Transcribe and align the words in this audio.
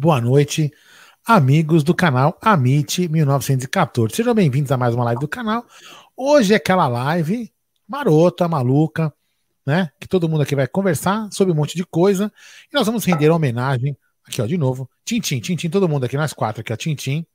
Boa 0.00 0.20
noite, 0.20 0.72
amigos 1.26 1.82
do 1.82 1.92
canal 1.92 2.38
Amit 2.40 3.08
1914. 3.08 4.14
Sejam 4.14 4.32
bem-vindos 4.32 4.70
a 4.70 4.76
mais 4.76 4.94
uma 4.94 5.02
live 5.02 5.20
do 5.20 5.26
canal. 5.26 5.66
Hoje 6.16 6.52
é 6.52 6.56
aquela 6.56 6.86
live 6.86 7.52
marota, 7.84 8.46
maluca, 8.46 9.12
né? 9.66 9.90
Que 9.98 10.06
todo 10.06 10.28
mundo 10.28 10.42
aqui 10.42 10.54
vai 10.54 10.68
conversar 10.68 11.28
sobre 11.32 11.52
um 11.52 11.56
monte 11.56 11.76
de 11.76 11.84
coisa. 11.84 12.32
E 12.72 12.76
nós 12.76 12.86
vamos 12.86 13.04
render 13.04 13.28
homenagem. 13.28 13.98
Aqui, 14.24 14.40
ó, 14.40 14.46
de 14.46 14.56
novo. 14.56 14.88
Tintim, 15.04 15.40
Tintim, 15.40 15.68
todo 15.68 15.88
mundo 15.88 16.04
aqui, 16.04 16.16
nós 16.16 16.32
quatro 16.32 16.60
aqui, 16.60 16.72
ó. 16.72 16.76
Tintim. 16.76 17.26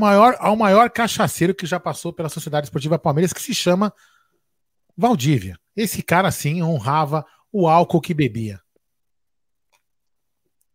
Maior, 0.00 0.34
ao 0.40 0.56
maior 0.56 0.90
cachaceiro 0.90 1.54
que 1.54 1.64
já 1.64 1.78
passou 1.78 2.12
pela 2.12 2.28
Sociedade 2.28 2.66
Esportiva 2.66 2.98
Palmeiras, 2.98 3.32
que 3.32 3.40
se 3.40 3.54
chama 3.54 3.94
Valdívia. 4.96 5.56
Esse 5.76 6.02
cara, 6.02 6.32
sim, 6.32 6.60
honrava 6.60 7.24
o 7.52 7.68
álcool 7.68 8.00
que 8.00 8.12
bebia. 8.12 8.65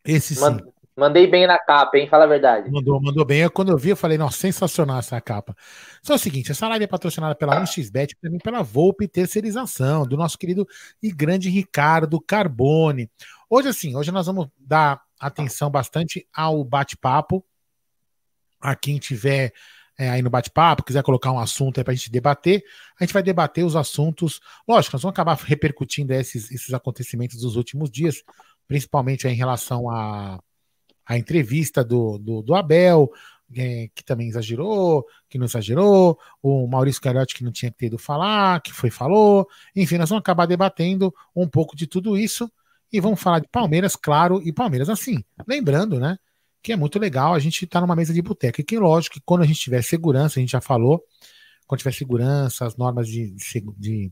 Esse 0.03 0.35
sim. 0.35 0.59
Mandei 0.95 1.25
bem 1.25 1.47
na 1.47 1.57
capa, 1.57 1.97
hein? 1.97 2.07
Fala 2.07 2.25
a 2.25 2.27
verdade. 2.27 2.69
Mandou, 2.69 3.01
mandou 3.01 3.25
bem. 3.25 3.39
Eu, 3.39 3.49
quando 3.49 3.69
eu 3.69 3.77
vi, 3.77 3.89
eu 3.89 3.95
falei, 3.95 4.17
nossa, 4.17 4.37
sensacional 4.37 4.99
essa 4.99 5.19
capa. 5.21 5.55
Só 6.03 6.13
é 6.13 6.15
o 6.17 6.19
seguinte, 6.19 6.51
essa 6.51 6.67
live 6.67 6.83
é 6.83 6.87
patrocinada 6.87 7.33
pela 7.33 7.59
1xBet 7.61 8.11
e 8.11 8.15
também 8.21 8.39
pela 8.39 8.61
Volpe 8.61 9.07
Terceirização, 9.07 10.05
do 10.05 10.17
nosso 10.17 10.37
querido 10.37 10.67
e 11.01 11.11
grande 11.11 11.49
Ricardo 11.49 12.19
Carbone. 12.19 13.09
Hoje, 13.49 13.69
assim, 13.69 13.95
hoje 13.95 14.11
nós 14.11 14.27
vamos 14.27 14.47
dar 14.59 15.01
atenção 15.19 15.69
bastante 15.69 16.27
ao 16.33 16.63
bate-papo. 16.63 17.43
A 18.59 18.75
quem 18.75 18.99
tiver 18.99 19.53
é, 19.97 20.09
aí 20.09 20.21
no 20.21 20.29
bate-papo, 20.29 20.83
quiser 20.83 21.03
colocar 21.03 21.31
um 21.31 21.39
assunto 21.39 21.79
aí 21.79 21.83
para 21.83 21.93
a 21.93 21.95
gente 21.95 22.11
debater, 22.11 22.63
a 22.99 23.03
gente 23.03 23.13
vai 23.13 23.21
debater 23.21 23.63
os 23.63 23.75
assuntos. 23.75 24.39
Lógico, 24.67 24.95
nós 24.95 25.01
vamos 25.03 25.13
acabar 25.13 25.35
repercutindo 25.35 26.13
esses, 26.13 26.51
esses 26.51 26.73
acontecimentos 26.73 27.39
dos 27.41 27.55
últimos 27.55 27.89
dias, 27.89 28.23
principalmente 28.71 29.27
em 29.27 29.35
relação 29.35 29.89
à, 29.89 30.39
à 31.05 31.17
entrevista 31.17 31.83
do, 31.83 32.17
do, 32.17 32.41
do 32.41 32.55
Abel, 32.55 33.11
é, 33.53 33.89
que 33.93 34.01
também 34.01 34.29
exagerou, 34.29 35.05
que 35.29 35.37
não 35.37 35.45
exagerou, 35.45 36.17
o 36.41 36.65
Maurício 36.67 37.01
Garotti 37.01 37.35
que 37.35 37.43
não 37.43 37.51
tinha 37.51 37.69
que 37.69 37.77
ter 37.77 37.87
ido 37.87 37.97
falar, 37.97 38.61
que 38.61 38.71
foi 38.71 38.89
falou. 38.89 39.45
Enfim, 39.75 39.97
nós 39.97 40.07
vamos 40.07 40.21
acabar 40.21 40.45
debatendo 40.45 41.13
um 41.35 41.49
pouco 41.49 41.75
de 41.75 41.85
tudo 41.85 42.17
isso 42.17 42.49
e 42.93 43.01
vamos 43.01 43.21
falar 43.21 43.39
de 43.39 43.49
Palmeiras, 43.49 43.97
claro, 43.97 44.41
e 44.41 44.53
Palmeiras 44.53 44.87
assim. 44.87 45.21
Lembrando, 45.45 45.99
né? 45.99 46.17
que 46.63 46.71
é 46.71 46.77
muito 46.77 46.97
legal 46.97 47.33
a 47.33 47.39
gente 47.39 47.65
estar 47.65 47.79
tá 47.79 47.85
numa 47.85 47.95
mesa 47.95 48.13
de 48.13 48.21
boteca. 48.21 48.61
E 48.61 48.63
que, 48.63 48.79
lógico, 48.79 49.15
que 49.15 49.21
quando 49.25 49.41
a 49.41 49.45
gente 49.45 49.59
tiver 49.59 49.81
segurança, 49.81 50.39
a 50.39 50.41
gente 50.41 50.51
já 50.51 50.61
falou, 50.61 51.03
quando 51.67 51.79
tiver 51.79 51.93
segurança, 51.93 52.65
as 52.65 52.77
normas 52.77 53.05
de, 53.05 53.31
de, 53.31 53.61
de 53.77 54.11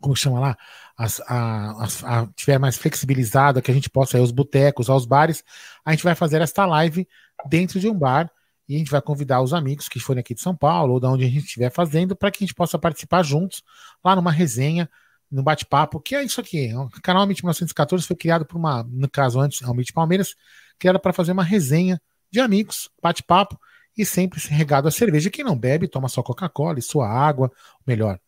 como 0.00 0.14
chama 0.16 0.40
lá, 0.40 0.56
as, 0.96 1.20
a, 1.22 1.84
as, 1.84 2.04
a, 2.04 2.26
tiver 2.34 2.58
mais 2.58 2.76
flexibilizada, 2.76 3.60
que 3.60 3.70
a 3.70 3.74
gente 3.74 3.90
possa 3.90 4.16
ir 4.16 4.20
aos 4.20 4.30
botecos, 4.30 4.88
aos 4.88 5.06
bares, 5.06 5.44
a 5.84 5.90
gente 5.92 6.04
vai 6.04 6.14
fazer 6.14 6.40
esta 6.40 6.66
live 6.66 7.06
dentro 7.48 7.80
de 7.80 7.88
um 7.88 7.94
bar 7.94 8.30
e 8.68 8.74
a 8.74 8.78
gente 8.78 8.90
vai 8.90 9.00
convidar 9.00 9.40
os 9.40 9.54
amigos 9.54 9.88
que 9.88 10.00
forem 10.00 10.20
aqui 10.20 10.34
de 10.34 10.40
São 10.40 10.54
Paulo 10.56 10.94
ou 10.94 11.00
da 11.00 11.10
onde 11.10 11.24
a 11.24 11.28
gente 11.28 11.44
estiver 11.44 11.70
fazendo 11.70 12.16
para 12.16 12.30
que 12.30 12.42
a 12.42 12.46
gente 12.46 12.54
possa 12.54 12.78
participar 12.78 13.22
juntos 13.22 13.62
lá 14.04 14.16
numa 14.16 14.32
resenha, 14.32 14.88
no 15.30 15.42
bate-papo, 15.42 16.00
que 16.00 16.14
é 16.14 16.22
isso 16.22 16.40
aqui. 16.40 16.72
O 16.74 16.88
canal 17.02 17.22
Amit 17.22 17.42
1914 17.42 18.06
foi 18.06 18.16
criado 18.16 18.46
por 18.46 18.56
uma, 18.56 18.84
no 18.84 19.08
caso 19.08 19.40
antes, 19.40 19.62
Amit 19.62 19.92
Palmeiras, 19.92 20.34
que 20.78 20.88
era 20.88 20.98
para 20.98 21.12
fazer 21.12 21.32
uma 21.32 21.42
resenha 21.42 22.00
de 22.30 22.40
amigos, 22.40 22.90
bate-papo 23.02 23.58
e 23.96 24.04
sempre 24.04 24.40
regado 24.48 24.88
a 24.88 24.90
cerveja. 24.90 25.30
Quem 25.30 25.44
não 25.44 25.58
bebe, 25.58 25.88
toma 25.88 26.08
só 26.08 26.22
Coca-Cola 26.22 26.78
e 26.78 26.82
sua 26.82 27.08
água, 27.08 27.50
melhor, 27.86 28.20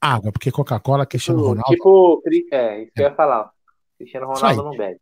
água, 0.00 0.32
porque 0.32 0.50
Coca-Cola, 0.50 1.06
Cristiano 1.06 1.40
tipo, 1.40 1.48
Ronaldo. 1.48 1.70
Tipo, 1.70 2.22
é, 2.52 2.82
isso 2.82 2.92
que 2.92 3.02
eu 3.02 3.06
ia 3.06 3.14
falar. 3.14 3.50
Cristiano 3.98 4.26
Ronaldo 4.26 4.62
não 4.62 4.76
bebe. 4.76 5.00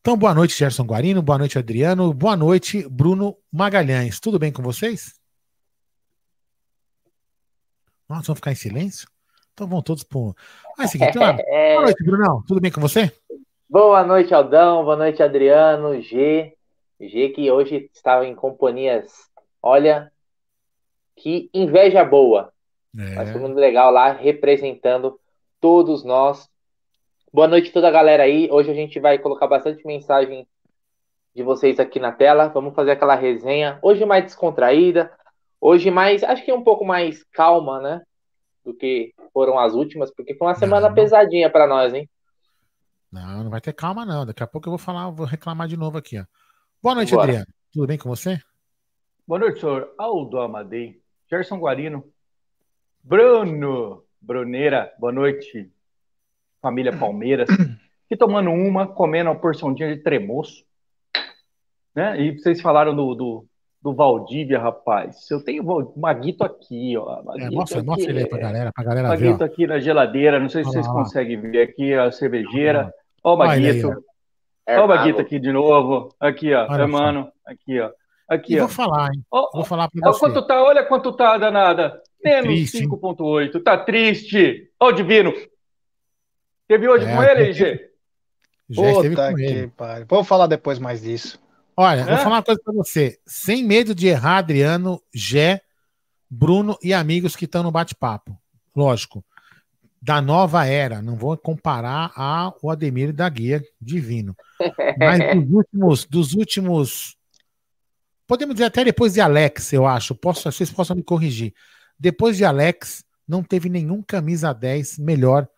Então, 0.00 0.16
boa 0.16 0.34
noite, 0.34 0.56
Gerson 0.56 0.84
Guarino, 0.84 1.22
boa 1.22 1.38
noite, 1.38 1.58
Adriano, 1.58 2.12
boa 2.12 2.36
noite, 2.36 2.88
Bruno 2.88 3.36
Magalhães. 3.52 4.18
Tudo 4.18 4.38
bem 4.38 4.52
com 4.52 4.62
vocês? 4.62 5.20
Nossa, 8.08 8.26
vamos 8.26 8.38
ficar 8.38 8.52
em 8.52 8.56
silêncio? 8.56 9.08
Então 9.52 9.66
vão 9.66 9.80
todos 9.80 10.02
por. 10.02 10.34
Ah, 10.78 10.82
é 10.82 10.86
o 10.86 10.88
seguinte, 10.88 11.16
é... 11.16 11.74
boa 11.74 11.82
noite, 11.84 12.04
Brunão. 12.04 12.42
Tudo 12.46 12.60
bem 12.60 12.72
com 12.72 12.80
você? 12.80 13.12
Boa 13.68 14.04
noite, 14.04 14.34
Aldão. 14.34 14.84
Boa 14.84 14.96
noite, 14.96 15.22
Adriano. 15.22 16.00
G. 16.00 16.56
G 17.00 17.28
que 17.30 17.50
hoje 17.50 17.88
estava 17.94 18.26
em 18.26 18.34
companhias. 18.34 19.12
Olha, 19.62 20.12
que 21.16 21.48
inveja 21.54 22.04
boa. 22.04 22.52
É. 22.98 23.14
Mas 23.14 23.30
foi 23.30 23.40
muito 23.40 23.56
legal 23.56 23.90
lá, 23.90 24.12
representando 24.12 25.18
todos 25.60 26.04
nós. 26.04 26.48
Boa 27.32 27.48
noite 27.48 27.72
toda 27.72 27.88
a 27.88 27.92
galera 27.92 28.24
aí. 28.24 28.48
Hoje 28.50 28.70
a 28.70 28.74
gente 28.74 29.00
vai 29.00 29.18
colocar 29.18 29.46
bastante 29.46 29.86
mensagem 29.86 30.46
de 31.34 31.42
vocês 31.42 31.80
aqui 31.80 31.98
na 31.98 32.12
tela. 32.12 32.48
Vamos 32.48 32.74
fazer 32.74 32.90
aquela 32.90 33.14
resenha. 33.14 33.78
Hoje 33.82 34.04
mais 34.04 34.24
descontraída. 34.24 35.10
Hoje 35.60 35.90
mais, 35.90 36.22
acho 36.22 36.44
que 36.44 36.52
um 36.52 36.62
pouco 36.62 36.84
mais 36.84 37.24
calma, 37.32 37.80
né? 37.80 38.02
Do 38.64 38.74
que 38.74 39.14
foram 39.32 39.58
as 39.58 39.74
últimas, 39.74 40.12
porque 40.14 40.34
foi 40.34 40.48
uma 40.48 40.54
semana 40.54 40.88
não, 40.88 40.94
pesadinha 40.94 41.48
para 41.48 41.66
nós, 41.66 41.94
hein? 41.94 42.08
Não, 43.10 43.44
não 43.44 43.50
vai 43.50 43.60
ter 43.60 43.72
calma, 43.72 44.04
não. 44.04 44.26
Daqui 44.26 44.42
a 44.42 44.46
pouco 44.46 44.68
eu 44.68 44.72
vou 44.72 44.78
falar, 44.78 45.08
vou 45.10 45.24
reclamar 45.24 45.68
de 45.68 45.76
novo 45.76 45.96
aqui, 45.96 46.18
ó. 46.18 46.24
Boa 46.82 46.96
noite, 46.96 47.14
Bora. 47.14 47.22
Adriano. 47.22 47.46
Tudo 47.72 47.86
bem 47.86 47.96
com 47.96 48.08
você? 48.08 48.38
Boa 49.26 49.38
noite, 49.38 49.60
senhor 49.60 49.94
Aldo 49.96 50.38
Amadei, 50.40 51.00
Gerson 51.30 51.56
Guarino, 51.58 52.11
Bruno 53.02 54.04
Bruneira, 54.20 54.92
boa 54.96 55.12
noite, 55.12 55.68
família 56.60 56.96
Palmeiras. 56.96 57.48
Aqui 58.06 58.16
tomando 58.16 58.50
uma, 58.50 58.86
comendo 58.86 59.30
uma 59.30 59.40
porçãozinha 59.40 59.92
de 59.92 60.02
tremoço. 60.02 60.64
Né? 61.94 62.20
E 62.20 62.38
vocês 62.38 62.60
falaram 62.60 62.94
do, 62.94 63.14
do, 63.14 63.46
do 63.82 63.92
Valdívia, 63.92 64.60
rapaz. 64.60 65.28
Eu 65.30 65.42
tenho 65.42 65.64
o 65.64 65.98
Maguito 65.98 66.44
aqui, 66.44 66.96
ó. 66.96 67.22
Maguito 67.24 67.46
é, 67.46 67.50
mostra, 67.50 67.78
aqui, 67.78 67.86
mostra 67.86 68.10
ele 68.10 68.18
aí 68.20 68.28
pra 68.28 68.38
galera, 68.38 68.72
pra 68.72 68.84
galera 68.84 69.08
Maguito 69.08 69.38
ver. 69.38 69.44
aqui 69.44 69.66
na 69.66 69.80
geladeira, 69.80 70.38
não 70.38 70.48
sei 70.48 70.62
se 70.62 70.70
vocês 70.70 70.86
conseguem 70.86 71.40
ver 71.40 71.62
aqui 71.62 71.92
a 71.94 72.12
cervejeira. 72.12 72.94
Ó 73.24 73.34
o 73.34 73.38
Maguito. 73.38 74.04
Ó 74.68 74.84
o 74.84 74.88
Maguito 74.88 75.20
aqui 75.20 75.40
de 75.40 75.50
novo. 75.50 76.14
Aqui, 76.20 76.54
ó. 76.54 76.70
Olha 76.70 76.86
mano. 76.86 77.32
Aqui, 77.44 77.80
ó. 77.80 77.90
Aqui, 78.28 78.54
e 78.54 78.56
ó. 78.58 78.60
vou 78.60 78.68
falar, 78.68 79.08
hein? 79.12 79.22
Ó, 79.30 79.50
vou 79.52 79.64
falar 79.64 79.88
pra 79.90 80.08
ó, 80.08 80.12
você. 80.12 80.20
Quanto 80.20 80.46
tá, 80.46 80.62
olha 80.62 80.84
quanto 80.84 81.12
tá, 81.12 81.36
danada. 81.36 82.00
Menos 82.22 82.72
5.8. 82.72 83.62
Tá 83.62 83.78
triste. 83.78 84.70
Ó 84.78 84.88
o 84.88 84.92
Divino. 84.92 85.32
Teve 86.68 86.88
hoje 86.88 87.04
é, 87.04 87.14
com 87.14 87.22
ele, 87.22 87.52
G? 87.52 87.90
Já 88.70 88.92
esteve 88.92 89.16
com 89.16 89.38
ele. 89.38 89.68
Pai. 89.68 90.04
Vou 90.08 90.24
falar 90.24 90.46
depois 90.46 90.78
mais 90.78 91.02
disso. 91.02 91.40
Olha, 91.76 92.00
é? 92.00 92.04
vou 92.04 92.16
falar 92.18 92.36
uma 92.36 92.42
coisa 92.42 92.60
pra 92.62 92.72
você. 92.74 93.18
Sem 93.26 93.64
medo 93.64 93.94
de 93.94 94.06
errar, 94.06 94.38
Adriano, 94.38 95.00
Gé, 95.14 95.60
Bruno 96.30 96.78
e 96.82 96.92
amigos 96.94 97.34
que 97.34 97.44
estão 97.44 97.62
no 97.62 97.70
bate-papo. 97.70 98.36
Lógico 98.74 99.24
da 100.02 100.20
nova 100.20 100.66
era. 100.66 101.00
Não 101.00 101.14
vou 101.14 101.36
comparar 101.36 102.12
ao 102.16 102.68
Ademir 102.68 103.12
da 103.12 103.28
Guia 103.28 103.62
Divino. 103.80 104.36
Mas 104.98 105.20
dos 105.46 105.54
últimos, 105.54 106.04
dos 106.04 106.34
últimos. 106.34 107.16
Podemos 108.26 108.56
dizer 108.56 108.66
até 108.66 108.84
depois 108.84 109.14
de 109.14 109.20
Alex, 109.20 109.72
eu 109.72 109.86
acho. 109.86 110.14
Posso, 110.14 110.50
vocês 110.50 110.70
possam 110.70 110.96
me 110.96 111.02
corrigir. 111.02 111.54
Depois 112.02 112.36
de 112.36 112.44
Alex, 112.44 113.04
não 113.28 113.44
teve 113.44 113.68
nenhum 113.68 114.02
camisa 114.02 114.52
10 114.52 114.98
melhor 114.98 115.48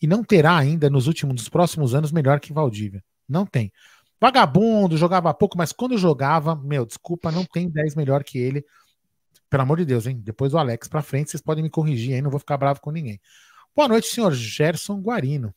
e 0.00 0.06
não 0.06 0.22
terá 0.22 0.56
ainda 0.56 0.88
nos 0.88 1.08
últimos, 1.08 1.34
nos 1.34 1.48
próximos 1.48 1.92
anos 1.92 2.12
melhor 2.12 2.38
que 2.38 2.52
Valdívia. 2.52 3.02
Não 3.28 3.44
tem. 3.44 3.72
Vagabundo, 4.20 4.96
jogava 4.96 5.34
pouco, 5.34 5.58
mas 5.58 5.72
quando 5.72 5.98
jogava, 5.98 6.54
meu, 6.54 6.86
desculpa, 6.86 7.32
não 7.32 7.44
tem 7.44 7.68
10 7.68 7.96
melhor 7.96 8.22
que 8.22 8.38
ele. 8.38 8.64
Pelo 9.50 9.64
amor 9.64 9.78
de 9.78 9.84
Deus, 9.86 10.06
hein? 10.06 10.20
Depois 10.22 10.52
do 10.52 10.58
Alex 10.58 10.86
pra 10.86 11.02
frente, 11.02 11.32
vocês 11.32 11.40
podem 11.40 11.64
me 11.64 11.70
corrigir 11.70 12.14
aí, 12.14 12.22
não 12.22 12.30
vou 12.30 12.38
ficar 12.38 12.56
bravo 12.56 12.80
com 12.80 12.92
ninguém. 12.92 13.20
Boa 13.74 13.88
noite, 13.88 14.06
senhor 14.06 14.32
Gerson 14.32 15.00
Guarino. 15.00 15.52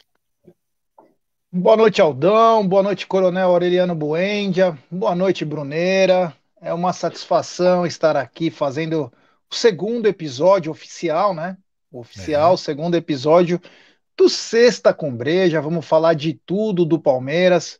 Boa 1.52 1.78
noite, 1.78 2.02
Aldão. 2.02 2.68
Boa 2.68 2.82
noite, 2.82 3.06
Coronel 3.06 3.50
Aureliano 3.50 3.94
Buendia. 3.94 4.76
Boa 4.90 5.14
noite, 5.14 5.46
Bruneira. 5.46 6.36
É 6.60 6.74
uma 6.74 6.94
satisfação 6.94 7.86
estar 7.86 8.18
aqui 8.18 8.50
fazendo 8.50 9.14
segundo 9.52 10.08
episódio 10.08 10.72
oficial, 10.72 11.34
né? 11.34 11.58
Oficial, 11.92 12.54
é. 12.54 12.58
segundo 12.58 12.96
episódio 12.96 13.62
do 14.16 14.30
Sexta 14.30 14.94
com 14.94 15.16
Breja. 15.16 15.62
Vamos 15.62 15.86
falar 15.86 16.14
de 16.14 16.34
tudo 16.46 16.86
do 16.86 17.00
Palmeiras. 17.00 17.80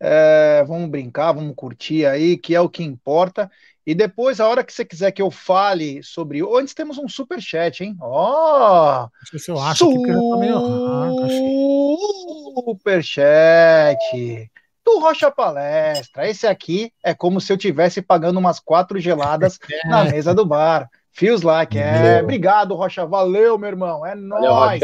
É, 0.00 0.64
vamos 0.66 0.88
brincar, 0.88 1.32
vamos 1.32 1.54
curtir 1.56 2.06
aí, 2.06 2.36
que 2.36 2.54
é 2.54 2.60
o 2.60 2.68
que 2.68 2.84
importa. 2.84 3.50
E 3.84 3.94
depois, 3.94 4.38
a 4.38 4.46
hora 4.46 4.62
que 4.62 4.72
você 4.72 4.84
quiser 4.84 5.10
que 5.12 5.22
eu 5.22 5.30
fale 5.30 6.02
sobre. 6.02 6.42
Antes 6.42 6.74
temos 6.74 6.98
um 6.98 7.08
super 7.08 7.40
chat, 7.40 7.82
hein? 7.82 7.96
Ó! 8.00 9.06
Oh, 9.06 9.28
se 9.28 9.38
que 10.04 10.12
tá 10.12 10.36
meio... 10.36 10.58
Super 12.64 13.02
chat 13.02 14.50
do 14.84 15.00
Rocha 15.00 15.30
Palestra. 15.30 16.28
Esse 16.28 16.46
aqui 16.46 16.92
é 17.02 17.14
como 17.14 17.40
se 17.40 17.52
eu 17.52 17.56
tivesse 17.56 18.00
pagando 18.00 18.38
umas 18.38 18.60
quatro 18.60 19.00
geladas 19.00 19.58
é. 19.70 19.88
na 19.88 20.04
mesa 20.04 20.34
do 20.34 20.46
bar. 20.46 20.88
Feels 21.18 21.42
like. 21.42 21.76
É, 21.76 22.22
obrigado, 22.22 22.76
Rocha. 22.76 23.04
Valeu, 23.04 23.58
meu 23.58 23.68
irmão. 23.68 24.06
É 24.06 24.14
nóis. 24.14 24.80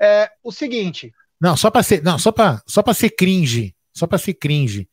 É 0.00 0.30
o 0.42 0.50
seguinte. 0.50 1.12
Não, 1.38 1.54
só 1.58 1.70
para 1.70 1.82
ser, 1.82 2.02
não, 2.02 2.18
só 2.18 2.32
para 2.32 2.62
só 2.66 2.82
para 2.82 2.94
ser 2.94 3.10
cringe, 3.10 3.76
só 3.92 4.06
para 4.06 4.16
ser 4.16 4.32
cringe. 4.32 4.88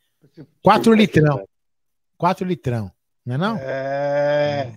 Quatro 0.61 0.93
litrão. 0.93 1.47
Quatro 2.17 2.45
litrão, 2.45 2.91
não 3.25 3.35
é 3.35 3.37
não? 3.37 3.57
É. 3.57 4.73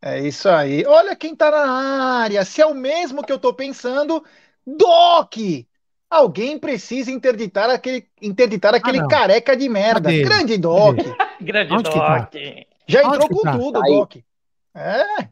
É 0.00 0.20
isso 0.20 0.48
aí. 0.48 0.86
Olha 0.86 1.16
quem 1.16 1.34
tá 1.34 1.50
na 1.50 2.20
área. 2.20 2.44
Se 2.44 2.60
é 2.62 2.66
o 2.66 2.72
mesmo 2.72 3.24
que 3.24 3.32
eu 3.32 3.40
tô 3.40 3.52
pensando, 3.52 4.24
Doc. 4.64 5.34
Alguém 6.08 6.56
precisa 6.56 7.10
interditar 7.10 7.68
aquele, 7.68 8.06
interditar 8.20 8.76
aquele 8.76 9.00
ah, 9.00 9.08
careca 9.08 9.56
de 9.56 9.68
merda. 9.68 10.08
Cadê? 10.08 10.22
Grande 10.22 10.56
Doc. 10.56 10.98
Grande 11.40 11.72
Onde 11.72 11.90
Doc. 11.90 11.94
Tá? 11.94 12.30
Já 12.86 13.02
entrou 13.02 13.28
com 13.28 13.42
tá? 13.42 13.58
tudo, 13.58 13.80
Doc. 13.80 14.16
É. 14.74 15.28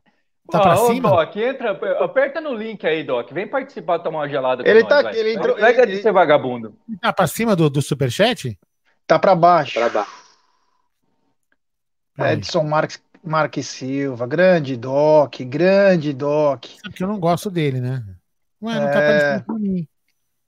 Tá 0.51 0.61
pra 0.61 0.77
cima? 0.77 1.09
Doc, 1.11 1.37
entra, 1.37 1.71
aperta 2.05 2.41
no 2.41 2.55
link 2.55 2.85
aí, 2.87 3.05
Doc. 3.05 3.31
Vem 3.33 3.47
participar, 3.47 4.01
tomar 4.01 4.21
uma 4.21 4.29
gelada 4.29 4.69
ele 4.69 4.85
tá, 4.85 5.03
nós, 5.03 5.17
ele 5.17 5.35
entrou, 5.35 5.55
Pega 5.55 5.87
de 5.87 6.03
ser 6.03 6.13
vagabundo. 6.13 6.77
Tá 7.01 7.13
pra 7.13 7.27
cima 7.27 7.55
do, 7.55 7.71
do 7.71 7.81
superchat? 7.81 8.59
Tá 9.07 9.19
pra 9.19 9.35
baixo. 9.35 9.75
Pra 9.75 9.89
baixo. 9.89 10.21
Edson 12.19 12.65
Marques, 12.65 13.01
Marques 13.23 13.67
Silva, 13.69 14.27
grande 14.27 14.77
Doc, 14.77 15.41
grande 15.43 16.13
Doc. 16.13 16.67
É 16.85 16.89
porque 16.89 17.05
eu 17.05 17.09
não 17.09 17.19
gosto 17.19 17.51
dele, 17.51 17.81
né? 17.81 18.05
Ué, 18.63 18.75
não 18.75 18.83
tá 18.83 18.91
é... 18.91 18.93
tá 18.93 18.99
aparecendo 18.99 19.45
pra 19.45 19.55
mim. 19.55 19.89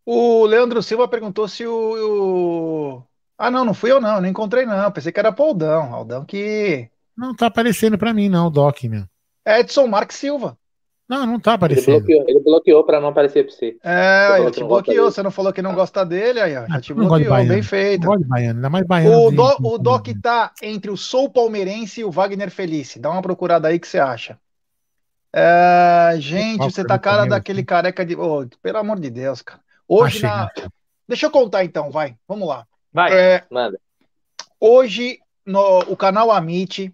O 0.04 0.44
Leandro 0.44 0.82
Silva 0.82 1.06
perguntou 1.06 1.46
se 1.46 1.64
o, 1.64 1.72
o... 1.72 3.02
Ah, 3.38 3.50
não, 3.50 3.64
não 3.64 3.74
fui 3.74 3.90
eu 3.90 4.00
não, 4.00 4.20
não 4.20 4.28
encontrei 4.28 4.66
não. 4.66 4.90
Pensei 4.90 5.12
que 5.12 5.20
era 5.20 5.32
Paudão. 5.32 5.94
Aldão 5.94 6.24
que. 6.24 6.90
Não 7.22 7.32
tá 7.32 7.46
aparecendo 7.46 7.96
pra 7.96 8.12
mim, 8.12 8.28
não, 8.28 8.48
o 8.48 8.50
Doc, 8.50 8.82
meu. 8.82 9.04
Edson 9.46 9.86
Marques 9.86 10.16
Silva. 10.16 10.58
Não, 11.08 11.24
não 11.24 11.38
tá 11.38 11.54
aparecendo. 11.54 11.94
Ele 11.94 12.00
bloqueou, 12.00 12.24
ele 12.28 12.40
bloqueou 12.40 12.84
pra 12.84 13.00
não 13.00 13.10
aparecer 13.10 13.44
pra 13.44 13.54
você. 13.54 13.76
É, 13.84 14.40
ele 14.40 14.50
te 14.50 14.64
bloqueou. 14.64 15.08
Você 15.08 15.22
não 15.22 15.30
falou 15.30 15.52
que 15.52 15.62
não 15.62 15.72
gosta 15.72 16.04
dele, 16.04 16.40
aí, 16.40 16.56
ó. 16.56 16.66
Já 16.66 16.80
te 16.80 16.92
bloqueou, 16.92 17.46
bem 17.46 17.62
feito. 17.62 18.08
Não 18.08 18.18
baiano, 18.22 18.58
ainda 18.58 18.68
mais 18.68 18.84
baiano. 18.84 19.26
O, 19.26 19.30
do, 19.30 19.56
o 19.68 19.78
Doc 19.78 20.08
tá 20.20 20.52
entre 20.60 20.90
o 20.90 20.96
Sou 20.96 21.30
Palmeirense 21.30 22.00
e 22.00 22.04
o 22.04 22.10
Wagner 22.10 22.50
Felice. 22.50 22.98
Dá 22.98 23.08
uma 23.08 23.22
procurada 23.22 23.68
aí 23.68 23.78
que 23.78 23.86
você 23.86 24.00
acha. 24.00 24.36
É, 25.32 26.16
gente, 26.18 26.64
você 26.64 26.84
tá 26.84 26.98
cara 26.98 27.24
daquele 27.24 27.62
careca 27.62 28.04
de. 28.04 28.16
Oh, 28.16 28.44
pelo 28.60 28.78
amor 28.78 28.98
de 28.98 29.10
Deus, 29.10 29.42
cara. 29.42 29.60
Hoje 29.86 30.22
na. 30.22 30.48
Deixa 31.06 31.26
eu 31.26 31.30
contar 31.30 31.62
então, 31.64 31.88
vai. 31.88 32.16
Vamos 32.26 32.48
lá. 32.48 32.66
Vai, 32.92 33.12
é, 33.12 33.44
manda. 33.48 33.78
Hoje, 34.58 35.20
no, 35.46 35.80
o 35.86 35.96
canal 35.96 36.32
Amit 36.32 36.92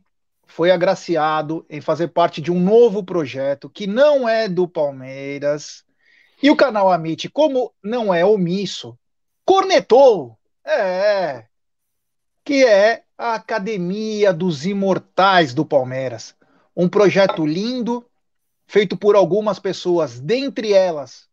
foi 0.49 0.71
agraciado 0.71 1.65
em 1.69 1.81
fazer 1.81 2.09
parte 2.09 2.41
de 2.41 2.50
um 2.50 2.59
novo 2.59 3.05
projeto 3.05 3.71
que 3.71 3.87
não 3.87 4.29
é 4.29 4.49
do 4.49 4.67
Palmeiras. 4.67 5.85
E 6.43 6.50
o 6.50 6.56
canal 6.56 6.91
Amit, 6.91 7.29
como 7.29 7.73
não 7.83 8.12
é 8.12 8.25
omisso, 8.25 8.99
cornetou. 9.45 10.37
É. 10.65 11.45
Que 12.45 12.65
é 12.65 13.05
a 13.17 13.35
Academia 13.35 14.33
dos 14.33 14.65
Imortais 14.65 15.53
do 15.53 15.65
Palmeiras. 15.65 16.35
Um 16.75 16.89
projeto 16.89 17.47
lindo, 17.47 18.05
feito 18.67 18.97
por 18.97 19.15
algumas 19.15 19.59
pessoas, 19.59 20.19
dentre 20.19 20.73
elas, 20.73 21.29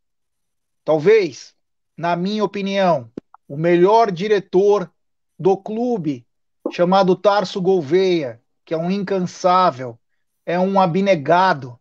talvez 0.83 1.55
na 1.97 2.15
minha 2.15 2.43
opinião, 2.43 3.09
o 3.47 3.55
melhor 3.55 4.11
diretor 4.11 4.91
do 5.39 5.55
clube, 5.55 6.27
chamado 6.71 7.15
Tarso 7.15 7.61
Gouveia, 7.61 8.41
que 8.65 8.73
é 8.73 8.77
um 8.77 8.89
incansável, 8.89 9.97
é 10.45 10.59
um 10.59 10.79
abnegado, 10.79 11.79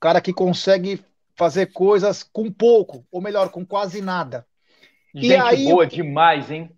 cara 0.00 0.20
que 0.20 0.32
consegue 0.32 1.04
fazer 1.36 1.66
coisas 1.66 2.22
com 2.22 2.50
pouco, 2.50 3.06
ou 3.12 3.20
melhor, 3.20 3.50
com 3.50 3.64
quase 3.64 4.00
nada. 4.00 4.46
Gente 5.14 5.26
e 5.26 5.36
aí, 5.36 5.64
boa 5.64 5.86
demais, 5.86 6.50
hein? 6.50 6.70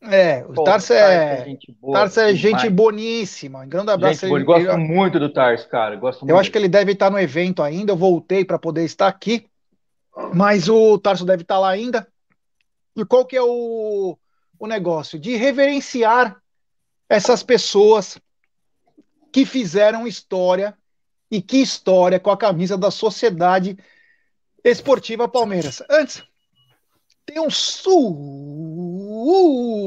É, 0.00 0.44
o 0.44 0.52
Pô, 0.52 0.64
Tarso 0.64 0.92
é, 0.92 1.40
é 1.40 1.44
gente, 1.44 1.72
boa, 1.80 1.98
Tarso 1.98 2.20
é 2.20 2.34
gente 2.34 2.68
boníssima. 2.70 3.60
Um 3.60 3.68
grande 3.68 3.90
abraço. 3.90 4.20
Gente, 4.20 4.34
ele, 4.34 4.44
gosto 4.44 4.68
ele, 4.68 4.76
muito 4.76 5.18
do 5.18 5.28
Tarso, 5.28 5.68
cara. 5.68 5.96
Gosto 5.96 6.28
eu 6.28 6.38
acho 6.38 6.50
que 6.52 6.58
ele 6.58 6.68
deve 6.68 6.92
estar 6.92 7.10
no 7.10 7.18
evento 7.18 7.62
ainda. 7.62 7.92
Eu 7.92 7.96
voltei 7.96 8.44
para 8.44 8.58
poder 8.58 8.84
estar 8.84 9.08
aqui. 9.08 9.48
Mas 10.34 10.68
o 10.68 10.98
Tarso 10.98 11.24
deve 11.24 11.42
estar 11.42 11.58
lá 11.58 11.70
ainda. 11.70 12.06
E 12.96 13.04
qual 13.04 13.24
que 13.24 13.36
é 13.36 13.42
o, 13.42 14.16
o 14.58 14.66
negócio? 14.66 15.18
De 15.18 15.36
reverenciar 15.36 16.36
essas 17.08 17.42
pessoas 17.42 18.18
que 19.38 19.46
fizeram 19.46 20.04
história 20.04 20.74
e 21.30 21.40
que 21.40 21.58
história 21.58 22.18
com 22.18 22.28
a 22.32 22.36
camisa 22.36 22.76
da 22.76 22.90
Sociedade 22.90 23.78
Esportiva 24.64 25.28
Palmeiras. 25.28 25.80
Antes, 25.88 26.24
tem 27.24 27.38
um 27.38 27.48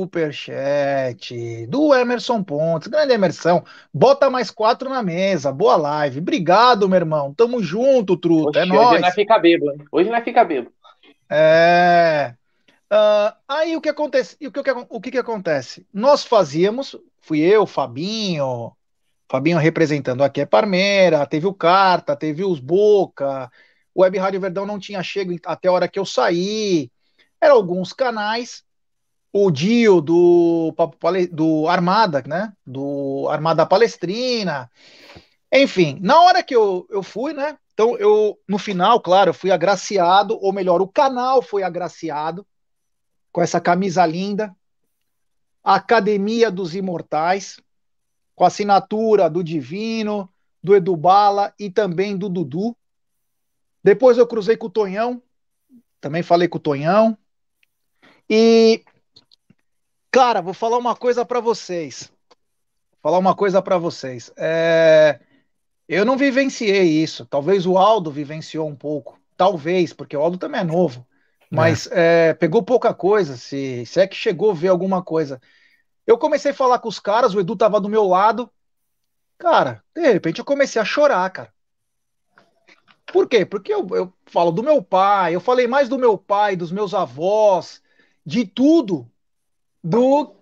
superchat 0.01 1.67
do 1.67 1.93
Emerson 1.93 2.41
Pontes. 2.41 2.87
Grande 2.87 3.11
Emerson. 3.11 3.61
Bota 3.93 4.29
mais 4.29 4.49
quatro 4.49 4.89
na 4.89 5.03
mesa. 5.03 5.51
Boa 5.51 5.75
live. 5.75 6.19
Obrigado, 6.19 6.87
meu 6.87 6.95
irmão. 6.95 7.33
Tamo 7.33 7.61
junto, 7.61 8.15
truta. 8.15 8.59
é 8.59 8.65
nóis. 8.65 8.91
Hoje 8.91 9.01
não 9.01 9.11
fica 9.11 9.37
bebo. 9.37 9.65
Hoje 9.91 10.09
não 10.09 10.21
fica 10.21 10.45
bebo. 10.45 10.71
É. 11.29 12.35
Uh, 12.89 13.35
aí 13.49 13.75
o 13.75 13.81
que 13.81 13.89
acontece? 13.89 14.37
O 14.47 14.51
que, 14.51 14.61
o 14.87 15.01
que, 15.01 15.11
que 15.11 15.17
acontece? 15.17 15.85
Nós 15.93 16.23
fazíamos, 16.23 16.95
fui 17.19 17.41
eu, 17.41 17.65
Fabinho, 17.65 18.71
Fabinho 19.31 19.57
representando 19.57 20.25
aqui 20.25 20.41
é 20.41 20.45
Parmeira, 20.45 21.25
teve 21.25 21.47
o 21.47 21.53
Carta, 21.53 22.17
teve 22.17 22.43
os 22.43 22.59
Boca, 22.59 23.49
o 23.95 24.01
Web 24.01 24.17
Rádio 24.17 24.41
Verdão 24.41 24.65
não 24.65 24.77
tinha 24.77 25.01
chego 25.01 25.33
até 25.45 25.69
a 25.69 25.71
hora 25.71 25.87
que 25.87 25.97
eu 25.97 26.05
saí 26.05 26.91
eram 27.39 27.55
alguns 27.55 27.93
canais, 27.93 28.61
o 29.31 29.49
Dio 29.49 30.01
do, 30.01 30.75
do 31.31 31.65
Armada, 31.69 32.21
né? 32.27 32.51
Do 32.67 33.29
Armada 33.29 33.65
Palestrina. 33.65 34.69
Enfim, 35.49 35.97
na 36.01 36.19
hora 36.19 36.43
que 36.43 36.53
eu, 36.53 36.85
eu 36.89 37.01
fui, 37.01 37.31
né? 37.31 37.57
Então, 37.73 37.97
eu, 37.97 38.37
no 38.45 38.59
final, 38.59 38.99
claro, 38.99 39.29
eu 39.29 39.33
fui 39.33 39.49
agraciado, 39.49 40.37
ou 40.41 40.51
melhor, 40.51 40.81
o 40.81 40.87
canal 40.89 41.41
foi 41.41 41.63
agraciado 41.63 42.45
com 43.31 43.41
essa 43.41 43.61
camisa 43.61 44.05
linda, 44.05 44.53
Academia 45.63 46.51
dos 46.51 46.75
Imortais, 46.75 47.61
com 48.41 48.45
a 48.45 48.47
assinatura 48.47 49.29
do 49.29 49.43
Divino, 49.43 50.27
do 50.63 50.75
Edu 50.75 50.97
Bala 50.97 51.53
e 51.59 51.69
também 51.69 52.17
do 52.17 52.27
Dudu. 52.27 52.75
Depois 53.83 54.17
eu 54.17 54.25
cruzei 54.25 54.57
com 54.57 54.65
o 54.65 54.71
Tonhão, 54.71 55.21
também 55.99 56.23
falei 56.23 56.47
com 56.47 56.57
o 56.57 56.59
Tonhão. 56.59 57.15
E, 58.27 58.83
cara, 60.09 60.41
vou 60.41 60.55
falar 60.55 60.79
uma 60.79 60.95
coisa 60.95 61.23
para 61.23 61.39
vocês. 61.39 62.11
Vou 62.93 62.99
falar 63.03 63.19
uma 63.19 63.35
coisa 63.35 63.61
para 63.61 63.77
vocês. 63.77 64.31
É... 64.35 65.19
Eu 65.87 66.03
não 66.03 66.17
vivenciei 66.17 66.89
isso. 66.89 67.27
Talvez 67.27 67.67
o 67.67 67.77
Aldo 67.77 68.09
vivenciou 68.09 68.67
um 68.67 68.75
pouco. 68.75 69.19
Talvez, 69.37 69.93
porque 69.93 70.17
o 70.17 70.19
Aldo 70.19 70.39
também 70.39 70.61
é 70.61 70.63
novo. 70.63 71.05
Mas 71.47 71.87
é. 71.91 72.29
É, 72.29 72.33
pegou 72.33 72.63
pouca 72.63 72.91
coisa, 72.91 73.37
se, 73.37 73.85
se 73.85 73.99
é 73.99 74.07
que 74.07 74.15
chegou 74.15 74.49
a 74.49 74.55
ver 74.55 74.69
alguma 74.69 75.03
coisa. 75.03 75.39
Eu 76.05 76.17
comecei 76.17 76.51
a 76.51 76.55
falar 76.55 76.79
com 76.79 76.89
os 76.89 76.99
caras, 76.99 77.33
o 77.33 77.39
Edu 77.39 77.55
tava 77.55 77.79
do 77.79 77.89
meu 77.89 78.05
lado. 78.05 78.49
Cara, 79.37 79.83
de 79.95 80.01
repente 80.01 80.39
eu 80.39 80.45
comecei 80.45 80.81
a 80.81 80.85
chorar, 80.85 81.29
cara. 81.29 81.53
Por 83.11 83.27
quê? 83.27 83.45
Porque 83.45 83.73
eu, 83.73 83.87
eu 83.91 84.13
falo 84.25 84.51
do 84.51 84.63
meu 84.63 84.81
pai, 84.81 85.35
eu 85.35 85.41
falei 85.41 85.67
mais 85.67 85.89
do 85.89 85.97
meu 85.97 86.17
pai, 86.17 86.55
dos 86.55 86.71
meus 86.71 86.93
avós, 86.93 87.81
de 88.25 88.45
tudo, 88.45 89.09
do 89.83 90.35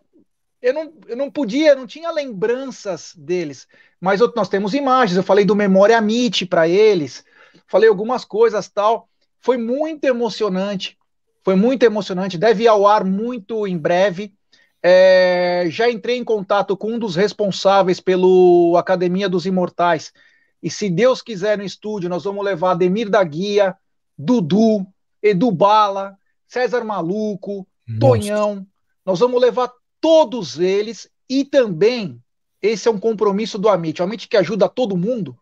eu 0.61 0.73
não, 0.73 0.93
eu 1.07 1.15
não 1.15 1.31
podia, 1.31 1.73
não 1.73 1.87
tinha 1.87 2.11
lembranças 2.11 3.13
deles. 3.15 3.67
Mas 3.99 4.19
eu, 4.19 4.31
nós 4.35 4.49
temos 4.49 4.73
imagens, 4.73 5.17
eu 5.17 5.23
falei 5.23 5.45
do 5.45 5.55
Memória 5.55 5.99
Meet 6.01 6.45
para 6.47 6.67
eles, 6.67 7.23
falei 7.65 7.87
algumas 7.87 8.25
coisas 8.25 8.67
tal. 8.69 9.09
Foi 9.39 9.57
muito 9.57 10.03
emocionante, 10.03 10.97
foi 11.43 11.55
muito 11.55 11.83
emocionante. 11.83 12.37
Deve 12.37 12.63
ir 12.63 12.67
ao 12.67 12.85
ar 12.85 13.05
muito 13.05 13.65
em 13.65 13.77
breve. 13.77 14.33
É, 14.81 15.65
já 15.69 15.89
entrei 15.89 16.17
em 16.17 16.23
contato 16.23 16.75
com 16.77 16.93
um 16.93 16.99
dos 16.99 17.15
responsáveis 17.15 17.99
pelo 17.99 18.75
Academia 18.77 19.27
dos 19.27 19.45
Imortais. 19.45 20.13
E 20.61 20.69
se 20.69 20.89
Deus 20.89 21.21
quiser 21.21 21.57
no 21.57 21.63
estúdio, 21.63 22.09
nós 22.09 22.23
vamos 22.23 22.43
levar 22.43 22.71
Ademir 22.71 23.09
da 23.09 23.23
Guia, 23.23 23.75
Dudu, 24.17 24.85
Edu 25.21 25.51
Bala, 25.51 26.17
César 26.47 26.83
Maluco, 26.83 27.67
Nossa. 27.87 27.99
Tonhão. 27.99 28.67
Nós 29.05 29.19
vamos 29.19 29.41
levar 29.41 29.71
todos 29.99 30.59
eles 30.59 31.09
e 31.29 31.43
também 31.43 32.21
esse 32.61 32.87
é 32.87 32.91
um 32.91 32.99
compromisso 32.99 33.57
do 33.57 33.69
Amit. 33.69 34.01
O 34.01 34.03
Amit 34.03 34.27
que 34.27 34.37
ajuda 34.37 34.67
todo 34.67 34.97
mundo 34.97 35.37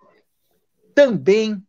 também 0.94 1.64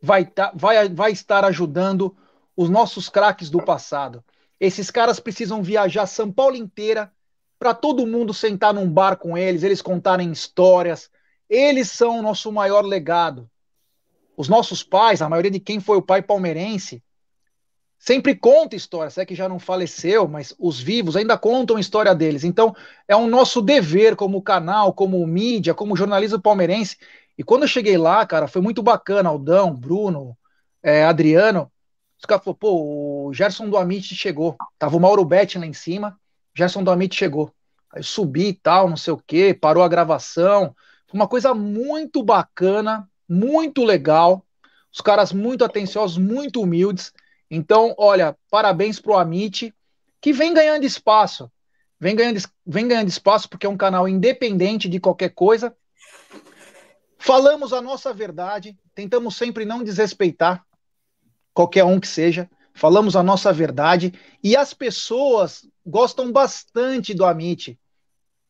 vai, 0.00 0.24
tá, 0.24 0.52
vai, 0.54 0.88
vai 0.88 1.12
estar 1.12 1.44
ajudando 1.44 2.16
os 2.56 2.68
nossos 2.68 3.08
craques 3.08 3.50
do 3.50 3.62
passado. 3.62 4.24
Esses 4.60 4.90
caras 4.90 5.20
precisam 5.20 5.62
viajar 5.62 6.06
São 6.06 6.32
Paulo 6.32 6.56
inteira 6.56 7.12
para 7.58 7.74
todo 7.74 8.06
mundo 8.06 8.32
sentar 8.32 8.72
num 8.72 8.88
bar 8.88 9.16
com 9.16 9.36
eles, 9.36 9.62
eles 9.62 9.82
contarem 9.82 10.30
histórias. 10.30 11.10
Eles 11.48 11.90
são 11.90 12.18
o 12.18 12.22
nosso 12.22 12.52
maior 12.52 12.84
legado. 12.84 13.50
Os 14.36 14.48
nossos 14.48 14.82
pais, 14.82 15.20
a 15.20 15.28
maioria 15.28 15.50
de 15.50 15.58
quem 15.58 15.80
foi 15.80 15.96
o 15.96 16.02
pai 16.02 16.22
palmeirense, 16.22 17.02
sempre 17.98 18.36
conta 18.36 18.76
histórias, 18.76 19.18
é 19.18 19.26
que 19.26 19.34
já 19.34 19.48
não 19.48 19.58
faleceu, 19.58 20.28
mas 20.28 20.54
os 20.58 20.80
vivos 20.80 21.16
ainda 21.16 21.36
contam 21.36 21.76
a 21.76 21.80
história 21.80 22.14
deles. 22.14 22.44
Então, 22.44 22.74
é 23.08 23.16
um 23.16 23.26
nosso 23.26 23.60
dever 23.60 24.14
como 24.14 24.40
canal, 24.40 24.92
como 24.92 25.26
mídia, 25.26 25.74
como 25.74 25.96
jornalismo 25.96 26.40
palmeirense. 26.40 26.96
E 27.36 27.42
quando 27.42 27.62
eu 27.62 27.68
cheguei 27.68 27.96
lá, 27.96 28.24
cara, 28.24 28.46
foi 28.46 28.62
muito 28.62 28.82
bacana, 28.82 29.28
Aldão, 29.28 29.74
Bruno, 29.74 30.36
é, 30.82 31.04
Adriano. 31.04 31.70
Os 32.18 32.24
caras 32.24 32.44
falaram, 32.44 32.58
pô, 32.58 33.26
o 33.28 33.32
Gerson 33.32 33.70
do 33.70 33.76
Amit 33.76 34.14
chegou. 34.14 34.56
Tava 34.78 34.96
o 34.96 35.00
Mauro 35.00 35.24
Betti 35.24 35.58
lá 35.58 35.66
em 35.66 35.72
cima, 35.72 36.18
Gerson 36.54 36.82
do 36.82 36.90
Amit 36.90 37.14
chegou. 37.14 37.52
Aí 37.92 38.02
subi 38.02 38.48
e 38.48 38.54
tal, 38.54 38.88
não 38.88 38.96
sei 38.96 39.12
o 39.12 39.22
quê, 39.24 39.54
parou 39.54 39.82
a 39.82 39.88
gravação. 39.88 40.74
Foi 41.06 41.18
uma 41.18 41.28
coisa 41.28 41.54
muito 41.54 42.22
bacana, 42.22 43.08
muito 43.28 43.84
legal. 43.84 44.44
Os 44.92 45.00
caras 45.00 45.32
muito 45.32 45.64
atenciosos, 45.64 46.18
muito 46.18 46.60
humildes. 46.60 47.12
Então, 47.50 47.94
olha, 47.96 48.36
parabéns 48.50 49.00
pro 49.00 49.16
Amit, 49.16 49.72
que 50.20 50.32
vem 50.32 50.52
ganhando 50.52 50.84
espaço. 50.84 51.50
Vem 52.00 52.14
ganhando, 52.14 52.40
vem 52.66 52.86
ganhando 52.86 53.08
espaço 53.08 53.48
porque 53.48 53.66
é 53.66 53.68
um 53.68 53.76
canal 53.76 54.08
independente 54.08 54.88
de 54.88 55.00
qualquer 55.00 55.30
coisa. 55.30 55.74
Falamos 57.18 57.72
a 57.72 57.80
nossa 57.80 58.12
verdade, 58.12 58.78
tentamos 58.94 59.36
sempre 59.36 59.64
não 59.64 59.82
desrespeitar 59.82 60.64
qualquer 61.58 61.82
um 61.82 61.98
que 61.98 62.06
seja. 62.06 62.48
Falamos 62.72 63.16
a 63.16 63.22
nossa 63.24 63.52
verdade 63.52 64.14
e 64.44 64.56
as 64.56 64.72
pessoas 64.72 65.68
gostam 65.84 66.30
bastante 66.30 67.12
do 67.12 67.24
Amit. 67.24 67.76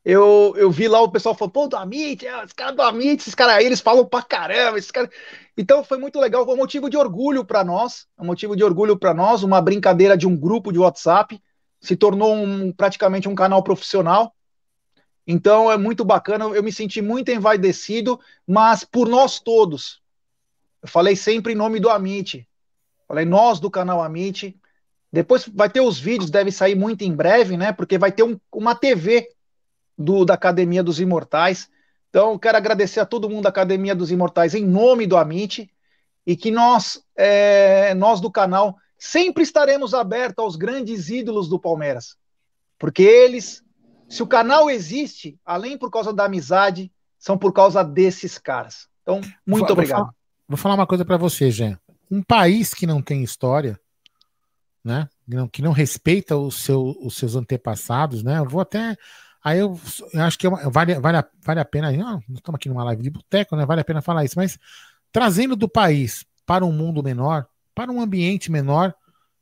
Eu, 0.05 0.53
eu 0.59 0.71
vi 0.71 0.87
lá 0.88 1.00
o 1.00 1.11
pessoal 1.11 1.35
falando, 1.35 1.53
pô, 1.53 1.67
do 1.67 1.77
Amit, 1.77 2.27
é, 2.27 2.45
esse 2.45 2.55
cara 2.55 2.73
do 2.73 2.83
Amit, 2.83 3.23
esses 3.23 3.35
caras 3.35 3.55
aí, 3.55 3.65
eles 3.65 3.81
falam 3.81 4.05
pra 4.05 4.21
caramba, 4.21 4.77
esses 4.77 4.91
caras. 4.91 5.09
Então 5.57 5.83
foi 5.83 5.97
muito 5.97 6.21
legal, 6.21 6.45
foi 6.45 6.55
um 6.55 6.59
motivo 6.59 6.91
de 6.91 6.99
orgulho 6.99 7.47
para 7.47 7.65
nós, 7.65 8.07
um 8.19 8.27
motivo 8.27 8.55
de 8.55 8.62
orgulho 8.62 8.95
para 8.99 9.15
nós, 9.15 9.43
uma 9.43 9.62
brincadeira 9.62 10.15
de 10.15 10.27
um 10.27 10.37
grupo 10.37 10.71
de 10.71 10.79
WhatsApp, 10.79 11.41
se 11.81 11.97
tornou 11.97 12.35
um, 12.35 12.71
praticamente 12.71 13.27
um 13.27 13.35
canal 13.35 13.62
profissional. 13.62 14.35
Então 15.27 15.73
é 15.73 15.79
muito 15.79 16.05
bacana, 16.05 16.45
eu 16.45 16.62
me 16.62 16.73
senti 16.73 17.00
muito 17.00 17.31
envaidecido, 17.31 18.21
mas 18.47 18.85
por 18.85 19.09
nós 19.09 19.41
todos. 19.41 20.03
Eu 20.83 20.88
falei 20.88 21.17
sempre 21.17 21.55
em 21.55 21.57
nome 21.57 21.81
do 21.81 21.88
Amit. 21.88 22.48
Falei 23.09 23.25
nós 23.25 23.59
do 23.59 23.71
canal 23.71 24.03
Amit. 24.03 24.55
Depois 25.11 25.49
vai 25.49 25.71
ter 25.71 25.81
os 25.81 25.99
vídeos, 25.99 26.31
deve 26.31 26.53
sair 26.53 26.75
muito 26.75 27.03
em 27.03 27.15
breve, 27.15 27.57
né? 27.57 27.73
Porque 27.73 27.97
vai 27.97 28.12
ter 28.12 28.23
um, 28.23 28.38
uma 28.53 28.75
TV 28.75 29.27
do, 29.97 30.27
da 30.27 30.35
Academia 30.35 30.83
dos 30.83 31.00
Imortais. 31.00 31.71
Então, 32.11 32.38
quero 32.38 32.59
agradecer 32.59 33.00
a 33.00 33.07
todo 33.07 33.29
mundo 33.29 33.45
da 33.45 33.49
Academia 33.49 33.95
dos 33.95 34.11
Imortais 34.11 34.55
em 34.55 34.65
nome 34.65 35.07
do 35.07 35.17
Amit 35.17 35.71
e 36.27 36.37
que 36.37 36.50
nós, 36.50 37.03
é, 37.17 37.95
nós 37.95 38.21
do 38.21 38.31
canal, 38.31 38.77
sempre 38.99 39.43
estaremos 39.43 39.95
abertos 39.95 40.45
aos 40.45 40.57
grandes 40.57 41.09
ídolos 41.09 41.49
do 41.49 41.59
Palmeiras. 41.59 42.17
Porque 42.79 43.03
eles, 43.03 43.62
se 44.09 44.23
o 44.23 44.27
canal 44.27 44.71
existe, 44.71 45.38
além 45.45 45.79
por 45.79 45.91
causa 45.91 46.12
da 46.12 46.25
amizade, 46.25 46.93
são 47.19 47.38
por 47.38 47.53
causa 47.53 47.83
desses 47.83 48.37
caras. 48.37 48.88
Então, 49.03 49.21
muito 49.47 49.65
vou, 49.65 49.73
obrigado. 49.73 49.97
Vou 49.97 50.05
falar, 50.05 50.15
vou 50.49 50.57
falar 50.59 50.75
uma 50.75 50.87
coisa 50.87 51.05
para 51.05 51.17
você, 51.17 51.50
Jean. 51.50 51.79
Um 52.11 52.23
país 52.23 52.73
que 52.73 52.87
não 52.87 53.03
tem 53.03 53.23
história, 53.23 53.79
né? 54.85 55.09
Que 55.53 55.62
não 55.62 55.73
respeita 55.73 56.37
o 56.37 56.50
seu, 56.50 56.97
os 57.03 57.17
seus 57.17 57.37
antepassados, 57.37 58.23
né? 58.23 58.38
Eu 58.38 58.49
vou 58.49 58.61
até 58.61 58.97
Aí 59.43 59.61
eu, 59.61 59.81
eu 60.12 60.23
acho 60.23 60.38
que 60.38 60.47
é 60.47 60.49
uma, 60.50 60.69
vale, 60.69 60.99
vale, 60.99 61.25
vale 61.43 61.61
a 61.61 61.65
pena. 61.65 61.93
Não, 61.93 62.23
estamos 62.35 62.57
aqui 62.57 62.69
numa 62.69 62.85
live 62.85 63.03
de 63.03 63.11
boteco, 63.11 63.57
né? 63.57 63.65
Vale 63.65 63.81
a 63.81 63.85
pena 63.85 64.03
falar 64.03 64.25
isso, 64.25 64.35
mas 64.37 64.59
trazendo 65.12 65.57
do 65.57 65.69
país 65.69 66.25
para 66.45 66.65
um 66.65 66.73
mundo 66.73 67.03
menor, 67.03 67.47
para 67.75 67.91
um 67.91 68.00
ambiente 68.00 68.50
menor, 68.50 68.95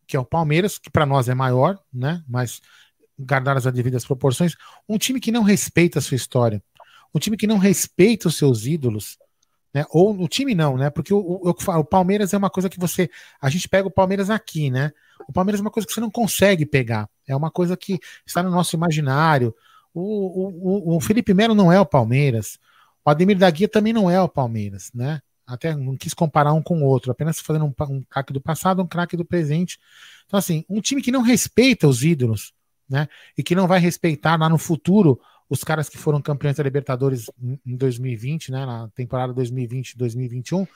que 0.06 0.16
é 0.16 0.20
o 0.20 0.24
Palmeiras, 0.24 0.78
que 0.78 0.90
para 0.90 1.06
nós 1.06 1.28
é 1.28 1.34
maior, 1.34 1.78
né? 1.92 2.22
Mas 2.28 2.60
guardadas 3.18 3.66
as 3.66 3.72
devidas 3.72 4.04
proporções, 4.04 4.54
um 4.88 4.98
time 4.98 5.18
que 5.18 5.32
não 5.32 5.42
respeita 5.42 5.98
a 5.98 6.02
sua 6.02 6.16
história, 6.16 6.62
um 7.14 7.18
time 7.18 7.36
que 7.36 7.46
não 7.46 7.56
respeita 7.56 8.28
os 8.28 8.36
seus 8.36 8.66
ídolos, 8.66 9.18
né? 9.76 9.84
Ou 9.90 10.18
o 10.18 10.26
time 10.26 10.54
não, 10.54 10.74
né? 10.78 10.88
Porque 10.88 11.12
o, 11.12 11.18
o, 11.18 11.50
o, 11.50 11.84
Palmeiras 11.84 12.32
é 12.32 12.38
uma 12.38 12.48
coisa 12.48 12.70
que 12.70 12.80
você. 12.80 13.10
A 13.38 13.50
gente 13.50 13.68
pega 13.68 13.86
o 13.86 13.90
Palmeiras 13.90 14.30
aqui, 14.30 14.70
né? 14.70 14.90
O 15.28 15.32
Palmeiras 15.34 15.60
é 15.60 15.62
uma 15.62 15.70
coisa 15.70 15.86
que 15.86 15.92
você 15.92 16.00
não 16.00 16.10
consegue 16.10 16.64
pegar. 16.64 17.06
É 17.28 17.36
uma 17.36 17.50
coisa 17.50 17.76
que 17.76 18.00
está 18.24 18.42
no 18.42 18.50
nosso 18.50 18.74
imaginário. 18.74 19.54
O, 19.92 20.94
o, 20.94 20.96
o 20.96 21.00
Felipe 21.02 21.34
Melo 21.34 21.54
não 21.54 21.70
é 21.70 21.78
o 21.78 21.84
Palmeiras. 21.84 22.58
O 23.04 23.10
Ademir 23.10 23.36
da 23.36 23.50
Guia 23.50 23.68
também 23.68 23.92
não 23.92 24.10
é 24.10 24.18
o 24.18 24.30
Palmeiras, 24.30 24.90
né? 24.94 25.20
Até 25.46 25.76
não 25.76 25.94
quis 25.94 26.14
comparar 26.14 26.54
um 26.54 26.62
com 26.62 26.80
o 26.80 26.86
outro, 26.86 27.12
apenas 27.12 27.38
fazendo 27.38 27.66
um, 27.66 27.74
um 27.90 28.02
craque 28.08 28.32
do 28.32 28.40
passado, 28.40 28.80
um 28.80 28.86
craque 28.86 29.14
do 29.14 29.26
presente. 29.26 29.78
Então, 30.24 30.38
assim, 30.38 30.64
um 30.70 30.80
time 30.80 31.02
que 31.02 31.12
não 31.12 31.20
respeita 31.20 31.86
os 31.86 32.02
ídolos, 32.02 32.54
né? 32.88 33.08
E 33.36 33.42
que 33.42 33.54
não 33.54 33.68
vai 33.68 33.78
respeitar 33.78 34.40
lá 34.40 34.48
no 34.48 34.56
futuro 34.56 35.20
os 35.48 35.62
caras 35.62 35.88
que 35.88 35.96
foram 35.98 36.20
campeões 36.20 36.56
da 36.56 36.62
Libertadores 36.62 37.30
em 37.40 37.76
2020, 37.76 38.50
né? 38.50 38.66
Na 38.66 38.88
temporada 38.88 39.32
2020-2021. 39.34 40.66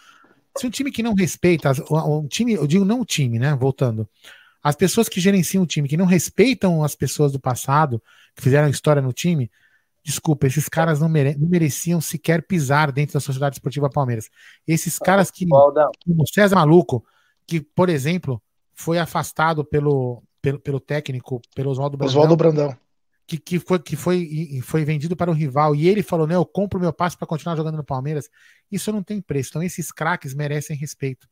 Se 0.57 0.67
um 0.67 0.71
time 0.71 0.91
que 0.91 1.03
não 1.03 1.15
respeita, 1.15 1.73
um 1.91 2.27
time, 2.27 2.55
eu 2.55 2.67
digo 2.67 2.85
não 2.85 3.01
o 3.01 3.05
time, 3.05 3.39
né? 3.39 3.55
Voltando. 3.55 4.09
As 4.63 4.77
pessoas 4.77 5.09
que 5.09 5.21
gerenciam 5.21 5.63
o 5.63 5.67
time, 5.67 5.89
que 5.89 5.97
não 5.97 6.07
respeitam 6.07 6.85
as 6.85 6.95
pessoas 6.95 7.33
do 7.33 7.41
passado, 7.41 8.03
que 8.35 8.43
fizeram 8.43 8.69
história 8.69 9.01
no 9.01 9.13
time, 9.13 9.51
desculpa, 10.03 10.47
esses 10.47 10.69
caras 10.69 11.01
não, 11.01 11.09
mere 11.09 11.37
não 11.37 11.49
mereciam 11.49 12.01
sequer 12.01 12.43
pisar 12.47 12.93
dentro 12.93 13.15
da 13.15 13.21
Sociedade 13.21 13.57
Esportiva 13.57 13.89
Palmeiras. 13.89 14.29
Esses 14.67 14.99
caras 14.99 15.31
que, 15.31 15.47
como 15.47 16.27
César 16.27 16.57
Maluco, 16.57 17.05
que, 17.47 17.61
por 17.61 17.89
exemplo, 17.89 18.41
foi 18.75 18.99
afastado 18.99 19.65
pelo, 19.65 20.23
pelo, 20.41 20.59
pelo 20.59 20.81
técnico, 20.81 21.41
pelo 21.55 21.71
Oswaldo 21.71 21.97
Brandão. 21.97 22.13
Oswaldo 22.13 22.37
Brandão. 22.37 22.77
Que, 23.31 23.39
que, 23.39 23.61
foi, 23.61 23.79
que 23.79 23.95
foi, 23.95 24.61
foi 24.61 24.85
vendido 24.85 25.15
para 25.15 25.31
o 25.31 25.35
rival 25.35 25.77
e 25.77 25.89
ele 25.89 26.03
falou: 26.03 26.27
né, 26.27 26.35
eu 26.35 26.45
compro 26.45 26.81
meu 26.81 26.93
passe 26.93 27.17
para 27.17 27.29
continuar 27.29 27.55
jogando 27.55 27.77
no 27.77 27.85
Palmeiras. 27.85 28.29
Isso 28.73 28.91
não 28.91 29.05
tem 29.05 29.21
preço. 29.21 29.51
Então, 29.51 29.63
esses 29.63 29.93
craques 29.93 30.35
merecem 30.35 30.77
respeito. 30.77 31.29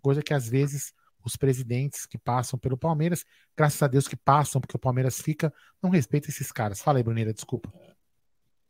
Coisa 0.00 0.22
que 0.22 0.32
às 0.32 0.48
vezes 0.48 0.94
os 1.22 1.36
presidentes 1.36 2.06
que 2.06 2.16
passam 2.16 2.58
pelo 2.58 2.78
Palmeiras, 2.78 3.22
graças 3.54 3.82
a 3.82 3.86
Deus 3.86 4.08
que 4.08 4.16
passam, 4.16 4.62
porque 4.62 4.76
o 4.76 4.78
Palmeiras 4.78 5.20
fica, 5.20 5.52
não 5.82 5.90
respeita 5.90 6.30
esses 6.30 6.50
caras. 6.50 6.80
Fala 6.80 6.98
aí, 6.98 7.02
Bruneira, 7.02 7.34
desculpa. 7.34 7.70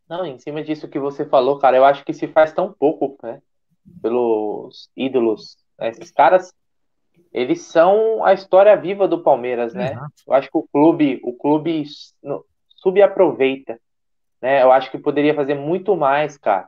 Não, 0.09 0.25
em 0.25 0.37
cima 0.37 0.61
disso 0.61 0.89
que 0.89 0.99
você 0.99 1.23
falou, 1.23 1.59
cara, 1.59 1.77
eu 1.77 1.85
acho 1.85 2.03
que 2.03 2.13
se 2.13 2.27
faz 2.27 2.51
tão 2.51 2.73
pouco, 2.73 3.17
né? 3.23 3.41
Pelos 4.01 4.89
ídolos, 4.93 5.57
né? 5.79 5.87
esses 5.87 6.11
caras, 6.11 6.53
eles 7.31 7.61
são 7.61 8.25
a 8.25 8.33
história 8.33 8.75
viva 8.75 9.07
do 9.07 9.23
Palmeiras, 9.23 9.73
né? 9.73 9.93
Exato. 9.93 10.13
Eu 10.27 10.33
acho 10.33 10.51
que 10.51 10.57
o 10.57 10.67
clube, 10.67 11.21
o 11.23 11.31
clube 11.31 11.85
subaproveita, 12.87 13.79
né? 14.41 14.61
Eu 14.61 14.71
acho 14.71 14.89
que 14.89 14.97
poderia 14.97 15.33
fazer 15.33 15.55
muito 15.55 15.95
mais, 15.95 16.37
cara. 16.37 16.67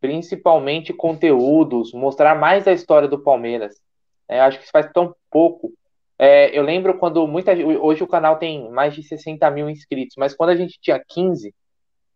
Principalmente 0.00 0.92
conteúdos, 0.92 1.92
mostrar 1.92 2.34
mais 2.34 2.66
a 2.68 2.72
história 2.72 3.08
do 3.08 3.18
Palmeiras. 3.18 3.80
É, 4.28 4.40
acho 4.40 4.58
que 4.58 4.64
isso 4.64 4.72
faz 4.72 4.90
tão 4.92 5.14
pouco. 5.30 5.72
É, 6.18 6.56
eu 6.56 6.62
lembro 6.62 6.98
quando 6.98 7.26
muita 7.26 7.52
hoje 7.52 8.02
o 8.02 8.08
canal 8.08 8.36
tem 8.36 8.70
mais 8.70 8.94
de 8.94 9.02
60 9.02 9.50
mil 9.50 9.68
inscritos, 9.68 10.16
mas 10.16 10.34
quando 10.34 10.50
a 10.50 10.56
gente 10.56 10.78
tinha 10.80 11.02
15, 11.06 11.54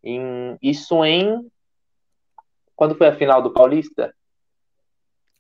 em, 0.03 0.57
isso 0.63 1.05
em 1.05 1.47
Quando 2.75 2.95
foi 2.95 3.09
a 3.09 3.17
final 3.17 3.43
do 3.43 3.53
Paulista? 3.53 4.15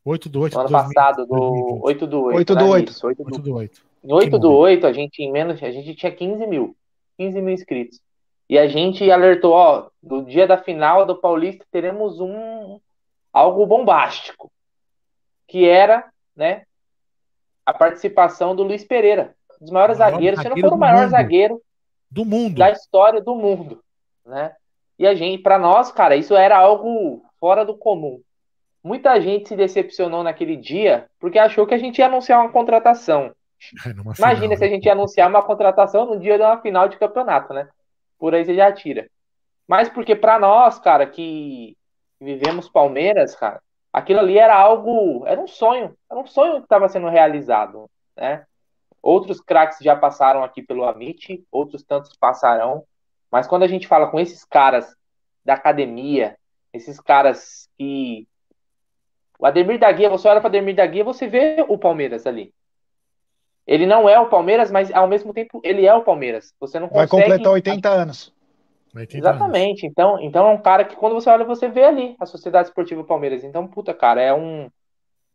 8 0.04 0.28
do 0.28 0.40
8 0.40 0.58
ano 0.58 0.68
2020, 0.68 0.94
passado, 0.94 1.26
do 1.26 1.84
8 1.84 2.06
do 2.06 2.22
8. 2.24 2.36
8 2.36 2.54
do 2.54 2.66
8. 2.66 3.06
8 3.06 3.24
do 3.24 3.26
8. 3.26 3.26
8 3.32 3.42
do 3.42 3.54
8. 3.54 3.90
Em 4.02 4.12
8 4.12 4.38
do 4.38 4.52
8, 4.52 4.86
a 4.86 4.92
gente 4.92 5.22
em 5.22 5.30
menos, 5.30 5.62
a 5.62 5.70
gente 5.70 5.94
tinha 5.94 6.10
15 6.10 6.46
mil. 6.46 6.74
15 7.20 7.42
mil 7.42 7.52
inscritos. 7.52 8.00
E 8.48 8.58
a 8.58 8.66
gente 8.66 9.10
alertou, 9.10 9.52
ó, 9.52 9.90
do 10.02 10.22
dia 10.22 10.46
da 10.46 10.56
final 10.56 11.04
do 11.04 11.20
Paulista 11.20 11.66
teremos 11.70 12.18
um 12.18 12.80
algo 13.30 13.66
bombástico, 13.66 14.50
que 15.46 15.68
era, 15.68 16.10
né, 16.34 16.62
a 17.66 17.74
participação 17.74 18.56
do 18.56 18.62
Luiz 18.62 18.84
Pereira, 18.84 19.34
um 19.60 19.64
dos 19.64 19.70
maiores 19.70 19.98
maior 19.98 20.12
zagueiros, 20.12 20.40
se 20.40 20.48
não 20.48 20.56
for 20.56 20.72
o 20.72 20.78
maior 20.78 21.02
mundo. 21.02 21.10
zagueiro 21.10 21.62
do 22.10 22.24
mundo, 22.24 22.58
da 22.58 22.70
história 22.70 23.20
do 23.20 23.34
mundo, 23.34 23.84
né? 24.24 24.56
E 24.98 25.06
a 25.06 25.14
gente, 25.14 25.42
para 25.42 25.58
nós, 25.58 25.92
cara, 25.92 26.16
isso 26.16 26.34
era 26.34 26.56
algo 26.56 27.22
fora 27.38 27.64
do 27.66 27.76
comum. 27.76 28.22
Muita 28.82 29.20
gente 29.20 29.48
se 29.48 29.56
decepcionou 29.56 30.22
naquele 30.22 30.56
dia 30.56 31.06
porque 31.20 31.38
achou 31.38 31.66
que 31.66 31.74
a 31.74 31.78
gente 31.78 31.98
ia 31.98 32.06
anunciar 32.06 32.40
uma 32.40 32.50
contratação. 32.50 33.30
É, 33.86 33.90
Imagina 33.90 34.14
final, 34.14 34.56
se 34.56 34.64
a 34.64 34.66
né? 34.66 34.68
gente 34.68 34.86
ia 34.86 34.92
anunciar 34.92 35.28
uma 35.28 35.42
contratação 35.42 36.06
no 36.06 36.18
dia 36.18 36.36
de 36.38 36.42
uma 36.42 36.60
final 36.60 36.88
de 36.88 36.98
campeonato, 36.98 37.52
né? 37.52 37.68
Por 38.18 38.34
aí 38.34 38.44
você 38.44 38.54
já 38.54 38.72
tira. 38.72 39.08
Mas 39.68 39.88
porque 39.88 40.16
para 40.16 40.38
nós, 40.38 40.78
cara, 40.78 41.06
que 41.06 41.76
vivemos 42.20 42.68
Palmeiras, 42.68 43.34
cara, 43.34 43.62
aquilo 43.92 44.20
ali 44.20 44.38
era 44.38 44.56
algo, 44.56 45.24
era 45.26 45.40
um 45.40 45.46
sonho, 45.46 45.94
era 46.10 46.18
um 46.18 46.26
sonho 46.26 46.56
que 46.56 46.64
estava 46.64 46.88
sendo 46.88 47.08
realizado, 47.08 47.88
né? 48.16 48.44
Outros 49.02 49.40
craques 49.40 49.78
já 49.80 49.96
passaram 49.96 50.42
aqui 50.42 50.62
pelo 50.62 50.84
Amit, 50.84 51.44
outros 51.50 51.82
tantos 51.82 52.16
passarão, 52.16 52.84
mas 53.30 53.46
quando 53.46 53.62
a 53.62 53.68
gente 53.68 53.86
fala 53.86 54.10
com 54.10 54.20
esses 54.20 54.44
caras 54.44 54.94
da 55.44 55.54
academia, 55.54 56.36
esses 56.72 57.00
caras 57.00 57.68
que 57.78 58.26
o 59.38 59.46
Ademir 59.46 59.78
da 59.78 59.90
Guia, 59.90 60.10
você 60.10 60.28
olha 60.28 60.40
para 60.40 60.48
Ademir 60.48 60.76
da 60.76 60.84
Guia, 60.84 61.02
você 61.02 61.26
vê 61.26 61.64
o 61.66 61.78
Palmeiras 61.78 62.26
ali. 62.26 62.52
Ele 63.70 63.86
não 63.86 64.08
é 64.08 64.18
o 64.18 64.26
Palmeiras, 64.26 64.68
mas 64.68 64.92
ao 64.92 65.06
mesmo 65.06 65.32
tempo 65.32 65.60
ele 65.62 65.86
é 65.86 65.94
o 65.94 66.02
Palmeiras. 66.02 66.52
Você 66.58 66.80
não 66.80 66.88
consegue... 66.88 67.08
Vai 67.08 67.20
completar 67.20 67.52
80 67.52 67.88
anos. 67.88 68.34
80 68.92 69.16
Exatamente. 69.16 69.86
Anos. 69.86 69.92
Então, 69.92 70.20
então 70.20 70.48
é 70.48 70.52
um 70.52 70.60
cara 70.60 70.84
que 70.84 70.96
quando 70.96 71.12
você 71.12 71.30
olha, 71.30 71.44
você 71.44 71.68
vê 71.68 71.84
ali 71.84 72.16
a 72.18 72.26
Sociedade 72.26 72.66
Esportiva 72.66 73.04
Palmeiras. 73.04 73.44
Então, 73.44 73.68
puta, 73.68 73.94
cara, 73.94 74.20
é 74.20 74.34
um 74.34 74.68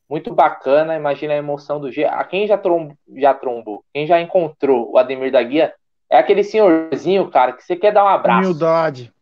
muito 0.10 0.34
bacana. 0.34 0.98
Imagina 0.98 1.32
a 1.32 1.38
emoção 1.38 1.80
do 1.80 1.90
G. 1.90 2.04
A 2.04 2.22
quem 2.26 2.46
já, 2.46 2.58
trom... 2.58 2.92
já 3.16 3.34
trombou, 3.34 3.86
quem 3.94 4.06
já 4.06 4.20
encontrou 4.20 4.92
o 4.92 4.98
Ademir 4.98 5.32
da 5.32 5.42
Guia, 5.42 5.74
é 6.10 6.18
aquele 6.18 6.44
senhorzinho, 6.44 7.32
cara, 7.32 7.54
que 7.54 7.64
você 7.64 7.78
quer 7.78 7.94
dar 7.94 8.04
um 8.04 8.10
abraço. 8.10 8.50
Humildade. 8.50 9.14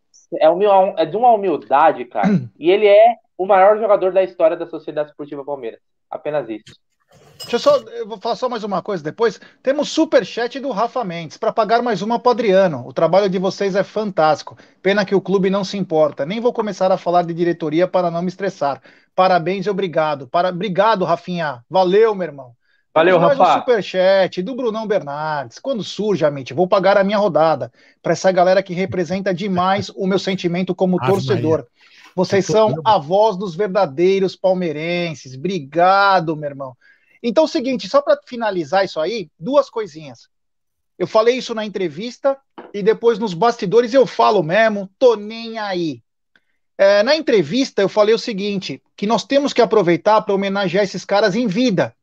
É, 0.42 0.50
humil... 0.50 0.72
é 0.98 1.06
de 1.06 1.16
uma 1.16 1.32
humildade, 1.32 2.06
cara. 2.06 2.30
e 2.58 2.72
ele 2.72 2.88
é 2.88 3.14
o 3.38 3.46
maior 3.46 3.78
jogador 3.78 4.12
da 4.12 4.24
história 4.24 4.58
da 4.58 4.66
Sociedade 4.66 5.12
Esportiva 5.12 5.46
Palmeiras. 5.46 5.80
Apenas 6.10 6.50
isso. 6.50 6.82
Deixa 7.44 7.56
eu 7.56 7.60
só, 7.60 7.78
eu 7.78 8.08
vou 8.08 8.18
falar 8.18 8.36
só 8.36 8.50
mais 8.50 8.64
uma 8.64 8.82
coisa 8.82 9.04
depois. 9.04 9.40
Temos 9.62 9.90
super 9.90 10.26
chat 10.26 10.60
do 10.60 10.72
Rafa 10.72 11.04
Mendes 11.04 11.38
para 11.38 11.52
pagar 11.52 11.82
mais 11.82 12.02
uma 12.02 12.18
para 12.18 12.32
Adriano. 12.32 12.88
O 12.88 12.94
trabalho 12.94 13.30
de 13.30 13.38
vocês 13.38 13.76
é 13.76 13.84
fantástico. 13.84 14.58
Pena 14.82 15.06
que 15.06 15.14
o 15.14 15.22
clube 15.22 15.50
não 15.50 15.64
se 15.64 15.78
importa. 15.78 16.26
Nem 16.26 16.40
vou 16.40 16.54
começar 16.54 16.92
a 16.92 16.98
falar 16.98 17.24
de 17.24 17.34
diretoria 17.34 17.88
para 17.88 18.10
não 18.10 18.22
me 18.22 18.30
estressar. 18.30 18.82
Parabéns 19.16 19.66
e 19.66 19.70
obrigado. 19.70 20.28
Para... 20.28 20.50
Obrigado, 20.50 21.06
Rafinha. 21.06 21.64
Valeu, 21.70 22.16
meu 22.16 22.28
irmão. 22.28 22.56
Valeu, 22.94 23.18
Rafa. 23.18 23.36
Mais 23.36 23.56
um 23.56 23.60
superchat 23.60 24.42
do 24.42 24.56
Brunão 24.56 24.88
Bernardes. 24.88 25.60
Quando 25.60 25.84
surge, 25.84 26.26
Amit, 26.26 26.54
vou 26.54 26.68
pagar 26.68 26.98
a 26.98 27.04
minha 27.04 27.18
rodada 27.18 27.72
para 28.02 28.14
essa 28.14 28.32
galera 28.32 28.64
que 28.64 28.74
representa 28.74 29.34
demais 29.34 29.90
o 29.90 30.08
meu 30.08 30.20
sentimento 30.20 30.74
como 30.74 31.00
torcedor. 31.00 31.68
Vocês 32.16 32.46
são 32.46 32.76
a 32.86 32.98
voz 33.00 33.36
dos 33.36 33.56
verdadeiros 33.56 34.36
palmeirenses. 34.36 35.36
Obrigado, 35.36 36.36
meu 36.36 36.50
irmão. 36.50 36.78
Então, 37.24 37.46
é 37.46 37.46
o 37.46 37.50
seguinte, 37.50 37.88
só 37.88 38.02
para 38.02 38.20
finalizar 38.26 38.84
isso 38.84 39.00
aí, 39.00 39.32
duas 39.40 39.70
coisinhas. 39.70 40.28
Eu 41.00 41.08
falei 41.08 41.38
isso 41.38 41.56
na 41.56 41.66
entrevista 41.66 42.38
e 42.74 42.84
depois 42.84 43.18
nos 43.18 43.34
bastidores 43.34 43.94
eu 43.94 44.06
falo 44.06 44.44
mesmo, 44.44 44.90
tô 45.00 45.16
nem 45.16 45.58
aí. 45.58 46.04
É, 46.78 47.02
na 47.02 47.16
entrevista 47.16 47.82
eu 47.82 47.88
falei 47.88 48.14
o 48.14 48.20
seguinte, 48.20 48.84
que 48.96 49.08
nós 49.08 49.24
temos 49.24 49.54
que 49.54 49.62
aproveitar 49.62 50.22
para 50.22 50.34
homenagear 50.34 50.84
esses 50.84 51.06
caras 51.06 51.34
em 51.34 51.48
vida. 51.48 51.96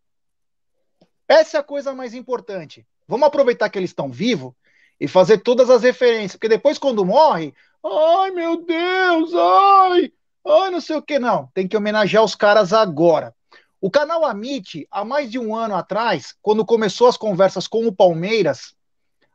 Essa 1.29 1.59
é 1.59 1.61
a 1.61 1.65
coisa 1.65 1.95
mais 1.95 2.15
importante. 2.15 2.87
Vamos 3.07 3.27
aproveitar 3.27 3.69
que 3.69 3.79
eles 3.79 3.91
estão 3.91 4.11
vivos 4.11 4.53
e 4.99 5.07
fazer 5.07 5.39
todas 5.39 5.69
as 5.69 5.83
referências, 5.83 6.33
porque 6.33 6.49
depois 6.49 6.79
quando 6.79 7.05
morre, 7.05 7.55
ai 7.85 8.31
meu 8.31 8.65
Deus, 8.65 9.35
ai, 9.35 10.13
ai 10.47 10.71
não 10.71 10.81
sei 10.81 10.97
o 10.97 11.03
que 11.03 11.19
não, 11.19 11.49
tem 11.53 11.69
que 11.69 11.77
homenagear 11.77 12.25
os 12.25 12.35
caras 12.35 12.73
agora. 12.73 13.35
O 13.81 13.91
canal 13.91 14.27
Amit, 14.27 14.87
há 14.91 15.03
mais 15.07 15.31
de 15.31 15.39
um 15.39 15.57
ano 15.57 15.75
atrás, 15.75 16.35
quando 16.43 16.67
começou 16.67 17.09
as 17.09 17.17
conversas 17.17 17.67
com 17.67 17.87
o 17.87 17.93
Palmeiras, 17.93 18.75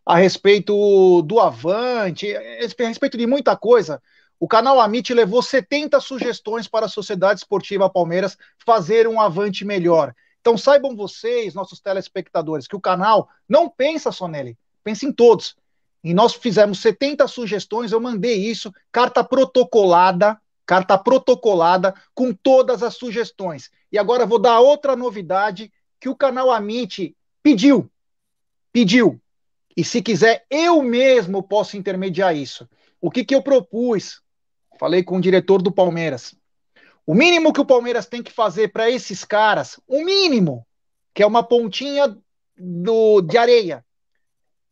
a 0.05 0.17
respeito 0.17 1.23
do 1.23 1.39
Avante, 1.39 2.31
a 2.35 2.87
respeito 2.87 3.17
de 3.17 3.25
muita 3.25 3.57
coisa, 3.57 3.99
o 4.39 4.47
canal 4.47 4.79
Amit 4.79 5.11
levou 5.15 5.41
70 5.41 5.99
sugestões 5.99 6.67
para 6.67 6.85
a 6.85 6.89
Sociedade 6.89 7.39
Esportiva 7.39 7.89
Palmeiras 7.89 8.37
fazer 8.63 9.07
um 9.07 9.19
Avante 9.19 9.65
melhor. 9.65 10.13
Então 10.41 10.55
saibam 10.55 10.95
vocês, 10.95 11.55
nossos 11.55 11.79
telespectadores, 11.79 12.67
que 12.67 12.75
o 12.75 12.81
canal 12.81 13.27
não 13.49 13.67
pensa 13.67 14.11
só 14.11 14.27
nele, 14.27 14.55
pensa 14.83 15.07
em 15.07 15.11
todos. 15.11 15.55
E 16.03 16.13
nós 16.13 16.35
fizemos 16.35 16.79
70 16.81 17.27
sugestões, 17.27 17.91
eu 17.91 17.99
mandei 17.99 18.35
isso, 18.35 18.71
carta 18.91 19.23
protocolada 19.23 20.39
carta 20.65 20.97
protocolada 20.97 21.93
com 22.13 22.33
todas 22.33 22.81
as 22.81 22.95
sugestões. 22.95 23.69
E 23.95 23.97
agora 23.97 24.25
vou 24.25 24.37
dar 24.37 24.59
outra 24.59 24.93
novidade 24.93 25.71
que 26.01 26.09
o 26.09 26.15
canal 26.17 26.51
Amit 26.51 27.15
pediu. 27.41 27.89
Pediu. 28.73 29.21
E 29.73 29.85
se 29.85 30.01
quiser, 30.01 30.45
eu 30.49 30.83
mesmo 30.83 31.41
posso 31.41 31.77
intermediar 31.77 32.35
isso. 32.35 32.67
O 32.99 33.09
que, 33.09 33.23
que 33.23 33.33
eu 33.33 33.41
propus? 33.41 34.21
Falei 34.77 35.01
com 35.01 35.15
o 35.15 35.21
diretor 35.21 35.61
do 35.61 35.71
Palmeiras. 35.71 36.35
O 37.05 37.15
mínimo 37.15 37.53
que 37.53 37.61
o 37.61 37.65
Palmeiras 37.65 38.05
tem 38.05 38.21
que 38.21 38.33
fazer 38.33 38.67
para 38.73 38.91
esses 38.91 39.23
caras, 39.23 39.79
o 39.87 40.03
mínimo, 40.03 40.67
que 41.13 41.23
é 41.23 41.25
uma 41.25 41.41
pontinha 41.41 42.17
do, 42.57 43.21
de 43.21 43.37
areia, 43.37 43.85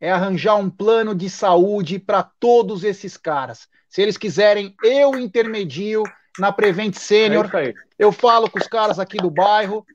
é 0.02 0.12
arranjar 0.12 0.58
um 0.58 0.70
plano 0.70 1.16
de 1.16 1.30
saúde 1.30 1.98
para 1.98 2.24
todos 2.24 2.84
esses 2.84 3.16
caras. 3.16 3.70
Se 3.88 4.02
eles 4.02 4.18
quiserem, 4.18 4.76
eu 4.84 5.18
intermedio 5.18 6.04
na 6.38 6.52
Prevent 6.52 6.96
Sênior. 6.96 7.50
É 7.56 7.74
eu 7.98 8.12
falo 8.12 8.50
com 8.50 8.60
os 8.60 8.68
caras 8.68 9.00
aqui 9.00 9.18
do 9.18 9.30
bairro. 9.30 9.86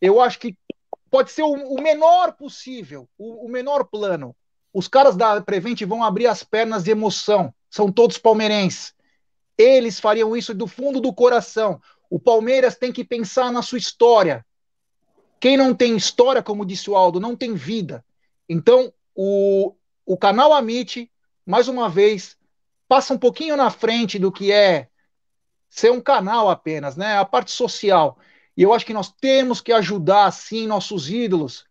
Eu 0.00 0.20
acho 0.20 0.38
que 0.38 0.56
pode 1.10 1.30
ser 1.30 1.42
o, 1.42 1.52
o 1.52 1.82
menor 1.82 2.32
possível, 2.32 3.08
o, 3.18 3.46
o, 3.46 3.48
menor 3.48 3.84
plano. 3.84 4.34
Os 4.72 4.88
caras 4.88 5.16
da 5.16 5.40
Prevent 5.40 5.82
vão 5.82 6.02
abrir 6.02 6.26
as 6.26 6.42
pernas 6.42 6.82
de 6.82 6.90
emoção. 6.90 7.54
São 7.70 7.90
todos 7.90 8.18
palmeirenses. 8.18 8.94
Eles 9.56 10.00
fariam 10.00 10.36
isso 10.36 10.54
do 10.54 10.66
fundo 10.66 11.00
do 11.00 11.12
coração. 11.12 11.80
O 12.08 12.18
Palmeiras 12.18 12.76
tem 12.76 12.92
que 12.92 13.04
pensar 13.04 13.52
na 13.52 13.62
sua 13.62 13.78
história. 13.78 14.44
Quem 15.38 15.56
não 15.56 15.74
tem 15.74 15.96
história, 15.96 16.42
como 16.42 16.64
disse 16.64 16.88
o 16.88 16.96
Aldo, 16.96 17.20
não 17.20 17.36
tem 17.36 17.54
vida. 17.54 18.04
Então, 18.48 18.92
o, 19.14 19.74
o 20.06 20.16
canal 20.16 20.52
Amit, 20.52 21.10
mais 21.44 21.68
uma 21.68 21.88
vez, 21.88 22.36
passa 22.88 23.14
um 23.14 23.18
pouquinho 23.18 23.56
na 23.56 23.70
frente 23.70 24.18
do 24.18 24.30
que 24.30 24.52
é 24.52 24.88
ser 25.72 25.90
um 25.90 26.02
canal 26.02 26.50
apenas, 26.50 26.96
né? 26.96 27.16
A 27.16 27.24
parte 27.24 27.50
social. 27.50 28.18
E 28.54 28.62
eu 28.62 28.74
acho 28.74 28.84
que 28.84 28.92
nós 28.92 29.10
temos 29.10 29.58
que 29.62 29.72
ajudar, 29.72 30.30
sim, 30.30 30.66
nossos 30.66 31.08
ídolos, 31.08 31.64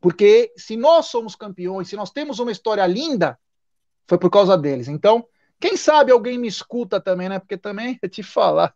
porque 0.00 0.50
se 0.56 0.78
nós 0.78 1.06
somos 1.06 1.36
campeões, 1.36 1.88
se 1.88 1.94
nós 1.94 2.10
temos 2.10 2.38
uma 2.38 2.50
história 2.50 2.86
linda, 2.86 3.38
foi 4.08 4.16
por 4.16 4.30
causa 4.30 4.56
deles. 4.56 4.88
Então, 4.88 5.26
quem 5.60 5.76
sabe 5.76 6.10
alguém 6.10 6.38
me 6.38 6.48
escuta 6.48 6.98
também, 6.98 7.28
né? 7.28 7.38
Porque 7.38 7.58
também, 7.58 7.98
eu 8.00 8.08
te 8.08 8.22
falar. 8.22 8.74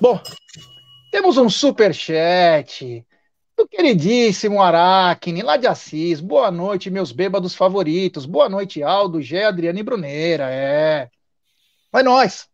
Bom, 0.00 0.18
temos 1.10 1.36
um 1.36 1.50
super 1.50 1.94
chat 1.94 3.06
do 3.54 3.68
queridíssimo 3.68 4.62
Aracne, 4.62 5.42
lá 5.42 5.58
de 5.58 5.66
Assis. 5.66 6.18
Boa 6.18 6.50
noite, 6.50 6.90
meus 6.90 7.12
bêbados 7.12 7.54
favoritos. 7.54 8.24
Boa 8.24 8.48
noite, 8.48 8.82
Aldo, 8.82 9.20
Gé, 9.20 9.44
Adriano 9.44 9.78
e 9.78 9.82
Bruneira. 9.82 10.48
É. 10.50 11.10
Vai 11.92 12.02
nós. 12.02 12.50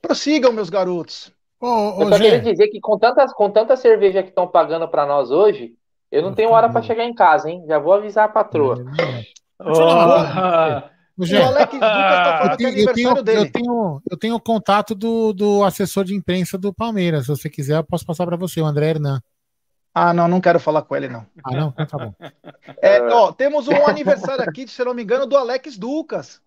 Prossigam, 0.00 0.52
meus 0.52 0.70
garotos. 0.70 1.32
Ô, 1.60 1.66
ô, 1.66 2.02
eu 2.02 2.08
só 2.08 2.16
Gê. 2.16 2.24
queria 2.24 2.52
dizer 2.52 2.68
que 2.68 2.80
com 2.80 2.98
tanta, 2.98 3.26
com 3.26 3.50
tanta 3.50 3.76
cerveja 3.76 4.22
que 4.22 4.30
estão 4.30 4.46
pagando 4.46 4.88
para 4.88 5.06
nós 5.06 5.30
hoje, 5.30 5.74
eu 6.10 6.22
não 6.22 6.34
tenho 6.34 6.50
hora 6.50 6.68
para 6.70 6.82
chegar 6.82 7.04
em 7.04 7.14
casa, 7.14 7.50
hein? 7.50 7.64
Já 7.68 7.78
vou 7.78 7.92
avisar 7.92 8.24
a 8.24 8.28
patroa. 8.28 8.84
Oh. 9.60 11.00
O 11.20 11.22
Alex 11.22 11.74
Lucas 11.74 11.80
tá 11.80 12.38
falando 12.38 12.56
que 12.56 12.64
é 12.64 12.68
aniversário 12.68 13.18
eu 13.18 13.22
tenho, 13.22 13.22
dele. 13.22 13.38
Eu 13.40 13.52
tenho, 13.52 14.02
eu 14.10 14.18
tenho 14.18 14.34
o 14.36 14.40
contato 14.40 14.94
do, 14.94 15.34
do 15.34 15.62
assessor 15.62 16.02
de 16.02 16.14
imprensa 16.14 16.56
do 16.56 16.72
Palmeiras. 16.72 17.26
Se 17.26 17.28
você 17.28 17.50
quiser, 17.50 17.76
eu 17.76 17.84
posso 17.84 18.06
passar 18.06 18.24
para 18.24 18.38
você, 18.38 18.60
o 18.60 18.64
André 18.64 18.88
Hernan. 18.88 19.20
Ah, 19.94 20.14
não, 20.14 20.26
não 20.26 20.40
quero 20.40 20.58
falar 20.58 20.82
com 20.82 20.96
ele, 20.96 21.08
não. 21.08 21.26
Ah, 21.44 21.50
não? 21.50 21.74
Então 21.78 21.86
tá 21.86 21.98
bom. 21.98 22.14
É, 22.80 23.02
ó, 23.02 23.32
temos 23.32 23.68
um 23.68 23.86
aniversário 23.86 24.42
aqui, 24.48 24.66
se 24.66 24.82
não 24.82 24.94
me 24.94 25.02
engano, 25.02 25.26
do 25.26 25.36
Alex 25.36 25.76
Ducas. 25.76 26.40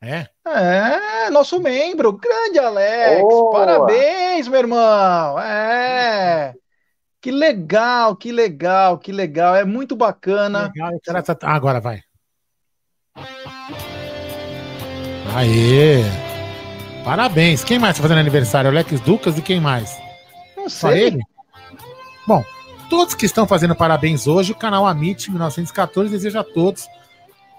É? 0.00 0.26
É, 0.46 1.30
nosso 1.30 1.60
membro, 1.60 2.12
grande 2.12 2.58
Alex. 2.58 3.20
Boa. 3.22 3.52
Parabéns, 3.52 4.46
meu 4.46 4.60
irmão. 4.60 5.38
É. 5.40 6.54
Que 7.20 7.30
legal, 7.30 8.14
que 8.14 8.30
legal, 8.30 8.98
que 8.98 9.10
legal. 9.10 9.56
É 9.56 9.64
muito 9.64 9.96
bacana. 9.96 10.70
Legal, 10.74 11.22
tá... 11.24 11.36
ah, 11.42 11.54
agora 11.54 11.80
vai. 11.80 12.02
Aê! 15.34 16.02
Parabéns. 17.04 17.64
Quem 17.64 17.78
mais 17.78 17.92
está 17.96 18.02
fazendo 18.02 18.20
aniversário? 18.20 18.70
Alex 18.70 19.00
Ducas 19.00 19.38
e 19.38 19.42
quem 19.42 19.60
mais? 19.60 19.96
Não 20.56 20.68
sei. 20.68 20.78
Só 20.78 20.92
ele? 20.92 21.20
Bom, 22.26 22.44
todos 22.90 23.14
que 23.14 23.26
estão 23.26 23.46
fazendo 23.46 23.74
parabéns 23.74 24.26
hoje, 24.26 24.52
o 24.52 24.56
canal 24.56 24.86
Amit 24.86 25.30
1914 25.30 26.10
deseja 26.10 26.40
a 26.40 26.44
todos 26.44 26.86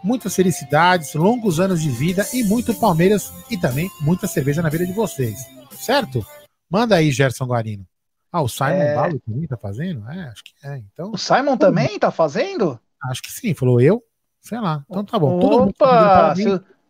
muitas 0.08 0.34
felicidades, 0.34 1.14
longos 1.14 1.60
anos 1.60 1.82
de 1.82 1.90
vida 1.90 2.26
e 2.34 2.42
muito 2.44 2.74
Palmeiras 2.74 3.34
e 3.52 3.58
também 3.58 3.92
muita 4.00 4.26
cerveja 4.26 4.62
na 4.62 4.70
vida 4.70 4.86
de 4.86 4.94
vocês. 4.94 5.38
Certo? 5.72 6.26
Manda 6.70 6.96
aí, 6.96 7.12
Gerson 7.12 7.46
Guarino. 7.46 7.86
Ah, 8.32 8.42
o 8.42 8.48
Simon 8.48 8.70
é... 8.70 8.96
Balo 8.96 9.20
também 9.20 9.48
tá 9.48 9.58
fazendo? 9.58 10.10
É, 10.10 10.30
acho 10.30 10.44
que 10.44 10.54
é. 10.64 10.78
Então... 10.78 11.12
O 11.12 11.18
Simon 11.18 11.58
também 11.58 12.00
tá 12.00 12.10
fazendo? 12.10 12.80
Acho 13.04 13.22
que 13.22 13.32
sim, 13.32 13.54
falou 13.54 13.82
eu. 13.82 14.02
Sei 14.42 14.60
lá. 14.60 14.84
Então 14.90 15.04
tá 15.04 15.20
bom. 15.20 15.40
Opa! 15.40 16.34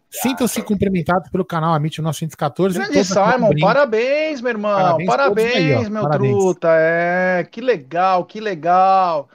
Sintam-se 0.09 0.61
cumprimentados 0.61 1.29
pelo 1.29 1.43
canal 1.43 1.73
Amit 1.73 2.01
914. 2.01 2.77
Grande 2.77 3.03
Simon, 3.03 3.49
parabéns, 3.59 4.41
meu 4.41 4.51
irmão. 4.51 4.77
Parabéns, 4.77 5.07
parabéns 5.07 5.55
aí, 5.55 5.89
meu 5.89 6.03
parabéns. 6.03 6.37
truta. 6.37 6.67
É, 6.71 7.43
que 7.51 7.59
legal, 7.59 8.25
que 8.25 8.39
legal. 8.39 9.27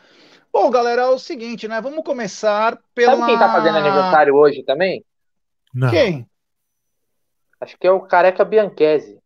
Bom, 0.53 0.71
galera, 0.71 1.03
é 1.03 1.07
o 1.07 1.19
seguinte, 1.19 1.67
né? 1.67 1.81
Vamos 1.81 2.05
começar 2.05 2.79
pela. 2.95 3.17
Sabe 3.17 3.27
quem 3.27 3.39
tá 3.39 3.51
fazendo 3.51 3.79
aniversário 3.79 4.35
hoje 4.35 4.63
também? 4.63 5.03
Não. 5.73 5.91
Quem? 5.91 6.29
Acho 7.59 7.79
que 7.79 7.87
é 7.87 7.91
o 7.91 8.01
Careca 8.01 8.45
Bianchese. 8.45 9.19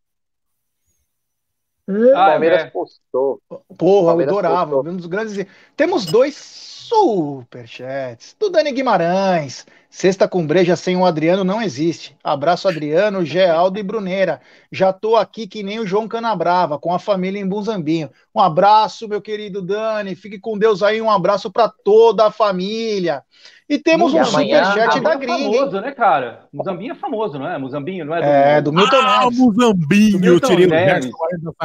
Hum, 1.89 2.15
ah, 2.15 2.31
Palmeiras 2.31 2.63
é. 2.63 2.71
postou. 2.71 3.41
Porra, 3.77 4.09
Palmeiras 4.09 4.33
eu 4.33 4.39
adorava. 4.39 4.81
Um 4.81 4.97
dos 4.97 5.07
grandes. 5.07 5.45
Temos 5.77 6.07
dois 6.07 6.37
superchats 6.37 8.37
do 8.39 8.49
Dani 8.49 8.71
Guimarães. 8.71 9.67
Sexta 9.97 10.29
com 10.29 10.47
breja 10.47 10.77
sem 10.77 10.95
o 10.95 11.07
Adriano 11.07 11.43
não 11.43 11.63
existe. 11.63 12.15
Abraço, 12.23 12.69
Adriano, 12.69 13.25
Geraldo 13.25 13.79
e 13.79 13.83
Bruneira. 13.83 14.43
Já 14.71 14.93
tô 14.93 15.17
aqui 15.17 15.47
que 15.47 15.63
nem 15.63 15.79
o 15.79 15.87
João 15.87 16.07
Canabrava, 16.07 16.79
com 16.79 16.93
a 16.93 16.99
família 16.99 17.41
em 17.41 17.49
Bunzambinho. 17.49 18.11
Um 18.35 18.39
abraço, 18.39 19.09
meu 19.09 19.23
querido 19.23 19.63
Dani. 19.63 20.15
Fique 20.15 20.39
com 20.39 20.59
Deus 20.59 20.83
aí. 20.83 21.01
Um 21.01 21.11
abraço 21.11 21.51
para 21.51 21.73
toda 21.83 22.27
a 22.27 22.31
família. 22.31 23.23
E 23.67 23.79
temos 23.79 24.13
e 24.13 24.21
um 24.21 24.25
superchat 24.27 25.01
da 25.01 25.15
gringa. 25.15 25.33
É 25.33 25.59
famoso, 25.59 25.81
né, 25.81 25.93
cara? 25.93 26.47
Muzambinho 26.53 26.93
é 26.93 26.95
famoso, 26.95 27.39
não 27.39 27.49
é? 27.49 27.57
Muzambinho, 27.57 28.05
não 28.05 28.15
é? 28.15 28.21
Do... 28.21 28.27
É, 28.27 28.61
do 28.61 28.73
Milton 28.75 28.97
ah, 29.01 29.21
Neves. 29.21 29.39
Muzambinho, 29.39 30.25
eu 30.27 30.41
tirei 30.41 30.67
Neves. 30.67 31.11
o 31.11 31.57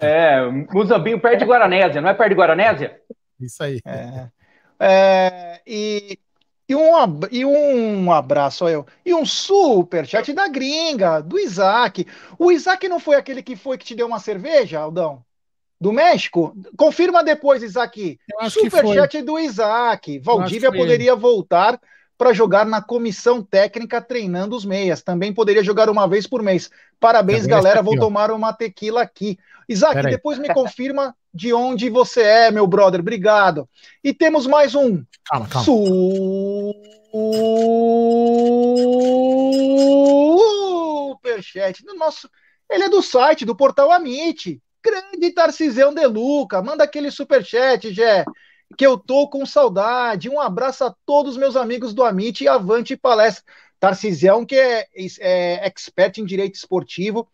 É, 0.00 0.48
Muzambinho 0.72 1.18
perto 1.18 1.40
de 1.40 1.44
Guaranésia, 1.44 2.00
não 2.00 2.08
é 2.08 2.14
perto 2.14 2.30
de 2.30 2.36
Guaranésia? 2.36 3.00
Isso 3.40 3.60
aí. 3.64 3.80
É. 3.84 4.28
É, 4.78 5.60
e 5.66 6.18
e 6.68 6.74
um, 6.74 6.90
e 7.30 7.44
um 7.44 8.10
abraço, 8.10 8.66
eu. 8.68 8.86
E 9.04 9.14
um 9.14 9.26
super 9.26 10.06
chat 10.06 10.32
da 10.32 10.48
gringa, 10.48 11.20
do 11.20 11.38
Isaac. 11.38 12.06
O 12.38 12.50
Isaac 12.50 12.88
não 12.88 12.98
foi 12.98 13.16
aquele 13.16 13.42
que 13.42 13.54
foi 13.54 13.76
que 13.76 13.84
te 13.84 13.94
deu 13.94 14.06
uma 14.06 14.18
cerveja, 14.18 14.80
Aldão? 14.80 15.22
Do 15.78 15.92
México? 15.92 16.56
Confirma 16.76 17.22
depois, 17.22 17.62
Isaac. 17.62 18.18
Super 18.48 18.86
chat 18.86 19.20
do 19.22 19.38
Isaac. 19.38 20.18
Valdívia 20.18 20.72
poderia 20.72 21.14
voltar 21.14 21.78
para 22.16 22.32
jogar 22.32 22.64
na 22.64 22.80
comissão 22.80 23.42
técnica 23.42 24.00
treinando 24.00 24.56
os 24.56 24.64
meias. 24.64 25.02
Também 25.02 25.32
poderia 25.32 25.64
jogar 25.64 25.90
uma 25.90 26.06
vez 26.06 26.26
por 26.26 26.42
mês. 26.42 26.70
Parabéns, 27.00 27.46
galera. 27.46 27.82
Vou 27.82 27.98
tomar 27.98 28.30
uma 28.30 28.52
tequila 28.52 29.02
aqui. 29.02 29.38
Isaac, 29.68 30.02
depois 30.02 30.38
me 30.38 30.52
confirma 30.52 31.14
de 31.32 31.52
onde 31.52 31.88
você 31.88 32.22
é, 32.22 32.50
meu 32.50 32.66
brother. 32.66 33.00
Obrigado. 33.00 33.68
E 34.02 34.12
temos 34.12 34.46
mais 34.46 34.74
um. 34.74 35.02
Calma, 35.24 35.48
calma. 35.48 35.64
Superchat 41.24 41.84
do 41.84 41.94
nosso. 41.94 42.28
Ele 42.70 42.84
é 42.84 42.88
do 42.88 43.02
site, 43.02 43.44
do 43.44 43.56
portal 43.56 43.90
Amit. 43.90 44.60
Grande 44.82 45.30
Tarcisão 45.30 45.94
De 45.94 46.06
Luca. 46.06 46.62
Manda 46.62 46.84
aquele 46.84 47.10
superchat, 47.10 47.92
Gé. 47.92 48.24
Que 48.76 48.86
eu 48.86 48.98
tô 48.98 49.28
com 49.28 49.44
saudade. 49.46 50.28
Um 50.28 50.40
abraço 50.40 50.84
a 50.84 50.94
todos 51.06 51.36
meus 51.36 51.56
amigos 51.56 51.94
do 51.94 52.04
Amit 52.04 52.42
e 52.42 52.48
avante 52.48 52.96
palestra. 52.96 53.44
Tarcisão, 53.78 54.46
que 54.46 54.56
é, 54.56 54.86
é 55.20 55.66
expert 55.66 56.18
em 56.18 56.24
direito 56.24 56.54
esportivo 56.54 57.28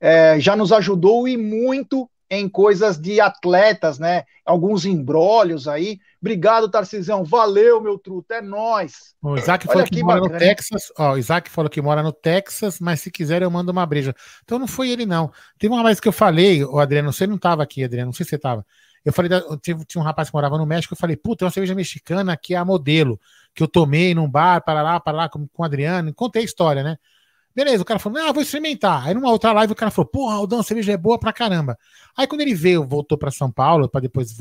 é, 0.00 0.40
já 0.40 0.56
nos 0.56 0.72
ajudou 0.72 1.28
e 1.28 1.36
muito 1.36 2.10
em 2.32 2.48
coisas 2.48 2.96
de 2.96 3.20
atletas, 3.20 3.98
né? 3.98 4.22
Alguns 4.46 4.86
embrólios 4.86 5.66
aí. 5.66 5.98
Obrigado, 6.20 6.70
Tarcisão. 6.70 7.24
Valeu, 7.24 7.80
meu 7.80 7.98
truto. 7.98 8.32
É 8.32 8.40
nós. 8.40 9.14
O 9.20 9.36
Isaac 9.36 9.66
falou 9.66 9.84
que, 9.84 10.02
mora 10.02 10.20
bacana. 10.20 10.38
no 10.38 10.38
Texas. 10.38 10.92
Ó, 10.96 11.12
o 11.14 11.18
Isaac 11.18 11.50
falou 11.50 11.68
que 11.68 11.82
mora 11.82 12.04
no 12.04 12.12
Texas, 12.12 12.78
mas 12.78 13.00
se 13.00 13.10
quiser 13.10 13.42
eu 13.42 13.50
mando 13.50 13.72
uma 13.72 13.84
breja. 13.84 14.14
Então 14.44 14.60
não 14.60 14.68
foi 14.68 14.90
ele, 14.90 15.04
não. 15.04 15.32
Teve 15.58 15.74
uma 15.74 15.82
vez 15.82 15.98
que 15.98 16.06
eu 16.06 16.12
falei, 16.12 16.64
o 16.64 16.78
Adriano, 16.78 17.12
você 17.12 17.26
não 17.26 17.34
estava 17.34 17.64
aqui, 17.64 17.82
Adriano, 17.82 18.06
não 18.06 18.12
sei 18.12 18.24
se 18.24 18.30
você 18.30 18.36
estava. 18.36 18.64
Eu 19.04 19.12
falei, 19.12 19.30
tinha, 19.62 19.78
tinha 19.86 20.02
um 20.02 20.04
rapaz 20.04 20.28
que 20.28 20.34
morava 20.34 20.58
no 20.58 20.66
México, 20.66 20.92
eu 20.94 20.98
falei, 20.98 21.16
puta, 21.16 21.38
tem 21.38 21.46
uma 21.46 21.52
cerveja 21.52 21.74
mexicana 21.74 22.36
que 22.36 22.54
é 22.54 22.58
a 22.58 22.64
modelo, 22.64 23.18
que 23.54 23.62
eu 23.62 23.68
tomei 23.68 24.14
num 24.14 24.28
bar, 24.28 24.62
para 24.62 24.82
lá, 24.82 25.00
para 25.00 25.16
lá, 25.16 25.28
com, 25.28 25.46
com 25.48 25.62
o 25.62 25.64
Adriano. 25.64 26.12
Contei 26.12 26.42
a 26.42 26.44
história, 26.44 26.82
né? 26.82 26.98
Beleza, 27.54 27.82
o 27.82 27.84
cara 27.84 27.98
falou, 27.98 28.22
ah, 28.22 28.32
vou 28.32 28.42
experimentar. 28.42 29.06
Aí 29.06 29.14
numa 29.14 29.30
outra 29.30 29.52
live 29.52 29.72
o 29.72 29.76
cara 29.76 29.90
falou, 29.90 30.08
porra, 30.08 30.36
Aldão, 30.36 30.60
a 30.60 30.62
cerveja 30.62 30.92
é 30.92 30.96
boa 30.96 31.18
pra 31.18 31.32
caramba. 31.32 31.76
Aí 32.16 32.26
quando 32.26 32.42
ele 32.42 32.54
veio, 32.54 32.86
voltou 32.86 33.18
para 33.18 33.30
São 33.30 33.50
Paulo, 33.50 33.88
para 33.88 34.02
depois 34.02 34.36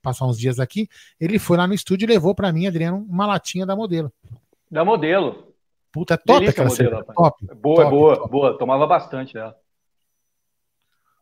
passar 0.00 0.24
uns 0.24 0.38
dias 0.38 0.58
aqui, 0.58 0.88
ele 1.20 1.38
foi 1.38 1.58
lá 1.58 1.66
no 1.66 1.74
estúdio 1.74 2.06
e 2.06 2.08
levou 2.08 2.34
para 2.34 2.52
mim, 2.52 2.66
Adriano, 2.66 3.06
uma 3.08 3.26
latinha 3.26 3.66
da 3.66 3.76
modelo. 3.76 4.10
Da 4.70 4.84
modelo. 4.84 5.52
Puta, 5.92 6.14
é 6.14 6.16
top 6.16 6.40
Delícia 6.40 6.50
aquela 6.50 6.68
modelo, 6.68 6.90
cerveja. 6.90 7.12
Top. 7.14 7.46
Boa, 7.56 7.82
top, 7.84 7.90
boa, 7.90 8.16
top. 8.16 8.30
boa. 8.30 8.58
Tomava 8.58 8.86
bastante 8.86 9.34
dela. 9.34 9.54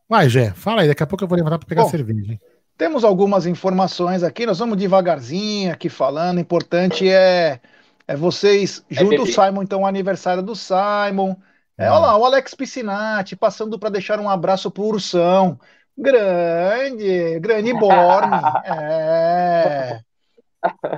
Vai, 0.08 0.28
Jé, 0.28 0.52
fala 0.52 0.82
aí, 0.82 0.88
daqui 0.88 1.02
a 1.02 1.06
pouco 1.06 1.24
eu 1.24 1.28
vou 1.28 1.36
levantar 1.36 1.58
para 1.58 1.68
pegar 1.68 1.82
Bom, 1.82 1.90
cerveja. 1.90 2.32
Hein? 2.32 2.40
Temos 2.78 3.02
algumas 3.02 3.44
informações 3.44 4.22
aqui, 4.22 4.46
nós 4.46 4.60
vamos 4.60 4.78
devagarzinho 4.78 5.72
aqui 5.72 5.88
falando. 5.88 6.38
Importante 6.38 7.08
é 7.10 7.60
é 8.08 8.16
vocês, 8.16 8.82
é 8.90 8.94
junto 8.94 9.16
é 9.16 9.20
o 9.20 9.26
Simon, 9.26 9.62
então, 9.62 9.82
o 9.82 9.86
aniversário 9.86 10.42
do 10.42 10.56
Simon. 10.56 11.36
É, 11.76 11.90
olha 11.90 11.98
lá, 11.98 12.16
o 12.16 12.24
Alex 12.24 12.54
Piscinati 12.54 13.36
passando 13.36 13.78
para 13.78 13.90
deixar 13.90 14.18
um 14.18 14.30
abraço 14.30 14.70
pro 14.70 14.84
Ursão. 14.84 15.60
Grande, 15.96 17.38
grande 17.38 17.74
Borne. 17.74 18.40
é. 18.64 20.00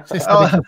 Você 0.05 0.21
sabe, 0.21 0.63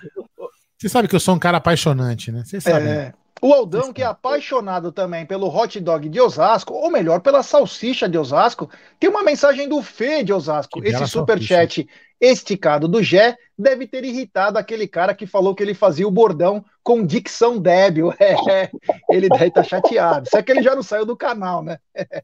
você 0.77 0.89
sabe, 0.89 1.09
que 1.09 1.15
eu 1.15 1.21
sou 1.21 1.37
um 1.37 1.39
cara 1.39 1.59
apaixonante, 1.59 2.33
né? 2.33 2.43
Você 2.45 2.61
sabe. 2.61 2.89
É. 2.89 3.15
O 3.41 3.53
Aldão, 3.53 3.93
que 3.93 4.03
é 4.03 4.07
apaixonado 4.07 4.93
também 4.93 5.27
pelo 5.27 5.49
hot 5.49 5.81
dog 5.81 6.09
de 6.09 6.21
Osasco, 6.21 6.75
ou 6.75 6.91
melhor, 6.91 7.21
pela 7.21 7.43
salsicha 7.43 8.09
de 8.09 8.17
Osasco, 8.17 8.71
tem 9.01 9.11
uma 9.11 9.25
mensagem 9.25 9.69
do 9.69 9.83
Fê 9.83 10.23
de 10.23 10.33
Osasco. 10.33 10.81
Esse 10.85 11.07
superchat 11.09 11.89
esticado 12.21 12.87
do 12.87 13.03
Gé 13.03 13.37
deve 13.59 13.85
ter 13.89 14.05
irritado 14.05 14.57
aquele 14.57 14.87
cara 14.87 15.13
que 15.13 15.27
falou 15.27 15.57
que 15.57 15.63
ele 15.63 15.75
fazia 15.75 16.07
o 16.07 16.11
bordão 16.11 16.65
com 16.83 17.05
dicção 17.05 17.59
débil. 17.59 18.13
É, 18.49 18.71
ele 19.11 19.29
deve 19.29 19.49
estar 19.49 19.63
tá 19.63 19.69
chateado. 19.69 20.27
Isso 20.27 20.37
é 20.37 20.43
que 20.43 20.53
ele 20.53 20.63
já 20.63 20.75
não 20.75 20.83
saiu 20.83 21.05
do 21.05 21.17
canal, 21.17 21.63
né? 21.63 21.79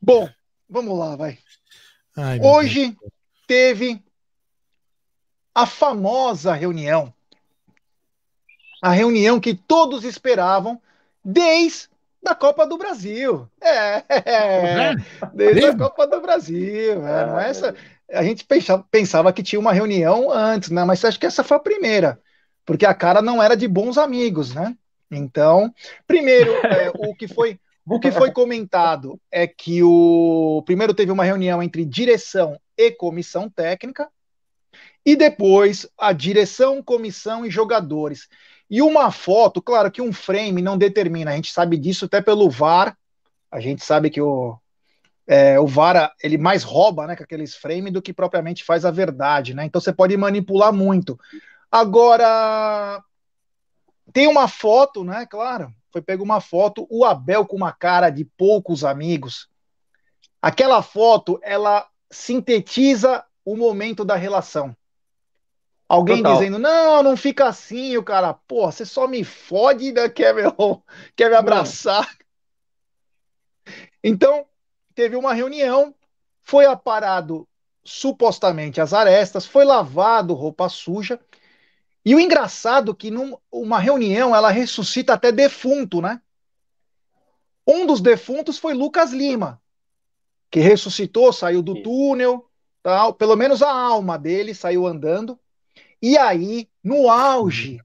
Bom, 0.00 0.28
vamos 0.68 0.98
lá, 0.98 1.16
vai. 1.16 1.38
Ai, 2.16 2.38
Hoje 2.40 2.94
teve 3.46 4.02
a 5.54 5.64
famosa 5.64 6.52
reunião 6.52 7.12
a 8.84 8.90
reunião 8.90 9.40
que 9.40 9.54
todos 9.54 10.04
esperavam 10.04 10.78
desde 11.24 11.88
a 12.22 12.34
Copa 12.34 12.66
do 12.66 12.76
Brasil. 12.76 13.48
É, 13.58 14.04
é 14.10 14.94
desde 15.32 15.64
a 15.64 15.74
Copa 15.74 16.06
do 16.06 16.20
Brasil. 16.20 17.06
É, 17.06 17.26
não 17.26 17.40
é 17.40 17.48
essa, 17.48 17.74
a 18.12 18.22
gente 18.22 18.44
pensava, 18.44 18.86
pensava 18.90 19.32
que 19.32 19.42
tinha 19.42 19.58
uma 19.58 19.72
reunião 19.72 20.30
antes, 20.30 20.68
né? 20.68 20.84
Mas 20.84 21.02
acho 21.02 21.18
que 21.18 21.24
essa 21.24 21.42
foi 21.42 21.56
a 21.56 21.60
primeira, 21.60 22.20
porque 22.66 22.84
a 22.84 22.92
cara 22.92 23.22
não 23.22 23.42
era 23.42 23.56
de 23.56 23.66
bons 23.66 23.96
amigos, 23.96 24.54
né? 24.54 24.76
Então, 25.10 25.72
primeiro, 26.06 26.52
é, 26.68 26.92
o 26.94 27.14
que 27.14 27.26
foi 27.26 27.58
o 27.86 27.98
que 27.98 28.12
foi 28.12 28.32
comentado 28.32 29.18
é 29.30 29.46
que 29.46 29.82
o 29.82 30.62
primeiro 30.66 30.92
teve 30.92 31.10
uma 31.10 31.24
reunião 31.24 31.62
entre 31.62 31.86
direção 31.86 32.60
e 32.76 32.90
comissão 32.90 33.48
técnica, 33.48 34.10
e 35.06 35.16
depois 35.16 35.86
a 35.96 36.12
direção, 36.12 36.82
comissão 36.82 37.46
e 37.46 37.50
jogadores. 37.50 38.28
E 38.74 38.82
uma 38.82 39.12
foto, 39.12 39.62
claro 39.62 39.88
que 39.88 40.02
um 40.02 40.12
frame 40.12 40.60
não 40.60 40.76
determina, 40.76 41.30
a 41.30 41.36
gente 41.36 41.52
sabe 41.52 41.76
disso 41.76 42.06
até 42.06 42.20
pelo 42.20 42.50
VAR, 42.50 42.98
a 43.48 43.60
gente 43.60 43.84
sabe 43.84 44.10
que 44.10 44.20
o, 44.20 44.58
é, 45.28 45.60
o 45.60 45.66
VAR 45.68 46.12
ele 46.20 46.36
mais 46.36 46.64
rouba 46.64 47.06
né, 47.06 47.14
com 47.14 47.22
aqueles 47.22 47.54
frames 47.54 47.92
do 47.92 48.02
que 48.02 48.12
propriamente 48.12 48.64
faz 48.64 48.84
a 48.84 48.90
verdade, 48.90 49.54
né? 49.54 49.64
Então 49.64 49.80
você 49.80 49.92
pode 49.92 50.16
manipular 50.16 50.72
muito. 50.72 51.16
Agora, 51.70 53.00
tem 54.12 54.26
uma 54.26 54.48
foto, 54.48 55.04
né? 55.04 55.24
Claro, 55.24 55.72
foi 55.92 56.02
pego 56.02 56.24
uma 56.24 56.40
foto, 56.40 56.84
o 56.90 57.04
Abel 57.04 57.46
com 57.46 57.54
uma 57.54 57.70
cara 57.70 58.10
de 58.10 58.24
poucos 58.24 58.82
amigos. 58.82 59.48
Aquela 60.42 60.82
foto, 60.82 61.38
ela 61.44 61.86
sintetiza 62.10 63.24
o 63.44 63.56
momento 63.56 64.04
da 64.04 64.16
relação. 64.16 64.76
Alguém 65.94 66.16
Total. 66.16 66.32
dizendo, 66.32 66.58
não, 66.58 67.04
não 67.04 67.16
fica 67.16 67.46
assim, 67.46 67.96
o 67.96 68.02
cara, 68.02 68.34
pô, 68.34 68.66
você 68.66 68.84
só 68.84 69.06
me 69.06 69.22
fode, 69.22 69.92
né? 69.92 70.08
quer, 70.08 70.34
meu, 70.34 70.82
quer 71.14 71.30
me 71.30 71.36
abraçar. 71.36 72.10
Então, 74.02 74.44
teve 74.92 75.14
uma 75.14 75.32
reunião, 75.32 75.94
foi 76.42 76.66
aparado 76.66 77.46
supostamente 77.84 78.80
as 78.80 78.92
arestas, 78.92 79.46
foi 79.46 79.64
lavado 79.64 80.34
roupa 80.34 80.68
suja. 80.68 81.20
E 82.04 82.12
o 82.12 82.18
engraçado 82.18 82.90
é 82.90 82.94
que 82.96 83.08
numa 83.08 83.78
reunião 83.78 84.34
ela 84.34 84.50
ressuscita 84.50 85.14
até 85.14 85.30
defunto, 85.30 86.02
né? 86.02 86.20
Um 87.64 87.86
dos 87.86 88.00
defuntos 88.00 88.58
foi 88.58 88.74
Lucas 88.74 89.12
Lima, 89.12 89.62
que 90.50 90.58
ressuscitou, 90.58 91.32
saiu 91.32 91.62
do 91.62 91.80
túnel, 91.82 92.50
tal, 92.82 93.14
pelo 93.14 93.36
menos 93.36 93.62
a 93.62 93.70
alma 93.70 94.18
dele 94.18 94.56
saiu 94.56 94.88
andando. 94.88 95.38
E 96.04 96.18
aí, 96.18 96.68
no 96.82 97.08
auge, 97.08 97.80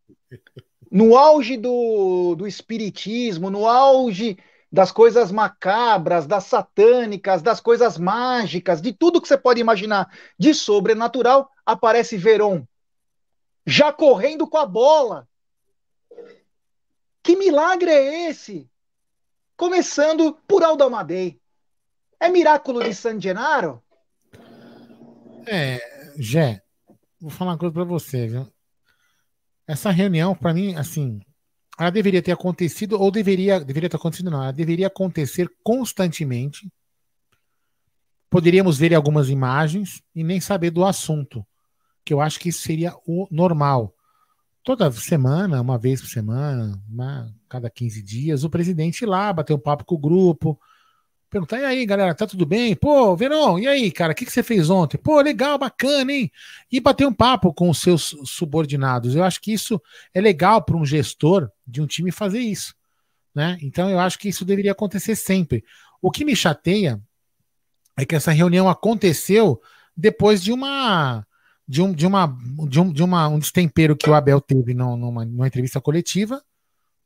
no 0.91 1.17
auge 1.17 1.55
do, 1.55 2.35
do 2.35 2.45
espiritismo, 2.45 3.49
no 3.49 3.65
auge 3.65 4.37
das 4.69 4.91
coisas 4.91 5.31
macabras, 5.31 6.27
das 6.27 6.43
satânicas, 6.43 7.41
das 7.41 7.61
coisas 7.61 7.97
mágicas, 7.97 8.81
de 8.81 8.91
tudo 8.91 9.21
que 9.21 9.27
você 9.29 9.37
pode 9.37 9.61
imaginar 9.61 10.13
de 10.37 10.53
sobrenatural, 10.53 11.49
aparece 11.65 12.17
Veron, 12.17 12.67
já 13.65 13.93
correndo 13.93 14.45
com 14.45 14.57
a 14.57 14.65
bola. 14.65 15.25
Que 17.23 17.37
milagre 17.37 17.89
é 17.89 18.29
esse? 18.29 18.69
Começando 19.55 20.37
por 20.45 20.61
Aldo 20.61 20.83
Amadei. 20.83 21.39
É 22.19 22.27
Miraculo 22.27 22.83
de 22.83 22.93
San 22.93 23.17
Gennaro? 23.17 23.81
É, 25.47 25.79
Jé, 26.17 26.61
vou 27.19 27.29
falar 27.29 27.51
uma 27.51 27.57
coisa 27.57 27.73
para 27.73 27.83
você, 27.83 28.27
viu? 28.27 28.47
Essa 29.67 29.91
reunião, 29.91 30.35
para 30.35 30.53
mim, 30.53 30.75
assim, 30.75 31.19
ela 31.77 31.89
deveria 31.89 32.21
ter 32.21 32.31
acontecido, 32.31 32.99
ou 32.99 33.11
deveria, 33.11 33.59
deveria 33.59 33.89
ter 33.89 33.97
acontecido, 33.97 34.31
não, 34.31 34.41
ela 34.41 34.51
deveria 34.51 34.87
acontecer 34.87 35.49
constantemente. 35.63 36.71
Poderíamos 38.29 38.77
ver 38.77 38.93
algumas 38.93 39.29
imagens 39.29 40.01
e 40.13 40.23
nem 40.23 40.39
saber 40.39 40.71
do 40.71 40.85
assunto, 40.85 41.45
que 42.03 42.13
eu 42.13 42.19
acho 42.21 42.39
que 42.39 42.49
isso 42.49 42.61
seria 42.61 42.93
o 43.07 43.27
normal. 43.31 43.95
Toda 44.63 44.91
semana, 44.91 45.61
uma 45.61 45.77
vez 45.77 46.01
por 46.01 46.07
semana, 46.07 46.81
uma, 46.87 47.33
cada 47.47 47.69
15 47.69 48.03
dias, 48.03 48.43
o 48.43 48.49
presidente 48.49 49.03
ir 49.03 49.07
lá, 49.07 49.31
bater 49.31 49.53
um 49.53 49.59
papo 49.59 49.85
com 49.85 49.95
o 49.95 49.99
grupo, 49.99 50.59
Perguntar, 51.29 51.59
e 51.59 51.65
aí, 51.65 51.85
galera, 51.85 52.15
tá 52.15 52.25
tudo 52.25 52.43
bem? 52.43 52.75
Pô, 52.75 53.15
Verão, 53.15 53.59
e 53.59 53.67
aí, 53.67 53.91
cara, 53.91 54.13
o 54.13 54.15
que, 54.15 54.25
que 54.25 54.31
você 54.31 54.41
fez 54.41 54.67
ontem? 54.69 54.97
Pô, 54.97 55.21
legal, 55.21 55.59
bacana, 55.59 56.11
hein? 56.11 56.31
E 56.71 56.79
bater 56.79 57.05
um 57.05 57.13
papo 57.13 57.53
com 57.53 57.69
os 57.69 57.77
seus 57.77 58.15
subordinados. 58.25 59.15
Eu 59.15 59.23
acho 59.23 59.39
que 59.39 59.53
isso 59.53 59.79
é 60.11 60.19
legal 60.19 60.63
para 60.63 60.75
um 60.75 60.83
gestor 60.83 61.51
de 61.67 61.81
um 61.81 61.85
time 61.85 62.11
fazer 62.11 62.39
isso. 62.39 62.73
Né? 63.33 63.59
Então, 63.61 63.91
eu 63.91 63.99
acho 63.99 64.17
que 64.17 64.27
isso 64.27 64.43
deveria 64.43 64.71
acontecer 64.71 65.15
sempre. 65.15 65.63
O 66.01 66.09
que 66.09 66.25
me 66.25 66.35
chateia 66.35 66.99
é 67.95 68.05
que 68.05 68.15
essa 68.15 68.31
reunião 68.31 68.67
aconteceu 68.67 69.61
depois 69.95 70.41
de 70.41 70.51
uma 70.51 71.25
de 71.67 71.83
um, 71.83 71.93
de 71.93 72.07
uma 72.07 72.35
de 72.67 72.79
um, 72.79 72.91
de 72.91 73.03
uma, 73.03 73.27
um 73.27 73.37
destempero 73.37 73.95
que 73.95 74.09
o 74.09 74.15
Abel 74.15 74.41
teve 74.41 74.73
numa, 74.73 75.23
numa 75.25 75.47
entrevista 75.47 75.79
coletiva, 75.79 76.41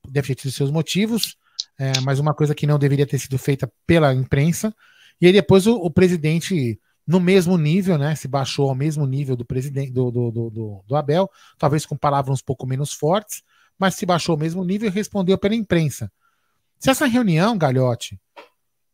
deve 0.08 0.28
ter 0.28 0.36
tido 0.36 0.52
seus 0.52 0.72
motivos, 0.72 1.36
é, 1.80 2.00
mas 2.02 2.20
uma 2.20 2.34
coisa 2.34 2.56
que 2.56 2.68
não 2.68 2.80
deveria 2.80 3.06
ter 3.06 3.20
sido 3.20 3.38
feita 3.38 3.72
pela 3.86 4.14
imprensa. 4.14 4.74
E 5.20 5.28
aí 5.28 5.34
depois 5.34 5.68
o, 5.68 5.76
o 5.76 5.90
presidente, 5.92 6.80
no 7.06 7.20
mesmo 7.20 7.58
nível, 7.58 7.98
né, 7.98 8.16
se 8.16 8.28
baixou 8.28 8.70
ao 8.70 8.76
mesmo 8.76 9.06
nível 9.06 9.36
do 9.36 9.46
presidente 9.46 9.92
do, 9.92 10.12
do, 10.12 10.32
do, 10.32 10.84
do 10.88 10.96
Abel, 10.96 11.30
talvez 11.58 11.86
com 11.86 11.96
palavras 11.98 12.40
um 12.40 12.46
pouco 12.46 12.68
menos 12.68 12.94
fortes, 12.94 13.44
mas 13.78 13.96
se 13.96 14.06
baixou 14.06 14.34
ao 14.34 14.40
mesmo 14.40 14.64
nível 14.64 14.88
e 14.88 14.92
respondeu 14.92 15.38
pela 15.38 15.56
imprensa. 15.56 16.12
Se 16.80 16.90
essa 16.90 17.06
reunião, 17.06 17.58
Galhote, 17.58 18.20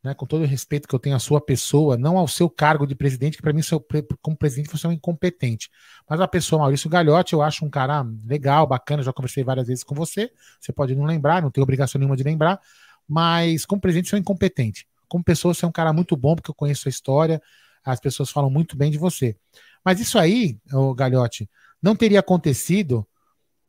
né, 0.04 0.14
com 0.14 0.26
todo 0.26 0.44
o 0.44 0.46
respeito 0.46 0.88
que 0.88 0.96
eu 0.96 1.00
tenho 1.00 1.16
à 1.16 1.20
sua 1.20 1.42
pessoa, 1.42 1.98
não 1.98 2.18
ao 2.18 2.28
seu 2.28 2.50
cargo 2.50 2.88
de 2.88 2.96
presidente, 2.96 3.38
que 3.38 3.42
para 3.42 3.52
mim, 3.52 3.62
seu, 3.62 3.86
como 4.22 4.38
presidente, 4.38 4.70
você 4.70 4.88
é 4.88 4.90
um 4.90 4.94
incompetente. 4.94 5.70
Mas 6.10 6.22
a 6.22 6.28
pessoa, 6.28 6.60
Maurício 6.60 6.90
Galhote, 6.90 7.34
eu 7.34 7.42
acho 7.42 7.66
um 7.66 7.70
cara 7.70 8.06
legal, 8.26 8.66
bacana, 8.66 9.04
já 9.04 9.12
conversei 9.12 9.44
várias 9.44 9.68
vezes 9.68 9.84
com 9.84 9.94
você, 9.94 10.32
você 10.60 10.72
pode 10.72 10.96
não 10.96 11.06
lembrar, 11.06 11.42
não 11.42 11.52
tem 11.52 11.62
obrigação 11.62 12.00
nenhuma 12.00 12.16
de 12.16 12.24
lembrar, 12.24 12.60
mas 13.08 13.66
como 13.66 13.82
presidente, 13.82 14.10
você 14.10 14.16
é 14.16 14.18
um 14.18 14.22
incompetente. 14.22 14.88
Como 15.08 15.24
pessoa, 15.24 15.54
você 15.54 15.66
é 15.66 15.68
um 15.68 15.72
cara 15.72 15.92
muito 15.92 16.16
bom, 16.16 16.36
porque 16.36 16.52
eu 16.52 16.56
conheço 16.56 16.88
a 16.88 16.90
história, 16.90 17.42
as 17.84 18.00
pessoas 18.00 18.30
falam 18.30 18.50
muito 18.50 18.78
bem 18.78 18.92
de 18.92 18.98
você. 18.98 19.36
Mas 19.84 20.00
isso 20.00 20.20
aí, 20.20 20.58
o 20.72 20.94
Galhote, 20.94 21.50
não 21.82 21.96
teria 21.96 22.20
acontecido 22.20 23.08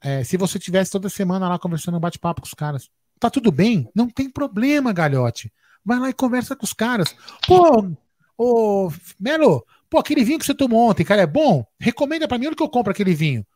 é, 0.02 0.24
se 0.24 0.36
você 0.36 0.58
tivesse 0.58 0.90
toda 0.90 1.08
semana 1.08 1.48
lá 1.48 1.58
conversando 1.58 1.96
um 1.96 2.00
bate-papo 2.00 2.40
com 2.40 2.46
os 2.46 2.54
caras. 2.54 2.90
Tá 3.18 3.30
tudo 3.30 3.52
bem? 3.52 3.88
Não 3.94 4.08
tem 4.08 4.30
problema, 4.30 4.92
Galhote. 4.92 5.52
Vai 5.84 5.98
lá 5.98 6.10
e 6.10 6.14
conversa 6.14 6.54
com 6.54 6.64
os 6.64 6.72
caras. 6.72 7.14
Pô, 7.46 7.90
ô, 8.36 8.92
Melo, 9.18 9.64
pô, 9.88 9.98
aquele 9.98 10.24
vinho 10.24 10.38
que 10.38 10.46
você 10.46 10.54
tomou 10.54 10.88
ontem, 10.90 11.04
cara, 11.04 11.22
é 11.22 11.26
bom? 11.26 11.64
Recomenda 11.78 12.28
para 12.28 12.38
mim 12.38 12.46
onde 12.46 12.56
que 12.56 12.62
eu 12.62 12.68
compro 12.68 12.92
aquele 12.92 13.14
vinho. 13.14 13.46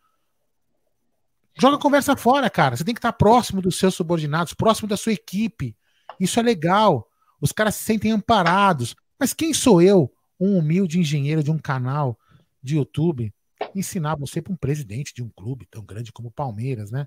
Joga 1.58 1.76
a 1.76 1.80
conversa 1.80 2.16
fora, 2.16 2.50
cara. 2.50 2.76
Você 2.76 2.84
tem 2.84 2.94
que 2.94 2.98
estar 2.98 3.12
próximo 3.12 3.62
dos 3.62 3.78
seus 3.78 3.94
subordinados, 3.94 4.54
próximo 4.54 4.88
da 4.88 4.96
sua 4.96 5.12
equipe. 5.12 5.76
Isso 6.18 6.40
é 6.40 6.42
legal. 6.42 7.08
Os 7.40 7.52
caras 7.52 7.76
se 7.76 7.84
sentem 7.84 8.10
amparados. 8.10 8.96
Mas 9.18 9.32
quem 9.32 9.54
sou 9.54 9.80
eu, 9.80 10.12
um 10.40 10.58
humilde 10.58 10.98
engenheiro 10.98 11.42
de 11.42 11.50
um 11.50 11.58
canal 11.58 12.18
de 12.60 12.76
YouTube, 12.76 13.32
ensinar 13.74 14.16
você 14.16 14.42
para 14.42 14.52
um 14.52 14.56
presidente 14.56 15.14
de 15.14 15.22
um 15.22 15.28
clube 15.28 15.66
tão 15.66 15.84
grande 15.84 16.12
como 16.12 16.28
o 16.28 16.32
Palmeiras, 16.32 16.90
né? 16.90 17.06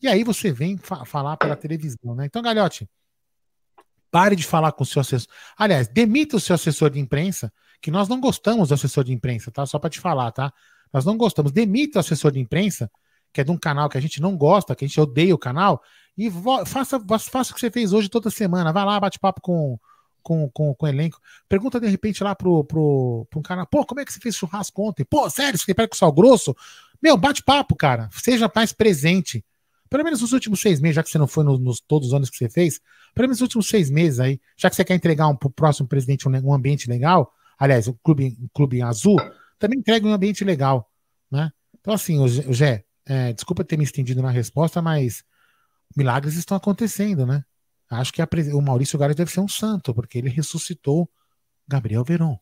E 0.00 0.08
aí 0.08 0.24
você 0.24 0.52
vem 0.52 0.76
fa 0.76 1.04
falar 1.04 1.36
pela 1.36 1.56
televisão, 1.56 2.14
né? 2.14 2.26
Então, 2.26 2.42
Galhote, 2.42 2.88
Pare 4.16 4.34
de 4.34 4.46
falar 4.46 4.72
com 4.72 4.82
o 4.82 4.86
seu 4.86 5.00
assessor. 5.00 5.28
Aliás, 5.58 5.88
demita 5.88 6.38
o 6.38 6.40
seu 6.40 6.54
assessor 6.54 6.88
de 6.88 6.98
imprensa, 6.98 7.52
que 7.82 7.90
nós 7.90 8.08
não 8.08 8.18
gostamos 8.18 8.70
do 8.70 8.74
assessor 8.74 9.04
de 9.04 9.12
imprensa, 9.12 9.50
tá? 9.50 9.66
Só 9.66 9.78
para 9.78 9.90
te 9.90 10.00
falar, 10.00 10.32
tá? 10.32 10.50
Nós 10.90 11.04
não 11.04 11.18
gostamos. 11.18 11.52
Demita 11.52 11.98
o 11.98 12.00
assessor 12.00 12.32
de 12.32 12.40
imprensa, 12.40 12.90
que 13.30 13.42
é 13.42 13.44
de 13.44 13.50
um 13.50 13.58
canal 13.58 13.90
que 13.90 13.98
a 13.98 14.00
gente 14.00 14.18
não 14.18 14.34
gosta, 14.34 14.74
que 14.74 14.86
a 14.86 14.88
gente 14.88 14.98
odeia 14.98 15.34
o 15.34 15.38
canal, 15.38 15.82
e 16.16 16.30
faça, 16.64 16.98
faça 16.98 17.52
o 17.52 17.54
que 17.54 17.60
você 17.60 17.70
fez 17.70 17.92
hoje 17.92 18.08
toda 18.08 18.30
semana. 18.30 18.72
Vai 18.72 18.86
lá, 18.86 18.98
bate 18.98 19.18
papo 19.18 19.42
com, 19.42 19.78
com, 20.22 20.48
com, 20.48 20.74
com 20.74 20.86
o 20.86 20.88
elenco. 20.88 21.20
Pergunta 21.46 21.78
de 21.78 21.86
repente 21.86 22.24
lá 22.24 22.34
pro, 22.34 22.64
pro, 22.64 23.26
pro 23.28 23.42
cara, 23.42 23.66
pô, 23.66 23.84
como 23.84 24.00
é 24.00 24.04
que 24.06 24.14
você 24.14 24.18
fez 24.18 24.34
churrasco 24.34 24.80
ontem? 24.80 25.04
Pô, 25.04 25.28
sério, 25.28 25.58
você 25.58 25.74
pega 25.74 25.88
com 25.88 25.94
sal 25.94 26.10
grosso? 26.10 26.56
Meu, 27.02 27.18
bate 27.18 27.42
papo, 27.42 27.76
cara. 27.76 28.08
Seja 28.12 28.50
mais 28.56 28.72
presente. 28.72 29.44
Pelo 29.96 30.04
menos 30.04 30.20
nos 30.20 30.32
últimos 30.32 30.60
seis 30.60 30.78
meses, 30.78 30.96
já 30.96 31.02
que 31.02 31.08
você 31.08 31.16
não 31.16 31.26
foi 31.26 31.42
no, 31.42 31.56
nos 31.56 31.80
todos 31.80 32.08
os 32.08 32.14
anos 32.14 32.28
que 32.28 32.36
você 32.36 32.50
fez, 32.50 32.78
pelo 33.14 33.28
menos 33.28 33.38
nos 33.38 33.46
últimos 33.46 33.66
seis 33.66 33.88
meses 33.88 34.20
aí, 34.20 34.38
já 34.54 34.68
que 34.68 34.76
você 34.76 34.84
quer 34.84 34.94
entregar 34.94 35.26
um, 35.26 35.34
pro 35.34 35.48
próximo 35.48 35.88
presidente 35.88 36.28
um, 36.28 36.32
um 36.32 36.52
ambiente 36.52 36.86
legal, 36.86 37.32
aliás, 37.58 37.88
o 37.88 37.94
clube, 37.94 38.36
clube 38.52 38.82
azul, 38.82 39.16
também 39.58 39.78
entrega 39.78 40.06
um 40.06 40.12
ambiente 40.12 40.44
legal, 40.44 40.92
né? 41.30 41.50
Então, 41.80 41.94
assim, 41.94 42.18
o 42.18 42.28
Gé, 42.28 42.84
é, 43.06 43.32
desculpa 43.32 43.64
ter 43.64 43.78
me 43.78 43.84
estendido 43.84 44.20
na 44.20 44.28
resposta, 44.28 44.82
mas 44.82 45.24
milagres 45.96 46.34
estão 46.36 46.58
acontecendo, 46.58 47.24
né? 47.24 47.42
Acho 47.90 48.12
que 48.12 48.20
a, 48.20 48.28
o 48.52 48.60
Maurício 48.60 48.98
Gales 48.98 49.16
deve 49.16 49.30
ser 49.30 49.40
um 49.40 49.48
santo, 49.48 49.94
porque 49.94 50.18
ele 50.18 50.28
ressuscitou 50.28 51.08
Gabriel 51.66 52.04
Veron. 52.04 52.38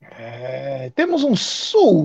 É, 0.00 0.90
temos 0.90 1.22
um 1.22 1.36
superchat 1.36 2.00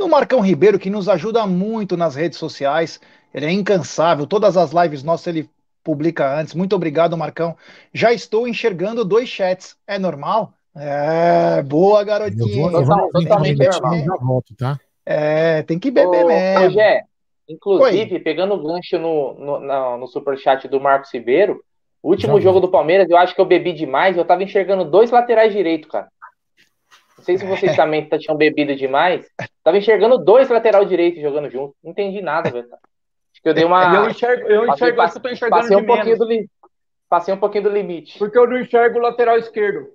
do 0.00 0.08
Marcão 0.08 0.40
Ribeiro, 0.40 0.78
que 0.78 0.90
nos 0.90 1.08
ajuda 1.08 1.46
muito 1.46 1.96
nas 1.96 2.14
redes 2.14 2.38
sociais. 2.38 3.00
Ele 3.32 3.46
é 3.46 3.52
incansável, 3.52 4.26
todas 4.26 4.56
as 4.56 4.72
lives 4.72 5.04
nossas 5.04 5.28
ele 5.28 5.48
publica 5.84 6.38
antes. 6.38 6.54
Muito 6.54 6.74
obrigado, 6.74 7.16
Marcão. 7.16 7.56
Já 7.92 8.12
estou 8.12 8.48
enxergando 8.48 9.04
dois 9.04 9.28
chats. 9.28 9.76
É 9.86 9.98
normal? 9.98 10.54
É, 10.74 11.62
boa, 11.62 12.02
garotinho. 12.02 12.66
Eu 12.66 12.70
vou, 12.70 12.80
eu 12.80 12.84
vou, 12.84 13.10
totalmente 13.12 13.58
normal. 13.58 14.18
volto, 14.20 14.54
tá? 14.56 14.80
É, 15.04 15.62
tem 15.62 15.78
que 15.78 15.90
beber 15.90 16.24
ô, 16.24 16.28
mesmo. 16.28 16.66
Ô, 16.66 16.70
Gé, 16.70 17.02
inclusive, 17.48 18.14
Oi. 18.14 18.20
pegando 18.20 18.54
o 18.54 18.62
gancho 18.62 18.98
no, 18.98 19.34
no, 19.34 19.60
no, 19.60 19.98
no 19.98 20.06
superchat 20.06 20.66
do 20.66 20.80
Marcos 20.80 21.12
Ribeiro, 21.12 21.62
o 22.02 22.08
último 22.10 22.38
Já 22.38 22.44
jogo 22.44 22.60
do 22.60 22.70
Palmeiras, 22.70 23.08
eu 23.10 23.18
acho 23.18 23.34
que 23.34 23.40
eu 23.40 23.46
bebi 23.46 23.72
demais, 23.72 24.16
eu 24.16 24.24
tava 24.24 24.42
enxergando 24.42 24.84
dois 24.84 25.10
laterais 25.10 25.52
direito, 25.52 25.88
cara. 25.88 26.08
Não 27.20 27.24
sei 27.24 27.36
se 27.36 27.44
vocês 27.44 27.76
também 27.76 28.08
tinham 28.18 28.36
bebido 28.36 28.74
demais. 28.74 29.26
Tava 29.62 29.76
enxergando 29.76 30.16
dois 30.16 30.48
lateral 30.48 30.86
direito 30.86 31.20
jogando 31.20 31.50
junto. 31.50 31.76
Não 31.84 31.90
entendi 31.90 32.22
nada, 32.22 32.50
velho. 32.50 32.66
Acho 32.72 33.42
que 33.42 33.48
eu 33.48 33.52
dei 33.52 33.64
uma. 33.64 33.94
Eu 33.94 34.08
enxergo, 34.08 34.48
eu 34.48 34.66
enxergo 34.66 34.96
passei, 34.96 35.18
eu 35.18 35.22
tô 35.22 35.28
enxergando 35.28 35.62
passei 35.62 35.76
um 35.76 35.86
pouquinho 35.86 36.18
do 36.18 36.24
li... 36.24 36.50
Passei 37.10 37.34
um 37.34 37.36
pouquinho 37.36 37.64
do 37.64 37.70
limite. 37.70 38.18
Porque 38.18 38.38
eu 38.38 38.48
não 38.48 38.58
enxergo 38.58 38.98
o 38.98 39.02
lateral 39.02 39.36
esquerdo. 39.36 39.88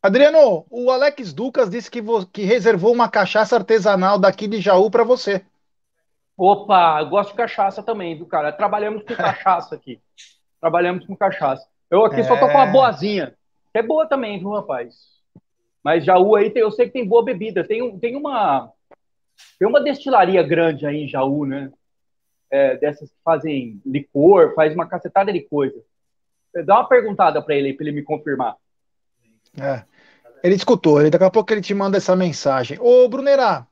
Adriano, 0.00 0.64
o 0.70 0.90
Alex 0.92 1.32
Ducas 1.32 1.68
disse 1.68 1.90
que, 1.90 2.00
que 2.32 2.44
reservou 2.44 2.92
uma 2.92 3.08
cachaça 3.08 3.56
artesanal 3.56 4.16
daqui 4.16 4.46
de 4.46 4.60
Jaú 4.60 4.90
para 4.90 5.02
você. 5.02 5.44
Opa, 6.36 7.00
eu 7.00 7.08
gosto 7.08 7.30
de 7.30 7.36
cachaça 7.36 7.82
também, 7.82 8.14
viu, 8.14 8.26
cara? 8.26 8.52
Trabalhamos 8.52 9.02
com 9.02 9.12
cachaça 9.16 9.74
aqui. 9.74 10.00
Trabalhamos 10.60 11.04
com 11.04 11.16
cachaça. 11.16 11.66
Eu 11.90 12.04
aqui 12.04 12.20
é... 12.20 12.24
só 12.24 12.36
tô 12.36 12.46
com 12.46 12.54
uma 12.54 12.66
boazinha. 12.66 13.34
É 13.74 13.82
boa 13.82 14.06
também, 14.06 14.38
viu, 14.38 14.50
rapaz? 14.50 15.17
Mas 15.82 16.04
Jaú 16.04 16.34
aí, 16.34 16.50
tem, 16.50 16.62
eu 16.62 16.70
sei 16.70 16.86
que 16.86 16.92
tem 16.92 17.06
boa 17.06 17.24
bebida. 17.24 17.64
Tem, 17.64 17.98
tem 17.98 18.16
uma 18.16 18.70
tem 19.58 19.68
uma 19.68 19.80
destilaria 19.80 20.42
grande 20.42 20.86
aí 20.86 21.04
em 21.04 21.08
Jaú, 21.08 21.46
né? 21.46 21.70
É, 22.50 22.76
dessas 22.76 23.10
que 23.10 23.16
fazem 23.24 23.80
licor, 23.84 24.54
faz 24.54 24.74
uma 24.74 24.86
cacetada 24.86 25.32
de 25.32 25.40
coisa. 25.42 25.76
Dá 26.64 26.76
uma 26.76 26.88
perguntada 26.88 27.42
para 27.42 27.54
ele, 27.54 27.74
para 27.74 27.86
ele 27.86 27.96
me 27.96 28.02
confirmar. 28.02 28.56
É. 29.60 29.84
Ele 30.42 30.54
escutou, 30.54 31.00
ele, 31.00 31.10
daqui 31.10 31.24
a 31.24 31.30
pouco 31.30 31.52
ele 31.52 31.60
te 31.60 31.74
manda 31.74 31.96
essa 31.96 32.16
mensagem. 32.16 32.78
Ô, 32.80 33.08
Brunerá, 33.08 33.66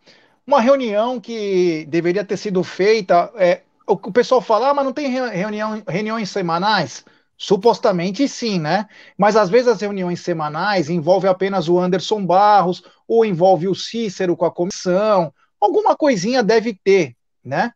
uma 0.46 0.60
reunião 0.60 1.20
que 1.20 1.86
deveria 1.88 2.24
ter 2.24 2.36
sido 2.36 2.62
feita. 2.62 3.32
É, 3.36 3.62
o, 3.86 3.94
o 3.94 4.12
pessoal 4.12 4.40
fala, 4.40 4.70
ah, 4.70 4.74
mas 4.74 4.84
não 4.84 4.92
tem 4.92 5.08
reunião, 5.08 5.82
reuniões 5.88 6.28
semanais? 6.28 7.04
Supostamente 7.38 8.26
sim, 8.28 8.58
né? 8.58 8.88
Mas 9.16 9.36
às 9.36 9.50
vezes 9.50 9.68
as 9.68 9.80
reuniões 9.80 10.20
semanais 10.20 10.88
envolvem 10.88 11.30
apenas 11.30 11.68
o 11.68 11.78
Anderson 11.78 12.24
Barros, 12.24 12.82
ou 13.06 13.24
envolve 13.24 13.68
o 13.68 13.74
Cícero 13.74 14.36
com 14.36 14.46
a 14.46 14.50
comissão, 14.50 15.32
alguma 15.60 15.94
coisinha 15.94 16.42
deve 16.42 16.72
ter, 16.72 17.14
né? 17.44 17.72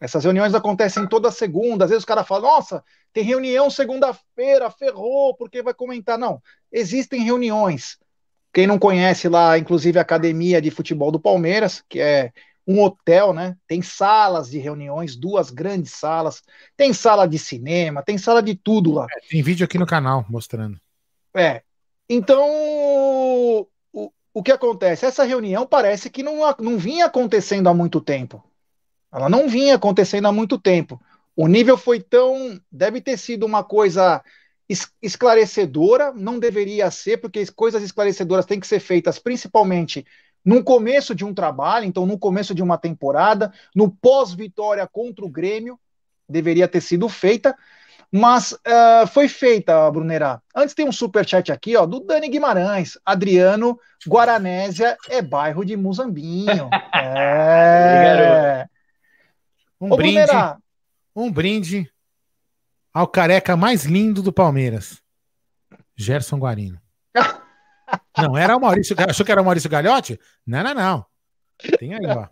Essas 0.00 0.24
reuniões 0.24 0.54
acontecem 0.54 1.06
toda 1.06 1.30
segunda, 1.30 1.84
às 1.84 1.90
vezes 1.90 2.02
os 2.02 2.06
caras 2.06 2.26
falam, 2.26 2.50
nossa, 2.50 2.84
tem 3.12 3.24
reunião 3.24 3.70
segunda-feira, 3.70 4.70
ferrou, 4.70 5.34
porque 5.36 5.62
vai 5.62 5.74
comentar. 5.74 6.18
Não, 6.18 6.40
existem 6.72 7.22
reuniões. 7.22 7.98
Quem 8.52 8.66
não 8.66 8.78
conhece 8.78 9.28
lá, 9.28 9.58
inclusive 9.58 9.98
a 9.98 10.02
Academia 10.02 10.60
de 10.60 10.70
Futebol 10.70 11.10
do 11.10 11.20
Palmeiras, 11.20 11.82
que 11.88 12.00
é 12.00 12.32
um 12.66 12.80
hotel, 12.80 13.32
né? 13.32 13.56
Tem 13.66 13.82
salas 13.82 14.50
de 14.50 14.58
reuniões, 14.58 15.16
duas 15.16 15.50
grandes 15.50 15.92
salas, 15.92 16.42
tem 16.76 16.92
sala 16.92 17.26
de 17.26 17.38
cinema, 17.38 18.02
tem 18.02 18.16
sala 18.16 18.42
de 18.42 18.54
tudo 18.54 18.92
lá. 18.92 19.06
É, 19.10 19.28
tem 19.28 19.42
vídeo 19.42 19.64
aqui 19.64 19.78
no 19.78 19.86
canal 19.86 20.24
mostrando. 20.28 20.78
É. 21.34 21.62
Então, 22.08 22.46
o, 23.92 24.12
o 24.34 24.42
que 24.42 24.52
acontece? 24.52 25.06
Essa 25.06 25.24
reunião 25.24 25.66
parece 25.66 26.10
que 26.10 26.22
não, 26.22 26.40
não 26.60 26.78
vinha 26.78 27.06
acontecendo 27.06 27.68
há 27.68 27.74
muito 27.74 28.00
tempo. 28.00 28.42
Ela 29.12 29.28
não 29.28 29.48
vinha 29.48 29.74
acontecendo 29.74 30.26
há 30.26 30.32
muito 30.32 30.58
tempo. 30.58 31.00
O 31.36 31.46
nível 31.48 31.76
foi 31.76 32.00
tão. 32.00 32.60
Deve 32.70 33.00
ter 33.00 33.18
sido 33.18 33.44
uma 33.44 33.64
coisa 33.64 34.22
esclarecedora, 35.02 36.12
não 36.12 36.38
deveria 36.38 36.90
ser, 36.90 37.18
porque 37.18 37.44
coisas 37.52 37.82
esclarecedoras 37.82 38.46
têm 38.46 38.60
que 38.60 38.66
ser 38.66 38.80
feitas 38.80 39.18
principalmente 39.18 40.06
no 40.44 40.62
começo 40.62 41.14
de 41.14 41.24
um 41.24 41.32
trabalho, 41.32 41.86
então 41.86 42.04
no 42.06 42.18
começo 42.18 42.54
de 42.54 42.62
uma 42.62 42.76
temporada, 42.76 43.52
no 43.74 43.90
pós-vitória 43.90 44.86
contra 44.86 45.24
o 45.24 45.28
Grêmio, 45.28 45.78
deveria 46.28 46.66
ter 46.66 46.80
sido 46.80 47.08
feita, 47.08 47.56
mas 48.10 48.52
uh, 48.52 49.06
foi 49.10 49.26
feita, 49.26 49.90
Brunerá. 49.90 50.40
Antes 50.54 50.74
tem 50.74 50.86
um 50.86 50.92
super 50.92 51.26
chat 51.26 51.50
aqui, 51.50 51.74
ó, 51.76 51.86
do 51.86 52.00
Dani 52.00 52.28
Guimarães. 52.28 52.98
Adriano, 53.06 53.78
Guaranésia 54.06 54.98
é 55.08 55.22
bairro 55.22 55.64
de 55.64 55.76
Muzambinho. 55.76 56.68
é. 56.94 58.66
Um 59.80 59.92
Ô, 59.92 59.96
brinde, 59.96 60.14
Brunerá. 60.14 60.58
um 61.16 61.32
brinde 61.32 61.90
ao 62.92 63.06
careca 63.06 63.56
mais 63.56 63.84
lindo 63.84 64.20
do 64.22 64.32
Palmeiras, 64.32 65.00
Gerson 65.96 66.38
Guarino. 66.38 66.78
não, 68.16 68.36
era 68.36 68.56
o 68.56 68.60
Maurício. 68.60 68.96
Achou 69.08 69.24
que 69.24 69.32
era 69.32 69.40
o 69.40 69.44
Maurício 69.44 69.70
Galhote? 69.70 70.18
Não, 70.46 70.62
não, 70.62 70.74
não. 70.74 71.06
Tem 71.78 71.94
aí, 71.94 72.06
ó. 72.06 72.26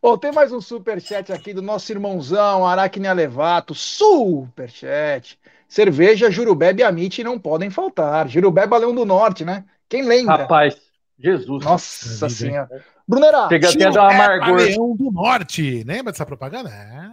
Bom, 0.00 0.16
tem 0.16 0.32
mais 0.32 0.52
um 0.52 0.60
superchat 0.60 1.32
aqui 1.32 1.52
do 1.52 1.62
nosso 1.62 1.90
irmãozão, 1.90 2.66
Aracne 2.66 3.08
Alevato. 3.08 3.74
Superchat. 3.74 5.38
Cerveja, 5.68 6.30
Jurubebe 6.30 6.80
e 6.80 6.84
Amite 6.84 7.24
não 7.24 7.38
podem 7.38 7.70
faltar. 7.70 8.28
Jurubebe 8.28 8.78
Leão 8.78 8.94
do 8.94 9.04
Norte, 9.04 9.44
né? 9.44 9.64
Quem 9.88 10.02
lembra? 10.02 10.36
Rapaz, 10.36 10.76
Jesus. 11.18 11.64
Nossa 11.64 12.28
senhora. 12.28 12.68
Brunera. 13.06 13.48
Chega 13.48 13.70
até 13.70 13.84
a 13.84 13.90
dar 13.90 14.14
amargor. 14.14 14.56
Leão 14.56 14.96
do 14.96 15.10
Norte. 15.10 15.82
Lembra 15.84 16.12
dessa 16.12 16.26
propaganda? 16.26 16.70
É. 16.70 17.10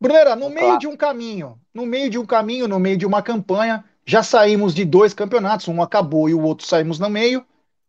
Brunera, 0.00 0.36
no 0.36 0.48
meio 0.48 0.78
de 0.78 0.86
um 0.86 0.96
caminho, 0.96 1.58
no 1.74 1.84
meio 1.84 2.08
de 2.08 2.18
um 2.18 2.26
caminho, 2.26 2.68
no 2.68 2.78
meio 2.78 2.96
de 2.96 3.04
uma 3.04 3.22
campanha, 3.22 3.84
já 4.08 4.22
saímos 4.22 4.74
de 4.74 4.86
dois 4.86 5.12
campeonatos, 5.12 5.68
um 5.68 5.82
acabou 5.82 6.30
e 6.30 6.34
o 6.34 6.42
outro 6.42 6.66
saímos 6.66 6.98
no 6.98 7.10
meio, 7.10 7.44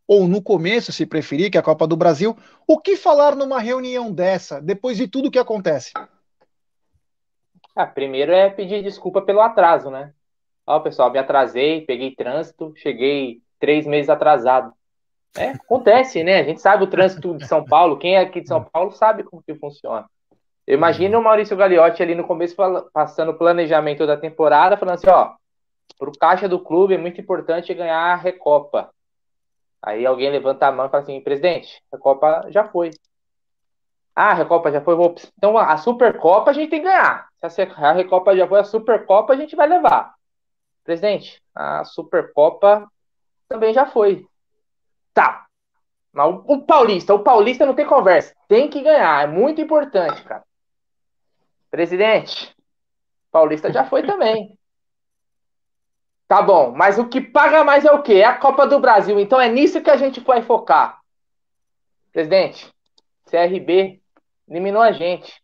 ou 0.06 0.28
no 0.28 0.42
começo, 0.42 0.92
se 0.92 1.06
preferir, 1.06 1.50
que 1.50 1.58
é 1.58 1.62
a 1.62 1.64
Copa 1.64 1.88
do 1.88 1.96
Brasil. 1.96 2.36
O 2.68 2.78
que 2.78 2.98
falar 2.98 3.38
numa 3.38 3.58
reunião 3.58 4.12
dessa, 4.12 4.60
depois 4.60 4.98
de 4.98 5.08
tudo 5.08 5.32
que 5.32 5.40
acontece? 5.40 5.94
Ah, 7.74 7.86
primeiro 7.86 8.34
é 8.34 8.50
pedir 8.50 8.84
desculpa 8.84 9.22
pelo 9.22 9.40
atraso, 9.40 9.90
né? 9.90 10.12
Ó, 10.68 10.82
pessoal, 10.82 11.10
me 11.10 11.18
atrasei, 11.18 11.86
peguei 11.86 12.14
trânsito, 12.14 12.74
cheguei 12.76 13.40
três 13.58 13.88
meses 13.88 14.10
atrasado. 14.10 14.74
É, 15.38 15.52
acontece, 15.52 16.22
né? 16.22 16.42
A 16.42 16.44
gente 16.44 16.60
sabe 16.60 16.84
o 16.84 16.88
trânsito 16.88 17.38
de 17.38 17.48
São 17.48 17.64
Paulo, 17.64 17.98
quem 17.98 18.16
é 18.16 18.20
aqui 18.20 18.42
de 18.42 18.48
São 18.50 18.62
Paulo 18.62 18.92
sabe 18.92 19.24
como 19.24 19.42
que 19.42 19.56
funciona. 19.56 20.06
Imagina 20.68 21.18
o 21.18 21.24
Maurício 21.24 21.56
Gagliotti 21.56 22.04
ali 22.04 22.14
no 22.14 22.28
começo 22.28 22.58
passando 22.92 23.30
o 23.30 23.38
planejamento 23.38 24.06
da 24.06 24.18
temporada, 24.18 24.76
falando 24.76 24.96
assim, 24.96 25.08
ó, 25.08 25.40
para 25.98 26.10
o 26.10 26.18
caixa 26.18 26.48
do 26.48 26.60
clube 26.60 26.94
é 26.94 26.98
muito 26.98 27.20
importante 27.20 27.74
ganhar 27.74 27.98
a 27.98 28.16
Recopa. 28.16 28.90
Aí 29.82 30.06
alguém 30.06 30.30
levanta 30.30 30.68
a 30.68 30.72
mão 30.72 30.86
e 30.86 30.90
fala 30.90 31.04
assim, 31.04 31.22
presidente, 31.22 31.82
a 31.92 31.96
Recopa 31.96 32.46
já 32.50 32.68
foi. 32.68 32.92
Ah, 34.16 34.32
a 34.32 34.34
Recopa 34.34 34.72
já 34.72 34.82
foi. 34.82 34.96
Então 35.38 35.58
a 35.58 35.78
Supercopa 35.78 36.52
a 36.52 36.54
gente 36.54 36.70
tem 36.70 36.82
que 36.82 36.88
ganhar. 36.88 37.28
Se 37.50 37.62
a 37.62 37.92
Recopa 37.94 38.36
já 38.36 38.48
foi, 38.48 38.60
a 38.60 38.64
Supercopa 38.66 39.34
a 39.34 39.36
gente 39.38 39.56
vai 39.56 39.68
levar. 39.68 40.14
Presidente, 40.84 41.42
a 41.56 41.86
Supercopa 41.86 42.90
também 43.48 43.74
já 43.74 43.86
foi. 43.86 44.26
Tá. 45.14 45.46
Mas 46.12 46.36
o, 46.46 46.62
Paulista, 46.62 47.14
o 47.14 47.24
Paulista 47.24 47.66
não 47.66 47.76
tem 47.76 47.86
conversa. 47.86 48.36
Tem 48.48 48.70
que 48.70 48.82
ganhar. 48.82 49.24
É 49.24 49.28
muito 49.28 49.62
importante, 49.62 50.24
cara. 50.24 50.44
Presidente, 51.70 52.56
Paulista 53.32 53.72
já 53.72 53.86
foi 53.86 54.04
também. 54.04 54.59
Tá 56.30 56.44
bom, 56.44 56.72
mas 56.76 57.00
o 57.00 57.10
que 57.10 57.20
paga 57.20 57.64
mais 57.64 57.84
é 57.86 57.92
o 57.92 58.04
quê? 58.04 58.18
É 58.18 58.26
a 58.26 58.38
Copa 58.38 58.68
do 58.68 58.80
Brasil. 58.80 59.20
Então 59.20 59.42
é 59.42 59.50
nisso 59.50 59.82
que 59.82 59.90
a 59.90 59.98
gente 59.98 60.20
vai 60.20 60.44
focar. 60.44 61.00
Presidente, 62.12 62.72
CRB 63.26 64.00
eliminou 64.48 64.84
a 64.84 64.92
gente. 64.92 65.42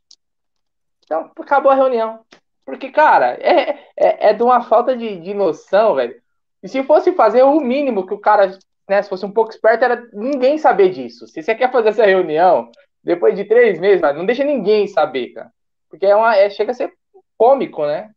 Então 1.04 1.32
acabou 1.39 1.71
a 1.71 1.76
reunião. 1.76 2.24
Porque, 2.63 2.91
cara, 2.91 3.36
é, 3.41 3.80
é, 3.98 4.30
é 4.30 4.34
de 4.34 4.43
uma 4.43 4.62
falta 4.62 4.95
de, 4.95 5.19
de 5.21 5.34
noção, 5.34 5.95
velho. 5.95 6.21
E 6.62 6.67
se 6.67 6.84
fosse 6.84 7.12
fazer 7.13 7.41
o 7.41 7.60
mínimo 7.60 8.06
que 8.06 8.13
o 8.13 8.19
cara, 8.19 8.56
né, 8.88 9.02
se 9.02 9.10
fosse 9.10 9.26
um 9.26 9.32
pouco 9.32 9.50
esperto, 9.50 9.84
era 9.84 10.08
ninguém 10.13 10.60
saber 10.60 10.89
disso. 10.89 11.26
Se 11.28 11.41
você 11.41 11.56
quer 11.56 11.71
fazer 11.71 11.89
essa 11.89 12.06
reunião, 12.06 12.69
depois 13.04 13.36
de 13.36 13.43
três 13.43 13.80
meses, 13.80 14.04
não 14.15 14.26
deixa 14.26 14.43
ninguém 14.43 14.86
saber, 14.86 15.30
cara. 15.30 15.52
Porque 15.89 16.06
é 16.06 16.15
uma, 16.15 16.36
é, 16.36 16.48
chega 16.48 16.69
a 16.69 16.76
ser 16.76 16.93
cômico, 17.36 17.88
né? 17.88 18.12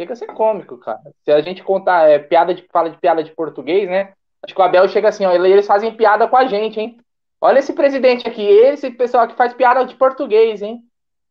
Chega 0.00 0.14
a 0.14 0.16
ser 0.16 0.28
cômico, 0.28 0.78
cara. 0.78 1.12
Se 1.22 1.30
a 1.30 1.42
gente 1.42 1.62
contar 1.62 2.08
é, 2.08 2.18
piada 2.18 2.54
de 2.54 2.66
fala 2.72 2.88
de 2.88 2.96
piada 2.96 3.22
de 3.22 3.34
português, 3.34 3.86
né? 3.86 4.14
Acho 4.42 4.54
que 4.54 4.60
o 4.62 4.64
Abel 4.64 4.88
chega 4.88 5.10
assim, 5.10 5.26
ó, 5.26 5.32
eles 5.32 5.66
fazem 5.66 5.94
piada 5.94 6.26
com 6.26 6.38
a 6.38 6.46
gente, 6.46 6.80
hein? 6.80 6.98
Olha 7.38 7.58
esse 7.58 7.74
presidente 7.74 8.26
aqui, 8.26 8.42
esse 8.42 8.90
pessoal 8.92 9.28
que 9.28 9.34
faz 9.34 9.52
piada 9.52 9.84
de 9.84 9.94
português, 9.94 10.62
hein? 10.62 10.80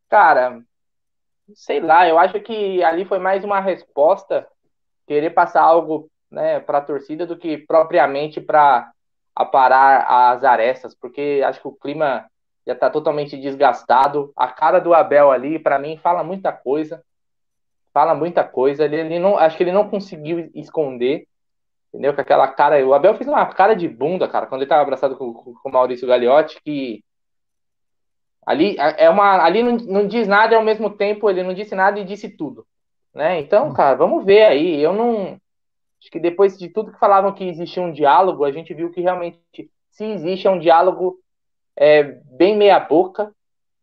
Cara, 0.08 0.62
sei 1.56 1.80
lá, 1.80 2.08
eu 2.08 2.20
acho 2.20 2.40
que 2.42 2.84
ali 2.84 3.06
foi 3.06 3.18
mais 3.18 3.44
uma 3.44 3.60
resposta 3.60 4.48
querer 5.08 5.32
passar 5.32 5.64
algo, 5.64 6.08
né, 6.30 6.60
para 6.60 6.78
a 6.78 6.82
torcida 6.82 7.26
do 7.26 7.36
que 7.36 7.58
propriamente 7.58 8.40
para 8.40 8.92
aparar 9.36 10.06
as 10.32 10.44
arestas, 10.44 10.94
porque 10.94 11.42
acho 11.44 11.60
que 11.60 11.68
o 11.68 11.74
clima 11.74 12.30
já 12.68 12.74
está 12.74 12.88
totalmente 12.88 13.36
desgastado. 13.36 14.32
A 14.36 14.48
cara 14.48 14.78
do 14.78 14.94
Abel 14.94 15.32
ali, 15.32 15.58
para 15.58 15.80
mim, 15.80 15.98
fala 15.98 16.24
muita 16.24 16.52
coisa. 16.52 17.04
Fala 17.94 18.14
muita 18.14 18.44
coisa. 18.44 18.86
Ele, 18.86 18.98
ele, 18.98 19.20
não, 19.20 19.38
acho 19.38 19.58
que 19.58 19.64
ele 19.64 19.72
não 19.72 19.90
conseguiu 19.90 20.50
esconder, 20.54 21.28
entendeu? 21.90 22.14
Com 22.14 22.22
aquela 22.22 22.48
cara. 22.48 22.86
O 22.86 22.94
Abel 22.94 23.16
fez 23.16 23.28
uma 23.28 23.46
cara 23.48 23.76
de 23.76 23.88
bunda, 23.88 24.28
cara, 24.28 24.46
quando 24.46 24.62
ele 24.62 24.66
estava 24.66 24.82
abraçado 24.82 25.16
com, 25.16 25.34
com, 25.34 25.70
o 25.70 25.72
Maurício 25.72 26.08
Gagliotti, 26.08 26.62
que 26.64 27.04
ali 28.46 28.76
é 28.78 29.10
uma, 29.10 29.44
ali 29.44 29.62
não, 29.62 29.78
não 29.78 30.08
diz 30.08 30.28
nada 30.28 30.54
e 30.54 30.58
ao 30.58 30.64
mesmo 30.64 30.90
tempo 30.90 31.30
ele 31.30 31.44
não 31.44 31.54
disse 31.54 31.76
nada 31.76 32.00
e 32.00 32.06
disse 32.06 32.30
tudo, 32.30 32.66
né? 33.14 33.40
Então, 33.40 33.70
hum. 33.70 33.74
cara, 33.74 33.96
vamos 33.96 34.26
ver 34.26 34.44
aí. 34.46 34.82
Eu 34.82 34.94
não 34.94 35.40
acho 36.02 36.10
que 36.12 36.20
depois 36.20 36.58
de 36.58 36.70
tudo 36.70 36.92
que 36.92 37.00
falavam 37.00 37.34
que 37.34 37.44
existia 37.44 37.84
um 37.84 37.92
diálogo, 37.92 38.46
a 38.46 38.52
gente 38.52 38.74
viu 38.74 38.92
que 38.92 39.02
realmente 39.02 39.40
se 39.92 40.06
existe 40.06 40.48
é 40.48 40.50
um 40.50 40.60
diálogo 40.60 41.20
é 41.76 42.04
bem 42.04 42.58
meia 42.58 42.80
boca. 42.80 43.34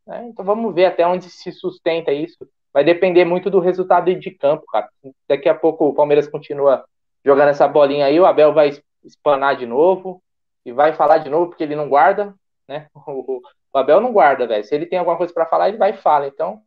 Né? 0.07 0.29
Então 0.29 0.45
vamos 0.45 0.75
ver 0.75 0.87
até 0.87 1.07
onde 1.07 1.29
se 1.31 1.51
sustenta 1.53 2.13
isso. 2.13 2.47
Vai 2.77 2.85
depender 2.85 3.25
muito 3.25 3.49
do 3.49 3.59
resultado 3.59 4.15
de 4.15 4.31
campo, 4.33 4.67
cara. 4.67 4.91
Daqui 5.27 5.49
a 5.49 5.55
pouco 5.55 5.89
o 5.89 5.95
Palmeiras 5.95 6.29
continua 6.29 6.85
jogando 7.25 7.49
essa 7.49 7.67
bolinha 7.67 8.05
aí, 8.05 8.21
o 8.21 8.27
Abel 8.27 8.53
vai 8.53 8.79
espanar 9.03 9.57
de 9.57 9.65
novo 9.65 10.23
e 10.63 10.73
vai 10.73 10.93
falar 10.93 11.17
de 11.17 11.31
novo 11.31 11.47
porque 11.47 11.63
ele 11.63 11.75
não 11.75 11.89
guarda. 11.89 12.35
né? 12.69 12.89
O, 13.07 13.41
Abel 13.73 13.99
não 13.99 14.13
guarda, 14.13 14.47
velho. 14.47 14.63
Se 14.63 14.75
ele 14.75 14.85
tem 14.85 14.99
alguma 14.99 15.17
coisa 15.17 15.33
para 15.33 15.47
falar, 15.47 15.71
ele 15.71 15.79
vai 15.79 15.93
e 15.93 15.97
fala. 15.97 16.27
Então, 16.27 16.61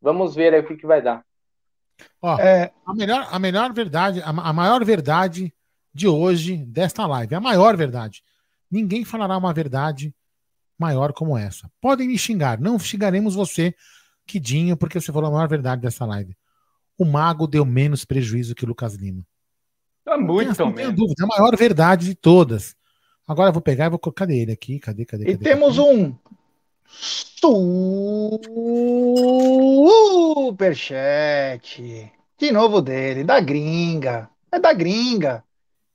vamos 0.00 0.32
ver 0.32 0.54
aí 0.54 0.60
o 0.60 0.64
que, 0.64 0.76
que 0.76 0.86
vai 0.86 1.02
dar. 1.02 1.24
Ó, 2.20 2.38
é... 2.38 2.70
a, 2.86 2.94
melhor, 2.94 3.26
a 3.28 3.38
melhor 3.40 3.72
verdade, 3.72 4.22
a, 4.22 4.28
a 4.28 4.52
maior 4.52 4.84
verdade 4.84 5.52
de 5.92 6.06
hoje, 6.06 6.56
desta 6.56 7.04
live, 7.04 7.34
a 7.34 7.40
maior 7.40 7.76
verdade. 7.76 8.22
Ninguém 8.70 9.04
falará 9.04 9.36
uma 9.36 9.52
verdade 9.52 10.14
maior 10.78 11.12
como 11.12 11.36
essa. 11.36 11.68
Podem 11.80 12.06
me 12.06 12.16
xingar, 12.16 12.60
não 12.60 12.78
xingaremos 12.78 13.34
você, 13.34 13.74
Quidinho, 14.26 14.76
porque 14.76 15.00
você 15.00 15.12
falou 15.12 15.28
a 15.28 15.32
maior 15.32 15.48
verdade 15.48 15.82
dessa 15.82 16.04
live. 16.04 16.36
O 16.98 17.04
Mago 17.04 17.46
deu 17.46 17.64
menos 17.64 18.04
prejuízo 18.04 18.54
que 18.54 18.64
o 18.64 18.68
Lucas 18.68 18.94
Lima. 18.94 19.26
É 20.06 20.16
muito 20.16 20.58
não 20.58 20.72
tenho, 20.72 20.88
não 20.88 20.94
dúvida, 20.94 21.22
é 21.22 21.24
a 21.24 21.26
maior 21.26 21.56
verdade 21.56 22.06
de 22.06 22.14
todas. 22.14 22.74
Agora 23.26 23.50
eu 23.50 23.52
vou 23.52 23.62
pegar 23.62 23.86
e 23.86 23.90
vou 23.90 23.98
colocar 23.98 24.28
ele 24.28 24.52
aqui. 24.52 24.78
Cadê, 24.78 25.04
cadê, 25.04 25.24
cadê? 25.24 25.34
E 25.34 25.38
temos 25.38 25.76
cadê? 25.76 25.88
um 25.88 26.14
superchat. 30.44 32.12
De 32.38 32.50
novo 32.50 32.82
dele, 32.82 33.24
da 33.24 33.40
gringa. 33.40 34.28
É 34.50 34.58
da 34.58 34.72
gringa. 34.72 35.44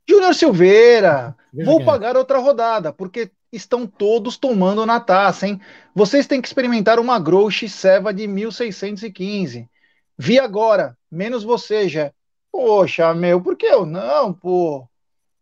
Júnior 0.08 0.34
Silveira, 0.34 1.36
Veja 1.52 1.70
vou 1.70 1.82
é. 1.82 1.84
pagar 1.84 2.16
outra 2.16 2.38
rodada, 2.38 2.92
porque 2.92 3.30
estão 3.52 3.86
todos 3.86 4.36
tomando 4.36 4.84
na 4.84 5.00
taça, 5.00 5.46
hein? 5.46 5.60
Vocês 5.94 6.26
têm 6.26 6.40
que 6.40 6.48
experimentar 6.48 6.98
uma 6.98 7.18
Grouch 7.18 7.68
Seva 7.68 8.12
de 8.12 8.26
1615. 8.26 9.68
Vi 10.16 10.38
agora, 10.38 10.96
menos 11.10 11.44
você, 11.44 11.88
já. 11.88 12.12
Poxa, 12.50 13.14
meu, 13.14 13.40
por 13.40 13.56
que 13.56 13.66
eu 13.66 13.86
não, 13.86 14.32
pô? 14.32 14.88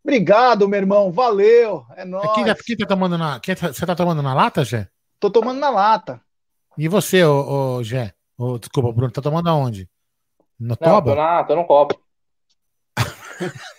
Obrigado, 0.04 0.68
meu 0.68 0.78
irmão, 0.78 1.10
valeu, 1.10 1.84
é 1.96 2.04
nóis. 2.04 2.30
Quem, 2.34 2.44
quem 2.64 2.76
tá 2.76 2.86
tomando 2.86 3.18
na, 3.18 3.40
quem 3.40 3.56
tá, 3.56 3.72
você 3.72 3.84
tá 3.84 3.96
tomando 3.96 4.22
na 4.22 4.34
lata, 4.34 4.64
Gé? 4.64 4.88
Tô 5.18 5.30
tomando 5.30 5.58
na 5.58 5.70
lata. 5.70 6.20
E 6.78 6.88
você, 6.88 7.24
ô, 7.24 7.78
ô 7.78 7.82
Gé? 7.82 8.12
Ô, 8.38 8.58
desculpa, 8.58 8.92
Bruno, 8.92 9.10
tá 9.10 9.20
tomando 9.20 9.48
aonde? 9.48 9.88
No 10.60 10.68
não, 10.68 10.76
toba? 10.76 11.10
Tô, 11.10 11.16
na, 11.16 11.44
tô 11.44 11.56
no 11.56 11.64
copo. 11.64 12.00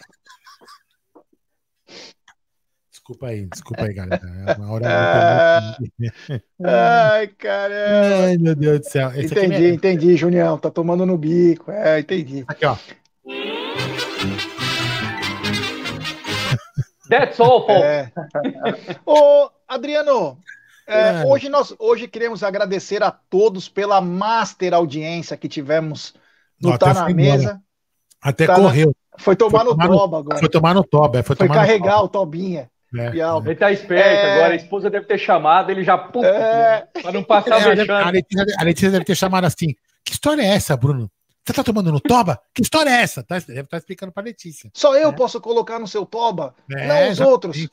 Desculpa 3.08 3.28
aí, 3.28 3.46
desculpa 3.46 3.84
aí, 3.84 3.94
galera. 3.94 4.22
É 4.46 4.54
uma 4.56 4.70
hora 4.70 4.86
Ai, 6.62 7.28
caramba. 7.28 8.26
Ai, 8.26 8.38
meu 8.38 8.54
Deus 8.54 8.80
do 8.82 8.86
céu. 8.86 9.10
Esse 9.12 9.34
entendi, 9.34 9.66
é... 9.66 9.70
entendi, 9.70 10.18
Junião. 10.18 10.58
Tá 10.58 10.70
tomando 10.70 11.06
no 11.06 11.18
bico. 11.18 11.72
É, 11.72 12.02
entendi. 12.02 12.44
Aqui, 12.46 12.66
ó. 12.66 12.76
That's 17.10 17.40
all. 17.40 17.66
É. 17.70 18.12
Ô, 19.08 19.52
Adriano, 19.66 20.38
é, 20.86 21.24
hoje 21.26 21.48
nós 21.48 21.74
hoje 21.80 22.10
queremos 22.10 22.44
agradecer 22.44 23.02
a 23.02 23.10
todos 23.10 23.70
pela 23.70 24.02
master 24.02 24.74
audiência 24.74 25.38
que 25.38 25.48
tivemos 25.48 26.14
no 26.62 26.72
Não, 26.72 26.78
Tá 26.78 26.94
na 26.94 27.08
Mesa. 27.08 27.62
Até 28.22 28.48
tá 28.48 28.56
correu. 28.56 28.88
Na... 28.88 29.24
Foi 29.24 29.38
tomar 29.38 29.64
foi 29.64 29.70
no 29.70 29.78
toba 29.78 30.18
agora. 30.18 30.40
Foi 30.40 30.50
tomar 30.50 30.74
no 30.74 30.84
toba. 30.84 31.24
Foi, 31.24 31.38
foi 31.38 31.48
carregar 31.48 32.04
o 32.04 32.10
tobinha. 32.10 32.70
É, 32.96 33.08
ele 33.08 33.56
tá 33.56 33.72
esperto 33.72 34.08
é... 34.08 34.34
agora, 34.34 34.54
a 34.54 34.56
esposa 34.56 34.90
deve 34.90 35.06
ter 35.06 35.18
chamado, 35.18 35.70
ele 35.72 35.84
já 35.84 35.98
pum, 35.98 36.24
é... 36.24 36.88
para 37.02 37.12
não 37.12 37.24
passar 37.24 37.60
é, 37.60 37.92
a, 37.92 38.10
Letícia, 38.10 38.46
a 38.58 38.64
Letícia 38.64 38.92
deve 38.92 39.06
ter 39.06 39.16
chamado 39.16 39.46
assim. 39.46 39.76
Que 40.06 40.14
história 40.14 40.42
é 40.42 40.48
essa, 40.48 40.78
Bruno? 40.78 41.12
Você 41.46 41.54
tá 41.54 41.64
tomando 41.64 41.92
no 41.92 42.00
toba? 42.00 42.40
Que 42.54 42.62
história 42.62 42.90
é 42.90 43.02
essa? 43.02 43.24
Tá, 43.24 43.40
deve 43.40 43.52
estar 43.52 43.66
tá 43.66 43.78
explicando 43.78 44.12
para 44.12 44.24
Letícia. 44.24 44.70
Só 44.74 44.96
eu 44.96 45.10
é. 45.10 45.12
posso 45.12 45.40
colocar 45.42 45.80
no 45.80 45.88
seu 45.88 46.06
toba, 46.06 46.56
é, 46.72 46.88
não 46.88 47.12
os 47.12 47.20
outros. 47.20 47.68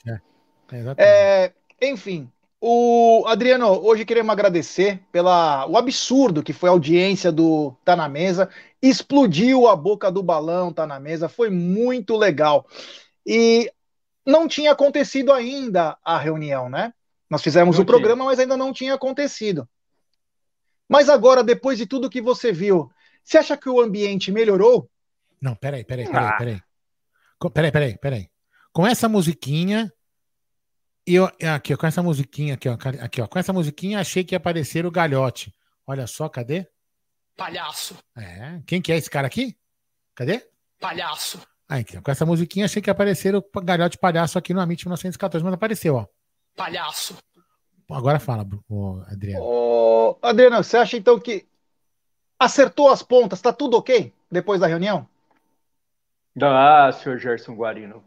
É. 0.97 1.53
enfim, 1.81 2.29
o 2.61 3.25
Adriano, 3.27 3.69
hoje 3.85 4.07
queremos 4.07 4.33
agradecer 4.33 4.99
pela 5.13 5.67
o 5.67 5.77
absurdo 5.77 6.43
que 6.43 6.53
foi 6.55 6.71
a 6.71 6.73
audiência 6.73 7.31
do 7.31 7.77
Tá 7.85 7.95
na 7.95 8.09
Mesa. 8.09 8.49
Explodiu 8.81 9.69
a 9.69 9.77
boca 9.77 10.11
do 10.11 10.23
balão, 10.23 10.73
Tá 10.73 10.87
na 10.87 10.99
Mesa, 10.99 11.29
foi 11.29 11.51
muito 11.51 12.17
legal. 12.17 12.67
E 13.27 13.71
não 14.25 14.49
tinha 14.49 14.73
acontecido 14.73 15.33
ainda 15.33 15.99
a 16.05 16.19
reunião, 16.19 16.69
né? 16.69 16.93
Nós 17.29 17.43
fizemos 17.43 17.77
não 17.77 17.83
o 17.83 17.85
tinha. 17.85 17.97
programa, 17.97 18.25
mas 18.25 18.39
ainda 18.39 18.57
não 18.57 18.73
tinha 18.73 18.95
acontecido. 18.95 19.69
Mas 20.89 21.09
agora, 21.09 21.43
depois 21.43 21.79
de 21.79 21.87
tudo 21.87 22.11
que 22.11 22.21
você 22.21 22.53
viu, 22.53 22.91
você 23.23 23.39
acha 23.39 23.57
que 23.57 23.69
o 23.69 23.81
ambiente 23.81 24.31
melhorou? 24.31 24.91
Não, 25.41 25.55
peraí, 25.55 25.85
peraí, 25.85 26.07
peraí, 26.07 26.27
ah. 26.27 26.37
peraí. 26.37 26.63
Peraí, 27.53 27.73
peraí, 27.73 27.99
peraí. 27.99 28.31
Com 28.73 28.87
essa 28.87 29.09
musiquinha, 29.09 29.93
eu, 31.07 31.25
aqui, 31.55 31.75
ó, 31.75 31.77
com 31.77 31.87
essa 31.87 32.03
musiquinha 32.03 32.55
aqui, 32.55 32.69
ó, 32.69 32.77
aqui, 33.01 33.21
ó, 33.21 33.27
com 33.27 33.39
essa 33.39 33.53
musiquinha, 33.53 34.01
achei 34.01 34.25
que 34.25 34.35
ia 34.35 34.39
aparecer 34.39 34.87
o 34.87 34.91
galhote. 34.91 35.55
Olha 35.87 36.07
só, 36.07 36.29
cadê? 36.29 36.67
Palhaço. 37.37 37.97
É. 38.17 38.61
Quem 38.67 38.81
que 38.81 38.93
é 38.93 38.97
esse 38.97 39.11
cara 39.11 39.27
aqui? 39.27 39.57
Cadê? 40.15 40.47
Palhaço. 40.81 41.41
Aí, 41.75 41.85
com 41.85 42.09
essa 42.09 42.25
musiquinha, 42.25 42.67
achei 42.67 42.81
que 42.81 42.89
ia 42.89 42.93
aparecer 42.93 43.35
o 43.35 43.45
galhote 43.65 43.99
palhaço 43.99 44.39
aqui 44.39 44.55
no 44.55 44.61
Amit 44.61 44.87
1914, 44.87 45.45
mas 45.45 45.55
apareceu, 45.55 45.97
ó. 45.97 46.07
Palhaço. 46.57 47.19
Agora 47.91 48.21
fala, 48.21 48.47
Adriano. 49.09 49.45
Ô, 49.45 50.17
Adriano, 50.23 50.63
você 50.63 50.77
acha 50.77 50.97
então 50.97 51.19
que 51.19 51.45
acertou 52.39 52.89
as 52.91 53.03
pontas? 53.03 53.41
Tá 53.41 53.53
tudo 53.53 53.77
ok 53.77 54.13
depois 54.31 54.61
da 54.61 54.69
reunião? 54.69 55.09
Ah, 56.41 56.93
senhor 56.93 57.19
Gerson 57.19 57.57
Guarino. 57.57 58.05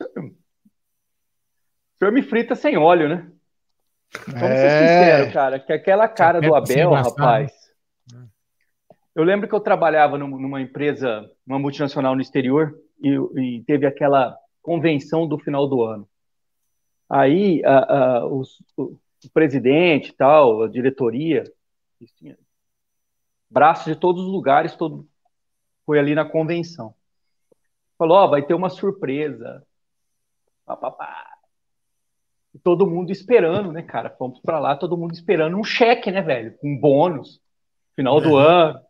O 0.00 0.30
senhor 1.98 2.12
me 2.12 2.22
frita 2.22 2.54
sem 2.54 2.76
óleo, 2.76 3.08
né? 3.08 3.28
Vamos 4.28 4.42
é... 4.42 4.56
ser 4.56 4.70
sinceros, 4.78 5.32
cara, 5.32 5.58
que 5.58 5.72
aquela 5.72 6.06
cara 6.06 6.40
do 6.40 6.54
Abel, 6.54 6.92
rapaz. 6.92 7.63
Eu 9.14 9.22
lembro 9.22 9.48
que 9.48 9.54
eu 9.54 9.60
trabalhava 9.60 10.18
numa 10.18 10.60
empresa, 10.60 11.30
uma 11.46 11.58
multinacional 11.58 12.14
no 12.14 12.20
exterior, 12.20 12.76
e, 13.00 13.10
e 13.40 13.64
teve 13.64 13.86
aquela 13.86 14.36
convenção 14.60 15.26
do 15.26 15.38
final 15.38 15.68
do 15.68 15.82
ano. 15.82 16.08
Aí 17.08 17.62
a, 17.64 17.96
a, 17.96 18.26
os, 18.26 18.62
o, 18.76 18.98
presidente 19.32 20.12
tal, 20.12 20.62
a 20.62 20.68
diretoria, 20.68 21.44
tinha 22.16 22.36
braços 23.48 23.86
de 23.86 23.98
todos 23.98 24.24
os 24.24 24.32
lugares, 24.32 24.74
todo, 24.74 25.08
foi 25.86 25.98
ali 25.98 26.14
na 26.14 26.24
convenção. 26.24 26.94
Falou, 27.96 28.18
ó, 28.18 28.24
oh, 28.24 28.30
vai 28.30 28.42
ter 28.42 28.54
uma 28.54 28.68
surpresa. 28.68 29.64
Pá, 30.66 30.76
pá, 30.76 30.90
pá. 30.90 31.30
E 32.52 32.58
todo 32.58 32.86
mundo 32.86 33.12
esperando, 33.12 33.70
né, 33.72 33.82
cara? 33.82 34.10
Fomos 34.10 34.40
para 34.40 34.58
lá, 34.58 34.76
todo 34.76 34.96
mundo 34.96 35.12
esperando 35.12 35.56
um 35.56 35.64
cheque, 35.64 36.10
né, 36.10 36.20
velho? 36.20 36.58
Um 36.62 36.76
bônus. 36.76 37.40
Final 37.94 38.20
do 38.20 38.40
é. 38.40 38.46
ano. 38.46 38.83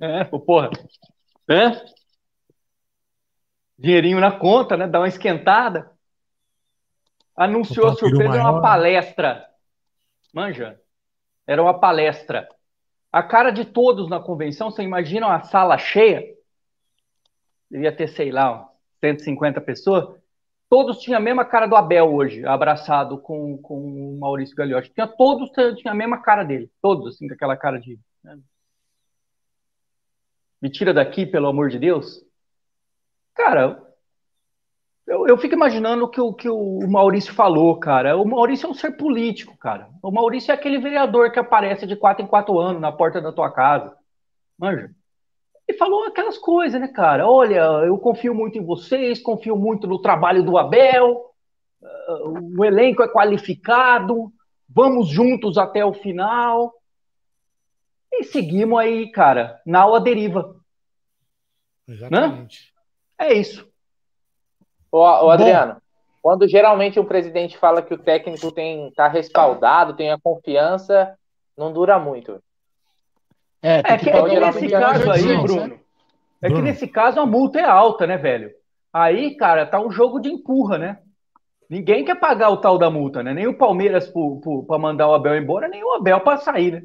É, 0.00 0.24
porra. 0.24 0.70
É? 1.48 1.70
Dinheirinho 3.78 4.20
na 4.20 4.32
conta, 4.32 4.76
né? 4.76 4.86
Dá 4.86 5.00
uma 5.00 5.08
esquentada. 5.08 5.90
Anunciou 7.36 7.88
a 7.88 7.94
surpresa 7.94 8.28
maior. 8.28 8.50
uma 8.50 8.62
palestra. 8.62 9.46
Manja? 10.32 10.80
Era 11.46 11.62
uma 11.62 11.78
palestra. 11.78 12.48
A 13.12 13.22
cara 13.22 13.50
de 13.50 13.64
todos 13.64 14.08
na 14.08 14.20
convenção, 14.20 14.70
você 14.70 14.82
imagina 14.82 15.26
uma 15.26 15.42
sala 15.42 15.76
cheia? 15.76 16.24
Devia 17.70 17.94
ter, 17.94 18.08
sei 18.08 18.30
lá, 18.30 18.68
150 19.00 19.60
pessoas. 19.60 20.20
Todos 20.68 21.00
tinham 21.00 21.18
a 21.18 21.20
mesma 21.20 21.44
cara 21.44 21.66
do 21.66 21.74
Abel 21.74 22.14
hoje, 22.14 22.46
abraçado 22.46 23.18
com, 23.18 23.58
com 23.58 24.14
o 24.14 24.20
Maurício 24.20 24.54
Gagliotti. 24.54 24.92
Tinha, 24.92 25.08
todos 25.08 25.50
tinham 25.50 25.92
a 25.92 25.94
mesma 25.94 26.22
cara 26.22 26.44
dele. 26.44 26.70
Todos, 26.80 27.14
assim, 27.14 27.26
com 27.26 27.34
aquela 27.34 27.56
cara 27.56 27.80
de. 27.80 27.98
Né? 28.22 28.38
Me 30.60 30.70
tira 30.70 30.92
daqui, 30.92 31.26
pelo 31.26 31.48
amor 31.48 31.70
de 31.70 31.78
Deus. 31.78 32.22
Cara, 33.34 33.82
eu, 35.06 35.26
eu 35.26 35.36
fico 35.38 35.54
imaginando 35.54 36.04
o 36.04 36.08
que, 36.08 36.20
o 36.20 36.32
que 36.32 36.48
o 36.48 36.86
Maurício 36.88 37.34
falou, 37.34 37.78
cara. 37.78 38.16
O 38.16 38.24
Maurício 38.24 38.66
é 38.66 38.70
um 38.70 38.74
ser 38.74 38.92
político, 38.92 39.56
cara. 39.58 39.88
O 40.02 40.10
Maurício 40.10 40.52
é 40.52 40.54
aquele 40.54 40.78
vereador 40.78 41.32
que 41.32 41.38
aparece 41.38 41.86
de 41.86 41.96
quatro 41.96 42.24
em 42.24 42.28
quatro 42.28 42.58
anos 42.58 42.80
na 42.80 42.92
porta 42.92 43.20
da 43.20 43.32
tua 43.32 43.50
casa. 43.50 43.96
Manja. 44.58 44.90
E 45.66 45.74
falou 45.74 46.04
aquelas 46.04 46.38
coisas, 46.38 46.80
né, 46.80 46.88
cara? 46.88 47.28
Olha, 47.28 47.60
eu 47.86 47.96
confio 47.98 48.34
muito 48.34 48.58
em 48.58 48.64
vocês, 48.64 49.20
confio 49.20 49.56
muito 49.56 49.86
no 49.86 50.00
trabalho 50.00 50.42
do 50.42 50.58
Abel, 50.58 51.24
uh, 51.80 52.58
o 52.58 52.64
elenco 52.64 53.02
é 53.02 53.08
qualificado, 53.08 54.32
vamos 54.68 55.08
juntos 55.08 55.56
até 55.56 55.84
o 55.84 55.92
final. 55.92 56.72
E 58.12 58.24
seguimos 58.24 58.78
aí, 58.78 59.10
cara, 59.10 59.60
na 59.64 59.82
aula 59.82 60.00
deriva. 60.00 60.56
Exatamente. 61.88 62.72
Né? 63.18 63.26
É 63.28 63.34
isso. 63.34 63.68
Ô, 64.90 64.98
ô 64.98 65.30
Adriano, 65.30 65.74
Bom, 65.74 65.80
quando 66.22 66.48
geralmente 66.48 66.98
o 66.98 67.04
presidente 67.04 67.56
fala 67.56 67.82
que 67.82 67.94
o 67.94 67.98
técnico 67.98 68.52
tem 68.52 68.90
tá 68.92 69.08
respaldado, 69.08 69.96
tem 69.96 70.10
a 70.10 70.18
confiança, 70.18 71.16
não 71.56 71.72
dura 71.72 71.98
muito. 71.98 72.42
É, 73.62 73.78
é 73.78 73.98
que, 73.98 74.10
é 74.10 74.22
que 74.22 74.40
nesse 74.40 74.68
caso 74.68 75.10
aí, 75.10 75.42
Bruno, 75.42 75.66
né? 75.66 75.80
é 76.42 76.48
que 76.48 76.62
nesse 76.62 76.88
caso 76.88 77.20
a 77.20 77.26
multa 77.26 77.60
é 77.60 77.64
alta, 77.64 78.06
né, 78.06 78.16
velho? 78.16 78.50
Aí, 78.92 79.36
cara, 79.36 79.66
tá 79.66 79.80
um 79.80 79.90
jogo 79.90 80.18
de 80.18 80.30
empurra, 80.30 80.78
né? 80.78 80.98
Ninguém 81.68 82.04
quer 82.04 82.18
pagar 82.18 82.50
o 82.50 82.56
tal 82.56 82.76
da 82.76 82.90
multa, 82.90 83.22
né? 83.22 83.32
Nem 83.32 83.46
o 83.46 83.56
Palmeiras 83.56 84.12
para 84.66 84.78
mandar 84.78 85.08
o 85.08 85.14
Abel 85.14 85.36
embora, 85.36 85.68
nem 85.68 85.84
o 85.84 85.92
Abel 85.92 86.20
para 86.20 86.38
sair, 86.38 86.72
né? 86.72 86.82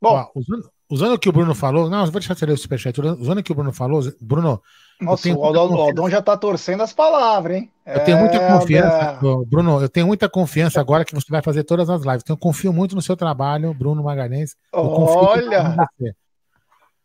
Bom, 0.00 0.14
Ó, 0.14 0.30
usando, 0.34 0.70
usando 0.90 1.14
o 1.14 1.18
que 1.18 1.28
o 1.28 1.32
Bruno 1.32 1.54
falou, 1.54 1.88
não, 1.90 2.04
vou 2.04 2.12
deixar 2.12 2.34
você 2.34 2.46
ler 2.46 2.52
o 2.52 2.58
superchat. 2.58 3.00
Usando 3.00 3.38
o 3.38 3.42
que 3.42 3.52
o 3.52 3.54
Bruno 3.54 3.72
falou, 3.72 4.02
Bruno. 4.20 4.62
Nossa, 5.00 5.28
o 5.30 5.44
Aldão 5.44 6.08
já 6.08 6.22
tá 6.22 6.36
torcendo 6.36 6.82
as 6.82 6.92
palavras, 6.92 7.58
hein? 7.58 7.70
Eu 7.84 8.02
tenho 8.04 8.18
muita 8.18 8.36
é, 8.36 8.52
confiança, 8.52 9.18
é... 9.22 9.44
Bruno. 9.46 9.80
Eu 9.80 9.88
tenho 9.88 10.06
muita 10.06 10.28
confiança 10.28 10.80
agora 10.80 11.04
que 11.04 11.14
você 11.14 11.26
vai 11.30 11.42
fazer 11.42 11.64
todas 11.64 11.90
as 11.90 12.02
lives. 12.02 12.22
Então, 12.22 12.34
eu 12.34 12.38
confio 12.38 12.72
muito 12.72 12.94
no 12.94 13.02
seu 13.02 13.16
trabalho, 13.16 13.74
Bruno 13.74 14.02
Magalhães. 14.02 14.56
Olha! 14.72 15.76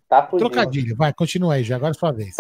Tá 0.08 0.24
Trocadilho, 0.24 0.94
vai, 0.98 1.14
continua 1.14 1.54
aí, 1.54 1.64
já 1.64 1.78
agora 1.78 1.92
é 1.92 1.94
sua 1.94 2.12
vez. 2.12 2.36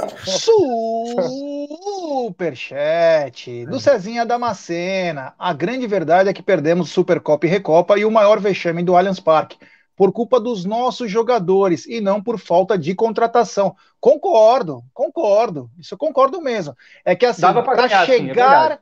Superchat 2.25 3.65
do 3.65 3.79
Cezinha 3.79 4.25
Damascena. 4.25 5.33
A 5.39 5.53
grande 5.53 5.87
verdade 5.87 6.27
é 6.27 6.33
que 6.33 6.43
perdemos 6.43 6.89
Supercopa 6.89 7.45
e 7.45 7.49
Recopa 7.49 7.97
e 7.97 8.03
o 8.03 8.11
maior 8.11 8.41
vexame 8.41 8.83
do 8.83 8.93
Allianz 8.93 9.21
Parque 9.21 9.57
por 9.95 10.11
culpa 10.11 10.39
dos 10.39 10.65
nossos 10.65 11.11
jogadores 11.11 11.85
e 11.85 12.01
não 12.01 12.21
por 12.21 12.39
falta 12.39 12.77
de 12.77 12.95
contratação. 12.95 13.75
Concordo, 13.99 14.83
concordo. 14.93 15.69
Isso 15.77 15.93
eu 15.93 15.97
concordo 15.97 16.41
mesmo. 16.41 16.75
É 17.05 17.15
que 17.15 17.25
assim, 17.25 17.41
para 17.41 17.85
é 17.85 18.05
chegar, 18.05 18.71
é 18.71 18.79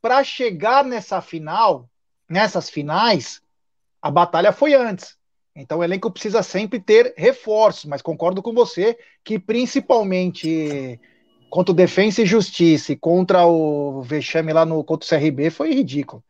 para 0.00 0.22
chegar 0.24 0.84
nessa 0.84 1.20
final, 1.20 1.88
nessas 2.28 2.68
finais, 2.68 3.40
a 4.00 4.10
batalha 4.10 4.52
foi 4.52 4.74
antes. 4.74 5.16
Então 5.54 5.78
o 5.78 5.84
elenco 5.84 6.10
precisa 6.10 6.42
sempre 6.42 6.78
ter 6.78 7.14
reforços, 7.16 7.84
mas 7.84 8.00
concordo 8.00 8.40
com 8.40 8.52
você 8.52 8.96
que 9.24 9.38
principalmente 9.38 11.00
contra 11.50 11.72
o 11.72 11.74
Defensa 11.74 12.22
e 12.22 12.26
Justiça 12.26 12.92
e 12.92 12.96
contra 12.96 13.44
o 13.46 14.02
Vexame 14.02 14.52
lá 14.52 14.64
no 14.64 14.84
contra 14.84 15.04
o 15.04 15.08
CRB 15.08 15.50
foi 15.50 15.72
ridículo. 15.72 16.22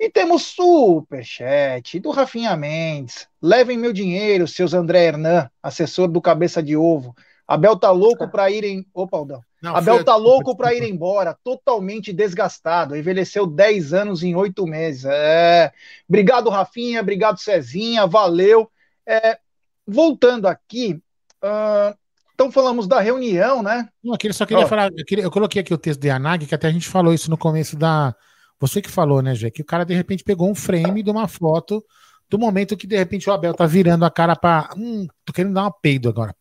E 0.00 0.08
temos 0.08 0.44
superchat 0.44 2.00
do 2.00 2.10
Rafinha 2.10 2.56
Mendes. 2.56 3.28
Levem 3.40 3.76
meu 3.76 3.92
dinheiro, 3.92 4.48
seus 4.48 4.72
André 4.72 5.04
Hernan, 5.04 5.50
assessor 5.62 6.08
do 6.08 6.22
Cabeça 6.22 6.62
de 6.62 6.74
Ovo. 6.74 7.14
Abel 7.46 7.76
tá 7.76 7.90
louco 7.90 8.26
para 8.30 8.50
ir 8.50 8.64
em. 8.64 8.86
Opa, 8.94 9.18
Aldão. 9.18 9.42
Não, 9.60 9.76
Abel 9.76 9.96
foi... 9.96 10.04
tá 10.04 10.16
louco 10.16 10.56
para 10.56 10.72
ir 10.72 10.84
embora, 10.84 11.36
totalmente 11.44 12.14
desgastado. 12.14 12.96
Envelheceu 12.96 13.46
10 13.46 13.92
anos 13.92 14.22
em 14.22 14.34
8 14.34 14.66
meses. 14.66 15.04
É... 15.04 15.70
Obrigado, 16.08 16.48
Rafinha. 16.48 17.02
Obrigado, 17.02 17.38
Cezinha. 17.38 18.06
Valeu. 18.06 18.70
É... 19.06 19.38
Voltando 19.86 20.46
aqui. 20.46 20.98
Uh... 21.44 21.94
Então 22.32 22.50
falamos 22.50 22.86
da 22.86 23.00
reunião, 23.00 23.62
né? 23.62 23.86
Não, 24.02 24.14
aqui, 24.14 24.32
só 24.32 24.46
queria 24.46 24.64
oh. 24.64 24.68
falar. 24.68 24.90
Eu, 24.96 25.04
queria, 25.04 25.24
eu, 25.24 25.30
coloquei 25.30 25.60
aqui 25.60 25.74
o 25.74 25.78
texto 25.78 26.00
de 26.00 26.08
Anag, 26.08 26.46
que 26.46 26.54
até 26.54 26.68
a 26.68 26.72
gente 26.72 26.88
falou 26.88 27.12
isso 27.12 27.28
no 27.28 27.36
começo 27.36 27.76
da. 27.76 28.16
Você 28.60 28.82
que 28.82 28.90
falou, 28.90 29.22
né, 29.22 29.34
Jé? 29.34 29.50
Que 29.50 29.62
o 29.62 29.64
cara 29.64 29.84
de 29.84 29.94
repente 29.94 30.22
pegou 30.22 30.48
um 30.50 30.54
frame 30.54 31.02
de 31.02 31.10
uma 31.10 31.26
foto 31.26 31.82
do 32.28 32.38
momento 32.38 32.76
que 32.76 32.86
de 32.86 32.96
repente 32.96 33.28
o 33.28 33.32
Abel 33.32 33.54
tá 33.54 33.66
virando 33.66 34.04
a 34.04 34.10
cara 34.10 34.36
para. 34.36 34.68
Hum, 34.76 35.08
tô 35.24 35.32
querendo 35.32 35.54
dar 35.54 35.62
uma 35.62 35.72
peido 35.72 36.08
agora. 36.08 36.34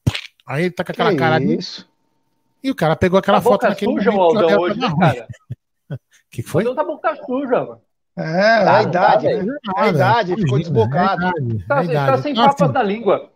Aí 0.46 0.66
ele 0.66 0.72
tá 0.72 0.84
com 0.84 0.92
aquela 0.92 1.12
que 1.12 1.16
cara. 1.16 1.42
Isso? 1.42 1.88
E 2.62 2.70
o 2.70 2.76
cara 2.76 2.96
pegou 2.96 3.18
aquela 3.18 3.38
a 3.38 3.42
foto 3.42 3.64
naquele 3.64 3.94
suja, 3.94 4.12
momento. 4.12 4.36
O 4.36 4.44
Aldão, 4.44 4.60
hoje, 4.60 4.80
né, 4.80 4.94
cara? 5.00 5.28
que 6.30 6.44
foi? 6.44 6.66
O 6.66 6.68
Aldão 6.68 6.86
tá 6.86 6.92
boca 6.92 7.16
suja, 7.26 7.64
mano. 7.64 7.82
É, 8.18 8.64
tá, 8.66 8.78
a 8.78 8.84
idade, 8.84 9.30
tá, 9.30 9.44
né? 9.44 9.58
A 9.78 9.88
idade, 9.88 10.36
ficou 10.36 10.58
é 10.58 10.62
desbocado. 10.62 11.28
É 11.28 11.68
tá, 11.68 11.86
tá 11.86 12.18
sem 12.18 12.36
papas 12.36 12.72
na 12.74 12.84
língua. 12.84 13.32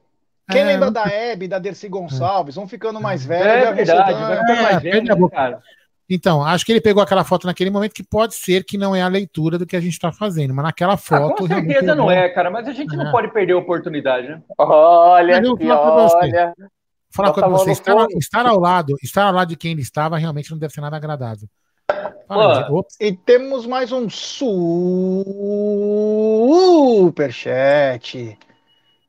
Quem 0.51 0.59
é, 0.59 0.65
lembra 0.65 0.91
da 0.91 1.07
Hebe, 1.07 1.47
da 1.47 1.57
Dercy 1.57 1.87
Gonçalves, 1.87 2.55
vão 2.55 2.67
ficando 2.67 2.99
mais 2.99 3.25
velhos. 3.25 3.47
É 3.47 3.73
verdade, 3.73 4.13
vai 4.13 4.39
ficando 4.39 4.61
mais 4.61 4.83
velho, 4.83 5.15
né, 5.15 5.29
cara. 5.31 5.63
Então, 6.13 6.43
acho 6.43 6.63
que 6.63 6.71
ele 6.71 6.79
pegou 6.79 7.01
aquela 7.01 7.23
foto 7.23 7.47
naquele 7.47 7.71
momento 7.71 7.93
que 7.93 8.03
pode 8.03 8.35
ser 8.35 8.63
que 8.63 8.77
não 8.77 8.95
é 8.95 9.01
a 9.01 9.07
leitura 9.07 9.57
do 9.57 9.65
que 9.65 9.75
a 9.75 9.79
gente 9.79 9.93
está 9.93 10.11
fazendo, 10.11 10.53
mas 10.53 10.63
naquela 10.63 10.95
foto. 10.95 11.33
Ah, 11.33 11.37
com 11.37 11.47
certeza 11.47 11.95
não 11.95 12.11
é, 12.11 12.29
cara, 12.29 12.51
mas 12.51 12.67
a 12.67 12.71
gente 12.71 12.93
é. 12.93 12.97
não 12.97 13.11
pode 13.11 13.33
perder 13.33 13.53
a 13.53 13.57
oportunidade, 13.57 14.27
né? 14.27 14.39
Olha, 14.55 15.41
que 15.41 15.71
olha. 15.71 16.53
Falar 17.09 17.33
com 17.33 17.49
você, 17.49 17.71
estar, 17.71 18.05
estar, 18.17 18.45
ao 18.45 18.59
lado, 18.59 18.95
estar 19.01 19.23
ao 19.23 19.33
lado 19.33 19.49
de 19.49 19.55
quem 19.55 19.71
ele 19.71 19.81
estava 19.81 20.15
realmente 20.17 20.51
não 20.51 20.59
deve 20.59 20.73
ser 20.73 20.81
nada 20.81 20.97
agradável. 20.97 21.47
e 22.99 23.11
temos 23.11 23.65
mais 23.65 23.91
um 23.91 24.07
superchat 24.07 25.17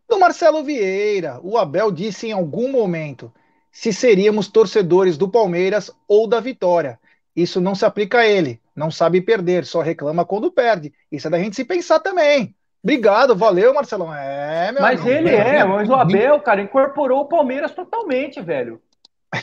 do 0.09 0.18
Marcelo 0.18 0.64
Vieira. 0.64 1.38
O 1.42 1.59
Abel 1.59 1.90
disse 1.90 2.28
em 2.28 2.32
algum 2.32 2.72
momento 2.72 3.30
se 3.75 3.93
seríamos 3.93 4.47
torcedores 4.47 5.18
do 5.18 5.29
Palmeiras 5.29 5.91
ou 6.07 6.29
da 6.29 6.39
Vitória. 6.39 6.97
Isso 7.35 7.61
não 7.61 7.75
se 7.75 7.85
aplica 7.85 8.20
a 8.20 8.27
ele. 8.27 8.61
Não 8.75 8.89
sabe 8.89 9.20
perder, 9.20 9.66
só 9.66 9.81
reclama 9.81 10.25
quando 10.25 10.53
perde. 10.53 10.95
Isso 11.11 11.27
é 11.27 11.31
da 11.31 11.41
gente 11.41 11.57
se 11.57 11.64
pensar 11.64 11.99
também. 11.99 12.55
Obrigado, 12.85 13.35
valeu, 13.35 13.75
Marcelão. 13.75 14.14
É, 14.14 14.70
meu 14.70 14.81
Mas 14.81 15.01
amigo, 15.01 15.16
ele 15.16 15.35
é, 15.35 15.64
mas 15.64 15.91
o 15.91 15.95
Abel, 15.95 16.41
cara, 16.41 16.62
incorporou 16.62 17.22
o 17.22 17.29
Palmeiras 17.29 17.72
totalmente, 17.72 18.41
velho. 18.41 18.81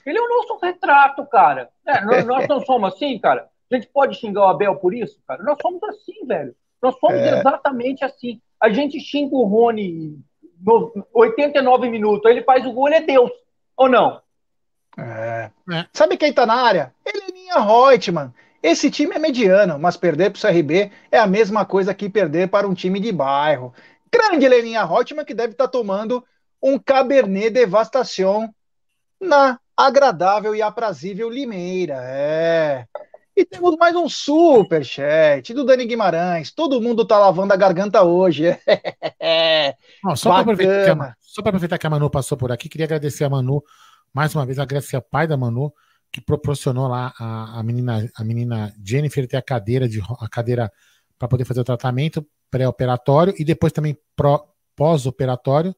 Ele 0.05 0.17
é 0.17 0.21
o 0.21 0.29
nosso 0.29 0.57
retrato, 0.63 1.25
cara. 1.25 1.67
É, 1.85 1.99
nós, 2.05 2.25
nós, 2.25 2.47
não 2.47 2.61
somos 2.61 2.93
assim, 2.93 3.19
cara. 3.19 3.49
A 3.69 3.75
gente 3.75 3.87
pode 3.87 4.15
xingar 4.15 4.45
o 4.45 4.49
Abel 4.49 4.77
por 4.77 4.93
isso, 4.93 5.19
cara. 5.27 5.43
Nós 5.43 5.57
somos 5.61 5.83
assim, 5.83 6.25
velho. 6.25 6.55
Nós 6.81 6.97
somos 6.99 7.19
é. 7.19 7.37
exatamente 7.37 8.05
assim. 8.05 8.39
A 8.61 8.69
gente 8.69 8.97
xinga 8.97 9.35
o 9.35 9.43
Rony 9.43 10.17
no 10.63 11.05
89 11.13 11.89
minutos, 11.89 12.31
ele 12.31 12.43
faz 12.43 12.65
o 12.65 12.71
gol, 12.71 12.87
ele 12.87 12.95
é 12.95 13.01
Deus. 13.01 13.29
Ou 13.77 13.89
não? 13.89 14.21
É. 14.97 15.49
é. 15.71 15.85
Sabe 15.93 16.17
quem 16.17 16.33
tá 16.33 16.45
na 16.45 16.55
área? 16.55 16.93
Heleninha 17.05 17.59
Reutemann. 17.59 18.33
Esse 18.61 18.91
time 18.91 19.15
é 19.15 19.19
mediano, 19.19 19.79
mas 19.79 19.97
perder 19.97 20.31
para 20.31 20.37
o 20.37 20.41
CRB 20.41 20.91
é 21.11 21.17
a 21.17 21.25
mesma 21.25 21.65
coisa 21.65 21.93
que 21.93 22.09
perder 22.09 22.49
para 22.49 22.67
um 22.67 22.73
time 22.73 22.99
de 22.99 23.11
bairro. 23.11 23.73
Grande 24.11 24.47
Leninha 24.47 24.85
Reutemann 24.85 25.25
que 25.25 25.33
deve 25.33 25.53
estar 25.53 25.65
tá 25.65 25.71
tomando 25.71 26.23
um 26.61 26.77
Cabernet 26.77 27.49
Devastação 27.49 28.53
na 29.19 29.59
agradável 29.75 30.55
e 30.55 30.61
aprazível 30.61 31.29
Limeira. 31.29 31.97
É. 32.03 32.85
E 33.35 33.45
temos 33.45 33.75
mais 33.77 33.95
um 33.95 34.09
super 34.09 34.83
chat 34.83 35.53
do 35.53 35.63
Dani 35.63 35.85
Guimarães. 35.85 36.51
Todo 36.51 36.81
mundo 36.81 37.05
tá 37.05 37.17
lavando 37.17 37.53
a 37.53 37.57
garganta 37.57 38.03
hoje. 38.03 38.45
só 40.15 40.31
para 40.31 40.41
aproveitar, 40.41 41.17
aproveitar, 41.39 41.77
que 41.77 41.87
a 41.87 41.89
Manu 41.89 42.09
passou 42.09 42.37
por 42.37 42.51
aqui, 42.51 42.67
queria 42.67 42.85
agradecer 42.85 43.23
a 43.23 43.29
Manu 43.29 43.63
mais 44.13 44.35
uma 44.35 44.45
vez, 44.45 44.59
agradecer 44.59 44.97
a 44.97 45.01
pai 45.01 45.27
da 45.27 45.37
Manu 45.37 45.73
que 46.11 46.19
proporcionou 46.19 46.87
lá 46.87 47.13
a, 47.17 47.59
a, 47.59 47.63
menina, 47.63 48.09
a 48.15 48.23
menina 48.23 48.73
Jennifer 48.83 49.25
ter 49.27 49.37
a 49.37 49.41
cadeira 49.41 49.87
de 49.87 50.01
a 50.01 50.27
cadeira 50.27 50.71
para 51.17 51.27
poder 51.27 51.45
fazer 51.45 51.61
o 51.61 51.63
tratamento 51.63 52.25
pré-operatório 52.49 53.33
e 53.39 53.45
depois 53.45 53.71
também 53.71 53.97
pós-operatório, 54.75 55.73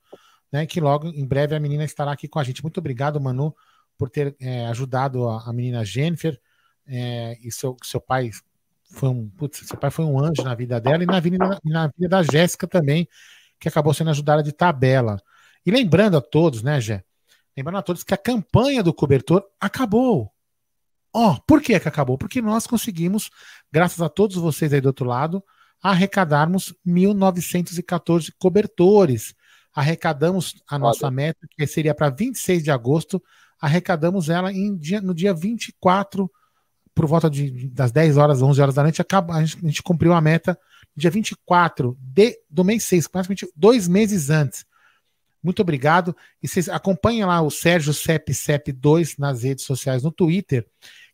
né? 0.51 0.65
Que 0.65 0.81
logo 0.81 1.07
em 1.07 1.25
breve 1.25 1.55
a 1.55 1.59
menina 1.59 1.83
estará 1.83 2.11
aqui 2.11 2.27
com 2.27 2.39
a 2.39 2.43
gente. 2.43 2.63
Muito 2.63 2.79
obrigado, 2.79 3.21
Manu, 3.21 3.53
por 3.97 4.09
ter 4.09 4.35
é, 4.39 4.65
ajudado 4.67 5.29
a, 5.29 5.43
a, 5.43 5.53
menina 5.53 5.85
Jennifer 5.85 6.39
é, 6.87 7.37
e 7.41 7.51
seu, 7.51 7.75
seu 7.83 8.01
pai 8.01 8.31
foi 8.91 9.09
um 9.09 9.29
putz, 9.29 9.67
seu 9.67 9.77
pai 9.77 9.89
foi 9.89 10.05
um 10.05 10.19
anjo 10.19 10.43
na 10.43 10.53
vida 10.53 10.79
dela 10.79 11.03
e 11.03 11.05
na 11.05 11.19
vida, 11.19 11.59
na 11.63 11.87
vida 11.87 12.09
da 12.09 12.23
Jéssica 12.23 12.67
também, 12.67 13.07
que 13.59 13.67
acabou 13.67 13.93
sendo 13.93 14.11
ajudada 14.11 14.43
de 14.43 14.51
tabela. 14.51 15.19
E 15.65 15.71
lembrando 15.71 16.17
a 16.17 16.21
todos, 16.21 16.61
né, 16.61 16.79
Jé? 16.79 17.03
Lembrando 17.55 17.77
a 17.77 17.81
todos 17.81 18.03
que 18.03 18.13
a 18.13 18.17
campanha 18.17 18.83
do 18.83 18.93
cobertor 18.93 19.43
acabou. 19.59 20.31
Ó, 21.13 21.33
oh, 21.33 21.41
por 21.41 21.61
que, 21.61 21.79
que 21.79 21.87
acabou? 21.87 22.17
Porque 22.17 22.41
nós 22.41 22.65
conseguimos, 22.65 23.29
graças 23.71 24.01
a 24.01 24.09
todos 24.09 24.35
vocês 24.35 24.73
aí 24.73 24.81
do 24.81 24.87
outro 24.87 25.05
lado, 25.05 25.43
arrecadarmos 25.81 26.73
1.914 26.85 28.31
cobertores. 28.39 29.35
Arrecadamos 29.73 30.61
a 30.67 30.77
nossa 30.79 31.09
meta, 31.11 31.47
que 31.49 31.67
seria 31.67 31.93
para 31.93 32.09
26 32.09 32.63
de 32.63 32.71
agosto, 32.71 33.21
arrecadamos 33.59 34.29
ela 34.29 34.51
em 34.51 34.75
dia, 34.77 35.01
no 35.01 35.13
dia 35.13 35.33
24, 35.33 36.29
por 36.93 37.05
volta 37.05 37.29
de, 37.29 37.69
das 37.69 37.91
10 37.91 38.17
horas, 38.17 38.41
11 38.41 38.61
horas 38.61 38.75
da 38.75 38.83
noite, 38.83 39.01
acaba, 39.01 39.35
a, 39.35 39.43
gente, 39.43 39.57
a 39.63 39.67
gente 39.67 39.83
cumpriu 39.83 40.13
a 40.13 40.21
meta 40.21 40.57
dia 40.95 41.09
24 41.09 41.97
de, 41.99 42.37
do 42.49 42.63
mês 42.63 42.83
6, 42.83 43.07
praticamente 43.07 43.47
dois 43.55 43.87
meses 43.87 44.29
antes. 44.29 44.65
Muito 45.43 45.61
obrigado. 45.61 46.15
E 46.41 46.47
vocês 46.47 46.69
acompanhem 46.69 47.25
lá 47.25 47.41
o 47.41 47.51
Sérgio 47.51 47.93
Cep 47.93 48.33
Cep 48.33 48.71
2 48.71 49.17
nas 49.17 49.43
redes 49.43 49.65
sociais, 49.65 50.03
no 50.03 50.11
Twitter, 50.11 50.65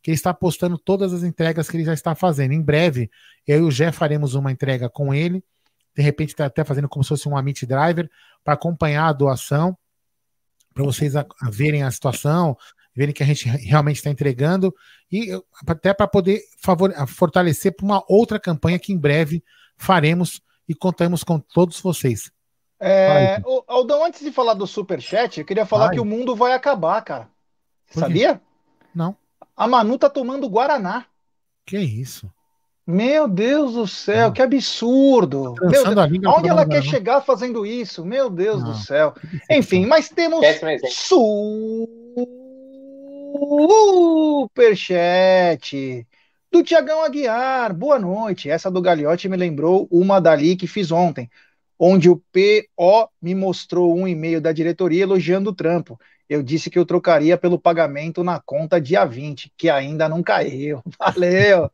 que 0.03 0.11
ele 0.11 0.15
está 0.15 0.34
postando 0.34 0.77
todas 0.77 1.13
as 1.13 1.23
entregas 1.23 1.69
que 1.69 1.77
ele 1.77 1.86
já 1.86 1.93
está 1.93 2.13
fazendo. 2.13 2.53
Em 2.53 2.61
breve, 2.61 3.09
eu 3.47 3.59
e 3.59 3.61
o 3.61 3.71
Jé 3.71 3.91
faremos 3.91 4.36
uma 4.36 4.51
entrega 4.51 4.89
com 4.89 5.13
ele. 5.13 5.43
De 5.95 6.03
repente, 6.03 6.30
está 6.30 6.45
até 6.45 6.63
fazendo 6.63 6.88
como 6.88 7.03
se 7.03 7.09
fosse 7.09 7.27
um 7.27 7.36
Amit 7.36 7.65
Driver 7.65 8.09
para 8.43 8.53
acompanhar 8.53 9.07
a 9.07 9.13
doação, 9.13 9.75
para 10.73 10.84
vocês 10.84 11.15
a, 11.15 11.25
a 11.41 11.49
verem 11.49 11.84
a 11.84 11.89
situação, 11.89 12.55
verem 13.00 13.14
que 13.14 13.24
a 13.24 13.26
gente 13.26 13.47
realmente 13.47 13.95
está 13.95 14.10
entregando 14.10 14.76
e 15.10 15.32
até 15.66 15.93
para 15.93 16.06
poder 16.06 16.41
favor, 16.62 16.93
fortalecer 17.08 17.74
para 17.74 17.86
uma 17.86 18.04
outra 18.10 18.38
campanha 18.38 18.78
que 18.78 18.91
em 18.91 18.97
breve 18.97 19.41
faremos 19.78 20.41
e 20.68 20.76
contamos 20.76 21.24
com 21.24 21.39
todos 21.39 21.80
vocês. 21.80 22.30
É, 22.78 23.41
o, 23.45 23.64
Aldão, 23.68 24.04
antes 24.04 24.20
de 24.20 24.34
falar 24.34 24.54
do 24.54 24.68
superchat, 24.68 25.39
eu 25.39 25.45
queria 25.45 25.66
falar 25.66 25.86
Vai. 25.86 25.95
que 25.95 26.02
o 26.02 26.06
mundo 26.06 26.36
vai 26.36 26.52
acabar, 26.52 27.02
cara. 27.02 27.30
Sabia? 27.89 28.41
Não. 28.93 29.16
A 29.56 29.66
Manu 29.66 29.97
tá 29.97 30.10
tomando 30.10 30.50
Guaraná. 30.50 31.06
Que 31.66 31.80
isso? 31.80 32.30
Meu 32.86 33.30
Deus 33.30 33.76
do 33.76 33.88
céu, 33.88 34.34
que 34.34 34.41
absurdo! 34.41 35.54
Tá 35.54 35.68
Deus, 35.68 35.84
pra 35.84 36.50
ela 36.50 36.68
quer 36.68 36.84
chegar 36.84 37.22
fazendo 37.22 37.66
isso? 37.66 38.04
Meu 38.04 38.30
Deus 38.30 38.62
Não. 38.62 38.72
do 38.72 38.78
céu. 38.78 39.14
Enfim, 39.50 39.86
mas 39.86 40.10
temos 40.10 40.41
Péssimo 40.41 40.70
exemplo. 40.70 40.89
Superchat 44.50 46.06
do 46.52 46.62
Tiagão 46.64 47.04
Aguiar. 47.04 47.74
Boa 47.74 47.98
noite. 47.98 48.50
Essa 48.50 48.70
do 48.70 48.82
Gagliotti 48.82 49.30
me 49.30 49.38
lembrou 49.38 49.88
uma 49.90 50.20
dali 50.20 50.58
que 50.58 50.68
fiz 50.68 50.92
ontem, 50.92 51.30
onde 51.78 52.10
o 52.10 52.18
PO 52.18 53.10
me 53.22 53.34
mostrou 53.34 53.96
um 53.98 54.08
e-mail 54.08 54.42
da 54.42 54.52
diretoria 54.52 55.04
elogiando 55.04 55.52
o 55.52 55.56
trampo. 55.56 56.00
Eu 56.28 56.44
disse 56.44 56.70
que 56.70 56.78
eu 56.78 56.86
trocaria 56.86 57.38
pelo 57.38 57.58
pagamento 57.58 58.24
na 58.24 58.40
conta 58.40 58.82
dia 58.82 59.06
20, 59.06 59.54
que 59.58 59.70
ainda 59.70 60.10
não 60.10 60.22
caiu. 60.22 60.84
Valeu. 61.00 61.72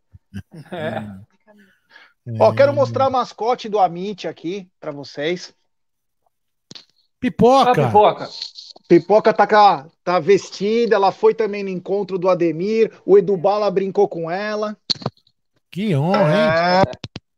Ó, 2.40 2.54
quero 2.54 2.74
mostrar 2.74 3.06
a 3.06 3.10
mascote 3.10 3.68
do 3.68 3.80
Amit 3.80 4.28
aqui 4.28 4.70
para 4.80 4.92
vocês. 4.92 5.54
Ah, 7.82 7.88
Pipoca! 7.88 8.30
Pipoca. 8.88 9.34
Tá, 9.34 9.44
a- 9.52 9.86
tá 10.04 10.20
vestida, 10.20 10.96
ela 10.96 11.12
foi 11.12 11.34
também 11.34 11.64
no 11.64 11.70
encontro 11.70 12.18
do 12.18 12.30
Ademir, 12.30 12.92
o 13.06 13.18
Edu 13.18 13.36
Bala 13.38 13.70
brincou 13.72 14.08
com 14.08 14.30
ela. 14.30 14.76
Que 15.72 15.96
honra, 15.96 16.84
hein? 16.84 16.84
É, 16.88 16.92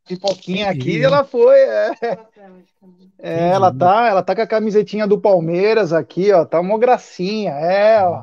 pipoquinha 0.06 0.72
Que 0.72 0.78
aqui, 0.78 0.92
lindo. 0.92 1.06
ela 1.06 1.24
foi. 1.24 1.58
É, 1.58 1.90
É, 3.20 3.48
ela 3.48 3.74
tá, 3.74 4.06
ela 4.08 4.22
tá 4.22 4.34
com 4.34 4.42
a 4.42 4.46
camisetinha 4.46 5.06
do 5.06 5.18
Palmeiras 5.20 5.92
aqui, 5.92 6.32
ó. 6.32 6.44
Tá 6.44 6.60
uma 6.60 6.78
gracinha, 6.78 7.50
é, 7.50 8.00
ó. 8.04 8.22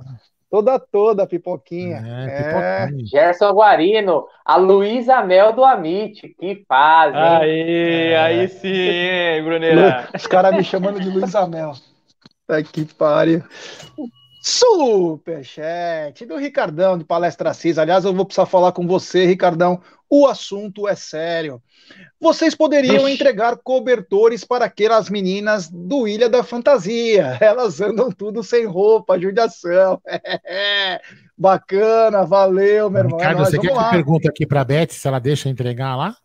Toda, 0.50 0.80
toda 0.80 1.24
a 1.24 1.28
pipoquinha. 1.28 1.98
É, 1.98 2.26
É, 2.30 2.86
pipoquinha. 2.88 3.06
Gerson 3.06 3.52
Guarino, 3.52 4.26
a 4.46 4.56
Luísa 4.56 5.22
Mel 5.22 5.52
do 5.52 5.66
Amit. 5.66 6.30
Que 6.40 6.64
faz, 6.66 7.14
hein? 7.14 7.22
Aí, 7.22 8.16
aí 8.16 8.48
sim, 8.48 8.70
hein, 8.70 9.44
Bruneira. 9.44 10.08
Os 10.16 10.26
caras 10.28 10.56
me 10.56 10.64
chamando 10.64 10.98
de 11.02 11.10
Luiz 11.10 11.36
Amel. 11.36 11.74
Tá 12.48 12.62
que 12.62 12.86
pariu. 12.86 13.44
Superchat 14.42 16.24
do 16.28 16.38
Ricardão 16.38 17.00
de 17.00 17.04
Palestra 17.04 17.52
Cis. 17.52 17.80
Aliás, 17.80 18.06
eu 18.06 18.14
vou 18.14 18.26
precisar 18.26 18.46
falar 18.46 18.72
com 18.74 18.86
você, 18.86 19.26
Ricardão. 19.26 19.82
O 20.08 20.28
assunto 20.28 20.88
é 20.88 20.96
sério. 20.96 21.60
Vocês 22.22 22.54
poderiam 22.54 23.06
Vixe. 23.06 23.16
entregar 23.16 23.58
cobertores 23.58 24.46
para 24.46 24.66
aquelas 24.66 25.10
meninas 25.10 25.68
do 25.68 26.08
Ilha 26.08 26.30
da 26.30 26.44
Fantasia. 26.44 27.40
Elas 27.42 27.82
andam 27.82 28.12
tudo 28.12 28.44
sem 28.44 28.66
roupa, 28.68 29.20
judiação. 29.20 30.00
Bacana, 31.36 32.24
valeu, 32.24 32.88
meu 32.92 33.02
irmão. 33.02 33.20
É 33.20 33.24
Ricardo, 33.24 33.38
nóis, 33.40 33.50
você 33.50 33.58
quer 33.58 33.62
que 33.62 33.68
vamos 33.68 33.82
eu 33.82 33.86
lá. 33.88 33.90
pergunte 33.90 34.30
aqui 34.30 34.46
pra 34.46 34.64
Beth 34.64 34.92
se 34.92 35.08
ela 35.08 35.20
deixa 35.20 35.50
entregar 35.50 35.96
lá? 35.96 36.16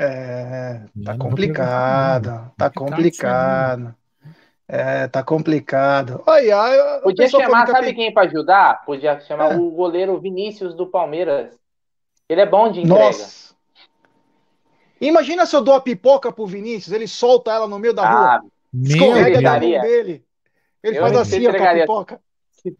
É, 0.00 0.80
tá 1.04 1.16
complicado, 1.16 2.52
tá 2.56 2.70
Complicado 2.70 3.76
complicado. 3.76 3.94
É, 4.70 5.08
tá 5.08 5.22
complicado. 5.22 6.22
Ai, 6.26 6.50
ai, 6.50 6.78
a 6.78 7.00
Podia 7.00 7.26
chamar, 7.28 7.66
sabe 7.66 7.94
quem 7.94 8.12
pra 8.12 8.24
ajudar? 8.24 8.84
Podia 8.84 9.18
chamar 9.20 9.52
É. 9.52 9.56
o 9.56 9.70
goleiro 9.70 10.20
Vinícius 10.20 10.74
do 10.74 10.86
Palmeiras. 10.86 11.58
Ele 12.28 12.42
é 12.42 12.46
bom 12.46 12.70
de 12.70 12.80
entrega. 12.82 13.04
Nossa. 13.04 13.54
Imagina 15.00 15.46
se 15.46 15.54
eu 15.56 15.62
dou 15.62 15.74
a 15.74 15.80
pipoca 15.80 16.30
pro 16.32 16.46
Vinícius, 16.46 16.92
ele 16.92 17.06
solta 17.08 17.50
ela 17.52 17.66
no 17.66 17.78
meio 17.78 17.94
da 17.94 18.08
rua, 18.10 18.34
Ah, 18.36 18.40
Meu 18.72 18.96
escorrega 18.96 19.38
Deus. 19.40 19.42
mão 19.42 19.60
dele. 19.60 20.24
Ele 20.82 20.98
Eu 20.98 21.02
faz 21.02 21.16
assim, 21.16 21.46
ó, 21.46 21.54
com 21.56 21.64
a 21.64 21.74
pipoca. 21.74 22.20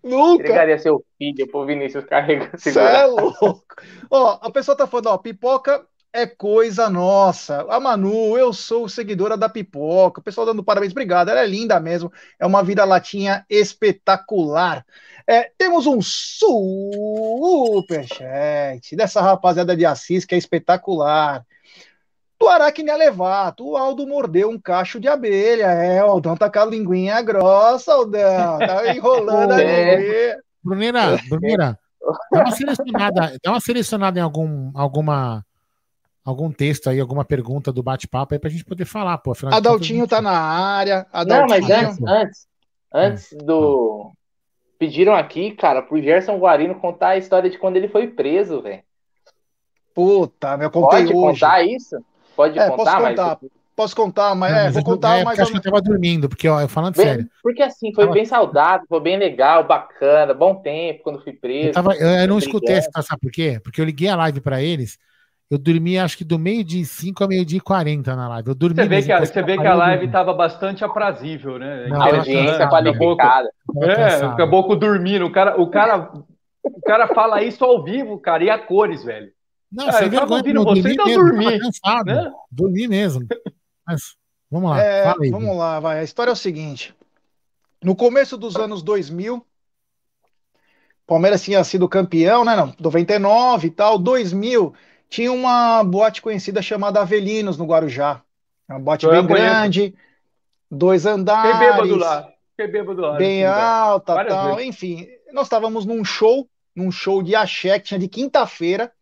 Nunca. 0.03 0.43
entregaria 0.43 0.79
seu 0.79 1.03
filho 1.17 1.49
pro 1.51 1.65
Vinícius 1.65 2.05
carregar. 2.05 2.51
Cê 2.59 2.79
é 2.79 3.07
louco. 3.07 3.65
Ó, 4.11 4.39
a 4.43 4.51
pessoa 4.51 4.77
tá 4.77 4.87
falando, 4.87 5.07
ó, 5.07 5.17
pipoca 5.17 5.87
é 6.13 6.27
coisa 6.27 6.89
nossa. 6.89 7.67
A 7.69 7.79
Manu, 7.79 8.37
eu 8.39 8.53
sou 8.53 8.89
seguidora 8.89 9.37
da 9.37 9.49
pipoca. 9.49 10.21
O 10.21 10.23
pessoal 10.23 10.47
dando 10.47 10.63
parabéns, 10.65 10.93
obrigado. 10.93 11.29
Ela 11.29 11.41
é 11.41 11.47
linda 11.47 11.79
mesmo. 11.79 12.13
É 12.39 12.47
uma 12.47 12.63
vira-latinha 12.63 13.45
espetacular. 13.49 14.85
É, 15.27 15.51
temos 15.59 15.87
um 15.87 16.01
superchat 17.79 18.97
dessa 18.97 19.21
rapaziada 19.21 19.77
de 19.77 19.85
Assis 19.85 20.25
que 20.25 20.35
é 20.35 20.39
espetacular. 20.39 21.45
Do 22.41 22.49
Aracne 22.49 22.89
Alevato, 22.91 23.67
o 23.71 23.77
Aldo 23.77 24.07
mordeu 24.07 24.49
um 24.49 24.61
cacho 24.61 25.01
de 25.01 25.09
abelha. 25.09 25.67
É, 25.67 26.03
o 26.05 26.09
Aldão 26.09 26.37
tá 26.37 26.49
com 26.49 26.61
a 26.61 26.65
linguinha 26.65 27.21
grossa, 27.21 27.93
Aldão. 27.93 28.59
Tá 28.61 28.87
enrolando 28.95 29.53
a 29.53 29.61
É. 29.61 29.97
linguinha. 29.97 30.39
Bruneira, 30.63 31.19
Bruneira, 31.29 31.79
dá 32.31 32.41
uma 32.41 32.51
selecionada, 32.53 33.37
dá 33.43 33.51
uma 33.51 33.61
selecionada 33.61 34.19
em 34.19 34.23
algum, 34.23 34.71
alguma, 34.75 35.45
algum 36.29 36.51
texto 36.51 36.89
aí, 36.91 37.01
alguma 37.01 37.25
pergunta 37.25 37.73
do 37.73 37.83
bate-papo 37.83 38.35
aí 38.35 38.39
pra 38.39 38.51
gente 38.51 38.65
poder 38.65 38.85
falar, 38.85 39.19
pô. 39.19 39.33
afinal 39.33 39.53
de 39.53 39.57
Adaltinho 39.59 40.01
contas, 40.01 40.19
tá 40.19 40.23
na 40.23 40.39
área. 40.39 41.07
Não, 41.27 41.47
mas 41.49 41.65
Adaltinho. 41.65 41.89
antes, 41.89 42.07
antes, 42.07 42.49
antes 42.93 43.33
do. 43.45 44.13
Pediram 44.79 45.15
aqui, 45.15 45.53
cara, 45.53 45.83
pro 45.83 46.01
Gerson 46.01 46.37
Guarino 46.39 46.75
contar 46.77 47.09
a 47.11 47.17
história 47.17 47.51
de 47.51 47.59
quando 47.59 47.77
ele 47.77 47.89
foi 47.89 48.07
preso, 48.09 48.63
velho. 48.63 48.83
Puta, 49.95 50.57
meu, 50.57 50.67
eu 50.67 50.71
contei 50.71 51.01
Pode 51.01 51.13
hoje. 51.15 51.41
contar 51.41 51.63
isso? 51.65 51.97
Pode 52.37 52.59
É, 52.59 52.69
contar, 52.71 52.77
posso 52.85 53.03
mas. 53.03 53.09
contar. 53.17 53.39
Posso 53.75 53.95
contar, 53.97 54.35
mas 54.35 54.51
Não, 54.53 54.59
é, 54.59 54.65
mas 54.65 54.73
vou 54.75 54.81
eu 54.83 54.85
não- 54.87 54.93
contar 54.95 55.19
é, 55.19 55.23
ou 55.23 55.29
acho 55.29 55.53
que 55.53 55.57
eu 55.57 55.63
tava 55.63 55.81
dormindo, 55.81 56.29
porque, 56.29 56.49
ó, 56.49 56.61
eu 56.61 56.69
falando 56.69 56.97
Bem- 56.97 57.07
sério. 57.07 57.31
porque 57.41 57.63
assim, 57.63 57.93
foi 57.95 58.05
Tava- 58.05 58.15
bem 58.15 58.25
saudável, 58.25 58.85
foi 58.89 59.01
bem 59.01 59.17
legal, 59.17 59.65
bacana, 59.65 60.35
bom 60.35 60.57
tempo 60.57 61.05
quando 61.05 61.23
fui 61.23 61.33
preso. 61.33 61.69
Eu, 61.69 61.73
tava, 61.75 61.95
eu, 61.95 62.01
eu 62.01 62.07
não 62.07 62.37
Brigando. 62.37 62.39
escutei 62.41 62.75
essa, 62.75 62.91
sabe 63.03 63.21
por 63.21 63.31
quê? 63.31 63.61
Porque 63.63 63.81
eu 63.81 63.85
liguei 63.85 64.09
a 64.09 64.17
live 64.17 64.41
pra 64.41 64.61
eles, 64.61 64.99
eu 65.51 65.59
dormi 65.59 65.99
acho 65.99 66.17
que 66.19 66.25
do 66.25 66.39
meio 66.39 66.63
de 66.63 66.85
5 66.85 67.25
a 67.25 67.29
meio 67.29 67.45
dia 67.45 67.59
e 67.59 67.61
40 67.61 68.15
na 68.15 68.29
live. 68.29 68.49
Eu 68.51 68.55
dormi 68.55 68.77
Você 68.77 68.89
vê 68.89 69.03
que 69.03 69.13
a, 69.13 69.21
você 69.25 69.43
vê 69.43 69.57
que 69.57 69.67
a 69.67 69.75
live 69.75 70.01
dormi. 70.01 70.13
tava 70.13 70.35
bastante 70.35 70.85
aprazível, 70.85 71.59
né? 71.59 71.87
Não, 71.89 72.03
audiência 72.03 72.59
cansado, 72.59 72.71
qualificada. 72.71 73.51
É, 73.83 74.27
o 74.27 74.37
caboclo 74.37 74.77
dormindo. 74.77 75.25
O 75.27 75.33
cara, 75.33 75.61
o 75.61 75.71
cara, 75.71 76.13
o 76.63 76.81
cara 76.83 77.09
fala 77.09 77.43
isso 77.43 77.65
ao 77.65 77.83
vivo, 77.83 78.19
cara, 78.19 78.45
e 78.45 78.51
a 78.51 78.59
cores, 78.59 79.03
velho. 79.05 79.33
Não, 79.73 79.89
Ah, 79.89 79.93
sem 79.93 80.07
eu 80.07 80.13
tava 80.13 80.43
vergonha, 80.43 80.61
ouvindo 80.61 80.65
você, 80.65 80.83
dormi 80.83 80.93
então 80.95 81.07
mesmo, 81.07 81.25
dormi, 81.25 81.59
cansado, 81.61 82.07
né? 82.07 82.33
dormi 82.51 82.89
mesmo. 82.89 83.27
Mas, 83.87 84.03
vamos 84.51 84.71
lá, 84.71 84.83
É, 84.83 85.05
fala 85.05 85.17
aí. 85.25 85.31
vamos 85.31 85.57
lá, 85.57 85.81
vai. 85.81 86.01
A 86.01 86.05
história 86.05 86.31
é 86.31 86.33
o 86.33 86.37
seguinte. 86.37 86.95
No 87.83 87.95
começo 87.97 88.37
dos 88.37 88.57
anos 88.57 88.83
2000, 88.83 89.45
Palmeiras 91.07 91.43
tinha 91.43 91.63
sido 91.65 91.89
campeão, 91.89 92.45
né? 92.45 92.55
Não, 92.55 92.75
99 92.79 93.69
e 93.69 93.71
tal. 93.71 93.99
2000 93.99 94.75
tinha 95.09 95.33
uma 95.33 95.83
boate 95.85 96.21
conhecida 96.23 96.61
chamada 96.63 97.01
Avelinos 97.01 97.57
no 97.57 97.65
Guarujá. 97.67 98.23
É 98.69 98.73
Uma 98.75 98.81
boate 98.81 99.07
Eu 99.07 99.13
bem 99.13 99.27
conheço. 99.27 99.45
grande, 99.47 99.95
dois 100.71 101.03
Fiquei 101.03 101.15
andares. 101.15 101.59
bêbado 101.59 101.97
lá. 101.97 102.29
Fiquei 102.51 102.67
bêbado 102.73 103.01
lá. 103.01 103.17
bem 103.17 103.47
alta, 103.47 104.15
Várias 104.15 104.35
tal. 104.35 104.57
vezes. 104.57 104.69
Enfim, 104.69 105.07
nós 105.33 105.47
estávamos 105.47 105.87
num 105.87 106.05
show, 106.05 106.49
num 106.75 106.91
show 106.91 107.23
de 107.23 107.35
axé 107.35 107.79
que 107.79 107.87
tinha 107.89 108.01
de 108.01 108.09
quinta-feira. 108.09 108.93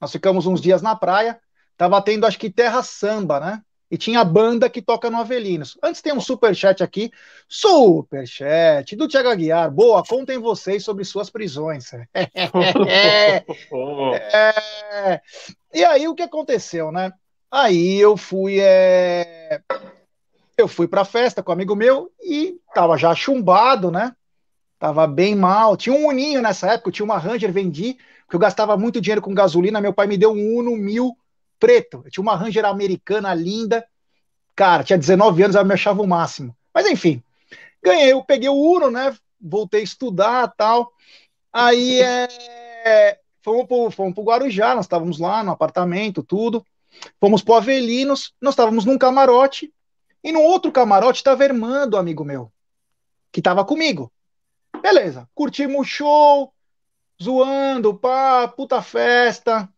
Nós 0.00 0.12
ficamos 0.12 0.46
uns 0.46 0.60
dias 0.60 0.80
na 0.80 0.96
praia. 0.96 1.38
Tava 1.76 2.00
tendo, 2.02 2.26
acho 2.26 2.38
que 2.38 2.50
terra 2.50 2.82
samba, 2.82 3.40
né? 3.40 3.62
E 3.90 3.98
tinha 3.98 4.20
a 4.20 4.24
banda 4.24 4.70
que 4.70 4.80
toca 4.80 5.10
no 5.10 5.18
Avelinos. 5.18 5.76
Antes 5.82 6.00
tem 6.00 6.12
um 6.12 6.20
superchat 6.20 6.82
aqui. 6.82 7.10
Superchat 7.48 8.94
do 8.94 9.08
Thiago 9.08 9.28
Aguiar. 9.28 9.68
Boa, 9.70 10.04
contem 10.04 10.38
vocês 10.38 10.84
sobre 10.84 11.04
suas 11.04 11.28
prisões. 11.28 11.90
É, 14.22 14.54
é. 15.12 15.20
E 15.74 15.84
aí 15.84 16.06
o 16.06 16.14
que 16.14 16.22
aconteceu, 16.22 16.92
né? 16.92 17.12
Aí 17.50 17.98
eu 17.98 18.16
fui, 18.16 18.58
é, 18.60 19.60
eu 20.56 20.68
fui 20.68 20.86
pra 20.86 21.04
festa 21.04 21.42
com 21.42 21.50
um 21.50 21.54
amigo 21.54 21.74
meu 21.74 22.12
e 22.22 22.60
tava 22.72 22.96
já 22.96 23.12
chumbado, 23.14 23.90
né? 23.90 24.14
Tava 24.78 25.06
bem 25.06 25.34
mal. 25.34 25.76
Tinha 25.76 25.94
um 25.94 26.06
Uninho 26.06 26.40
nessa 26.40 26.72
época, 26.72 26.92
tinha 26.92 27.04
uma 27.04 27.18
Ranger, 27.18 27.52
vendi, 27.52 27.96
porque 28.22 28.36
eu 28.36 28.40
gastava 28.40 28.76
muito 28.76 29.00
dinheiro 29.00 29.20
com 29.20 29.34
gasolina. 29.34 29.80
Meu 29.80 29.92
pai 29.92 30.06
me 30.06 30.16
deu 30.16 30.32
um 30.32 30.58
Uno 30.58 30.76
mil 30.76 31.16
preto. 31.60 32.02
Eu 32.04 32.10
tinha 32.10 32.22
uma 32.22 32.34
Ranger 32.34 32.64
americana 32.64 33.32
linda. 33.34 33.86
Cara, 34.56 34.82
tinha 34.82 34.98
19 34.98 35.42
anos, 35.42 35.54
eu 35.54 35.64
me 35.64 35.74
achava 35.74 36.02
o 36.02 36.08
máximo. 36.08 36.56
Mas 36.74 36.86
enfim, 36.86 37.22
ganhei, 37.82 38.12
eu 38.12 38.24
peguei 38.24 38.48
o 38.48 38.54
Uno, 38.54 38.90
né? 38.90 39.14
Voltei 39.40 39.80
a 39.80 39.84
estudar 39.84 40.48
tal. 40.56 40.92
Aí 41.52 42.00
é, 42.00 43.18
fomos 43.42 43.66
pro, 43.66 43.90
fomos 43.90 44.14
pro 44.14 44.24
Guarujá, 44.24 44.74
nós 44.74 44.86
estávamos 44.86 45.18
lá 45.18 45.44
no 45.44 45.52
apartamento, 45.52 46.22
tudo. 46.22 46.64
Fomos 47.20 47.42
pro 47.42 47.54
Avelinos, 47.54 48.34
nós 48.40 48.54
estávamos 48.54 48.84
num 48.84 48.98
camarote, 48.98 49.72
e 50.22 50.32
no 50.32 50.40
outro 50.40 50.72
camarote 50.72 51.20
estava 51.20 51.42
a 51.42 51.46
irmã 51.46 51.88
do 51.88 51.96
amigo 51.96 52.24
meu, 52.24 52.52
que 53.32 53.40
estava 53.40 53.64
comigo. 53.64 54.12
Beleza, 54.82 55.28
curtimos 55.34 55.80
o 55.80 55.84
show, 55.84 56.52
zoando, 57.22 57.94
pá, 57.94 58.48
puta 58.48 58.82
festa. 58.82 59.68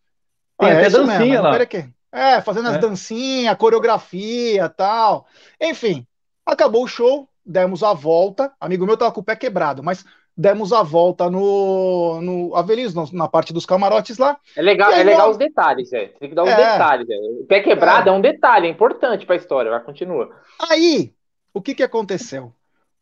Tem 0.58 0.70
Ah, 0.70 0.78
até 0.78 0.86
isso 0.88 0.98
dancinha 0.98 1.18
mesmo, 1.18 1.42
lá. 1.42 1.50
pera 1.52 1.64
aqui. 1.64 1.88
É, 2.12 2.40
fazendo 2.40 2.68
as 2.68 2.74
É. 2.74 2.78
dancinhas, 2.78 3.56
coreografia 3.56 4.68
tal. 4.68 5.26
Enfim, 5.60 6.06
acabou 6.44 6.84
o 6.84 6.88
show, 6.88 7.28
demos 7.44 7.82
a 7.82 7.92
volta. 7.92 8.52
Amigo 8.60 8.86
meu 8.86 8.96
tava 8.96 9.12
com 9.12 9.20
o 9.20 9.24
pé 9.24 9.34
quebrado, 9.34 9.82
mas 9.82 10.04
demos 10.36 10.72
a 10.72 10.82
volta 10.82 11.30
no, 11.30 12.20
no 12.20 12.54
Avelinos, 12.56 13.12
na 13.12 13.28
parte 13.28 13.52
dos 13.52 13.66
camarotes 13.66 14.18
lá. 14.18 14.38
É 14.56 14.62
legal, 14.62 14.92
é 14.92 15.02
legal 15.02 15.30
os 15.30 15.36
detalhes, 15.36 15.92
é. 15.92 16.06
Tem 16.06 16.28
que 16.28 16.34
dar 16.34 16.44
os 16.44 16.50
é, 16.50 16.56
detalhes. 16.56 17.08
É. 17.08 17.14
O 17.16 17.46
pé 17.46 17.60
quebrado 17.60 18.08
é. 18.08 18.12
é 18.12 18.14
um 18.14 18.20
detalhe, 18.20 18.66
é 18.66 18.70
importante 18.70 19.26
para 19.26 19.34
a 19.34 19.38
história. 19.38 19.70
Vai, 19.70 19.82
continua. 19.82 20.30
Aí, 20.70 21.12
o 21.52 21.60
que, 21.60 21.74
que 21.74 21.82
aconteceu? 21.82 22.52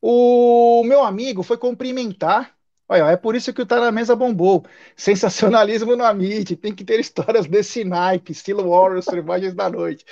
O 0.00 0.82
meu 0.84 1.04
amigo 1.04 1.42
foi 1.42 1.58
cumprimentar. 1.58 2.52
Olha, 2.92 3.12
é 3.12 3.16
por 3.16 3.36
isso 3.36 3.52
que 3.54 3.62
o 3.62 3.66
Tá 3.66 3.78
na 3.78 3.92
Mesa 3.92 4.16
bombou. 4.16 4.64
Sensacionalismo 4.96 5.94
no 5.94 6.04
Amit, 6.04 6.56
tem 6.56 6.74
que 6.74 6.84
ter 6.84 6.98
histórias 6.98 7.46
desse 7.46 7.84
naipe, 7.84 8.32
estilo 8.32 8.68
Warriors, 8.68 9.04
Selvagens 9.06 9.54
da 9.54 9.70
Noite. 9.70 10.04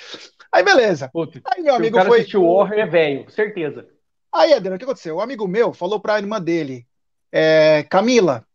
Aí, 0.49 0.63
beleza. 0.63 1.09
Puta, 1.11 1.41
aí, 1.43 1.61
meu 1.61 1.75
amigo 1.75 1.97
o 1.97 1.99
cara 1.99 2.07
foi. 2.07 2.25
o 2.37 2.55
Warrior 2.55 2.79
é 2.79 2.85
velho, 2.85 3.29
certeza. 3.29 3.85
Aí, 4.33 4.53
Adriano, 4.53 4.77
o 4.77 4.79
que 4.79 4.85
aconteceu? 4.85 5.17
O 5.17 5.21
amigo 5.21 5.45
meu 5.45 5.73
falou 5.73 5.99
para 5.99 6.13
a 6.13 6.19
irmã 6.19 6.39
dele: 6.41 6.87
é, 7.33 7.83
Camila, 7.89 8.47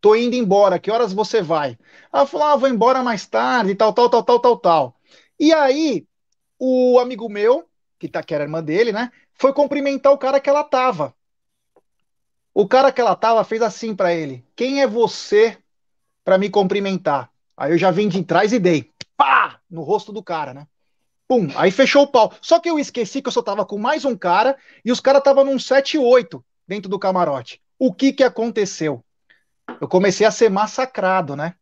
tô 0.00 0.16
indo 0.16 0.34
embora, 0.34 0.78
que 0.78 0.90
horas 0.90 1.12
você 1.12 1.42
vai? 1.42 1.76
Ela 2.10 2.24
falou: 2.24 2.46
ah, 2.46 2.56
vou 2.56 2.70
embora 2.70 3.02
mais 3.02 3.26
tarde, 3.26 3.74
tal, 3.74 3.92
tal, 3.92 4.08
tal, 4.08 4.22
tal, 4.22 4.40
tal, 4.40 4.56
tal. 4.56 4.96
E 5.38 5.52
aí, 5.52 6.06
o 6.58 6.98
amigo 6.98 7.28
meu, 7.28 7.68
que, 7.98 8.08
tá, 8.08 8.22
que 8.22 8.34
era 8.34 8.44
a 8.44 8.46
irmã 8.46 8.62
dele, 8.62 8.92
né, 8.92 9.12
foi 9.34 9.52
cumprimentar 9.52 10.10
o 10.10 10.18
cara 10.18 10.40
que 10.40 10.48
ela 10.48 10.64
tava. 10.64 11.14
O 12.58 12.66
cara 12.66 12.90
que 12.90 13.02
ela 13.02 13.14
tava 13.14 13.44
fez 13.44 13.60
assim 13.60 13.94
para 13.94 14.14
ele: 14.14 14.42
Quem 14.56 14.80
é 14.80 14.86
você 14.86 15.58
para 16.24 16.38
me 16.38 16.48
cumprimentar? 16.48 17.30
Aí 17.54 17.72
eu 17.72 17.76
já 17.76 17.90
vim 17.90 18.08
de 18.08 18.24
trás 18.24 18.50
e 18.50 18.58
dei, 18.58 18.90
pá, 19.14 19.60
no 19.70 19.82
rosto 19.82 20.10
do 20.10 20.22
cara, 20.22 20.54
né? 20.54 20.66
Pum, 21.28 21.48
aí 21.54 21.70
fechou 21.70 22.04
o 22.04 22.06
pau. 22.06 22.32
Só 22.40 22.58
que 22.58 22.70
eu 22.70 22.78
esqueci 22.78 23.20
que 23.20 23.28
eu 23.28 23.32
só 23.32 23.42
tava 23.42 23.66
com 23.66 23.76
mais 23.76 24.06
um 24.06 24.16
cara 24.16 24.56
e 24.82 24.90
os 24.90 25.00
caras 25.00 25.18
estavam 25.18 25.44
num 25.44 25.56
7-8 25.56 26.42
dentro 26.66 26.88
do 26.88 26.98
camarote. 26.98 27.60
O 27.78 27.92
que 27.92 28.10
que 28.10 28.24
aconteceu? 28.24 29.04
Eu 29.78 29.86
comecei 29.86 30.26
a 30.26 30.30
ser 30.30 30.48
massacrado, 30.48 31.36
né? 31.36 31.56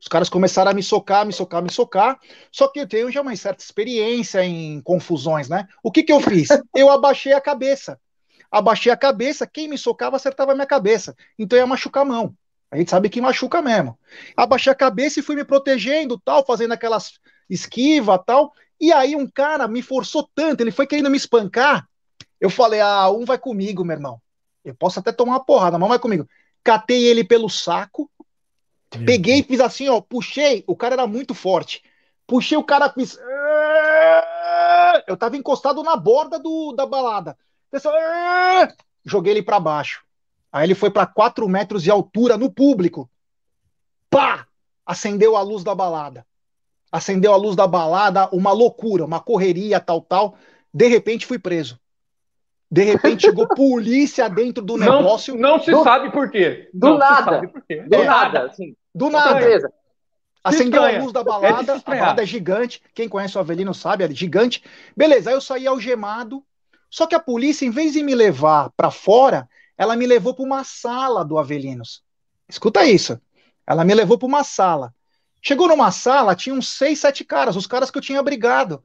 Os 0.00 0.06
caras 0.06 0.28
começaram 0.28 0.70
a 0.70 0.74
me 0.74 0.82
socar, 0.82 1.26
me 1.26 1.32
socar, 1.32 1.60
me 1.60 1.72
socar. 1.72 2.20
Só 2.52 2.68
que 2.68 2.78
eu 2.78 2.86
tenho 2.86 3.10
já 3.10 3.20
uma 3.20 3.34
certa 3.34 3.64
experiência 3.64 4.44
em 4.44 4.80
confusões, 4.80 5.48
né? 5.48 5.66
O 5.82 5.90
que 5.90 6.04
que 6.04 6.12
eu 6.12 6.20
fiz? 6.20 6.50
Eu 6.72 6.88
abaixei 6.88 7.32
a 7.32 7.40
cabeça. 7.40 7.98
Abaixei 8.50 8.92
a 8.92 8.96
cabeça, 8.96 9.46
quem 9.46 9.68
me 9.68 9.78
socava 9.78 10.16
acertava 10.16 10.52
a 10.52 10.54
minha 10.54 10.66
cabeça. 10.66 11.16
Então 11.38 11.58
ia 11.58 11.66
machucar 11.66 12.02
a 12.02 12.06
mão. 12.06 12.34
A 12.70 12.76
gente 12.76 12.90
sabe 12.90 13.08
que 13.08 13.20
machuca 13.20 13.62
mesmo. 13.62 13.98
Abaixei 14.36 14.72
a 14.72 14.76
cabeça 14.76 15.20
e 15.20 15.22
fui 15.22 15.36
me 15.36 15.44
protegendo, 15.44 16.18
tal, 16.18 16.44
fazendo 16.44 16.72
aquelas 16.72 17.20
esquiva, 17.48 18.18
tal. 18.18 18.52
E 18.80 18.92
aí 18.92 19.14
um 19.16 19.26
cara 19.26 19.68
me 19.68 19.82
forçou 19.82 20.28
tanto, 20.34 20.60
ele 20.60 20.70
foi 20.70 20.86
querendo 20.86 21.10
me 21.10 21.16
espancar. 21.16 21.88
Eu 22.40 22.50
falei: 22.50 22.80
"Ah, 22.80 23.10
um 23.10 23.24
vai 23.24 23.38
comigo, 23.38 23.84
meu 23.84 23.96
irmão. 23.96 24.20
Eu 24.64 24.74
posso 24.74 24.98
até 24.98 25.12
tomar 25.12 25.34
uma 25.34 25.44
porrada, 25.44 25.78
mas 25.78 25.88
vai 25.88 25.98
comigo. 25.98 26.28
Catei 26.62 27.04
ele 27.04 27.22
pelo 27.22 27.48
saco, 27.48 28.10
Meu 28.94 29.06
peguei 29.06 29.38
e 29.38 29.42
fiz 29.42 29.60
assim, 29.60 29.88
ó, 29.88 30.00
puxei. 30.00 30.64
O 30.66 30.74
cara 30.74 30.94
era 30.94 31.06
muito 31.06 31.34
forte. 31.34 31.82
Puxei 32.26 32.58
o 32.58 32.64
cara, 32.64 32.90
fiz. 32.90 33.16
Eu 35.06 35.16
tava 35.16 35.36
encostado 35.36 35.82
na 35.84 35.96
borda 35.96 36.38
do, 36.38 36.72
da 36.72 36.84
balada. 36.84 37.38
Joguei 39.04 39.32
ele 39.32 39.42
para 39.42 39.60
baixo. 39.60 40.04
Aí 40.52 40.66
ele 40.66 40.74
foi 40.74 40.90
para 40.90 41.06
4 41.06 41.48
metros 41.48 41.82
de 41.82 41.90
altura 41.90 42.36
no 42.36 42.50
público. 42.50 43.10
Pá! 44.10 44.46
Acendeu 44.84 45.36
a 45.36 45.42
luz 45.42 45.62
da 45.62 45.74
balada. 45.74 46.26
Acendeu 46.90 47.32
a 47.32 47.36
luz 47.36 47.56
da 47.56 47.66
balada, 47.66 48.28
uma 48.32 48.52
loucura, 48.52 49.04
uma 49.04 49.20
correria, 49.20 49.80
tal, 49.80 50.00
tal. 50.00 50.36
De 50.72 50.86
repente 50.86 51.26
fui 51.26 51.38
preso. 51.38 51.78
De 52.70 52.82
repente 52.82 53.26
chegou 53.26 53.46
polícia 53.54 54.28
dentro 54.28 54.64
do 54.64 54.76
negócio. 54.76 55.36
Não, 55.36 55.60
se 55.60 55.70
do, 55.70 55.82
sabe 55.82 56.10
por 56.10 56.30
quê. 56.30 56.68
Do 56.72 56.90
não 56.90 56.98
nada. 56.98 57.50
Quê. 57.68 57.82
Do 57.82 57.96
é, 57.96 58.04
nada. 58.04 58.46
Assim. 58.46 58.76
Do 58.94 59.10
nada. 59.10 59.34
Beleza. 59.34 59.72
Acendeu 60.42 60.84
a 60.84 60.90
luz 60.92 61.12
da 61.12 61.24
balada, 61.24 61.72
é 61.72 61.76
a 61.76 61.80
balada 61.80 62.22
é 62.22 62.26
gigante. 62.26 62.80
Quem 62.94 63.08
conhece 63.08 63.36
o 63.36 63.40
Avelino 63.40 63.74
sabe, 63.74 64.04
é 64.04 64.10
gigante. 64.10 64.62
Beleza, 64.96 65.30
aí 65.30 65.34
eu 65.34 65.40
saí 65.40 65.66
algemado. 65.66 66.42
Só 66.90 67.06
que 67.06 67.14
a 67.14 67.20
polícia, 67.20 67.66
em 67.66 67.70
vez 67.70 67.92
de 67.92 68.02
me 68.02 68.14
levar 68.14 68.70
para 68.76 68.90
fora, 68.90 69.48
ela 69.76 69.96
me 69.96 70.06
levou 70.06 70.34
para 70.34 70.44
uma 70.44 70.64
sala 70.64 71.24
do 71.24 71.38
Avelinos. 71.38 72.02
Escuta 72.48 72.84
isso. 72.84 73.20
Ela 73.66 73.84
me 73.84 73.94
levou 73.94 74.18
para 74.18 74.26
uma 74.26 74.44
sala. 74.44 74.94
Chegou 75.42 75.68
numa 75.68 75.90
sala, 75.90 76.34
tinha 76.34 76.54
uns 76.54 76.68
seis, 76.68 77.00
sete 77.00 77.24
caras, 77.24 77.56
os 77.56 77.66
caras 77.66 77.90
que 77.90 77.98
eu 77.98 78.02
tinha 78.02 78.22
brigado. 78.22 78.82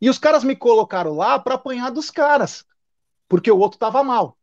E 0.00 0.10
os 0.10 0.18
caras 0.18 0.44
me 0.44 0.56
colocaram 0.56 1.14
lá 1.14 1.38
para 1.38 1.54
apanhar 1.54 1.90
dos 1.90 2.10
caras 2.10 2.64
porque 3.28 3.50
o 3.50 3.58
outro 3.58 3.78
tava 3.78 4.02
mal. 4.02 4.36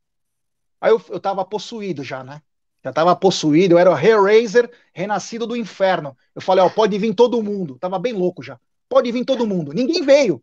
Aí 0.79 0.91
eu, 0.91 1.01
eu 1.09 1.19
tava 1.19 1.45
possuído 1.45 2.03
já, 2.03 2.23
né? 2.23 2.41
Já 2.83 2.91
tava 2.91 3.15
possuído, 3.15 3.75
eu 3.75 3.77
era 3.79 3.91
o 3.91 3.97
Hellraiser 3.97 4.71
renascido 4.93 5.45
do 5.45 5.55
inferno. 5.55 6.17
Eu 6.33 6.41
falei, 6.41 6.63
ó, 6.63 6.69
pode 6.69 6.97
vir 6.97 7.13
todo 7.13 7.41
mundo. 7.43 7.77
Tava 7.79 7.99
bem 7.99 8.11
louco 8.11 8.41
já. 8.41 8.59
Pode 8.89 9.11
vir 9.11 9.23
todo 9.23 9.45
mundo. 9.45 9.71
Ninguém 9.71 10.03
veio. 10.03 10.41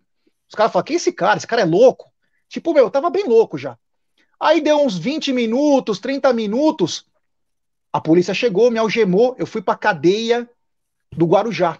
Os 0.49 0.55
caras 0.55 0.73
falaram, 0.73 0.87
quem 0.87 0.95
é 0.95 0.97
esse 0.97 1.13
cara? 1.13 1.37
Esse 1.37 1.47
cara 1.47 1.63
é 1.63 1.65
louco. 1.65 2.11
Tipo, 2.49 2.73
meu, 2.73 2.85
eu 2.85 2.91
tava 2.91 3.11
bem 3.11 3.25
louco 3.25 3.59
já. 3.59 3.79
Aí 4.41 4.61
deu 4.61 4.81
uns 4.81 4.97
20 4.97 5.33
minutos, 5.33 5.99
30 5.99 6.33
minutos. 6.33 7.07
A 7.93 8.01
polícia 8.01 8.33
chegou, 8.33 8.71
me 8.71 8.79
algemou. 8.79 9.35
Eu 9.39 9.47
fui 9.47 9.61
pra 9.61 9.77
cadeia 9.77 10.49
do 11.13 11.27
Guarujá. 11.27 11.79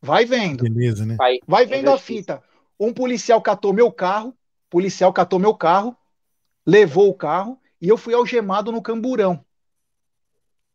Vai 0.00 0.24
vendo. 0.24 0.64
Beleza, 0.64 1.06
né? 1.06 1.16
Vai, 1.16 1.38
Vai 1.46 1.66
vendo 1.66 1.90
a 1.90 1.98
fita. 1.98 2.42
Um 2.78 2.92
policial 2.92 3.40
catou 3.40 3.72
meu 3.72 3.90
carro, 3.90 4.36
policial 4.68 5.12
catou 5.12 5.38
meu 5.38 5.54
carro, 5.54 5.96
levou 6.66 7.08
o 7.08 7.14
carro 7.14 7.58
e 7.80 7.88
eu 7.88 7.96
fui 7.96 8.12
algemado 8.12 8.70
no 8.70 8.82
camburão. 8.82 9.44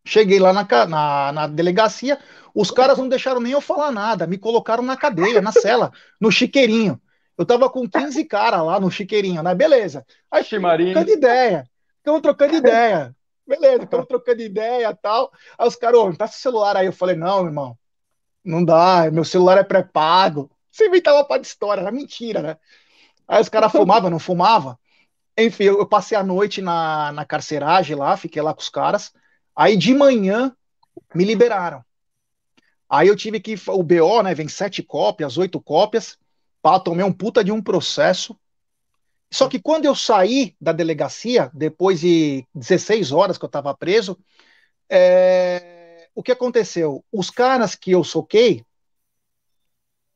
Cheguei 0.06 0.40
lá 0.40 0.52
na, 0.52 0.66
na, 0.88 1.32
na, 1.32 1.48
delegacia, 1.48 2.20
os 2.56 2.72
caras 2.72 2.98
não 2.98 3.08
deixaram 3.08 3.40
nem 3.40 3.52
eu 3.52 3.62
falar 3.62 3.92
nada, 3.92 4.26
me 4.26 4.38
colocaram 4.38 4.82
na 4.82 4.98
cadeia, 4.98 5.42
na 5.42 5.52
cela, 5.52 5.92
no 6.20 6.32
chiqueirinho. 6.32 7.00
Eu 7.40 7.46
tava 7.46 7.70
com 7.70 7.88
15 7.88 8.26
caras 8.26 8.62
lá 8.66 8.82
no 8.82 8.92
chiqueirinho, 8.92 9.42
né? 9.42 9.56
Beleza. 9.56 10.06
Aí 10.30 10.44
Chimarinho. 10.44 10.92
trocando 10.92 11.10
ideia. 11.10 11.70
Estamos 11.98 12.22
trocando 12.22 12.56
ideia. 12.58 13.16
Beleza, 13.48 13.84
estamos 13.86 14.08
trocando 14.08 14.42
ideia 14.42 14.94
tal. 14.94 15.32
Aí 15.58 15.66
os 15.66 15.78
caras, 15.78 16.02
ô, 16.02 16.14
tá 16.14 16.26
esse 16.26 16.40
celular 16.40 16.76
aí. 16.76 16.88
Eu 16.88 16.92
falei, 16.92 17.16
não, 17.16 17.46
irmão, 17.46 17.78
não 18.44 18.66
dá, 18.66 19.10
meu 19.10 19.24
celular 19.24 19.58
é 19.58 19.64
pré-pago. 19.64 20.52
Você 20.70 20.88
inventava 20.88 21.24
para 21.24 21.40
de 21.40 21.48
história, 21.48 21.80
era 21.80 21.94
mentira, 21.94 22.42
né? 22.42 22.58
Aí 23.26 23.42
os 23.42 23.48
caras 23.48 23.72
fumavam, 23.72 24.10
não 24.10 24.20
fumava. 24.20 24.78
Enfim, 25.38 25.64
eu 25.64 25.88
passei 25.88 26.18
a 26.18 26.24
noite 26.24 26.62
na, 26.62 27.14
na 27.14 27.24
carceragem 27.24 27.96
lá, 27.96 28.18
fiquei 28.18 28.42
lá 28.42 28.54
com 28.54 28.60
os 28.60 28.70
caras. 28.70 29.14
Aí 29.56 29.78
de 29.78 29.94
manhã 29.94 30.54
me 31.16 31.24
liberaram. 31.24 31.86
Aí 32.90 33.08
eu 33.08 33.16
tive 33.16 33.40
que. 33.40 33.56
O 33.70 33.82
BO, 33.82 34.24
né? 34.24 34.36
Vem 34.36 34.50
sete 34.50 34.84
cópias, 34.84 35.38
oito 35.38 35.62
cópias. 35.62 36.18
Pá, 36.62 36.80
tomei 36.80 37.06
um 37.06 37.14
puta 37.14 37.44
de 37.44 37.52
um 37.52 37.62
processo. 37.62 38.38
Só 39.32 39.48
que 39.48 39.60
quando 39.60 39.86
eu 39.86 39.96
saí 39.96 40.56
da 40.60 40.72
delegacia, 40.72 41.52
depois 41.54 42.00
de 42.00 42.46
16 42.54 43.12
horas 43.12 43.38
que 43.38 43.46
eu 43.46 43.48
estava 43.48 43.76
preso, 43.76 44.18
é... 44.90 46.10
o 46.16 46.24
que 46.24 46.32
aconteceu? 46.32 47.04
Os 47.12 47.30
caras 47.30 47.76
que 47.76 47.92
eu 47.92 48.04
soquei 48.04 48.66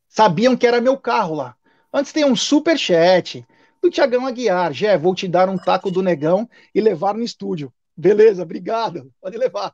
sabiam 0.07 0.57
que 0.57 0.67
era 0.67 0.81
meu 0.81 0.97
carro 0.97 1.35
lá. 1.35 1.55
Antes 1.91 2.11
tem 2.11 2.25
um 2.25 2.35
super 2.35 2.77
chat 2.77 3.45
do 3.81 3.89
Tiagão 3.89 4.25
Aguiar. 4.25 4.73
Jé, 4.73 4.97
vou 4.97 5.13
te 5.13 5.27
dar 5.27 5.49
um 5.49 5.57
taco 5.57 5.91
do 5.91 6.01
negão 6.01 6.49
e 6.73 6.81
levar 6.81 7.13
no 7.13 7.23
estúdio. 7.23 7.71
Beleza, 7.95 8.41
obrigado. 8.41 9.11
Pode 9.21 9.37
levar. 9.37 9.73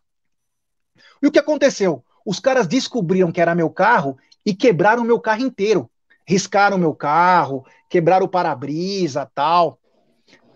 E 1.21 1.27
o 1.27 1.31
que 1.31 1.39
aconteceu? 1.39 2.03
Os 2.25 2.39
caras 2.39 2.67
descobriram 2.67 3.31
que 3.31 3.39
era 3.39 3.55
meu 3.55 3.69
carro 3.69 4.17
e 4.45 4.53
quebraram 4.53 5.03
meu 5.03 5.19
carro 5.19 5.41
inteiro. 5.41 5.89
Riscaram 6.29 6.77
meu 6.77 6.93
carro, 6.93 7.65
quebraram 7.89 8.27
o 8.27 8.29
para-brisa, 8.29 9.27
tal. 9.33 9.79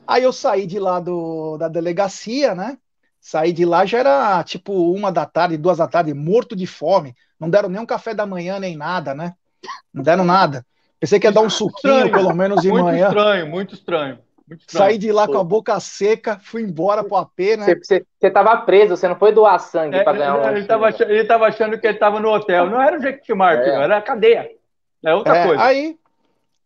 Aí 0.05 0.21
eu 0.21 0.31
saí 0.31 0.67
de 0.67 0.77
lá 0.77 0.99
do, 0.99 1.57
da 1.57 1.67
delegacia, 1.67 2.53
né? 2.53 2.77
Saí 3.19 3.51
de 3.51 3.65
lá, 3.65 3.83
já 3.83 3.97
era 3.97 4.43
tipo 4.43 4.71
uma 4.93 5.11
da 5.11 5.25
tarde, 5.25 5.57
duas 5.57 5.79
da 5.79 5.87
tarde, 5.87 6.13
morto 6.13 6.55
de 6.55 6.67
fome. 6.67 7.15
Não 7.39 7.49
deram 7.49 7.69
nem 7.69 7.81
um 7.81 7.87
café 7.87 8.13
da 8.13 8.23
manhã, 8.23 8.59
nem 8.59 8.77
nada, 8.77 9.15
né? 9.15 9.33
Não 9.91 10.03
deram 10.03 10.23
nada. 10.23 10.63
Pensei 10.99 11.19
que 11.19 11.25
ia 11.25 11.31
dar 11.31 11.41
um 11.41 11.49
suquinho, 11.49 12.05
estranho, 12.05 12.11
pelo 12.11 12.35
menos 12.35 12.61
de 12.61 12.69
muito 12.69 12.83
manhã. 12.83 13.07
Estranho, 13.07 13.47
muito 13.47 13.73
estranho, 13.73 14.19
muito 14.47 14.61
estranho. 14.61 14.85
Saí 14.85 14.99
de 14.99 15.11
lá 15.11 15.25
Pô. 15.25 15.33
com 15.33 15.39
a 15.39 15.43
boca 15.43 15.79
seca, 15.79 16.37
fui 16.39 16.61
embora 16.61 17.03
pro 17.03 17.17
AP, 17.17 17.57
né? 17.57 17.75
Você 17.81 18.05
estava 18.21 18.55
preso, 18.57 18.95
você 18.95 19.07
não 19.07 19.15
foi 19.15 19.31
doar 19.31 19.59
sangue 19.59 19.95
é, 19.95 20.03
para 20.03 20.19
ganhar 20.19 20.37
um. 20.37 20.47
Ele 20.49 20.59
estava 20.59 20.89
ele 20.89 21.23
tava 21.23 21.47
achando 21.47 21.79
que 21.79 21.87
ele 21.87 21.95
estava 21.95 22.19
no 22.19 22.29
hotel. 22.29 22.69
Não 22.69 22.79
era 22.79 22.95
o 22.95 23.01
Jequitimar, 23.01 23.55
é. 23.55 23.69
era 23.69 23.97
a 23.97 24.01
cadeia. 24.03 24.51
É 25.03 25.13
outra 25.13 25.37
é, 25.37 25.47
coisa. 25.47 25.63
Aí, 25.63 25.97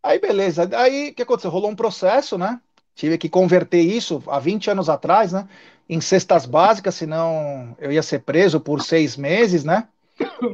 aí, 0.03 0.19
beleza. 0.19 0.69
Aí, 0.77 1.09
o 1.09 1.13
que 1.13 1.23
aconteceu? 1.23 1.49
Rolou 1.49 1.71
um 1.71 1.75
processo, 1.75 2.37
né? 2.37 2.61
Tive 2.95 3.17
que 3.17 3.29
converter 3.29 3.81
isso 3.81 4.23
há 4.27 4.39
20 4.39 4.71
anos 4.71 4.89
atrás, 4.89 5.31
né? 5.31 5.47
Em 5.89 6.01
cestas 6.01 6.45
básicas, 6.45 6.95
senão 6.95 7.75
eu 7.79 7.91
ia 7.91 8.03
ser 8.03 8.19
preso 8.19 8.59
por 8.59 8.81
seis 8.81 9.15
meses, 9.15 9.63
né? 9.63 9.87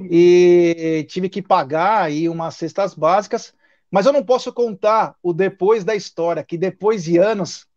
E 0.10 1.06
tive 1.10 1.30
que 1.30 1.42
pagar 1.42 2.04
aí 2.04 2.28
umas 2.30 2.56
cestas 2.56 2.94
básicas. 2.94 3.54
Mas 3.90 4.06
eu 4.06 4.14
não 4.14 4.24
posso 4.24 4.52
contar 4.52 5.16
o 5.22 5.34
depois 5.34 5.84
da 5.84 5.96
história, 5.96 6.44
que 6.44 6.58
depois 6.58 7.04
de 7.04 7.18
anos 7.18 7.68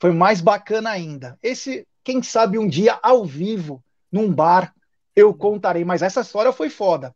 foi 0.00 0.12
mais 0.12 0.40
bacana 0.40 0.90
ainda. 0.90 1.38
Esse, 1.42 1.86
quem 2.02 2.22
sabe 2.22 2.58
um 2.58 2.66
dia 2.66 2.98
ao 3.02 3.24
vivo, 3.24 3.82
num 4.10 4.32
bar, 4.32 4.74
eu 5.14 5.34
contarei, 5.34 5.84
mas 5.84 6.02
essa 6.02 6.20
história 6.20 6.52
foi 6.52 6.70
foda. 6.70 7.14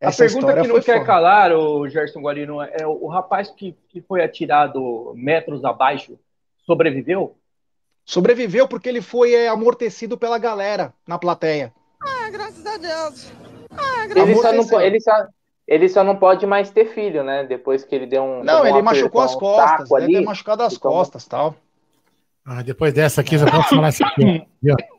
Essa 0.00 0.24
a 0.24 0.28
pergunta 0.28 0.60
que 0.60 0.68
não 0.68 0.80
quer 0.80 0.94
foda. 0.94 1.04
calar, 1.04 1.52
o 1.52 1.88
Gerson 1.88 2.20
Guarino, 2.20 2.60
é 2.60 2.86
o, 2.86 3.06
rapaz 3.06 3.50
que, 3.50 3.74
que 3.88 4.00
foi 4.02 4.22
atirado 4.22 5.12
metros 5.14 5.64
abaixo 5.64 6.18
sobreviveu? 6.66 7.36
Sobreviveu 8.04 8.68
porque 8.68 8.88
ele 8.88 9.00
foi 9.00 9.34
é, 9.34 9.48
amortecido 9.48 10.18
pela 10.18 10.38
galera 10.38 10.92
na 11.08 11.18
plateia. 11.18 11.72
Ah, 12.00 12.30
graças 12.30 12.64
a 12.66 12.76
Deus. 12.76 13.32
Ah, 13.70 14.06
graças 14.06 14.28
ele, 14.28 14.34
só 14.34 14.52
não, 14.52 14.80
ele, 14.80 15.00
só, 15.00 15.26
ele 15.66 15.88
só 15.88 16.04
não 16.04 16.16
pode 16.16 16.46
mais 16.46 16.70
ter 16.70 16.92
filho, 16.92 17.24
né? 17.24 17.44
Depois 17.44 17.82
que 17.82 17.94
ele 17.94 18.06
deu 18.06 18.22
um. 18.22 18.44
Não, 18.44 18.66
ele 18.66 18.82
machucou 18.82 19.22
as 19.22 19.34
costas. 19.34 19.88
Deve 19.88 20.12
ter 20.12 20.20
machucado 20.20 20.62
as 20.62 20.74
então... 20.74 20.90
costas 20.90 21.24
tal. 21.24 21.56
Ah, 22.44 22.62
depois 22.62 22.92
dessa 22.92 23.22
aqui, 23.22 23.38
já 23.38 23.50
posso 23.50 23.70
falar 23.70 23.88
isso 23.88 24.04
aqui. 24.04 24.46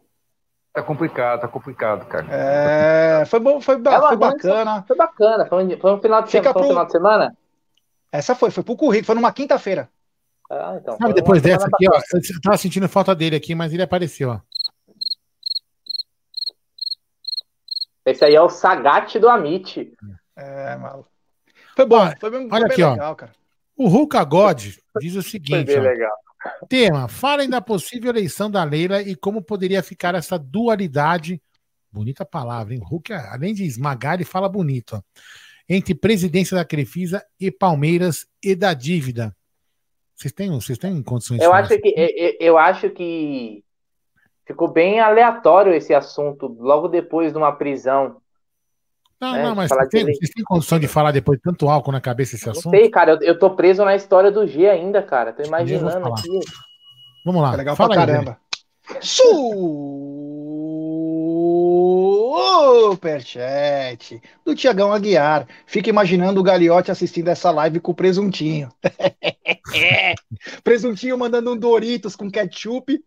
Tá 0.77 0.83
complicado, 0.83 1.41
tá 1.41 1.47
complicado, 1.47 2.05
cara. 2.05 2.27
É, 2.29 3.25
foi 3.25 3.39
bom, 3.39 3.59
foi, 3.59 3.79
ba 3.79 3.99
foi 4.09 4.15
bacana. 4.15 4.83
Foi 4.87 4.95
bacana, 4.95 5.45
foi 5.47 5.63
um, 5.63 5.79
foi 5.79 5.91
um 5.91 5.99
final 5.99 6.21
de 6.21 6.29
semana. 6.29 6.53
Pro... 6.53 6.63
Um 6.63 6.67
final 6.67 6.85
de 6.85 6.91
semana? 6.91 7.37
Essa 8.11 8.35
foi, 8.35 8.51
foi 8.51 8.61
pro 8.61 8.75
currículo, 8.75 9.07
foi 9.07 9.15
numa 9.15 9.33
quinta-feira. 9.33 9.89
Ah, 10.47 10.77
então. 10.79 10.95
Sabe, 10.97 11.15
depois 11.15 11.41
dessa 11.41 11.65
aqui, 11.65 11.87
ó, 11.91 11.97
eu 11.97 12.41
tava 12.43 12.57
sentindo 12.57 12.87
falta 12.87 13.15
dele 13.15 13.35
aqui, 13.35 13.55
mas 13.55 13.73
ele 13.73 13.81
apareceu, 13.81 14.29
ó. 14.29 14.39
Esse 18.05 18.23
aí 18.23 18.35
é 18.35 18.41
o 18.41 18.47
Sagat 18.47 19.17
do 19.17 19.27
Amit. 19.27 19.91
É, 20.35 20.75
maluco. 20.75 21.09
Foi 21.75 21.85
bom, 21.87 22.11
foi 22.19 22.29
bem, 22.29 22.49
Olha 22.51 22.67
foi 22.67 22.71
aqui, 22.71 22.85
legal, 22.85 23.13
ó. 23.13 23.15
cara. 23.15 23.31
O 23.75 23.87
Hulk 23.87 24.25
God 24.25 24.61
diz 25.01 25.15
o 25.15 25.23
seguinte: 25.23 25.71
ó, 25.75 26.26
tema, 26.67 27.07
falem 27.07 27.49
da 27.49 27.61
possível 27.61 28.09
eleição 28.09 28.49
da 28.49 28.63
Leila 28.63 29.01
e 29.01 29.15
como 29.15 29.41
poderia 29.41 29.81
ficar 29.83 30.15
essa 30.15 30.37
dualidade. 30.37 31.41
Bonita 31.91 32.25
palavra, 32.25 32.73
hein? 32.73 32.81
Hulk, 32.83 33.13
além 33.13 33.53
de 33.53 33.63
esmagar, 33.63 34.15
ele 34.15 34.25
fala 34.25 34.49
bonito, 34.49 34.95
ó, 34.95 35.01
entre 35.69 35.95
presidência 35.95 36.55
da 36.55 36.65
Crefisa 36.65 37.25
e 37.39 37.51
Palmeiras 37.51 38.25
e 38.43 38.55
da 38.55 38.73
dívida. 38.73 39.35
Vocês 40.15 40.31
têm, 40.31 40.49
vocês 40.49 40.77
têm 40.77 41.01
condições 41.03 41.41
eu 41.41 41.53
acho 41.53 41.79
que 41.79 41.93
eu, 41.95 42.37
eu 42.39 42.57
acho 42.57 42.89
que 42.89 43.63
ficou 44.45 44.67
bem 44.67 44.99
aleatório 44.99 45.73
esse 45.73 45.93
assunto 45.93 46.47
logo 46.59 46.87
depois 46.87 47.31
de 47.31 47.37
uma 47.37 47.51
prisão. 47.51 48.21
Não, 49.19 49.33
né? 49.33 49.43
não, 49.43 49.55
mas 49.55 49.69
vocês 49.69 49.89
têm, 49.89 50.05
vocês 50.05 50.29
têm 50.29 50.43
condição 50.43 50.79
de 50.79 50.87
falar 50.87 51.11
depois 51.11 51.39
de 51.39 51.43
tanto 51.43 51.67
álcool 51.67 51.91
na 51.91 51.99
cabeça 51.99 52.35
esse 52.35 52.49
assunto? 52.49 52.65
Não 52.65 52.71
sei, 52.71 52.89
cara, 52.89 53.11
eu, 53.13 53.19
eu 53.21 53.39
tô 53.39 53.49
preso 53.51 53.83
na 53.83 53.95
história 53.95 54.31
do 54.31 54.45
G 54.45 54.69
ainda, 54.69 55.01
cara. 55.01 55.33
Tô 55.33 55.43
imaginando 55.43 56.07
aqui. 56.13 56.39
Vamos 57.25 57.41
lá. 57.41 57.53
É 57.53 57.57
legal 57.57 57.75
fala 57.75 57.93
pra 57.93 58.01
aí, 58.01 58.07
caramba. 58.07 58.37
Superchat 62.57 64.19
do 64.43 64.55
Tiagão 64.55 64.91
Aguiar. 64.91 65.47
Fica 65.65 65.89
imaginando 65.89 66.39
o 66.39 66.43
Galiote 66.43 66.89
assistindo 66.89 67.27
essa 67.27 67.51
live 67.51 67.79
com 67.79 67.91
o 67.91 67.95
presuntinho. 67.95 68.69
presuntinho 70.63 71.17
mandando 71.17 71.53
um 71.53 71.57
Doritos 71.57 72.15
com 72.15 72.31
ketchup. 72.31 72.99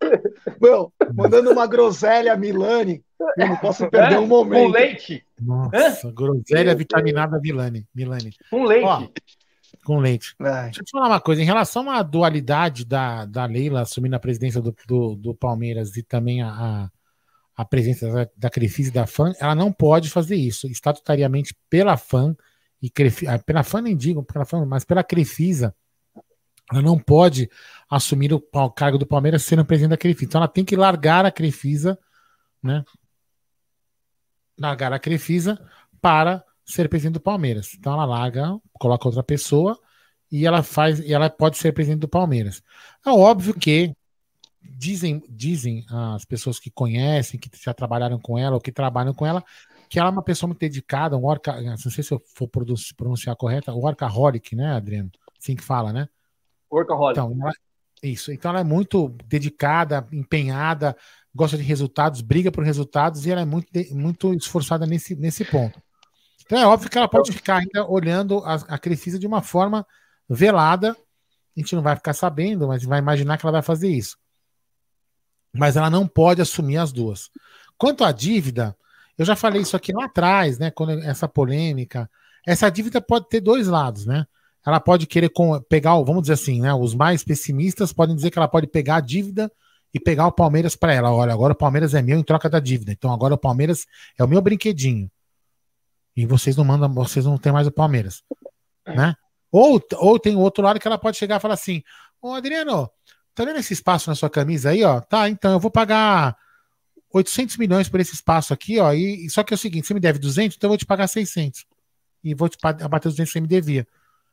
Meu, 0.61 0.93
mandando 1.13 1.51
uma 1.51 1.67
groselha 1.67 2.37
Milani. 2.37 3.03
Eu 3.37 3.49
não 3.49 3.57
posso 3.57 3.89
perder 3.91 4.19
um 4.19 4.27
momento. 4.27 4.67
Com 4.67 4.69
leite. 4.69 5.25
Nossa, 5.41 6.09
Hã? 6.09 6.13
groselha 6.13 6.75
vitaminada 6.75 7.41
Milani. 7.41 7.87
Milani. 7.95 8.31
Com 8.51 8.65
leite. 8.65 8.85
Ó, 8.85 9.09
com 9.85 9.99
leite. 9.99 10.35
Ai. 10.41 10.65
Deixa 10.67 10.81
eu 10.81 10.85
te 10.85 10.91
falar 10.93 11.09
uma 11.09 11.21
coisa. 11.21 11.43
Em 11.43 11.47
relação 11.47 11.91
à 11.91 12.03
dualidade 12.03 12.85
da, 12.85 13.25
da 13.25 13.47
Leila 13.47 13.81
assumindo 13.81 14.15
a 14.15 14.21
presidência 14.21 14.61
do, 14.61 14.75
do, 14.87 15.17
do 15.17 15.35
Palmeiras 15.35 15.97
e 15.97 16.03
também 16.03 16.43
a, 16.43 16.49
a 16.49 16.91
presença 17.65 18.11
da, 18.11 18.29
da 18.37 18.51
Crefisa 18.51 18.91
e 18.91 18.93
da 18.93 19.07
FAN, 19.07 19.33
ela 19.39 19.55
não 19.55 19.73
pode 19.73 20.11
fazer 20.11 20.37
isso. 20.37 20.67
Estatutariamente, 20.67 21.55
pela 21.69 21.97
FAN, 21.97 22.37
e 22.83 22.89
Crefi, 22.89 23.27
ah, 23.27 23.39
pela 23.39 23.63
FAN 23.63 23.83
nem 23.83 23.97
digo, 23.97 24.23
pela 24.23 24.45
FAN, 24.45 24.65
mas 24.65 24.85
pela 24.85 25.05
Crefisa, 25.05 25.75
ela 26.73 26.81
não 26.81 26.99
pode 26.99 27.51
assumir 27.91 28.33
o, 28.33 28.43
o 28.53 28.71
cargo 28.71 28.97
do 28.97 29.07
Palmeiras 29.07 29.43
sendo 29.43 29.65
presidente 29.65 29.91
da 29.91 29.97
Crefisa. 29.97 30.25
Então 30.25 30.41
ela 30.41 30.49
tem 30.49 30.65
que 30.65 30.77
largar 30.77 31.27
a 31.27 31.31
Crefisa, 31.31 31.99
né? 32.63 32.85
Largar 34.59 34.93
a 34.93 34.99
Crefisa 34.99 35.61
para 36.01 36.45
ser 36.65 36.89
presidente 36.89 37.15
do 37.15 37.21
Palmeiras. 37.21 37.75
Então 37.79 37.93
ela 37.93 38.05
larga, 38.05 38.57
coloca 38.75 39.09
outra 39.09 39.23
pessoa 39.23 39.79
e 40.31 40.47
ela 40.47 40.63
faz, 40.63 41.01
e 41.01 41.13
ela 41.13 41.29
pode 41.29 41.59
ser 41.59 41.73
presidente 41.73 42.01
do 42.01 42.09
Palmeiras. 42.09 42.63
É 43.05 43.11
óbvio 43.11 43.55
que 43.55 43.93
dizem, 44.63 45.23
dizem 45.29 45.85
as 45.89 46.25
pessoas 46.25 46.59
que 46.59 46.71
conhecem, 46.71 47.41
que 47.41 47.51
já 47.63 47.73
trabalharam 47.73 48.19
com 48.19 48.39
ela 48.39 48.55
ou 48.55 48.61
que 48.61 48.73
trabalham 48.73 49.15
com 49.15 49.27
ela, 49.27 49.43
que 49.89 49.99
ela 49.99 50.09
é 50.09 50.13
uma 50.13 50.23
pessoa 50.23 50.49
muito 50.49 50.61
dedicada, 50.61 51.17
um 51.17 51.25
orca, 51.25 51.61
não 51.61 51.77
sei 51.77 52.05
se 52.05 52.13
eu 52.13 52.23
for 52.35 52.49
pronunciar 52.49 53.37
correta, 53.37 53.73
o 53.73 53.81
workaholic, 53.81 54.55
né, 54.55 54.73
Adriano? 54.73 55.11
Assim 55.39 55.57
que 55.57 55.63
fala, 55.63 55.93
né? 55.93 56.09
Workaholic. 56.71 57.19
Então, 57.19 57.37
ela, 57.41 57.53
isso. 58.03 58.33
Então 58.33 58.51
ela 58.51 58.61
é 58.61 58.65
muito 58.65 59.09
dedicada, 59.27 60.07
empenhada, 60.13 60.97
gosta 61.35 61.57
de 61.57 61.63
resultados, 61.63 62.21
briga 62.21 62.53
por 62.53 62.65
resultados 62.65 63.27
e 63.27 63.31
ela 63.31 63.41
é 63.41 63.45
muito, 63.45 63.69
muito 63.93 64.35
esforçada 64.35 64.87
nesse, 64.87 65.15
nesse 65.17 65.45
ponto. 65.45 65.81
Então 66.45 66.59
é 66.59 66.67
óbvio 66.67 66.91
que 66.91 66.99
ela 66.99 67.09
pode 67.09 67.33
ficar 67.33 67.59
ainda 67.59 67.89
olhando 67.89 68.39
a, 68.45 68.55
a 68.55 68.79
Crefisa 68.79 69.19
de 69.19 69.27
uma 69.27 69.43
forma 69.43 69.87
velada. 70.29 70.97
A 71.57 71.61
gente 71.61 71.75
não 71.75 71.83
vai 71.83 71.97
ficar 71.97 72.13
sabendo, 72.13 72.69
mas 72.69 72.85
vai 72.85 72.99
imaginar 72.99 73.39
que 73.39 73.45
ela 73.45 73.53
vai 73.53 73.63
fazer 73.63 73.89
isso 73.89 74.17
mas 75.53 75.77
ela 75.77 75.91
não 75.91 76.07
pode 76.07 76.41
assumir 76.41 76.77
as 76.79 76.93
duas. 76.93 77.31
Quanto 77.77 78.05
à 78.05 78.13
dívida, 78.13 78.77
eu 79.17 79.25
já 79.25 79.35
falei 79.35 79.63
isso 79.63 79.77
aqui 79.77 79.93
lá 79.93 80.05
atrás, 80.05 80.59
né? 80.59 80.71
Quando 80.71 80.93
essa 81.03 81.29
polêmica, 81.29 82.11
essa 82.47 82.71
dívida 82.71 83.01
pode 83.01 83.29
ter 83.29 83.41
dois 83.41 83.67
lados, 83.69 84.07
né? 84.07 84.27
Ela 84.65 84.79
pode 84.79 85.07
querer 85.07 85.31
pegar, 85.69 85.95
vamos 86.03 86.23
dizer 86.23 86.35
assim, 86.35 86.61
né? 86.61 86.73
Os 86.75 86.95
mais 86.95 87.25
pessimistas 87.25 87.93
podem 87.93 88.15
dizer 88.15 88.31
que 88.31 88.39
ela 88.39 88.49
pode 88.49 88.67
pegar 88.67 88.97
a 88.97 89.01
dívida 89.01 89.51
e 89.93 89.99
pegar 89.99 90.27
o 90.27 90.33
Palmeiras 90.33 90.77
para 90.77 90.93
ela. 90.93 91.13
Olha, 91.13 91.33
agora 91.33 91.53
o 91.53 91.57
Palmeiras 91.57 91.95
é 91.95 92.03
meu 92.03 92.19
em 92.19 92.23
troca 92.23 92.49
da 92.49 92.61
dívida. 92.61 92.93
Então 92.93 93.13
agora 93.13 93.35
o 93.35 93.39
Palmeiras 93.39 93.87
é 94.19 94.25
o 94.25 94.29
meu 94.29 94.41
brinquedinho. 94.41 95.11
E 96.17 96.27
vocês 96.27 96.57
não 96.57 96.65
mandam, 96.65 96.93
vocês 96.93 97.25
não 97.25 97.39
têm 97.39 97.53
mais 97.53 97.67
o 97.67 97.73
Palmeiras, 97.73 98.23
né? 98.87 99.15
Ou, 99.51 99.83
ou 99.95 100.19
tem 100.19 100.37
o 100.37 100.41
outro 100.41 100.63
lado 100.63 100.79
que 100.79 100.87
ela 100.87 100.99
pode 100.99 101.17
chegar 101.17 101.37
e 101.37 101.41
falar 101.41 101.55
assim: 101.55 101.83
Ô 102.21 102.35
Adriano, 102.35 102.91
Tá 103.35 103.45
vendo 103.45 103.59
esse 103.59 103.73
espaço 103.73 104.11
na 104.11 104.15
sua 104.15 104.29
camisa 104.29 104.71
aí, 104.71 104.83
ó? 104.85 105.01
Tá, 105.01 105.29
então 105.29 105.53
eu 105.53 105.61
vou 105.61 105.71
pagar 105.71 106.37
800 107.13 107.57
milhões 107.57 107.89
por 107.89 108.01
esse 108.01 108.15
espaço 108.15 108.53
aqui, 108.53 108.79
ó. 108.79 108.93
E, 108.93 109.29
só 109.31 109.43
que 109.43 109.53
é 109.53 109.57
o 109.57 109.59
seguinte, 109.59 109.87
você 109.87 109.95
me 109.95 110.01
deve 110.01 110.19
200, 110.19 110.57
então 110.57 110.69
eu 110.69 110.73
vou 110.73 110.79
te 110.79 110.87
pagar 110.87 111.09
600. 111.09 111.67
E 112.23 112.35
vou 112.35 112.49
te 112.49 112.59
abater 112.63 113.09
os 113.09 113.15
200 113.15 113.17
que 113.17 113.33
você 113.33 113.41
me 113.41 113.49
devia. 113.49 113.87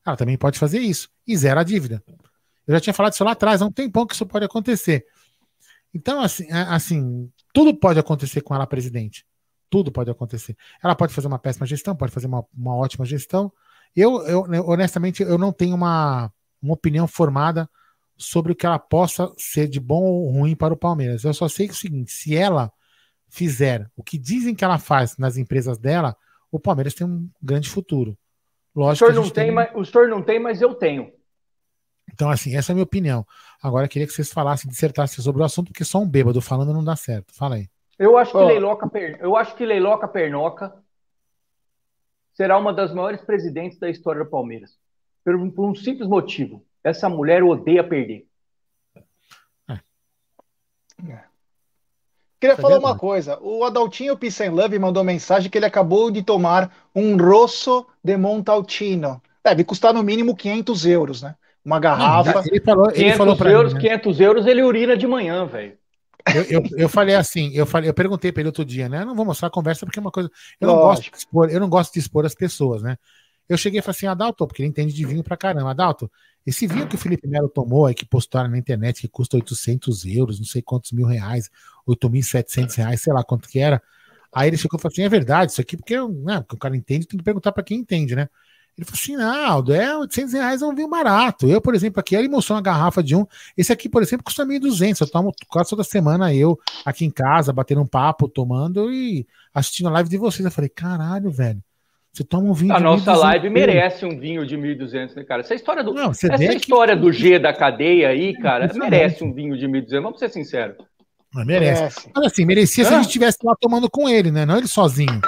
Ela 0.05 0.15
também 0.15 0.37
pode 0.37 0.59
fazer 0.59 0.79
isso. 0.79 1.09
E 1.25 1.35
zera 1.37 1.61
a 1.61 1.63
dívida. 1.63 2.03
Eu 2.67 2.73
já 2.73 2.79
tinha 2.79 2.93
falado 2.93 3.13
isso 3.13 3.23
lá 3.23 3.31
atrás, 3.31 3.61
há 3.61 3.65
um 3.65 3.71
tempão 3.71 4.05
que 4.05 4.13
isso 4.13 4.25
pode 4.25 4.45
acontecer. 4.45 5.05
Então, 5.93 6.21
assim, 6.21 6.51
assim, 6.51 7.31
tudo 7.53 7.73
pode 7.73 7.99
acontecer 7.99 8.41
com 8.41 8.53
ela, 8.53 8.67
presidente. 8.67 9.25
Tudo 9.69 9.91
pode 9.91 10.09
acontecer. 10.09 10.55
Ela 10.83 10.95
pode 10.95 11.13
fazer 11.13 11.27
uma 11.27 11.39
péssima 11.39 11.65
gestão, 11.65 11.95
pode 11.95 12.11
fazer 12.11 12.27
uma, 12.27 12.45
uma 12.55 12.75
ótima 12.75 13.05
gestão. 13.05 13.51
Eu, 13.95 14.21
eu, 14.27 14.45
honestamente, 14.67 15.23
eu 15.23 15.37
não 15.37 15.51
tenho 15.51 15.75
uma, 15.75 16.31
uma 16.61 16.73
opinião 16.73 17.07
formada 17.07 17.69
sobre 18.17 18.51
o 18.51 18.55
que 18.55 18.65
ela 18.65 18.79
possa 18.79 19.31
ser 19.37 19.67
de 19.67 19.79
bom 19.79 20.03
ou 20.03 20.31
ruim 20.31 20.55
para 20.55 20.73
o 20.73 20.77
Palmeiras. 20.77 21.23
Eu 21.23 21.33
só 21.33 21.47
sei 21.47 21.67
que 21.67 21.73
é 21.73 21.75
o 21.75 21.77
seguinte: 21.77 22.11
se 22.11 22.35
ela 22.35 22.71
fizer 23.29 23.89
o 23.95 24.03
que 24.03 24.17
dizem 24.17 24.55
que 24.55 24.63
ela 24.63 24.79
faz 24.79 25.17
nas 25.17 25.37
empresas 25.37 25.77
dela, 25.77 26.15
o 26.51 26.59
Palmeiras 26.59 26.93
tem 26.93 27.05
um 27.05 27.29
grande 27.41 27.69
futuro. 27.69 28.17
Lógico 28.75 29.05
o 29.05 29.11
senhor, 29.11 29.23
não 29.23 29.29
tem, 29.29 29.45
tem... 29.45 29.51
Mas, 29.51 29.69
o 29.75 29.85
senhor 29.85 30.07
não 30.07 30.21
tem, 30.21 30.39
mas 30.39 30.61
eu 30.61 30.73
tenho. 30.75 31.11
Então, 32.11 32.29
assim, 32.29 32.55
essa 32.55 32.71
é 32.71 32.73
a 32.73 32.75
minha 32.75 32.83
opinião. 32.83 33.25
Agora, 33.61 33.85
eu 33.85 33.89
queria 33.89 34.07
que 34.07 34.13
vocês 34.13 34.31
falassem, 34.31 34.69
dissertassem 34.69 35.23
sobre 35.23 35.41
o 35.41 35.45
assunto, 35.45 35.71
porque 35.71 35.83
só 35.83 35.99
um 35.99 36.07
bêbado 36.07 36.41
falando 36.41 36.73
não 36.73 36.83
dá 36.83 36.95
certo. 36.95 37.33
Fala 37.35 37.55
aí. 37.55 37.67
Eu 37.99 38.17
acho 38.17 38.31
que, 38.31 38.37
oh. 38.37 38.45
Leiloca, 38.45 38.89
eu 39.19 39.35
acho 39.35 39.55
que 39.55 39.65
Leiloca 39.65 40.07
Pernoca 40.07 40.73
será 42.33 42.57
uma 42.57 42.71
das 42.71 42.93
maiores 42.93 43.21
presidentes 43.21 43.79
da 43.79 43.89
história 43.89 44.23
do 44.23 44.29
Palmeiras. 44.29 44.77
Por, 45.23 45.51
por 45.51 45.69
um 45.69 45.75
simples 45.75 46.07
motivo. 46.07 46.63
Essa 46.89 47.09
mulher 47.09 47.43
odeia 47.43 47.83
perder. 47.83 48.25
É. 49.67 51.19
Queria 52.39 52.53
Isso 52.53 52.61
falar 52.61 52.75
é 52.75 52.79
uma 52.79 52.97
coisa. 52.97 53.37
O 53.41 53.63
Adaltinho 53.63 54.17
Peace 54.17 54.47
Love 54.47 54.77
mandou 54.79 55.03
mensagem 55.03 55.49
que 55.49 55.57
ele 55.57 55.65
acabou 55.65 56.09
de 56.11 56.21
tomar 56.21 56.71
um 56.95 57.17
Rosso 57.17 57.85
de 58.03 58.15
Montaltino. 58.15 59.21
Deve 59.43 59.63
custar 59.63 59.93
no 59.93 60.03
mínimo 60.03 60.35
500 60.35 60.85
euros, 60.85 61.21
né? 61.21 61.35
Uma 61.65 61.79
garrafa. 61.79 62.43
ele 62.47 62.61
falou, 62.61 62.89
ele 62.89 63.11
500 63.11 63.17
falou 63.17 63.37
euros, 63.51 63.73
mim, 63.73 63.79
né? 63.79 63.89
500 63.89 64.19
euros 64.21 64.45
ele 64.45 64.63
urina 64.63 64.95
de 64.95 65.07
manhã, 65.07 65.45
velho. 65.45 65.77
Eu, 66.33 66.43
eu, 66.43 66.63
eu, 66.77 66.89
falei 66.89 67.15
assim, 67.15 67.51
eu 67.53 67.65
falei, 67.65 67.89
eu 67.89 67.93
perguntei 67.93 68.31
para 68.31 68.41
ele 68.41 68.49
outro 68.49 68.65
dia, 68.65 68.87
né? 68.89 69.01
Eu 69.01 69.05
não 69.05 69.15
vou 69.15 69.25
mostrar 69.25 69.47
a 69.47 69.51
conversa 69.51 69.85
porque 69.85 69.99
é 69.99 70.01
uma 70.01 70.11
coisa. 70.11 70.29
Eu 70.59 70.67
não, 70.67 70.75
gosto 70.75 71.03
de 71.03 71.17
expor, 71.17 71.49
eu 71.49 71.59
não 71.59 71.69
gosto 71.69 71.93
de 71.93 71.99
expor 71.99 72.25
as 72.25 72.35
pessoas, 72.35 72.81
né? 72.81 72.97
Eu 73.49 73.57
cheguei 73.57 73.79
e 73.79 73.81
falei 73.81 73.95
assim, 73.95 74.07
Adalto, 74.07 74.45
porque 74.45 74.61
ele 74.61 74.69
entende 74.69 74.93
de 74.93 75.05
vinho 75.05 75.23
pra 75.23 75.37
caramba. 75.37 75.71
Adalto, 75.71 76.11
esse 76.45 76.67
vinho 76.67 76.87
que 76.87 76.95
o 76.95 76.97
Felipe 76.97 77.27
Melo 77.27 77.49
tomou 77.49 77.85
aí, 77.85 77.93
que 77.93 78.05
postaram 78.05 78.49
na 78.49 78.57
internet, 78.57 79.01
que 79.01 79.07
custa 79.07 79.37
800 79.37 80.05
euros, 80.05 80.39
não 80.39 80.45
sei 80.45 80.61
quantos 80.61 80.91
mil 80.91 81.05
reais, 81.05 81.49
8.700 81.87 82.75
reais, 82.75 83.01
sei 83.01 83.13
lá 83.13 83.23
quanto 83.23 83.49
que 83.49 83.59
era. 83.59 83.81
Aí 84.33 84.49
ele 84.49 84.57
chegou 84.57 84.77
e 84.77 84.81
falou 84.81 84.93
assim: 84.93 85.03
é 85.03 85.09
verdade, 85.09 85.51
isso 85.51 85.61
aqui, 85.61 85.77
porque, 85.77 85.95
né, 85.99 86.41
porque 86.41 86.55
o 86.55 86.59
cara 86.59 86.75
entende, 86.75 87.07
tem 87.07 87.17
que 87.17 87.23
perguntar 87.23 87.51
para 87.51 87.63
quem 87.63 87.79
entende, 87.79 88.15
né? 88.15 88.29
Ele 88.77 88.85
falou 88.85 88.99
assim: 89.01 89.15
não, 89.15 89.45
Aldo, 89.51 89.73
é 89.73 89.97
800 89.97 90.33
reais 90.33 90.61
é 90.61 90.65
um 90.65 90.75
vinho 90.75 90.87
barato. 90.87 91.47
Eu, 91.47 91.59
por 91.59 91.73
exemplo, 91.73 91.99
aqui, 91.99 92.15
ele 92.15 92.29
mostrou 92.29 92.55
uma 92.55 92.61
garrafa 92.61 93.01
de 93.01 93.15
um. 93.15 93.25
Esse 93.57 93.73
aqui, 93.73 93.89
por 93.89 94.03
exemplo, 94.03 94.23
custa 94.23 94.45
1.200. 94.45 95.01
Eu 95.01 95.09
tomo 95.09 95.33
quase 95.47 95.71
toda 95.71 95.83
semana 95.83 96.33
eu 96.33 96.59
aqui 96.85 97.03
em 97.03 97.09
casa, 97.09 97.51
batendo 97.51 97.81
um 97.81 97.87
papo, 97.87 98.29
tomando 98.29 98.91
e 98.91 99.27
assistindo 99.53 99.89
a 99.89 99.91
live 99.93 100.09
de 100.09 100.17
vocês. 100.17 100.45
Eu 100.45 100.51
falei: 100.51 100.69
caralho, 100.69 101.31
velho. 101.31 101.63
Você 102.17 102.23
toma 102.23 102.49
um 102.49 102.53
vinho 102.53 102.73
A 102.73 102.79
nossa 102.79 103.15
live 103.15 103.47
merece 103.47 104.03
um 104.03 104.19
vinho 104.19 104.43
de 104.43 104.57
1.200, 104.57 105.15
né, 105.15 105.23
cara? 105.23 105.41
Essa 105.41 105.53
história 105.53 105.83
do, 105.83 105.93
Não, 105.93 106.09
essa 106.09 106.33
história 106.55 106.95
que... 106.95 107.01
do 107.03 107.11
G 107.13 107.37
da 107.37 107.53
cadeia 107.53 108.09
aí, 108.09 108.33
cara, 108.33 108.67
merece 108.73 109.23
um 109.23 109.31
vinho 109.31 109.55
de 109.55 109.67
1.200. 109.67 110.01
Vamos 110.01 110.17
ser 110.17 110.29
sinceros. 110.29 110.77
Mas 111.31 111.45
merece. 111.45 111.79
merece. 111.79 112.11
Mas 112.15 112.25
assim, 112.25 112.43
merecia 112.43 112.85
se 112.85 112.91
a 112.91 112.97
gente 112.97 113.05
estivesse 113.05 113.37
lá 113.43 113.55
tomando 113.61 113.87
com 113.87 114.09
ele, 114.09 114.31
né? 114.31 114.47
Não 114.47 114.57
ele 114.57 114.67
sozinho. 114.67 115.21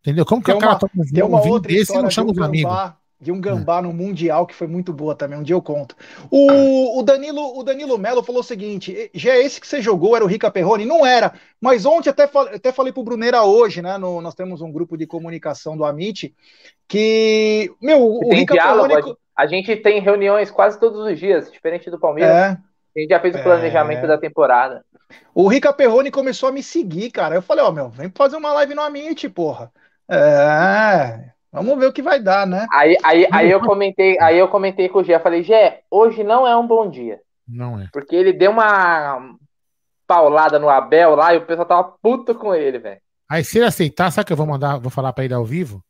Entendeu? 0.00 0.24
Como 0.24 0.42
que 0.42 0.46
tem 0.46 0.56
o 0.56 0.58
cara 0.58 0.72
uma, 0.72 0.78
toma 0.80 0.92
um, 0.96 1.04
tem 1.04 1.22
uma 1.22 1.38
um 1.38 1.42
vinho 1.42 1.54
outra 1.54 1.72
desse 1.72 1.92
e 1.96 2.02
não 2.02 2.10
chama 2.10 2.32
os 2.32 2.38
amigos? 2.38 2.72
De 3.20 3.30
um 3.30 3.40
gambá 3.40 3.78
é. 3.78 3.82
no 3.82 3.92
Mundial 3.92 4.46
que 4.46 4.54
foi 4.54 4.66
muito 4.66 4.92
boa 4.94 5.14
também. 5.14 5.38
Um 5.38 5.42
dia 5.42 5.54
eu 5.54 5.60
conto. 5.60 5.94
O, 6.30 6.98
o 6.98 7.02
Danilo 7.02 7.58
o 7.58 7.62
Danilo 7.62 7.98
Melo 7.98 8.22
falou 8.22 8.40
o 8.40 8.44
seguinte: 8.44 9.10
já 9.12 9.32
é 9.32 9.42
esse 9.42 9.60
que 9.60 9.66
você 9.66 9.82
jogou, 9.82 10.16
era 10.16 10.24
o 10.24 10.28
Rica 10.28 10.50
Perrone? 10.50 10.86
Não 10.86 11.04
era. 11.04 11.34
Mas 11.60 11.84
ontem 11.84 12.08
até, 12.08 12.26
falei, 12.26 12.54
até 12.54 12.72
falei 12.72 12.92
pro 12.92 13.02
Bruneira 13.02 13.42
hoje, 13.42 13.82
né? 13.82 13.98
No, 13.98 14.22
nós 14.22 14.34
temos 14.34 14.62
um 14.62 14.72
grupo 14.72 14.96
de 14.96 15.06
comunicação 15.06 15.76
do 15.76 15.84
Amit 15.84 16.34
que. 16.88 17.70
Meu, 17.80 18.02
o 18.02 18.32
Rica 18.32 18.54
diálogo, 18.54 18.88
Perrone. 18.88 19.16
A 19.36 19.46
gente 19.46 19.76
tem 19.76 20.00
reuniões 20.00 20.50
quase 20.50 20.80
todos 20.80 21.00
os 21.00 21.18
dias, 21.18 21.50
diferente 21.52 21.90
do 21.90 21.98
Palmeiras. 21.98 22.34
É. 22.34 22.58
A 22.96 23.00
gente 23.00 23.10
já 23.10 23.20
fez 23.20 23.34
o 23.34 23.42
planejamento 23.42 24.04
é... 24.04 24.06
da 24.06 24.18
temporada. 24.18 24.84
O 25.34 25.48
Rica 25.48 25.72
Perrone 25.72 26.10
começou 26.10 26.48
a 26.48 26.52
me 26.52 26.62
seguir, 26.62 27.10
cara. 27.10 27.34
Eu 27.34 27.42
falei, 27.42 27.64
ó, 27.64 27.68
oh, 27.68 27.72
meu, 27.72 27.88
vem 27.88 28.10
fazer 28.14 28.36
uma 28.36 28.52
live 28.52 28.74
no 28.74 28.82
Amit, 28.82 29.28
porra. 29.28 29.72
É. 30.08 31.30
Vamos 31.52 31.78
ver 31.78 31.86
o 31.86 31.92
que 31.92 32.02
vai 32.02 32.20
dar, 32.20 32.46
né? 32.46 32.66
Aí, 32.70 32.96
aí, 33.02 33.26
aí 33.32 33.50
eu 33.50 33.60
comentei, 33.60 34.18
aí 34.20 34.38
eu 34.38 34.48
comentei 34.48 34.88
com 34.88 35.00
o 35.00 35.04
Gé, 35.04 35.18
falei, 35.18 35.42
Gé, 35.42 35.82
hoje 35.90 36.22
não 36.22 36.46
é 36.46 36.56
um 36.56 36.66
bom 36.66 36.88
dia. 36.88 37.20
Não 37.46 37.80
é. 37.80 37.88
Porque 37.92 38.14
ele 38.14 38.32
deu 38.32 38.52
uma 38.52 39.34
paulada 40.06 40.58
no 40.58 40.68
Abel 40.68 41.16
lá 41.16 41.34
e 41.34 41.38
o 41.38 41.46
pessoal 41.46 41.66
tava 41.66 41.94
puto 42.00 42.34
com 42.34 42.54
ele, 42.54 42.78
velho. 42.78 43.00
Aí 43.28 43.44
se 43.44 43.58
ele 43.58 43.66
aceitar, 43.66 44.10
sabe 44.10 44.26
que 44.26 44.32
eu 44.32 44.36
vou 44.36 44.46
mandar, 44.46 44.78
vou 44.78 44.90
falar 44.90 45.12
para 45.12 45.24
ele 45.24 45.34
ao 45.34 45.44
vivo? 45.44 45.84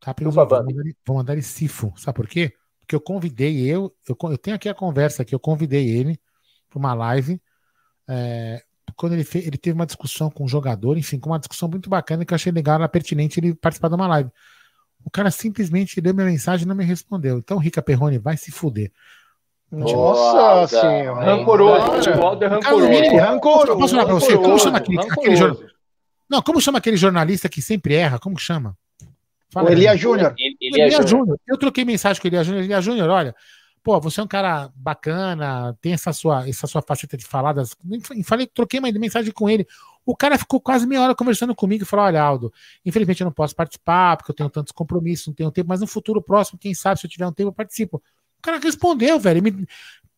Tá, 0.00 0.14
vou, 0.20 0.32
mandar 0.32 0.64
ele, 0.68 0.96
vou 1.06 1.16
mandar 1.16 1.32
ele 1.34 1.42
sifo. 1.42 1.92
Sabe 1.96 2.16
por 2.16 2.26
quê? 2.26 2.52
Porque 2.80 2.94
eu 2.94 3.00
convidei 3.00 3.60
eu, 3.70 3.94
eu, 4.08 4.16
eu 4.30 4.38
tenho 4.38 4.56
aqui 4.56 4.68
a 4.68 4.74
conversa 4.74 5.24
que 5.24 5.34
eu 5.34 5.38
convidei 5.38 5.88
ele 5.88 6.18
para 6.68 6.78
uma 6.78 6.94
live. 6.94 7.40
É, 8.08 8.62
quando 9.02 9.14
ele, 9.14 9.24
fez, 9.24 9.44
ele 9.44 9.58
teve 9.58 9.74
uma 9.74 9.84
discussão 9.84 10.30
com 10.30 10.44
um 10.44 10.48
jogador, 10.48 10.96
enfim, 10.96 11.18
com 11.18 11.30
uma 11.30 11.38
discussão 11.40 11.68
muito 11.68 11.90
bacana 11.90 12.24
que 12.24 12.32
eu 12.32 12.36
achei 12.36 12.52
legal, 12.52 12.76
era 12.76 12.88
pertinente 12.88 13.40
ele 13.40 13.52
participar 13.52 13.88
de 13.88 13.96
uma 13.96 14.06
live. 14.06 14.30
O 15.04 15.10
cara 15.10 15.28
simplesmente 15.28 16.00
deu 16.00 16.14
minha 16.14 16.26
mensagem 16.26 16.64
e 16.64 16.68
não 16.68 16.76
me 16.76 16.84
respondeu. 16.84 17.38
Então, 17.38 17.58
Rica 17.58 17.82
Perrone, 17.82 18.18
vai 18.18 18.36
se 18.36 18.52
fuder. 18.52 18.92
Nossa 19.72 20.68
senhora. 20.68 21.24
Rancoroso. 21.24 21.86
Futebol 21.96 22.40
é 22.40 22.46
rancoroso. 22.46 23.16
rancoroso. 23.16 23.76
Posso 23.76 23.94
falar 23.96 24.04
pra 24.06 24.14
você? 24.14 24.36
Como 24.36 24.58
chama 24.60 24.78
aquele, 24.78 25.00
aquele 25.00 25.34
jornalista? 25.34 25.76
Não, 26.30 26.40
como 26.40 26.60
chama 26.60 26.78
aquele 26.78 26.96
jornalista 26.96 27.48
que 27.48 27.60
sempre 27.60 27.94
erra? 27.96 28.20
Como 28.20 28.38
chama? 28.38 28.78
Fala 29.50 29.68
o 29.68 29.72
Elia 29.72 29.96
Júnior. 29.96 30.32
Elia 30.60 31.04
Júnior. 31.04 31.40
Eu 31.44 31.58
troquei 31.58 31.84
mensagem 31.84 32.22
com 32.22 32.28
o 32.28 32.30
Elia 32.30 32.44
Júnior. 32.44 32.62
Elia 32.62 32.80
Júnior, 32.80 33.10
olha, 33.10 33.34
pô, 33.82 34.00
você 34.00 34.20
é 34.20 34.22
um 34.22 34.28
cara 34.28 34.70
bacana, 34.74 35.76
tem 35.80 35.92
essa 35.92 36.12
sua, 36.12 36.48
essa 36.48 36.66
sua 36.66 36.80
faceta 36.80 37.16
de 37.16 37.24
faladas. 37.24 37.76
Falei, 38.24 38.46
troquei 38.46 38.78
uma 38.78 38.90
mensagem 38.92 39.32
com 39.32 39.50
ele. 39.50 39.66
O 40.04 40.16
cara 40.16 40.38
ficou 40.38 40.60
quase 40.60 40.86
meia 40.86 41.02
hora 41.02 41.14
conversando 41.14 41.54
comigo 41.54 41.82
e 41.82 41.86
falou: 41.86 42.06
Olha, 42.06 42.22
Aldo, 42.22 42.52
infelizmente 42.84 43.20
eu 43.20 43.24
não 43.24 43.32
posso 43.32 43.54
participar, 43.54 44.16
porque 44.16 44.30
eu 44.30 44.34
tenho 44.34 44.50
tantos 44.50 44.72
compromissos, 44.72 45.28
não 45.28 45.34
tenho 45.34 45.50
tempo, 45.50 45.68
mas 45.68 45.80
no 45.80 45.86
futuro 45.86 46.22
próximo, 46.22 46.58
quem 46.58 46.74
sabe, 46.74 47.00
se 47.00 47.06
eu 47.06 47.10
tiver 47.10 47.26
um 47.26 47.32
tempo, 47.32 47.50
eu 47.50 47.54
participo. 47.54 48.02
O 48.38 48.42
cara 48.42 48.58
respondeu, 48.58 49.18
velho. 49.18 49.42
Me... 49.42 49.66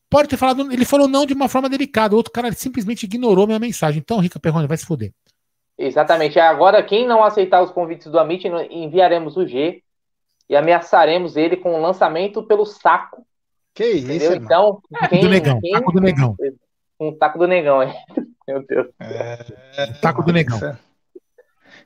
Pode 0.08 0.28
ter 0.28 0.36
falado, 0.36 0.70
ele 0.72 0.84
falou 0.84 1.08
não 1.08 1.26
de 1.26 1.34
uma 1.34 1.48
forma 1.48 1.68
delicada. 1.68 2.14
O 2.14 2.16
outro 2.16 2.32
cara 2.32 2.52
simplesmente 2.52 3.04
ignorou 3.04 3.46
minha 3.46 3.58
mensagem. 3.58 4.00
Então, 4.00 4.20
Rica 4.20 4.38
Perrone, 4.38 4.66
vai 4.66 4.76
se 4.76 4.86
fuder. 4.86 5.12
Exatamente. 5.76 6.38
Agora, 6.38 6.82
quem 6.82 7.06
não 7.06 7.24
aceitar 7.24 7.62
os 7.62 7.70
convites 7.70 8.10
do 8.10 8.18
Amit, 8.18 8.46
enviaremos 8.70 9.36
o 9.36 9.46
G 9.46 9.82
e 10.48 10.54
ameaçaremos 10.54 11.36
ele 11.36 11.56
com 11.56 11.74
o 11.74 11.82
lançamento 11.82 12.42
pelo 12.44 12.64
saco 12.64 13.26
que 13.74 13.84
isso, 13.84 14.12
Entendeu? 14.12 14.36
Então, 14.36 14.82
quem, 15.08 15.20
do 15.20 15.28
negão, 15.28 15.60
quem... 15.60 15.72
taco 15.72 15.92
do 15.92 16.00
negão. 16.00 16.36
Um 17.00 17.12
taco 17.12 17.38
do 17.38 17.48
negão, 17.48 17.82
hein? 17.82 17.92
Meu 18.46 18.64
Deus. 18.64 18.86
É... 19.00 19.86
Taco 20.00 20.22
do 20.22 20.32
negão. 20.32 20.60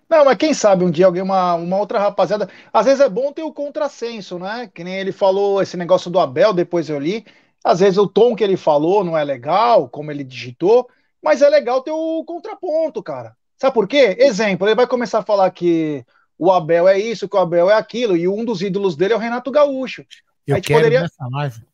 Não, 0.09 0.25
mas 0.25 0.37
quem 0.37 0.53
sabe 0.53 0.85
um 0.85 0.91
dia 0.91 1.07
alguém, 1.07 1.23
uma, 1.23 1.55
uma 1.55 1.79
outra 1.79 1.99
rapaziada. 1.99 2.49
Às 2.73 2.87
vezes 2.87 3.01
é 3.01 3.09
bom 3.09 3.33
ter 3.33 3.43
o 3.43 3.53
contrassenso, 3.53 4.39
né? 4.39 4.71
Que 4.73 4.85
nem 4.85 4.95
ele 4.95 5.13
falou 5.13 5.63
esse 5.63 5.77
negócio 5.77 6.11
do 6.11 6.19
Abel, 6.19 6.53
depois 6.53 6.91
eu 6.91 6.99
li. 6.99 7.25
Às 7.65 7.81
vezes 7.81 7.99
o 7.99 8.07
tom 8.07 8.37
que 8.37 8.45
ele 8.45 8.57
falou 8.57 9.03
não 9.03 9.17
é 9.17 9.25
legal, 9.25 9.89
como 9.89 10.11
ele 10.11 10.25
digitou, 10.25 10.89
mas 11.23 11.43
é 11.43 11.49
legal 11.49 11.83
ter 11.83 11.91
o 11.91 12.25
contraponto, 12.25 13.03
cara. 13.03 13.35
Sabe 13.57 13.75
por 13.75 13.89
quê? 13.89 14.17
Exemplo, 14.19 14.67
ele 14.67 14.75
vai 14.75 14.87
começar 14.87 15.21
a 15.21 15.25
falar 15.25 15.51
que 15.51 16.05
o 16.39 16.51
Abel 16.53 16.87
é 16.87 16.99
isso, 16.99 17.29
que 17.29 17.37
o 17.37 17.41
Abel 17.41 17.71
é 17.71 17.75
aquilo, 17.75 18.17
e 18.17 18.29
um 18.29 18.45
dos 18.45 18.63
ídolos 18.63 18.97
dele 18.97 19.15
é 19.15 19.17
o 19.17 19.21
Renato 19.21 19.51
Gaúcho. 19.51 20.05
Eu 20.47 20.61
quero 20.63 20.81
poderia... 20.81 21.03
nessa 21.03 21.27
live 21.31 21.69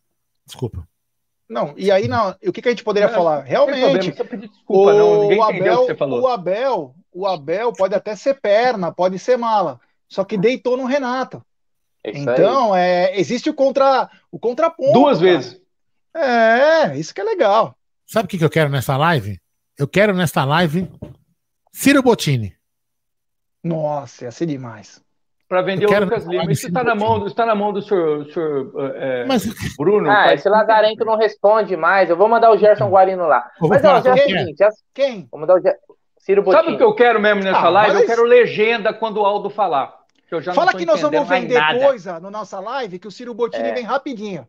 Desculpa. 0.46 0.86
Não, 1.48 1.74
e 1.76 1.90
aí 1.90 2.08
não, 2.08 2.30
o 2.42 2.52
que, 2.52 2.62
que 2.62 2.68
a 2.68 2.70
gente 2.70 2.84
poderia 2.84 3.08
não, 3.08 3.14
falar? 3.14 3.42
Realmente, 3.42 4.10
desculpa, 4.12 4.36
o, 4.66 4.92
não, 4.92 5.22
ninguém 5.22 5.42
Abel, 5.42 5.74
o 5.74 5.80
que 5.80 5.86
você 5.86 5.94
falou. 5.94 6.22
O 6.22 6.26
Abel, 6.26 6.94
o 7.12 7.26
Abel 7.26 7.72
pode 7.72 7.94
até 7.94 8.16
ser 8.16 8.40
perna, 8.40 8.90
pode 8.90 9.18
ser 9.18 9.36
mala, 9.36 9.78
só 10.08 10.24
que 10.24 10.38
deitou 10.38 10.76
no 10.76 10.86
Renato. 10.86 11.44
É 12.02 12.10
então, 12.16 12.74
é, 12.74 13.18
existe 13.18 13.50
o 13.50 13.54
contra 13.54 14.10
o 14.30 14.38
contraponto. 14.38 14.92
Duas 14.92 15.18
cara. 15.18 15.30
vezes. 15.30 15.60
É, 16.14 16.96
isso 16.98 17.14
que 17.14 17.20
é 17.20 17.24
legal. 17.24 17.76
Sabe 18.06 18.26
o 18.26 18.28
que, 18.28 18.38
que 18.38 18.44
eu 18.44 18.50
quero 18.50 18.70
nessa 18.70 18.96
live? 18.96 19.38
Eu 19.78 19.88
quero 19.88 20.14
nessa 20.14 20.44
live 20.44 20.90
Ciro 21.72 22.02
Bottini. 22.02 22.54
Nossa, 23.62 24.24
ia 24.24 24.30
ser 24.30 24.46
demais 24.46 25.03
para 25.54 25.62
vender 25.62 25.86
o 25.86 26.00
Lucas 26.00 26.26
Lima. 26.26 26.50
Isso 26.50 26.66
está 26.66 26.82
na, 26.82 26.96
mão, 26.96 27.26
está 27.26 27.46
na 27.46 27.54
mão 27.54 27.72
do 27.72 27.80
senhor, 27.80 28.26
senhor 28.32 28.72
é, 28.96 29.24
Mas... 29.24 29.46
Bruno. 29.78 30.10
Ah, 30.10 30.34
esse 30.34 30.48
Lazarento 30.48 31.04
não 31.04 31.16
responde 31.16 31.76
mais. 31.76 32.10
Eu 32.10 32.16
vou 32.16 32.28
mandar 32.28 32.50
o 32.50 32.58
Gerson 32.58 32.88
Guarino 32.88 33.28
lá. 33.28 33.48
Mas 33.60 33.80
não, 33.80 34.02
já 34.02 34.10
é 34.10 34.14
o 34.14 34.18
seguinte. 34.18 34.56
Já... 34.58 34.68
Quem? 34.92 35.28
Vou 35.30 35.40
mandar 35.40 35.54
o 35.54 35.60
Ger... 35.60 35.76
Ciro 36.18 36.42
Botinho. 36.42 36.64
Sabe 36.64 36.74
o 36.74 36.78
que 36.78 36.82
eu 36.82 36.94
quero 36.94 37.20
mesmo 37.20 37.44
nessa 37.44 37.60
ah, 37.60 37.68
live? 37.68 37.92
Mas... 37.92 38.02
Eu 38.02 38.06
quero 38.08 38.24
legenda 38.24 38.92
quando 38.92 39.18
o 39.18 39.24
Aldo 39.24 39.48
falar. 39.48 39.94
Que 40.28 40.40
Fala 40.52 40.72
que 40.72 40.84
nós 40.84 41.00
vamos 41.00 41.28
vender 41.28 41.62
coisa 41.80 42.18
na 42.18 42.30
nossa 42.30 42.58
live, 42.58 42.98
que 42.98 43.06
o 43.06 43.10
Ciro 43.10 43.32
Bottini 43.32 43.68
é. 43.68 43.74
vem 43.74 43.84
rapidinho. 43.84 44.48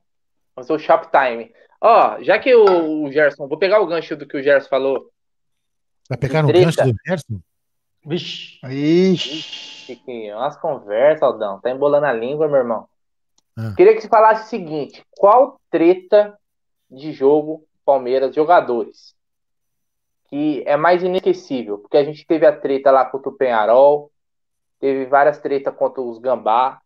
Vamos 0.55 0.69
o 0.71 0.79
Shoptime. 0.79 1.51
Ó, 1.79 2.23
já 2.23 2.39
que 2.39 2.55
o, 2.55 3.03
o 3.03 3.11
Gerson, 3.11 3.47
vou 3.47 3.59
pegar 3.59 3.79
o 3.79 3.85
gancho 3.85 4.15
do 4.15 4.25
que 4.25 4.37
o 4.37 4.41
Gerson 4.41 4.69
falou. 4.69 5.11
Vai 6.09 6.17
pegar 6.17 6.41
no 6.41 6.51
gancho 6.51 6.83
do 6.83 6.95
Gerson? 7.05 7.39
Vixe. 8.03 8.57
Ixi. 8.65 9.74
Chiquinho, 9.85 10.37
umas 10.37 10.57
conversas, 10.57 11.23
Aldão. 11.23 11.59
Tá 11.61 11.69
embolando 11.69 12.05
a 12.05 12.13
língua, 12.13 12.47
meu 12.47 12.57
irmão. 12.57 12.87
Ah. 13.57 13.73
Queria 13.75 13.93
que 13.93 14.01
você 14.01 14.07
falasse 14.07 14.45
o 14.45 14.49
seguinte: 14.49 15.05
qual 15.11 15.59
treta 15.69 16.37
de 16.89 17.11
jogo 17.11 17.65
Palmeiras 17.85 18.33
jogadores 18.33 19.15
que 20.27 20.63
é 20.65 20.75
mais 20.75 21.03
inesquecível? 21.03 21.77
Porque 21.77 21.97
a 21.97 22.03
gente 22.03 22.25
teve 22.25 22.45
a 22.45 22.55
treta 22.55 22.91
lá 22.91 23.05
contra 23.05 23.29
o 23.29 23.35
Penharol, 23.35 24.11
teve 24.79 25.05
várias 25.05 25.39
tretas 25.39 25.73
contra 25.75 26.01
os 26.01 26.17
Gambá, 26.17 26.81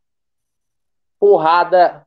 porrada 1.19 2.05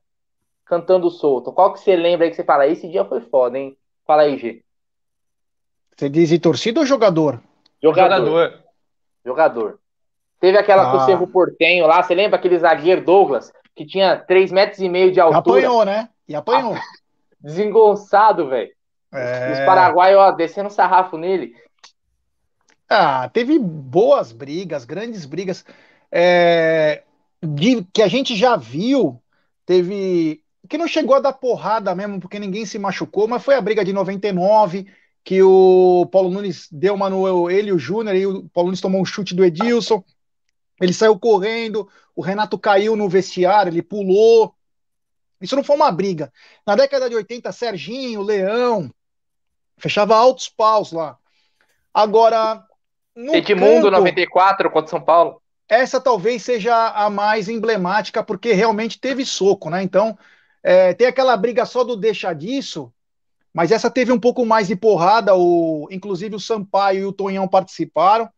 cantando 0.64 1.11
solto. 1.11 1.53
Qual 1.53 1.72
que 1.72 1.80
você 1.80 1.97
lembra 1.97 2.26
aí 2.26 2.30
que 2.30 2.36
você 2.36 2.45
fala? 2.45 2.66
Esse 2.66 2.88
dia 2.88 3.05
foi 3.05 3.20
foda, 3.22 3.59
hein? 3.59 3.76
Fala 4.07 4.22
aí, 4.22 4.38
G. 4.38 4.62
Você 5.97 6.09
diz 6.09 6.28
de 6.28 6.38
torcida 6.38 6.80
ou 6.80 6.86
jogador? 6.86 7.43
Jogador. 7.82 8.16
Jogador. 8.18 8.62
jogador. 9.24 9.82
Teve 10.43 10.59
aquela 10.59 10.88
ah. 10.88 10.90
com 10.90 10.97
o 10.97 11.07
Cerro 11.07 11.28
Portenho 11.28 11.86
lá, 11.86 12.03
você 12.03 12.16
lembra 12.16 12.36
aquele 12.36 12.59
zagueiro 12.59 13.05
Douglas, 13.05 13.53
que 13.76 13.86
tinha 13.86 14.16
3 14.16 14.51
metros 14.51 14.80
e 14.80 14.88
meio 14.88 15.12
de 15.12 15.20
altura? 15.20 15.38
Apanhou, 15.38 15.84
né? 15.84 16.09
E 16.28 16.34
apanhou. 16.34 16.74
Desengonçado, 17.40 18.49
velho. 18.49 18.72
É... 19.14 19.53
Os 19.53 19.61
paraguaios, 19.61 20.18
ó, 20.18 20.32
descendo 20.32 20.68
sarrafo 20.68 21.16
nele. 21.16 21.55
Ah, 22.90 23.30
teve 23.32 23.57
boas 23.57 24.32
brigas, 24.32 24.84
grandes 24.84 25.24
brigas. 25.26 25.64
É, 26.11 27.05
de, 27.40 27.86
que 27.95 28.03
a 28.03 28.09
gente 28.09 28.34
já 28.34 28.57
viu, 28.57 29.22
teve. 29.64 30.43
Que 30.68 30.76
não 30.76 30.88
chegou 30.88 31.14
a 31.14 31.20
dar 31.20 31.34
porrada 31.34 31.95
mesmo, 31.95 32.18
porque 32.18 32.40
ninguém 32.40 32.66
se 32.66 32.80
machucou, 32.80 33.28
mas 33.28 33.45
foi 33.45 33.55
a 33.55 33.61
briga 33.61 33.84
de 33.84 33.93
99, 33.93 34.88
que 35.22 35.40
o 35.40 36.05
Paulo 36.11 36.30
Nunes 36.30 36.66
deu 36.72 36.95
uma 36.95 37.09
no 37.09 37.49
ele 37.49 37.68
e 37.68 37.72
o 37.72 37.78
Júnior, 37.78 38.16
e 38.16 38.26
o 38.26 38.49
Paulo 38.49 38.70
Nunes 38.70 38.80
tomou 38.80 39.01
um 39.01 39.05
chute 39.05 39.36
do 39.36 39.45
Edilson 39.45 40.03
Ele 40.83 40.93
saiu 40.93 41.16
correndo, 41.16 41.89
o 42.14 42.20
Renato 42.20 42.59
caiu 42.59 42.97
no 42.97 43.09
vestiário, 43.09 43.70
ele 43.70 43.83
pulou. 43.83 44.53
Isso 45.41 45.55
não 45.55 45.62
foi 45.62 45.76
uma 45.76 45.93
briga. 45.93 46.33
Na 46.66 46.74
década 46.74 47.09
de 47.09 47.14
80, 47.14 47.53
Serginho, 47.53 48.20
Leão, 48.20 48.93
fechava 49.78 50.16
altos 50.16 50.49
paus 50.49 50.91
lá. 50.91 51.16
Agora. 51.95 52.64
Edmundo 53.14 53.83
campo, 53.83 53.91
94 53.91 54.70
contra 54.72 54.91
São 54.91 55.01
Paulo. 55.01 55.41
Essa 55.68 56.01
talvez 56.01 56.43
seja 56.43 56.89
a 56.89 57.09
mais 57.09 57.49
emblemática, 57.49 58.20
porque 58.20 58.53
realmente 58.53 58.99
teve 58.99 59.24
soco, 59.24 59.70
né? 59.70 59.85
Então, 59.85 60.18
é, 60.64 60.93
tem 60.95 61.07
aquela 61.07 61.37
briga 61.37 61.64
só 61.64 61.85
do 61.85 61.97
deixa 61.97 62.33
disso, 62.33 62.93
mas 63.55 63.70
essa 63.70 63.89
teve 63.89 64.11
um 64.11 64.18
pouco 64.18 64.45
mais 64.45 64.66
de 64.66 64.74
porrada. 64.74 65.37
O, 65.37 65.87
inclusive 65.93 66.35
o 66.35 66.41
Sampaio 66.41 67.03
e 67.03 67.07
o 67.07 67.12
Tonhão 67.12 67.47
participaram. 67.47 68.28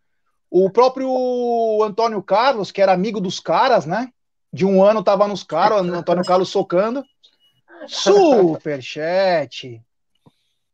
O 0.56 0.70
próprio 0.70 1.82
Antônio 1.82 2.22
Carlos, 2.22 2.70
que 2.70 2.80
era 2.80 2.92
amigo 2.92 3.20
dos 3.20 3.40
caras, 3.40 3.86
né? 3.86 4.10
De 4.52 4.64
um 4.64 4.84
ano 4.84 5.02
tava 5.02 5.26
nos 5.26 5.42
caras, 5.42 5.84
o 5.84 5.92
Antônio 5.92 6.24
Carlos 6.24 6.48
socando. 6.48 7.04
Superchat 7.88 9.82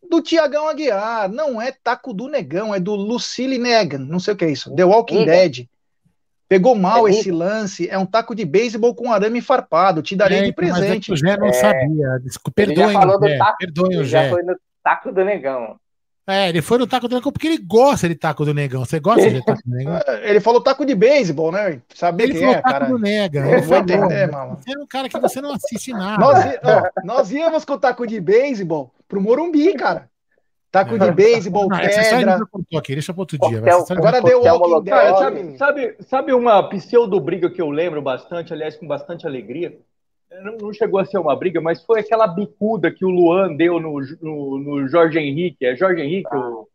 do 0.06 0.20
Tiagão 0.20 0.68
Aguiar. 0.68 1.30
Não 1.30 1.62
é 1.62 1.72
taco 1.72 2.12
do 2.12 2.28
negão, 2.28 2.74
é 2.74 2.78
do 2.78 2.94
Lucille 2.94 3.56
Negan. 3.56 4.00
Não 4.00 4.20
sei 4.20 4.34
o 4.34 4.36
que 4.36 4.44
é 4.44 4.50
isso. 4.50 4.70
The 4.76 4.84
Walking 4.84 5.24
Dead. 5.24 5.66
Pegou 6.46 6.74
mal 6.74 7.08
é 7.08 7.12
esse 7.12 7.30
lance. 7.30 7.88
É 7.88 7.96
um 7.96 8.04
taco 8.04 8.34
de 8.34 8.44
beisebol 8.44 8.94
com 8.94 9.10
arame 9.10 9.40
farpado. 9.40 10.02
Te 10.02 10.14
darei 10.14 10.42
de 10.42 10.52
presente. 10.52 11.10
Mas 11.10 11.22
é 11.22 11.24
o 11.24 11.30
Gé 11.30 11.36
não 11.38 11.46
é. 11.46 11.52
sabia. 11.54 12.18
Desculpa, 12.22 12.52
perdoem 12.54 12.98
o 12.98 13.22
Gé. 13.22 13.38
Perdoem 13.58 13.98
o 13.98 14.04
Gé. 14.04 14.24
Já 14.24 14.28
foi 14.30 14.42
no 14.42 14.54
taco 14.84 15.10
do 15.10 15.24
negão. 15.24 15.80
É, 16.30 16.48
ele 16.48 16.62
foi 16.62 16.78
no 16.78 16.86
taco 16.86 17.08
do 17.08 17.14
negão 17.14 17.32
porque 17.32 17.46
ele 17.46 17.58
gosta 17.58 18.08
de 18.08 18.14
taco 18.14 18.44
do 18.44 18.54
negão. 18.54 18.84
Você 18.84 19.00
gosta 19.00 19.30
de 19.30 19.44
taco 19.44 19.60
do 19.64 19.74
negão? 19.74 20.00
É, 20.06 20.30
ele 20.30 20.40
falou 20.40 20.62
taco 20.62 20.84
de 20.84 20.94
beisebol, 20.94 21.52
né? 21.52 21.80
Sabia 21.94 22.26
ele 22.26 22.34
que 22.34 22.40
falou 22.40 22.54
é, 22.54 22.62
taco 22.62 22.70
cara. 22.70 22.86
do 22.86 22.98
nega. 22.98 23.40
Eu 23.40 23.62
vou 23.62 23.76
entender, 23.76 24.30
mano. 24.30 24.56
Você 24.56 24.76
é 24.76 24.78
um 24.78 24.86
cara 24.86 25.08
que 25.08 25.18
você 25.18 25.40
não 25.40 25.52
assiste 25.52 25.92
nada. 25.92 26.18
Nós, 26.18 26.44
ó, 26.62 27.02
nós 27.04 27.30
íamos 27.30 27.64
com 27.64 27.74
o 27.74 27.78
taco 27.78 28.06
de 28.06 28.20
beisebol 28.20 28.92
pro 29.08 29.20
Morumbi, 29.20 29.74
cara. 29.74 30.08
Taco 30.70 30.96
de 30.96 31.10
beisebol, 31.10 31.68
pedra. 31.68 32.38
Aqui, 32.78 32.92
deixa 32.92 33.12
para 33.12 33.22
outro 33.22 33.36
dia. 33.38 33.60
Agora 33.90 34.22
deu 34.22 34.42
Walking 34.42 34.84
Dead. 34.84 35.18
Sabe, 35.18 35.58
sabe, 35.58 35.96
sabe 36.00 36.32
uma 36.32 36.68
pseudo-briga 36.68 37.50
que 37.50 37.60
eu 37.60 37.70
lembro 37.70 38.00
bastante, 38.00 38.52
aliás, 38.52 38.76
com 38.76 38.86
bastante 38.86 39.26
alegria? 39.26 39.76
Não, 40.60 40.72
chegou 40.72 41.00
a 41.00 41.04
ser 41.04 41.18
uma 41.18 41.34
briga, 41.34 41.60
mas 41.60 41.82
foi 41.82 42.00
aquela 42.00 42.26
bicuda 42.26 42.90
que 42.90 43.04
o 43.04 43.10
Luan 43.10 43.54
deu 43.54 43.80
no, 43.80 44.00
no, 44.22 44.58
no 44.58 44.88
Jorge 44.88 45.18
Henrique. 45.18 45.66
É 45.66 45.74
Jorge 45.74 46.00
Henrique? 46.00 46.28
Ah. 46.30 46.38
O, 46.38 46.68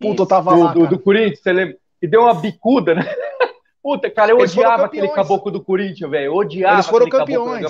Puta, 0.00 0.22
eu 0.22 0.26
tava 0.26 0.54
do, 0.54 0.62
lá. 0.62 0.72
Do, 0.72 0.86
do, 0.86 0.98
Corinthians, 0.98 1.40
você 1.40 1.52
lembra? 1.52 1.76
E 2.00 2.06
deu 2.06 2.22
uma 2.22 2.34
bicuda, 2.34 2.94
né? 2.94 3.02
Puta, 3.82 4.10
cara, 4.10 4.30
eu 4.30 4.38
Eles 4.38 4.52
odiava 4.52 4.86
aquele 4.86 5.08
caboclo 5.08 5.50
do 5.50 5.62
Corinthians, 5.62 6.10
velho. 6.10 6.34
Odiava 6.34 6.76
Eles 6.76 6.86
foram 6.86 7.08
campeões. 7.08 7.66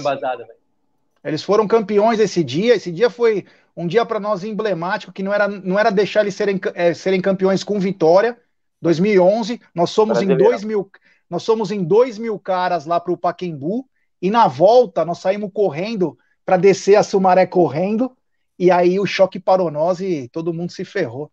Eles 1.24 1.42
foram 1.42 1.66
campeões 1.66 2.20
esse 2.20 2.44
dia. 2.44 2.74
Esse 2.74 2.92
dia 2.92 3.10
foi 3.10 3.44
um 3.76 3.86
dia 3.86 4.06
para 4.06 4.20
nós 4.20 4.44
emblemático, 4.44 5.12
que 5.12 5.22
não 5.22 5.32
era, 5.32 5.48
não 5.48 5.78
era 5.78 5.90
deixar 5.90 6.20
eles 6.20 6.34
serem, 6.34 6.60
é, 6.74 6.94
serem 6.94 7.20
campeões 7.20 7.64
com 7.64 7.80
vitória. 7.80 8.38
2011, 8.80 9.60
nós 9.74 9.90
somos 9.90 10.20
em 10.20 10.36
dois 10.36 10.64
mil, 10.64 10.90
nós 11.30 11.44
somos 11.44 11.70
em 11.70 11.84
dois 11.84 12.18
mil 12.18 12.38
caras 12.38 12.84
lá 12.84 12.98
para 12.98 13.12
o 13.12 13.16
Paquembu 13.16 13.86
e 14.22 14.30
na 14.30 14.46
volta 14.46 15.04
nós 15.04 15.18
saímos 15.18 15.50
correndo 15.52 16.16
para 16.44 16.56
descer 16.56 16.94
a 16.94 17.02
Sumaré 17.02 17.44
correndo 17.44 18.16
e 18.58 18.70
aí 18.70 19.00
o 19.00 19.06
choque 19.06 19.40
parou 19.40 19.70
nós 19.70 20.00
e 20.00 20.28
todo 20.28 20.54
mundo 20.54 20.70
se 20.70 20.84
ferrou. 20.84 21.30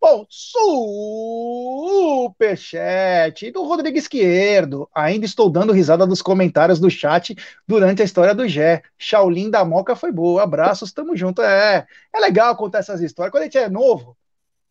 Bom, 0.00 0.26
superchat 2.28 3.50
do 3.50 3.62
Rodrigo 3.64 3.96
Esquerdo. 3.96 4.88
Ainda 4.94 5.24
estou 5.24 5.48
dando 5.48 5.72
risada 5.72 6.06
dos 6.06 6.20
comentários 6.20 6.78
do 6.78 6.90
chat 6.90 7.34
durante 7.66 8.02
a 8.02 8.04
história 8.04 8.34
do 8.34 8.46
Gé. 8.46 8.82
Shaolin 8.98 9.50
da 9.50 9.64
Moca 9.64 9.96
foi 9.96 10.12
boa. 10.12 10.42
Abraços, 10.42 10.92
tamo 10.92 11.16
junto. 11.16 11.40
É, 11.42 11.86
é 12.12 12.20
legal 12.20 12.54
contar 12.56 12.80
essas 12.80 13.00
histórias. 13.00 13.32
Quando 13.32 13.42
a 13.42 13.46
gente 13.46 13.58
é 13.58 13.68
novo, 13.68 14.16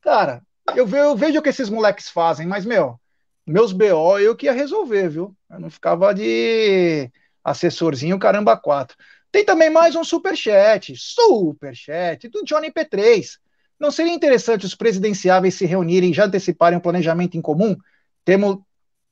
cara, 0.02 0.44
eu, 0.76 0.88
eu 0.88 1.16
vejo 1.16 1.40
o 1.40 1.42
que 1.42 1.50
esses 1.50 1.70
moleques 1.70 2.10
fazem, 2.10 2.46
mas, 2.46 2.66
meu, 2.66 3.00
meus 3.46 3.72
BO 3.72 4.20
eu 4.20 4.36
que 4.36 4.46
ia 4.46 4.54
resolver, 4.54 5.10
viu? 5.10 5.36
Eu 5.50 5.60
não 5.60 5.70
ficava 5.70 6.14
de 6.14 7.12
assessorzinho 7.46 8.18
caramba 8.18 8.58
quatro. 8.58 8.98
Tem 9.32 9.46
também 9.46 9.70
mais 9.70 9.96
um 9.96 10.04
superchat, 10.04 10.96
superchat 10.98 12.28
do 12.30 12.44
Johnny 12.44 12.72
P3. 12.72 13.38
Não 13.80 13.92
seria 13.92 14.14
interessante 14.14 14.66
os 14.66 14.74
presidenciáveis 14.74 15.54
se 15.54 15.66
reunirem 15.66 16.10
e 16.10 16.14
já 16.14 16.26
anteciparem 16.26 16.78
um 16.78 16.82
planejamento 16.82 17.38
em 17.38 17.42
comum? 17.42 17.76
Temo, 18.24 18.66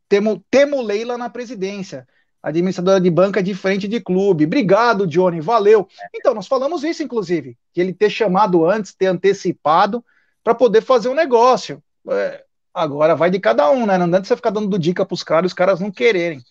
temo, 0.09 0.43
temo 0.49 0.81
Leila 0.81 1.17
na 1.17 1.29
presidência, 1.29 2.07
administradora 2.41 2.99
de 2.99 3.09
banca 3.09 3.43
de 3.43 3.53
frente 3.53 3.87
de 3.87 3.99
clube. 3.99 4.45
Obrigado, 4.45 5.05
Johnny, 5.05 5.39
valeu. 5.39 5.87
Então, 6.15 6.33
nós 6.33 6.47
falamos 6.47 6.83
isso, 6.83 7.03
inclusive, 7.03 7.57
que 7.73 7.81
ele 7.81 7.93
ter 7.93 8.09
chamado 8.09 8.65
antes, 8.65 8.95
ter 8.95 9.07
antecipado, 9.07 10.03
para 10.43 10.55
poder 10.55 10.81
fazer 10.81 11.09
um 11.09 11.13
negócio. 11.13 11.83
É, 12.09 12.43
agora 12.73 13.15
vai 13.15 13.29
de 13.29 13.39
cada 13.39 13.69
um, 13.69 13.85
né? 13.85 13.97
Não 13.97 14.05
adianta 14.05 14.25
você 14.25 14.35
ficar 14.35 14.49
dando 14.49 14.79
dica 14.79 15.05
para 15.05 15.13
os 15.13 15.23
caras 15.23 15.51
os 15.51 15.53
caras 15.53 15.79
não 15.79 15.91
quererem. 15.91 16.41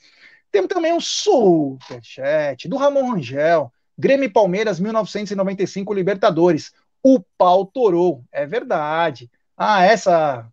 Temos 0.53 0.69
também 0.69 0.93
um 0.93 1.01
superchat 1.01 2.69
do 2.69 2.77
Ramon 2.77 3.13
Rangel. 3.13 3.73
Grêmio 3.99 4.33
Palmeiras, 4.33 4.79
1995 4.79 5.93
Libertadores 5.93 6.73
o 7.03 7.21
pau 7.37 7.67
torou. 7.67 8.25
É 8.31 8.47
verdade. 8.47 9.31
Ah, 9.57 9.83
essa. 9.83 10.47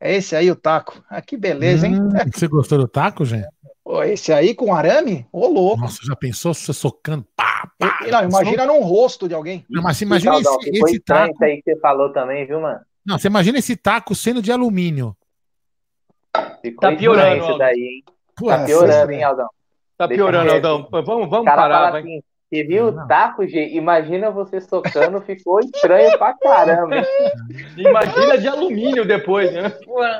É 0.00 0.14
esse 0.16 0.34
aí 0.34 0.50
o 0.50 0.56
taco. 0.56 1.04
Ah, 1.08 1.22
que 1.22 1.36
beleza, 1.36 1.86
hein? 1.86 2.00
Hum, 2.00 2.10
você 2.32 2.48
gostou 2.48 2.78
do 2.78 2.88
taco, 2.88 3.24
gente? 3.24 3.46
Esse 4.04 4.32
aí 4.32 4.54
com 4.54 4.74
arame? 4.74 5.26
Ô, 5.30 5.46
louco. 5.46 5.82
Nossa, 5.82 5.98
já 6.02 6.16
pensou 6.16 6.54
você 6.54 6.72
socando? 6.72 7.24
Pá, 7.36 7.70
pá, 7.78 8.00
não, 8.10 8.24
imagina 8.24 8.66
num 8.66 8.80
rosto 8.80 9.28
de 9.28 9.34
alguém. 9.34 9.64
Não, 9.68 9.82
mas 9.82 10.00
imagina 10.00 10.38
esse, 10.40 10.70
esse 10.70 11.00
taco. 11.00 11.44
aí 11.44 11.62
que 11.62 11.72
você 11.72 11.78
falou 11.78 12.12
também, 12.12 12.46
viu, 12.46 12.60
mano? 12.60 12.80
Não, 13.04 13.18
você 13.18 13.28
imagina 13.28 13.58
esse 13.58 13.76
taco 13.76 14.14
sendo 14.14 14.40
de 14.40 14.50
alumínio. 14.50 15.16
Ficou 16.62 16.90
tá 16.90 16.96
piorando 16.96 17.44
isso 17.44 17.58
daí, 17.58 17.76
hein? 17.76 18.04
Pô, 18.36 18.48
tá 18.48 18.64
piorando, 18.64 19.12
hein, 19.12 19.22
Aldão? 19.22 19.48
Tá 19.96 20.08
piorando, 20.08 20.52
Aldão. 20.52 20.88
Vamos, 20.90 21.28
vamos 21.28 21.44
parar, 21.44 21.90
vai. 21.90 22.00
Assim, 22.00 22.22
você 22.52 22.64
viu 22.64 22.88
o 22.88 23.06
taco, 23.06 23.46
G? 23.48 23.68
Imagina 23.68 24.30
você 24.30 24.60
socando, 24.60 25.22
ficou 25.22 25.58
estranho 25.60 26.18
pra 26.18 26.34
caramba. 26.34 26.96
Imagina 27.78 28.36
de 28.36 28.46
alumínio 28.46 29.06
depois, 29.06 29.50
né? 29.50 29.72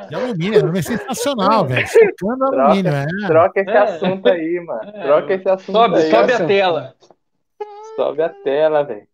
De 0.08 0.14
alumínio, 0.14 0.74
é 0.74 0.80
sensacional, 0.80 1.66
velho. 1.66 1.84
Socando 2.18 2.44
alumínio, 2.44 2.90
é. 2.90 3.06
Troca 3.26 3.60
esse 3.60 3.70
é. 3.70 3.78
assunto 3.78 4.26
aí, 4.30 4.60
mano. 4.60 4.90
É. 4.94 5.02
Troca 5.02 5.34
esse 5.34 5.48
assunto 5.48 5.76
sobe, 5.76 5.96
aí. 5.96 6.10
Sobe 6.10 6.32
a 6.32 6.46
tela. 6.46 6.94
Sobe 7.96 8.22
a 8.22 8.28
tela, 8.30 8.82
velho. 8.82 9.06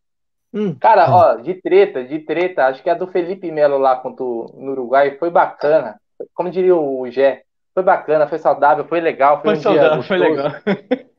Hum. 0.54 0.76
Cara, 0.78 1.12
ó, 1.12 1.34
de 1.34 1.54
treta, 1.54 2.04
de 2.04 2.20
treta, 2.20 2.66
acho 2.66 2.84
que 2.84 2.88
a 2.88 2.94
do 2.94 3.08
Felipe 3.08 3.50
Melo 3.50 3.78
lá 3.78 3.96
contra 3.96 4.24
o, 4.24 4.54
no 4.56 4.70
Uruguai 4.70 5.16
foi 5.18 5.28
bacana. 5.28 6.00
Como 6.34 6.52
diria 6.52 6.76
o 6.76 7.04
Gé, 7.10 7.42
foi 7.78 7.82
bacana, 7.82 8.26
foi 8.26 8.38
saudável, 8.38 8.84
foi 8.84 9.00
legal. 9.00 9.40
Foi, 9.40 9.54
foi 9.54 9.58
um 9.58 9.60
saudável, 9.60 10.02
foi 10.02 10.18
legal. 10.18 10.50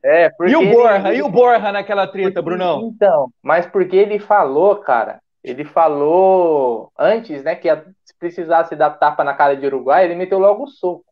É, 0.04 0.32
e 0.48 0.56
o 0.56 0.70
Borra, 0.72 1.10
ele... 1.10 1.18
e 1.18 1.22
o 1.22 1.30
Borra 1.30 1.74
naquela 1.74 2.08
treta, 2.08 2.42
Brunão? 2.42 2.90
Então, 2.94 3.30
mas 3.44 3.66
porque 3.66 3.96
ele 3.96 4.18
falou, 4.18 4.78
cara, 4.78 5.20
ele 5.44 5.66
falou 5.66 6.90
antes, 6.98 7.44
né, 7.44 7.56
que 7.56 7.70
se 8.04 8.18
precisasse 8.18 8.76
dar 8.76 8.92
tapa 8.92 9.26
na 9.26 9.34
cara 9.34 9.56
de 9.56 9.66
Uruguai, 9.66 10.06
ele 10.06 10.16
meteu 10.16 10.40
logo 10.40 10.64
o 10.64 10.68
soco. 10.68 11.04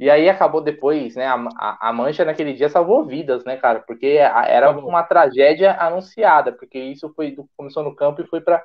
E 0.00 0.10
aí 0.10 0.28
acabou 0.28 0.60
depois, 0.60 1.14
né, 1.14 1.26
a, 1.26 1.34
a, 1.56 1.88
a 1.88 1.92
mancha 1.92 2.24
naquele 2.24 2.52
dia 2.52 2.68
salvou 2.68 3.04
vidas, 3.04 3.44
né, 3.44 3.56
cara, 3.56 3.80
porque 3.80 4.18
era 4.46 4.70
uma 4.70 5.02
tragédia 5.02 5.76
anunciada, 5.78 6.52
porque 6.52 6.78
isso 6.78 7.12
foi 7.14 7.34
começou 7.56 7.82
no 7.82 7.94
campo 7.94 8.20
e 8.22 8.26
foi 8.26 8.40
para 8.40 8.64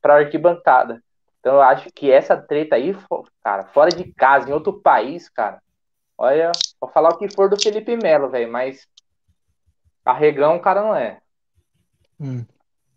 para 0.00 0.14
arquibancada. 0.14 1.02
Então 1.40 1.54
eu 1.54 1.62
acho 1.62 1.88
que 1.94 2.10
essa 2.10 2.36
treta 2.36 2.76
aí, 2.76 2.94
cara, 3.42 3.64
fora 3.64 3.90
de 3.90 4.12
casa, 4.12 4.48
em 4.48 4.52
outro 4.52 4.74
país, 4.74 5.28
cara, 5.28 5.60
olha, 6.16 6.52
vou 6.78 6.90
falar 6.90 7.10
o 7.10 7.18
que 7.18 7.34
for 7.34 7.48
do 7.48 7.60
Felipe 7.60 7.96
Melo, 7.96 8.28
velho, 8.28 8.52
mas 8.52 8.86
arregão 10.04 10.56
o 10.56 10.60
cara 10.60 10.82
não 10.82 10.94
é. 10.94 11.18
Hum. 12.20 12.44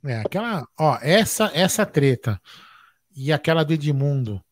É, 0.06 0.18
aquela, 0.18 0.68
ó, 0.78 0.98
essa, 1.02 1.49
essa 1.53 1.86
treta 1.86 2.40
e 3.15 3.32
aquela 3.32 3.64
do 3.64 3.72
Edmundo, 3.72 4.44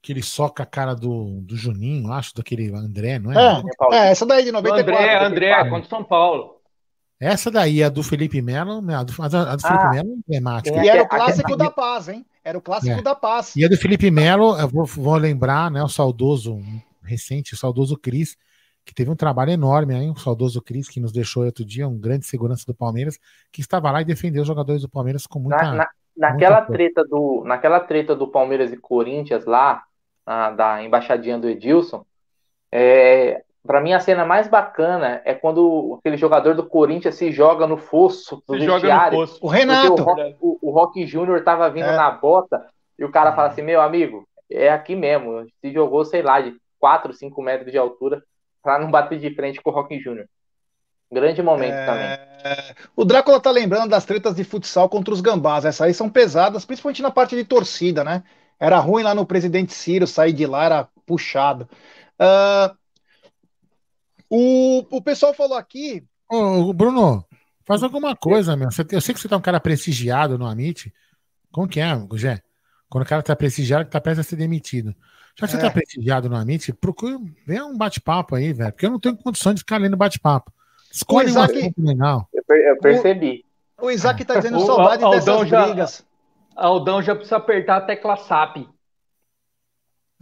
que 0.00 0.12
ele 0.12 0.22
soca 0.22 0.62
a 0.62 0.66
cara 0.66 0.94
do, 0.94 1.40
do 1.40 1.56
Juninho, 1.56 2.12
acho, 2.12 2.32
daquele 2.34 2.72
André, 2.72 3.18
não 3.18 3.32
é? 3.32 3.62
É, 3.92 3.96
é 3.96 4.10
essa 4.12 4.24
daí 4.24 4.44
de 4.44 4.52
94. 4.52 4.94
André, 4.94 5.24
André, 5.24 5.70
contra 5.70 5.88
São 5.88 6.04
Paulo. 6.04 6.60
Essa 7.18 7.50
daí, 7.50 7.82
a 7.82 7.88
do 7.88 8.02
Felipe 8.02 8.40
Melo, 8.40 8.78
a 8.92 9.02
do, 9.02 9.22
a 9.22 9.28
do 9.28 9.36
ah, 9.36 9.58
Felipe 9.58 9.88
Melo 9.90 10.10
é 10.10 10.14
emblemática. 10.14 10.84
E 10.84 10.88
era 10.88 11.02
o 11.02 11.08
clássico 11.08 11.56
da 11.56 11.70
paz, 11.70 12.08
hein? 12.08 12.24
Era 12.44 12.58
o 12.58 12.60
clássico 12.60 12.98
é. 12.98 13.02
da 13.02 13.14
paz. 13.14 13.56
E 13.56 13.64
a 13.64 13.68
do 13.68 13.76
Felipe 13.76 14.10
Melo, 14.10 14.56
eu 14.58 14.68
vou, 14.68 14.84
vou 14.84 15.16
lembrar, 15.16 15.70
né, 15.70 15.82
o 15.82 15.88
saudoso, 15.88 16.60
recente, 17.02 17.54
o 17.54 17.56
saudoso 17.56 17.96
Cris, 17.96 18.36
que 18.84 18.94
teve 18.94 19.10
um 19.10 19.16
trabalho 19.16 19.50
enorme 19.50 19.94
aí, 19.94 20.10
o 20.10 20.16
saudoso 20.16 20.60
Cris, 20.60 20.88
que 20.88 21.00
nos 21.00 21.10
deixou 21.10 21.44
outro 21.44 21.64
dia, 21.64 21.88
um 21.88 21.98
grande 21.98 22.26
segurança 22.26 22.66
do 22.66 22.74
Palmeiras, 22.74 23.18
que 23.50 23.62
estava 23.62 23.90
lá 23.90 24.02
e 24.02 24.04
defendeu 24.04 24.42
os 24.42 24.48
jogadores 24.48 24.82
do 24.82 24.90
Palmeiras 24.90 25.26
com 25.26 25.38
muita. 25.38 25.62
Na, 25.62 25.74
na, 25.74 25.88
naquela, 26.14 26.58
muita 26.58 26.72
treta 26.72 27.04
do, 27.04 27.42
naquela 27.46 27.80
treta 27.80 28.14
do 28.14 28.28
Palmeiras 28.28 28.72
e 28.72 28.76
Corinthians 28.76 29.46
lá, 29.46 29.82
na, 30.26 30.50
da 30.50 30.82
embaixadinha 30.82 31.38
do 31.38 31.48
Edilson, 31.48 32.04
é, 32.70 33.42
Para 33.66 33.80
mim, 33.80 33.94
a 33.94 34.00
cena 34.00 34.26
mais 34.26 34.46
bacana 34.46 35.22
é 35.24 35.32
quando 35.32 35.96
aquele 35.98 36.18
jogador 36.18 36.54
do 36.54 36.66
Corinthians 36.66 37.14
se 37.14 37.32
joga 37.32 37.66
no 37.66 37.78
fosso 37.78 38.42
do 38.46 38.58
se 38.58 38.64
joga 38.64 39.10
no 39.10 39.12
fosso. 39.12 39.38
O 39.40 39.48
Renato. 39.48 39.94
O 39.94 40.04
Rock, 40.04 40.36
o, 40.40 40.58
o 40.60 40.70
Rock 40.70 41.06
Júnior 41.06 41.42
tava 41.42 41.70
vindo 41.70 41.86
é. 41.86 41.96
na 41.96 42.10
bota 42.10 42.66
e 42.98 43.04
o 43.04 43.10
cara 43.10 43.34
fala 43.34 43.48
assim: 43.48 43.62
Meu 43.62 43.80
amigo, 43.80 44.28
é 44.50 44.68
aqui 44.70 44.94
mesmo. 44.94 45.46
Se 45.62 45.72
jogou, 45.72 46.04
sei 46.04 46.20
lá, 46.20 46.42
de 46.42 46.54
4, 46.78 47.14
5 47.14 47.42
metros 47.42 47.72
de 47.72 47.78
altura 47.78 48.22
para 48.62 48.78
não 48.78 48.90
bater 48.90 49.18
de 49.18 49.34
frente 49.34 49.62
com 49.62 49.70
o 49.70 49.72
Rock 49.72 49.98
Júnior. 49.98 50.26
Grande 51.10 51.42
momento 51.42 51.74
é... 51.74 51.86
também. 51.86 52.76
O 52.94 53.04
Drácula 53.04 53.40
tá 53.40 53.50
lembrando 53.50 53.88
das 53.88 54.04
tretas 54.04 54.34
de 54.34 54.44
futsal 54.44 54.90
contra 54.90 55.14
os 55.14 55.22
gambás. 55.22 55.64
Essas 55.64 55.80
aí 55.80 55.94
são 55.94 56.10
pesadas, 56.10 56.66
principalmente 56.66 57.00
na 57.00 57.10
parte 57.10 57.34
de 57.34 57.44
torcida, 57.44 58.04
né? 58.04 58.22
Era 58.60 58.78
ruim 58.78 59.02
lá 59.02 59.14
no 59.14 59.24
presidente 59.24 59.72
Ciro, 59.72 60.06
sair 60.06 60.32
de 60.32 60.46
lá 60.46 60.64
era 60.64 60.88
puxado. 61.06 61.68
Uh, 62.20 62.76
o, 64.28 64.84
o 64.90 65.02
pessoal 65.02 65.34
falou 65.34 65.56
aqui. 65.56 66.04
Ô, 66.28 66.72
Bruno, 66.72 67.24
faz 67.64 67.82
alguma 67.82 68.16
coisa, 68.16 68.56
meu. 68.56 68.68
Eu 68.90 69.00
sei 69.00 69.14
que 69.14 69.20
você 69.20 69.28
tá 69.28 69.36
um 69.36 69.42
cara 69.42 69.60
prestigiado 69.60 70.38
no 70.38 70.46
Amit. 70.46 70.92
Como 71.52 71.68
que 71.68 71.80
é, 71.80 71.94
Gugé? 71.96 72.42
Quando 72.88 73.04
o 73.04 73.08
cara 73.08 73.22
tá 73.22 73.34
prestigiado, 73.36 73.84
que 73.84 73.90
tá 73.90 74.00
prestes 74.00 74.26
a 74.26 74.28
ser 74.28 74.36
demitido. 74.36 74.94
Já 75.36 75.48
que 75.48 75.56
é. 75.56 75.58
você 75.58 75.62
tá 75.62 75.70
prestigiado 75.70 76.28
no 76.28 76.36
Amit, 76.36 76.72
procura, 76.74 77.18
vem 77.46 77.60
um 77.62 77.76
bate-papo 77.76 78.36
aí, 78.36 78.52
velho. 78.52 78.72
Porque 78.72 78.86
eu 78.86 78.90
não 78.90 79.00
tenho 79.00 79.16
condições 79.16 79.54
de 79.54 79.60
ficar 79.60 79.78
lendo 79.78 79.96
bate-papo. 79.96 80.52
Escolhe 80.92 81.28
Isaac, 81.28 81.74
um 81.76 81.84
legal. 81.84 82.28
Eu, 82.32 82.78
percebi. 82.78 83.44
O, 83.80 83.86
o 83.86 83.90
Isaac 83.90 84.24
tá 84.24 84.36
dizendo 84.36 84.60
saudade 84.60 85.02
dessas 85.10 85.48
já, 85.48 85.66
brigas. 85.66 86.06
Aldão 86.54 87.02
já 87.02 87.16
precisa 87.16 87.36
apertar 87.36 87.78
a 87.78 87.80
tecla 87.80 88.16
SAP. 88.16 88.68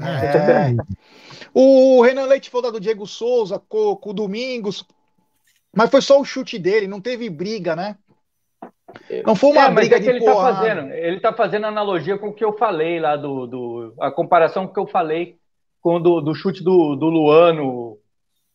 É. 0.06 0.76
o 1.54 2.02
Renan 2.02 2.24
Leite 2.24 2.50
falou 2.50 2.72
do 2.72 2.80
Diego 2.80 3.06
Souza 3.06 3.60
com, 3.68 3.96
com 3.96 4.10
o 4.10 4.14
Domingos, 4.14 4.84
mas 5.74 5.90
foi 5.90 6.02
só 6.02 6.20
o 6.20 6.24
chute 6.24 6.58
dele, 6.58 6.86
não 6.86 7.00
teve 7.00 7.28
briga, 7.30 7.74
né? 7.74 7.96
Não 9.24 9.34
foi 9.34 9.52
uma 9.52 9.66
é, 9.66 9.70
briga 9.70 9.96
é 9.96 10.00
que 10.00 10.08
ele 10.08 10.24
tá 10.24 10.34
fazendo. 10.34 10.92
Ele 10.92 11.20
tá 11.20 11.32
fazendo 11.32 11.66
analogia 11.66 12.18
com 12.18 12.28
o 12.28 12.32
que 12.32 12.44
eu 12.44 12.52
falei 12.52 13.00
lá 13.00 13.16
do, 13.16 13.46
do 13.46 13.94
a 13.98 14.10
comparação 14.10 14.66
com 14.66 14.70
o 14.70 14.74
que 14.74 14.80
eu 14.80 14.86
falei 14.86 15.36
com 15.80 16.00
do, 16.00 16.20
do 16.20 16.34
chute 16.34 16.62
do, 16.62 16.94
do 16.94 17.06
Luano. 17.06 17.98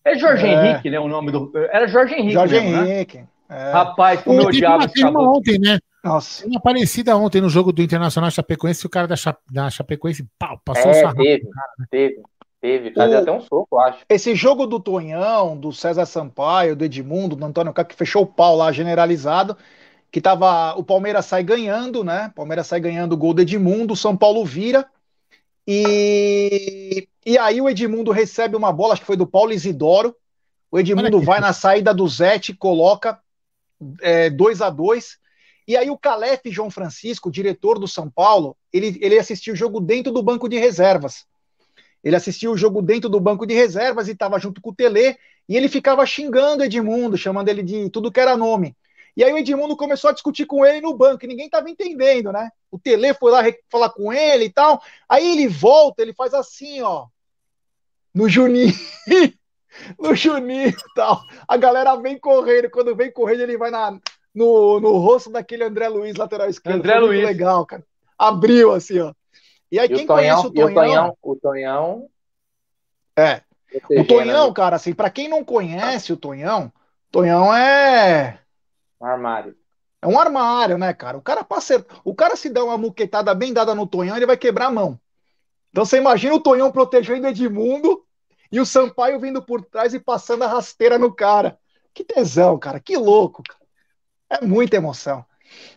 É 0.03 0.15
Jorge 0.15 0.48
é. 0.48 0.52
Henrique, 0.52 0.90
né? 0.90 0.99
O 0.99 1.07
nome 1.07 1.32
do 1.32 1.52
era 1.56 1.88
Jorge 1.88 2.15
Henrique. 2.15 2.34
Jorge 2.34 2.60
mesmo, 2.60 2.72
né? 2.72 2.94
Henrique. 2.94 3.18
Né? 3.18 3.28
É. 3.49 3.72
Rapaz, 3.72 4.22
como 4.22 4.41
eu 4.41 4.48
odiava 4.48 4.86
esse 4.86 5.06
ontem, 5.06 5.60
né? 5.60 5.80
Nossa. 6.03 6.45
Uma 6.45 6.61
parecida 6.61 7.15
ontem 7.18 7.41
no 7.41 7.49
jogo 7.49 7.72
do 7.72 7.82
Internacional 7.82 8.32
Chapecoense, 8.32 8.86
o 8.86 8.90
cara 8.90 9.07
da, 9.07 9.15
Cha... 9.15 9.36
da 9.52 9.69
Chapecoense 9.69 10.28
pau, 10.38 10.60
passou 10.64 10.91
é, 10.91 11.06
o 11.06 11.15
teve, 11.15 11.49
cara, 11.49 11.72
né? 11.80 11.86
teve, 11.90 12.22
teve, 12.61 12.94
fazia 12.94 13.18
o... 13.18 13.22
até 13.22 13.32
um 13.32 13.41
soco, 13.41 13.78
acho. 13.80 13.99
Esse 14.07 14.36
jogo 14.36 14.65
do 14.65 14.80
Tonhão, 14.80 15.57
do 15.57 15.72
César 15.72 16.06
Sampaio, 16.06 16.76
do 16.76 16.86
Edmundo, 16.86 17.36
do 17.36 17.45
Antônio 17.45 17.74
Cá, 17.74 17.84
que 17.84 17.95
fechou 17.95 18.24
o 18.24 18.28
pau 18.28 18.56
lá 18.56 18.72
generalizado, 18.72 19.57
que 20.11 20.22
tava. 20.22 20.76
O 20.78 20.84
Palmeiras 20.84 21.26
sai 21.26 21.44
ganhando, 21.44 22.03
né? 22.03 22.28
O 22.32 22.36
Palmeiras 22.36 22.68
sai 22.68 22.80
ganhando 22.80 23.14
o 23.14 23.18
gol 23.18 23.34
do 23.34 23.41
Edmundo, 23.41 23.94
o 23.94 23.98
São 23.98 24.15
Paulo 24.15 24.45
vira. 24.45 24.86
E, 25.68 27.10
e 27.26 27.38
aí 27.38 27.60
o 27.60 27.69
Edmundo 27.69 28.11
recebe 28.11 28.56
uma 28.56 28.72
bola, 28.72 28.94
acho 28.94 29.02
que 29.02 29.07
foi 29.07 29.18
do 29.18 29.28
Paulo 29.28 29.52
Isidoro. 29.52 30.15
O 30.72 30.80
Edmundo 30.80 31.19
vai 31.22 31.41
na 31.41 31.52
saída 31.52 31.94
do 31.94 32.07
Zete, 32.07 32.53
coloca 32.53 33.19
2 33.80 34.61
é, 34.61 34.64
a 34.64 34.69
2 34.69 35.18
e 35.68 35.76
aí 35.76 35.89
o 35.89 35.98
Calef 35.98 36.41
João 36.45 36.72
Francisco, 36.72 37.30
diretor 37.30 37.77
do 37.77 37.88
São 37.88 38.10
Paulo, 38.10 38.56
ele, 38.72 38.98
ele 39.02 39.19
assistiu 39.19 39.53
o 39.53 39.57
jogo 39.57 39.81
dentro 39.81 40.14
do 40.14 40.23
banco 40.23 40.48
de 40.48 40.57
reservas. 40.57 41.26
Ele 42.02 42.15
assistiu 42.15 42.52
o 42.52 42.57
jogo 42.57 42.81
dentro 42.81 43.10
do 43.10 43.19
banco 43.19 43.45
de 43.45 43.53
reservas 43.53 44.07
e 44.07 44.11
estava 44.11 44.39
junto 44.39 44.61
com 44.61 44.69
o 44.69 44.76
Tele, 44.76 45.18
e 45.49 45.57
ele 45.57 45.68
ficava 45.68 46.06
xingando 46.06 46.64
Edmundo, 46.64 47.18
chamando 47.18 47.49
ele 47.49 47.61
de 47.61 47.89
tudo 47.89 48.11
que 48.11 48.19
era 48.19 48.38
nome. 48.38 48.77
E 49.15 49.23
aí 49.23 49.34
o 49.34 49.38
Edmundo 49.38 49.76
começou 49.76 50.10
a 50.10 50.14
discutir 50.14 50.45
com 50.45 50.65
ele 50.65 50.80
no 50.80 50.95
banco, 50.95 51.26
e 51.26 51.27
ninguém 51.27 51.48
estava 51.48 51.69
entendendo, 51.69 52.31
né? 52.31 52.49
O 52.72 52.80
Tele 52.80 53.14
foi 53.14 53.31
lá 53.31 53.44
falar 53.69 53.89
com 53.89 54.14
ele 54.14 54.45
e 54.45 54.49
tal. 54.49 54.81
Aí 55.10 55.31
ele 55.31 55.48
volta, 55.48 56.02
ele 56.02 56.14
faz 56.14 56.34
assim, 56.34 56.81
ó. 56.81 57.07
No 58.14 58.30
Juninho. 58.30 58.73
no 59.99 60.15
Juninho 60.15 60.69
e 60.69 60.94
tal. 60.95 61.22
A 61.48 61.57
galera 61.57 61.95
vem 61.95 62.18
correndo. 62.18 62.69
Quando 62.69 62.95
vem 62.95 63.11
correndo, 63.11 63.41
ele 63.41 63.57
vai 63.57 63.72
na, 63.72 63.99
no, 64.38 64.80
no 64.80 64.97
rosto 64.97 65.31
daquele 65.31 65.64
André 65.64 65.88
Luiz, 65.89 66.15
lateral 66.15 66.47
esquerdo. 66.47 66.77
André 66.77 66.99
Luiz. 66.99 67.23
legal, 67.23 67.65
cara. 67.65 67.84
Abriu 68.15 68.72
assim, 68.72 68.99
ó. 68.99 69.11
E 69.72 69.80
aí, 69.80 69.88
e 69.88 69.89
quem 69.89 70.03
o 70.03 70.07
Tonhão, 70.07 70.41
conhece 70.41 70.47
o 70.47 70.51
Tonhão. 70.51 70.69
O 70.69 70.76
Tonhão, 70.76 71.18
o 71.23 71.35
Tonhão. 71.35 72.09
É. 73.18 73.41
O 73.99 74.05
Tonhão, 74.05 74.53
cara, 74.53 74.76
assim, 74.76 74.93
para 74.93 75.09
quem 75.09 75.27
não 75.27 75.43
conhece 75.43 76.14
o 76.14 76.18
Tonhão, 76.18 76.72
Tonhão 77.11 77.53
é. 77.53 78.39
Um 79.01 79.05
armário. 79.07 79.55
É 79.99 80.07
um 80.07 80.19
armário, 80.19 80.77
né, 80.77 80.93
cara? 80.93 81.18
O 81.18 81.22
cara 81.22 81.43
passa, 81.43 81.84
o 82.03 82.14
cara 82.14 82.35
se 82.35 82.47
dá 82.47 82.64
uma 82.64 82.77
muquetada 82.77 83.34
bem 83.34 83.51
dada 83.51 83.73
no 83.73 83.88
Tonhão, 83.88 84.15
ele 84.15 84.27
vai 84.27 84.38
quebrar 84.38 84.68
a 84.68 84.72
mão. 84.72 84.99
Então 85.72 85.84
você 85.84 85.97
imagina 85.97 86.35
o 86.35 86.39
Tonhão 86.39 86.72
protegendo 86.72 87.27
Edmundo 87.27 88.05
e 88.51 88.59
o 88.59 88.65
Sampaio 88.65 89.19
vindo 89.19 89.41
por 89.41 89.65
trás 89.65 89.95
e 89.95 89.99
passando 89.99 90.43
a 90.43 90.47
rasteira 90.47 90.99
no 90.99 91.11
cara. 91.11 91.57
Que 91.91 92.03
tesão, 92.03 92.59
cara. 92.59 92.80
Que 92.80 92.95
louco, 92.95 93.41
cara. 93.41 93.66
É 94.29 94.45
muita 94.45 94.75
emoção. 94.75 95.25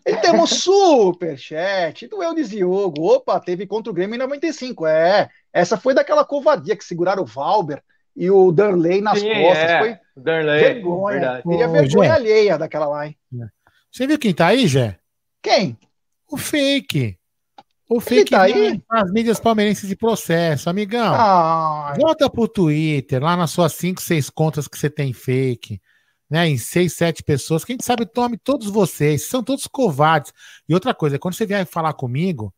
E 0.05 0.16
temos 0.16 0.51
superchat 0.62 2.09
do 2.09 2.22
Eudes 2.22 2.51
Diogo. 2.51 3.02
Opa, 3.02 3.39
teve 3.39 3.66
contra 3.66 3.90
o 3.90 3.94
Grêmio 3.94 4.16
em 4.16 4.18
95. 4.18 4.86
É, 4.86 5.28
essa 5.52 5.77
foi 5.77 5.94
daquela 5.94 6.24
covardia 6.24 6.77
que 6.77 6.85
seguraram 6.85 7.22
o 7.22 7.27
Valber 7.27 7.82
e 8.16 8.31
o 8.31 8.51
Darley 8.51 9.01
nas 9.01 9.20
Sim, 9.20 9.28
costas. 9.28 9.70
É. 9.70 9.78
Foi 9.78 9.98
Darley, 10.16 10.60
vergonha. 10.60 11.43
Teria 11.43 11.68
vergonha 11.68 12.14
alheia 12.14 12.59
daquela 12.59 12.86
lá, 12.86 13.06
hein? 13.06 13.16
Você 13.90 14.06
viu 14.06 14.18
quem 14.18 14.35
tá 14.35 14.48
aí, 14.48 14.66
Jé? 14.66 14.98
Quem? 15.43 15.77
O 16.31 16.36
fake. 16.36 17.18
O 17.89 18.01
fake 18.01 18.31
tá 18.31 18.43
aí? 18.43 18.81
As 18.89 19.10
mídias 19.10 19.40
palmeirenses 19.40 19.89
de 19.89 19.97
processo, 19.97 20.70
amigão. 20.70 21.12
Ai. 21.12 21.98
Volta 21.98 22.31
pro 22.31 22.47
Twitter, 22.47 23.20
lá 23.20 23.36
nas 23.36 23.51
suas 23.51 23.72
5, 23.72 24.01
6 24.01 24.31
contas 24.31 24.68
que 24.68 24.78
você 24.78 24.89
tem 24.89 25.12
fake 25.12 25.81
né, 26.31 26.48
em 26.48 26.57
seis, 26.57 26.93
sete 26.93 27.23
pessoas, 27.23 27.65
quem 27.65 27.77
sabe 27.81 28.07
tome 28.07 28.39
todos 28.39 28.69
vocês, 28.69 29.28
são 29.28 29.43
todos 29.43 29.66
covardes. 29.66 30.32
E 30.69 30.74
outra 30.74 30.94
coisa, 30.94 31.19
quando 31.19 31.35
você 31.35 31.44
vier 31.44 31.66
falar 31.66 31.93
comigo, 31.93 32.55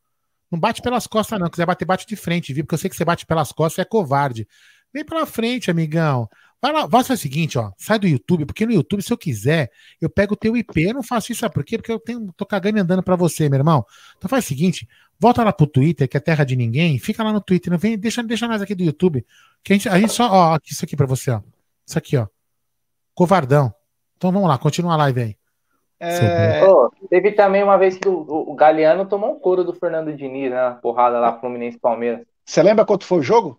não 0.51 0.61
bate 0.61 0.83
pelas 0.83 1.07
costas, 1.07 1.41
não. 1.41 1.49
Quiser 1.49 1.65
bater, 1.65 1.87
bate 1.87 2.07
de 2.07 2.15
frente, 2.15 2.53
viu? 2.53 2.65
Porque 2.65 2.75
eu 2.75 2.79
sei 2.79 2.91
que 2.91 2.97
você 2.97 3.07
bate 3.07 3.25
pelas 3.25 3.51
costas 3.53 3.83
é 3.85 3.89
covarde. 3.89 4.47
Vem 4.93 5.03
pela 5.03 5.25
frente, 5.25 5.71
amigão. 5.71 6.29
Vai 6.61 6.71
lá, 6.71 6.89
fazer 6.89 7.15
o 7.15 7.17
seguinte, 7.17 7.59
ó. 7.59 7.73
Sai 7.79 7.99
do 7.99 8.07
YouTube, 8.07 8.45
porque 8.45 8.67
no 8.67 8.73
YouTube, 8.73 9.03
se 9.03 9.11
eu 9.11 9.17
quiser, 9.17 9.71
eu 10.01 10.11
pego 10.11 10.35
o 10.35 10.37
teu 10.37 10.55
IP. 10.55 10.83
Eu 10.83 10.95
não 10.95 11.03
faço 11.03 11.33
isso, 11.33 11.41
sabe 11.41 11.55
por 11.55 11.65
quê? 11.65 11.79
Porque 11.79 11.91
eu 11.91 11.99
tenho, 11.99 12.31
tô 12.37 12.45
cagando 12.45 12.77
e 12.77 12.81
andando 12.83 13.03
pra 13.03 13.17
você, 13.17 13.49
meu 13.49 13.59
irmão. 13.59 13.85
Então 14.19 14.29
faz 14.29 14.45
o 14.45 14.49
seguinte, 14.49 14.87
volta 15.19 15.43
lá 15.43 15.53
pro 15.53 15.67
Twitter, 15.67 16.07
que 16.07 16.19
é 16.19 16.21
terra 16.21 16.45
de 16.45 16.55
ninguém, 16.55 16.99
fica 16.99 17.25
lá 17.25 17.33
no 17.33 17.41
Twitter, 17.41 17.73
não 17.73 17.79
vem, 17.79 17.99
deixa, 17.99 18.23
deixa 18.23 18.47
nós 18.47 18.61
aqui 18.61 18.75
do 18.75 18.85
YouTube. 18.85 19.25
Que 19.65 19.73
a 19.73 19.77
gente, 19.77 19.89
a 19.89 19.99
gente 19.99 20.13
só, 20.13 20.29
ó, 20.31 20.59
isso 20.65 20.85
aqui 20.85 20.95
pra 20.95 21.07
você, 21.07 21.31
ó. 21.31 21.41
Isso 21.87 21.99
aqui, 21.99 22.17
ó. 22.17 22.27
Covardão. 23.15 23.73
Então 24.17 24.31
vamos 24.31 24.49
lá, 24.49 24.59
continua 24.59 24.95
a 24.95 24.97
live 24.97 25.21
aí. 25.21 25.37
É... 26.01 26.65
Oh, 26.65 26.91
teve 27.09 27.31
também 27.33 27.63
uma 27.63 27.79
vez 27.79 27.97
que 27.97 28.09
o, 28.09 28.25
o 28.29 28.55
Galeano 28.55 29.07
tomou 29.07 29.33
um 29.33 29.39
couro 29.39 29.63
do 29.63 29.73
Fernando 29.73 30.13
Diniz, 30.13 30.51
né? 30.51 30.77
Porrada 30.83 31.21
lá, 31.21 31.39
Fluminense 31.39 31.79
Palmeiras. 31.79 32.27
Você 32.45 32.61
lembra 32.61 32.85
quanto 32.85 33.05
foi 33.05 33.19
o 33.19 33.23
jogo? 33.23 33.59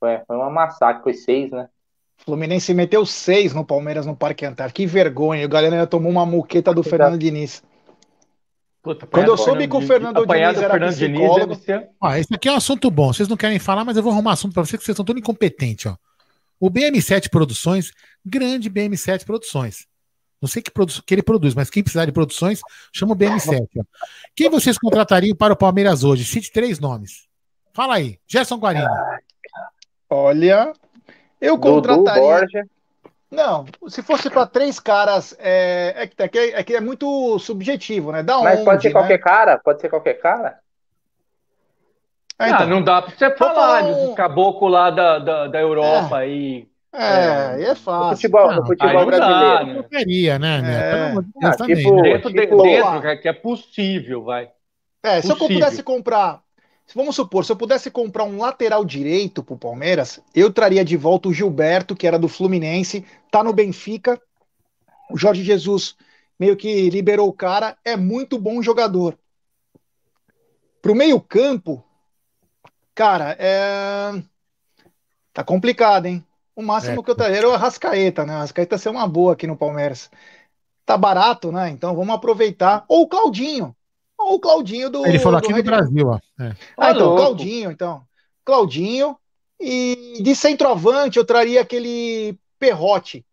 Foi, 0.00 0.18
foi 0.26 0.36
uma 0.36 0.50
massacre, 0.50 1.02
foi 1.02 1.14
seis, 1.14 1.52
né? 1.52 1.68
Fluminense 2.18 2.74
meteu 2.74 3.06
seis 3.06 3.54
no 3.54 3.64
Palmeiras 3.64 4.04
no 4.04 4.16
Parque 4.16 4.44
Antártico. 4.44 4.76
Que 4.76 4.86
vergonha. 4.86 5.46
O 5.46 5.48
Galeano 5.48 5.86
tomou 5.86 6.10
uma 6.10 6.26
muqueta 6.26 6.74
do 6.74 6.82
Fernando 6.82 7.18
Diniz. 7.18 7.62
Puta, 8.82 9.06
Quando 9.06 9.28
eu 9.28 9.36
soube 9.36 9.68
que 9.68 9.76
o 9.76 9.80
Fernando 9.80 10.26
Diniz 10.26 10.58
era 10.58 10.70
Fernando 10.70 10.90
psicólogo... 10.90 11.56
Diniz 11.56 11.88
ó, 12.00 12.14
esse 12.14 12.34
aqui 12.34 12.48
é 12.48 12.52
um 12.52 12.56
assunto 12.56 12.90
bom. 12.90 13.12
Vocês 13.12 13.28
não 13.28 13.36
querem 13.36 13.60
falar, 13.60 13.84
mas 13.84 13.96
eu 13.96 14.02
vou 14.02 14.12
arrumar 14.12 14.32
assunto 14.32 14.52
para 14.52 14.64
vocês, 14.64 14.78
que 14.78 14.84
vocês 14.84 14.96
são 14.96 15.04
todos 15.04 15.20
incompetentes, 15.20 15.86
ó. 15.86 15.96
O 16.62 16.70
BM7 16.70 17.28
Produções, 17.28 17.90
grande 18.24 18.70
BM7 18.70 19.24
Produções. 19.24 19.84
Não 20.40 20.48
sei 20.48 20.62
que, 20.62 20.70
que 21.04 21.12
ele 21.12 21.20
produz, 21.20 21.56
mas 21.56 21.68
quem 21.68 21.82
precisar 21.82 22.04
de 22.04 22.12
produções, 22.12 22.60
chama 22.92 23.14
o 23.14 23.16
BM7. 23.16 23.66
Ó. 23.76 23.82
Quem 24.32 24.48
vocês 24.48 24.78
contratariam 24.78 25.34
para 25.36 25.52
o 25.52 25.56
Palmeiras 25.56 26.04
hoje? 26.04 26.24
Cite 26.24 26.52
três 26.52 26.78
nomes. 26.78 27.26
Fala 27.72 27.96
aí. 27.96 28.16
Gerson 28.28 28.58
Guarino. 28.58 28.86
Olha, 30.08 30.72
eu 31.40 31.58
contrataria. 31.58 32.64
Não, 33.28 33.64
se 33.88 34.00
fosse 34.00 34.30
para 34.30 34.46
três 34.46 34.78
caras, 34.78 35.34
é, 35.40 36.06
é, 36.16 36.28
que, 36.28 36.38
é, 36.38 36.60
é, 36.60 36.62
que 36.62 36.76
é 36.76 36.80
muito 36.80 37.40
subjetivo, 37.40 38.12
né? 38.12 38.22
Da 38.22 38.38
Mas 38.38 38.58
onde, 38.58 38.64
pode 38.64 38.82
ser 38.82 38.88
né? 38.88 38.92
qualquer 38.92 39.18
cara? 39.18 39.58
Pode 39.58 39.80
ser 39.80 39.88
qualquer 39.88 40.14
cara? 40.14 40.60
Ah, 42.42 42.50
então. 42.50 42.66
não 42.66 42.82
dá 42.82 43.02
pra 43.02 43.14
você 43.16 43.30
falar 43.36 43.84
um... 43.84 44.06
dos 44.06 44.16
caboclos 44.16 44.72
lá 44.72 44.90
da, 44.90 45.18
da, 45.18 45.46
da 45.46 45.60
Europa 45.60 46.20
é. 46.20 46.24
aí. 46.24 46.68
É, 46.92 47.62
é, 47.62 47.70
é 47.70 47.74
fácil. 47.74 48.10
No 48.10 48.16
futebol, 48.16 48.54
no 48.54 48.66
futebol 48.66 49.06
brasileiro. 49.06 49.76
Não 49.76 49.82
queria, 49.84 50.38
né? 50.38 50.62
É. 50.64 51.14
Não, 51.14 51.22
tipo, 51.66 52.02
dentro, 52.02 52.32
tipo, 52.32 52.62
dentro 52.62 53.20
que 53.20 53.28
é 53.28 53.32
possível, 53.32 54.24
vai. 54.24 54.50
É, 55.02 55.20
se 55.20 55.30
eu 55.30 55.36
pudesse 55.36 55.82
comprar. 55.82 56.42
vamos 56.94 57.16
supor, 57.16 57.44
se 57.44 57.52
eu 57.52 57.56
pudesse 57.56 57.90
comprar 57.90 58.24
um 58.24 58.38
lateral 58.38 58.84
direito 58.84 59.42
pro 59.42 59.56
Palmeiras, 59.56 60.20
eu 60.34 60.52
traria 60.52 60.84
de 60.84 60.96
volta 60.96 61.28
o 61.28 61.32
Gilberto, 61.32 61.96
que 61.96 62.06
era 62.06 62.18
do 62.18 62.28
Fluminense, 62.28 63.04
tá 63.30 63.42
no 63.42 63.52
Benfica. 63.52 64.20
O 65.10 65.16
Jorge 65.16 65.42
Jesus 65.42 65.96
meio 66.38 66.56
que 66.56 66.90
liberou 66.90 67.28
o 67.28 67.32
cara, 67.32 67.76
é 67.84 67.96
muito 67.96 68.38
bom 68.38 68.60
jogador. 68.60 69.16
Pro 70.82 70.94
meio-campo, 70.94 71.84
cara, 72.94 73.36
é. 73.38 74.22
Tá 75.32 75.42
complicado, 75.42 76.06
hein? 76.06 76.24
O 76.54 76.62
máximo 76.62 77.00
é. 77.00 77.04
que 77.04 77.10
eu 77.10 77.14
traria 77.14 77.38
era 77.38 77.48
o 77.48 77.52
Arrascaeta, 77.52 78.26
né? 78.26 78.34
O 78.34 78.36
Arrascaeta 78.36 78.76
ser 78.76 78.90
uma 78.90 79.06
boa 79.08 79.32
aqui 79.32 79.46
no 79.46 79.56
Palmeiras. 79.56 80.10
Tá 80.84 80.96
barato, 80.98 81.50
né? 81.50 81.70
Então 81.70 81.94
vamos 81.94 82.14
aproveitar. 82.14 82.84
Ou 82.88 83.02
o 83.02 83.08
Claudinho. 83.08 83.74
Ou 84.18 84.34
o 84.34 84.40
Claudinho 84.40 84.90
do. 84.90 85.06
Ele 85.06 85.18
falou 85.18 85.40
do 85.40 85.44
aqui 85.44 85.52
Red... 85.52 85.62
no 85.62 85.70
Brasil, 85.70 86.08
ó. 86.08 86.18
É. 86.42 86.54
Ah, 86.76 86.90
então, 86.90 87.16
Claudinho, 87.16 87.70
então. 87.70 88.02
Claudinho. 88.44 89.16
E 89.58 90.20
de 90.20 90.34
centroavante 90.34 91.18
eu 91.18 91.24
traria 91.24 91.60
aquele 91.60 92.36
Perrote. 92.58 93.24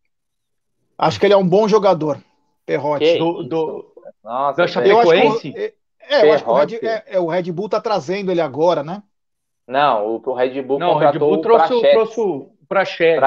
Acho 0.97 1.19
que 1.19 1.25
ele 1.25 1.33
é 1.33 1.37
um 1.37 1.47
bom 1.47 1.67
jogador. 1.67 2.21
Perrote. 2.65 3.17
Do, 3.17 3.43
do... 3.43 3.93
Nossa, 4.23 4.57
da 4.57 4.67
Chapecoense? 4.67 5.53
É, 5.55 5.73
é, 6.09 6.27
eu 6.27 6.33
acho 6.33 6.43
que 6.43 6.49
o 6.49 6.53
Red, 6.53 6.75
é, 6.81 7.03
é, 7.07 7.19
o 7.19 7.27
Red 7.27 7.51
Bull 7.51 7.69
tá 7.69 7.81
trazendo 7.81 8.31
ele 8.31 8.41
agora, 8.41 8.83
né? 8.83 9.01
Não, 9.69 10.07
o, 10.07 10.21
o 10.25 10.33
Red 10.33 10.61
Bull 10.63 10.79
não, 10.79 10.93
o 10.93 10.97
Red 10.97 11.19
Bull 11.19 11.41
trouxe, 11.41 11.79
trouxe 11.91 12.19
o 12.19 12.49
Prachete. 12.67 13.21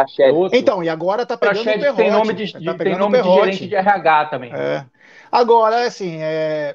Então, 0.53 0.83
e 0.83 0.89
agora 0.89 1.25
tá 1.25 1.37
pegando 1.37 1.63
Prachete 1.63 1.79
o 1.79 1.95
Perrote. 1.95 2.03
Tem 2.03 2.11
nome 2.11 2.35
de, 2.35 2.53
tá 2.53 2.75
tem 2.75 2.97
nome 2.97 3.23
de 3.23 3.29
gerente 3.33 3.69
de 3.69 3.75
RH 3.77 4.25
também. 4.27 4.53
É. 4.53 4.85
Agora, 5.31 5.87
assim, 5.87 6.19
é... 6.21 6.75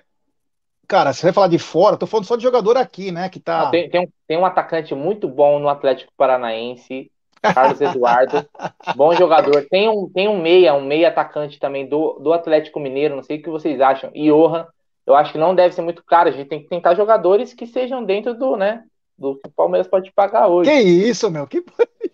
Cara, 0.87 1.11
você 1.11 1.23
vai 1.23 1.33
falar 1.33 1.49
de 1.49 1.59
fora, 1.59 1.97
tô 1.97 2.07
falando 2.07 2.25
só 2.25 2.37
de 2.37 2.43
jogador 2.43 2.77
aqui, 2.77 3.11
né? 3.11 3.27
Que 3.27 3.41
tá... 3.41 3.69
tem, 3.69 3.89
tem, 3.89 4.01
um, 4.01 4.07
tem 4.25 4.37
um 4.37 4.45
atacante 4.45 4.95
muito 4.95 5.27
bom 5.27 5.59
no 5.59 5.67
Atlético 5.67 6.13
Paranaense, 6.15 7.11
Carlos 7.41 7.81
Eduardo. 7.81 8.47
bom 8.95 9.13
jogador. 9.13 9.67
Tem 9.69 9.89
um, 9.89 10.09
tem 10.09 10.29
um 10.29 10.41
meia, 10.41 10.73
um 10.73 10.85
meia 10.85 11.09
atacante 11.09 11.59
também 11.59 11.85
do, 11.85 12.19
do 12.19 12.31
Atlético 12.31 12.79
Mineiro, 12.79 13.17
não 13.17 13.23
sei 13.23 13.37
o 13.37 13.43
que 13.43 13.49
vocês 13.49 13.81
acham. 13.81 14.11
Johan, 14.15 14.65
eu 15.05 15.13
acho 15.13 15.33
que 15.33 15.37
não 15.37 15.53
deve 15.53 15.75
ser 15.75 15.81
muito 15.81 16.03
caro. 16.05 16.29
A 16.29 16.31
gente 16.31 16.47
tem 16.47 16.61
que 16.61 16.69
tentar 16.69 16.95
jogadores 16.95 17.53
que 17.53 17.67
sejam 17.67 18.01
dentro 18.01 18.33
do, 18.33 18.55
né? 18.55 18.83
Do 19.17 19.35
que 19.35 19.47
o 19.47 19.51
Palmeiras 19.51 19.87
pode 19.87 20.11
pagar 20.11 20.47
hoje. 20.47 20.69
Que 20.69 20.79
isso, 20.79 21.31
meu? 21.31 21.47
Que 21.47 21.63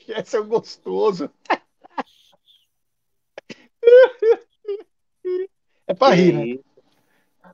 esse 0.07 0.37
é 0.37 0.41
gostoso. 0.41 1.29
é 5.87 5.93
pra 5.93 6.11
rir, 6.11 6.33
né? 6.33 6.59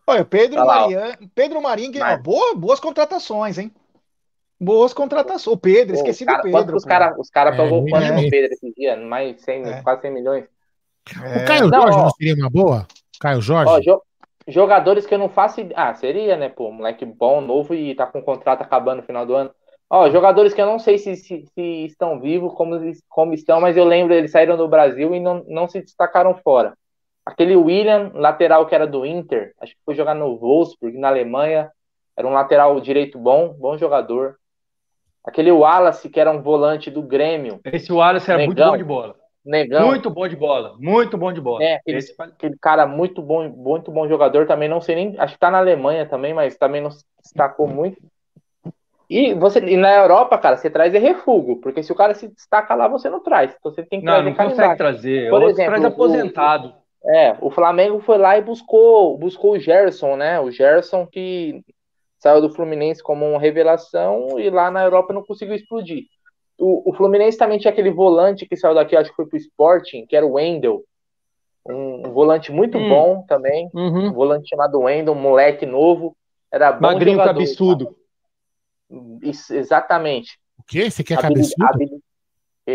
Olha, 0.05 0.25
Pedro 0.25 0.65
Marinho, 0.65 0.99
Pedro 1.35 1.61
Marinho, 1.61 1.99
Mas... 1.99 2.21
boa, 2.21 2.55
boas 2.55 2.79
contratações, 2.79 3.57
hein? 3.57 3.71
Boas 4.59 4.93
contratações. 4.93 5.55
O 5.55 5.57
Pedro, 5.57 5.93
Pô, 5.93 5.99
esqueci 5.99 6.25
cara, 6.25 6.41
do 6.41 6.51
Pedro. 6.51 6.75
Os 6.75 6.83
caras 6.83 7.17
os 7.17 7.29
cara 7.29 7.55
pagou 7.55 7.87
é, 7.87 7.89
quanto 7.89 8.05
é. 8.05 8.11
no 8.11 8.29
Pedro 8.29 8.51
esse 8.51 8.73
dia? 8.73 8.97
Mais 8.97 9.41
100, 9.41 9.63
é. 9.63 9.81
quase 9.81 10.01
100 10.01 10.11
milhões. 10.11 10.45
É. 11.23 11.43
O 11.43 11.45
Caio 11.45 11.67
não, 11.67 11.81
Jorge 11.81 11.97
ó, 11.97 12.03
não 12.03 12.09
seria 12.11 12.35
uma 12.35 12.49
boa? 12.49 12.87
Caio 13.19 13.41
Jorge? 13.41 13.71
Ó, 13.71 13.81
jo 13.81 14.01
jogadores 14.49 15.05
que 15.05 15.13
eu 15.13 15.19
não 15.19 15.29
faço. 15.29 15.61
Ah, 15.75 15.93
seria, 15.93 16.35
né? 16.35 16.49
Pô, 16.49 16.71
moleque 16.71 17.05
bom, 17.05 17.41
novo 17.41 17.73
e 17.73 17.95
tá 17.95 18.05
com 18.05 18.19
o 18.19 18.23
contrato 18.23 18.61
acabando 18.61 18.97
no 18.97 19.03
final 19.03 19.25
do 19.25 19.35
ano. 19.35 19.51
Ó, 19.89 20.09
jogadores 20.09 20.53
que 20.53 20.61
eu 20.61 20.67
não 20.67 20.77
sei 20.77 20.99
se, 20.99 21.15
se, 21.15 21.45
se, 21.47 21.85
estão 21.85 22.19
vivos, 22.19 22.53
como, 22.53 22.79
como 23.07 23.33
estão, 23.33 23.59
mas 23.59 23.75
eu 23.75 23.83
lembro 23.83 24.13
eles 24.13 24.31
saíram 24.31 24.55
do 24.55 24.67
Brasil 24.67 25.15
e 25.15 25.19
não, 25.19 25.43
não 25.47 25.67
se 25.67 25.81
destacaram 25.81 26.35
fora. 26.35 26.73
Aquele 27.25 27.55
William, 27.55 28.11
lateral 28.13 28.67
que 28.67 28.75
era 28.75 28.85
do 28.85 29.05
Inter, 29.05 29.53
acho 29.59 29.73
que 29.73 29.81
foi 29.83 29.95
jogar 29.95 30.13
no 30.13 30.37
Wolfsburg, 30.37 30.97
na 30.97 31.07
Alemanha, 31.07 31.71
era 32.15 32.27
um 32.27 32.33
lateral 32.33 32.79
direito 32.79 33.17
bom, 33.17 33.53
bom 33.53 33.77
jogador. 33.77 34.35
Aquele 35.23 35.51
Wallace, 35.51 36.09
que 36.09 36.19
era 36.19 36.31
um 36.31 36.41
volante 36.41 36.91
do 36.91 37.01
Grêmio. 37.01 37.59
Esse 37.65 37.91
Wallace 37.91 38.29
era 38.29 38.39
Negão. 38.39 38.71
muito 38.71 38.71
bom 38.71 38.77
de 38.77 38.83
bola. 38.83 39.15
Negão. 39.49 39.87
Muito 39.87 40.11
bom 40.11 40.27
de 40.27 40.35
bola, 40.35 40.75
muito 40.77 41.17
bom 41.17 41.33
de 41.33 41.41
bola. 41.41 41.63
É, 41.63 41.75
aquele, 41.75 41.97
Esse... 41.97 42.13
aquele, 42.19 42.55
cara 42.61 42.85
muito 42.85 43.19
bom, 43.19 43.49
muito 43.49 43.91
bom 43.91 44.07
jogador, 44.07 44.45
também 44.45 44.69
não 44.69 44.79
sei 44.79 44.95
nem, 44.95 45.15
acho 45.17 45.33
que 45.33 45.39
tá 45.39 45.49
na 45.49 45.57
Alemanha 45.57 46.05
também, 46.05 46.35
mas 46.35 46.55
também 46.55 46.79
não 46.79 46.91
se 46.91 47.03
destacou 47.23 47.67
muito. 47.67 47.99
E, 49.09 49.33
você, 49.33 49.59
e 49.59 49.75
na 49.75 49.91
Europa, 49.95 50.37
cara, 50.37 50.55
você 50.55 50.69
traz 50.69 50.93
é 50.93 50.99
refúgio, 50.99 51.55
porque 51.55 51.81
se 51.81 51.91
o 51.91 51.95
cara 51.95 52.13
se 52.13 52.27
destaca 52.27 52.75
lá, 52.75 52.87
você 52.87 53.09
não 53.09 53.23
traz. 53.23 53.55
Então 53.57 53.71
você 53.71 53.81
tem 53.81 53.99
que 53.99 54.05
Não, 54.05 54.21
não 54.21 54.35
consegue 54.35 54.77
trazer. 54.77 55.31
Por 55.31 55.41
exemplo, 55.41 55.71
traz 55.71 55.85
aposentado. 55.85 56.75
O, 57.01 57.09
é, 57.09 57.35
o 57.41 57.49
Flamengo 57.49 57.99
foi 58.01 58.19
lá 58.19 58.37
e 58.37 58.43
buscou, 58.43 59.17
buscou 59.17 59.53
o 59.53 59.59
Gerson, 59.59 60.15
né? 60.15 60.39
O 60.39 60.51
Gerson 60.51 61.07
que 61.07 61.63
saiu 62.19 62.39
do 62.39 62.51
Fluminense 62.53 63.01
como 63.01 63.27
uma 63.27 63.39
revelação 63.39 64.39
e 64.39 64.47
lá 64.51 64.69
na 64.69 64.83
Europa 64.83 65.11
não 65.11 65.23
conseguiu 65.23 65.55
explodir. 65.55 66.03
O, 66.59 66.89
o 66.89 66.93
Fluminense 66.93 67.37
também 67.37 67.57
tinha 67.57 67.71
aquele 67.71 67.89
volante 67.89 68.45
que 68.45 68.57
saiu 68.57 68.75
daqui, 68.75 68.95
acho 68.95 69.09
que 69.09 69.15
foi 69.15 69.25
pro 69.25 69.37
Sporting, 69.37 70.05
que 70.05 70.15
era 70.15 70.25
o 70.25 70.33
Wendel. 70.33 70.83
Um, 71.65 72.07
um 72.07 72.11
volante 72.11 72.51
muito 72.51 72.77
hum. 72.77 72.89
bom 72.89 73.25
também. 73.27 73.69
Uhum. 73.73 74.07
Um 74.07 74.13
volante 74.13 74.49
chamado 74.49 74.79
Wendel, 74.79 75.13
um 75.13 75.19
moleque 75.19 75.65
novo. 75.65 76.15
Era 76.51 76.73
bom 76.73 76.81
Magrinho 76.81 77.17
jogador, 77.17 77.33
cabeçudo. 77.33 77.95
Isso, 79.21 79.53
exatamente. 79.53 80.37
O 80.57 80.63
quê? 80.63 80.91
Você 80.91 81.03
quer 81.03 81.21
cabeçudo? 81.21 81.65
Habilidade... 81.65 82.03
Que 82.65 82.73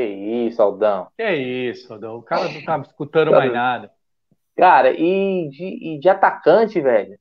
isso, 0.49 0.61
Aldão. 0.61 1.09
Que 1.17 1.33
isso, 1.33 1.93
Aldão. 1.93 2.17
O 2.17 2.23
cara 2.23 2.49
não 2.49 2.65
tá 2.65 2.79
escutando 2.79 3.31
mais 3.31 3.53
nada. 3.53 3.93
Cara, 4.57 4.93
e 4.93 5.49
de, 5.51 5.95
e 5.95 5.99
de 5.99 6.09
atacante, 6.09 6.81
velho. 6.81 7.19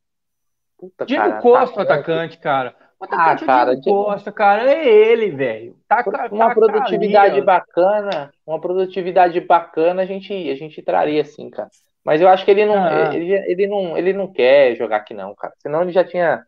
Puta, 0.77 1.05
Diego 1.05 1.23
cara, 1.23 1.41
Costa, 1.41 1.81
atacante, 1.81 2.37
cara. 2.37 2.75
O 3.03 3.05
atacante 3.05 3.43
ah, 3.43 3.47
cara, 3.47 3.73
é 3.73 3.75
Diego 3.75 4.05
Costa, 4.05 4.31
cara, 4.31 4.71
é 4.71 4.87
ele, 4.87 5.31
velho. 5.31 5.75
Tá, 5.87 6.03
uma 6.31 6.47
tá 6.47 6.55
produtividade 6.55 7.35
ali, 7.35 7.41
bacana, 7.41 8.31
uma 8.47 8.61
produtividade 8.61 9.41
bacana 9.41 10.03
a 10.03 10.05
gente, 10.05 10.33
a 10.33 10.55
gente 10.55 10.81
traria 10.81 11.21
assim, 11.21 11.49
cara. 11.49 11.69
Mas 12.03 12.21
eu 12.21 12.29
acho 12.29 12.45
que 12.45 12.51
ele 12.51 12.65
não, 12.65 12.81
ah. 12.81 13.13
ele, 13.13 13.33
ele, 13.33 13.67
não, 13.67 13.97
ele 13.97 14.13
não 14.13 14.31
quer 14.31 14.75
jogar 14.75 14.97
aqui 14.97 15.13
não, 15.13 15.35
cara. 15.35 15.53
Senão 15.59 15.81
ele 15.81 15.91
já 15.91 16.03
tinha 16.03 16.45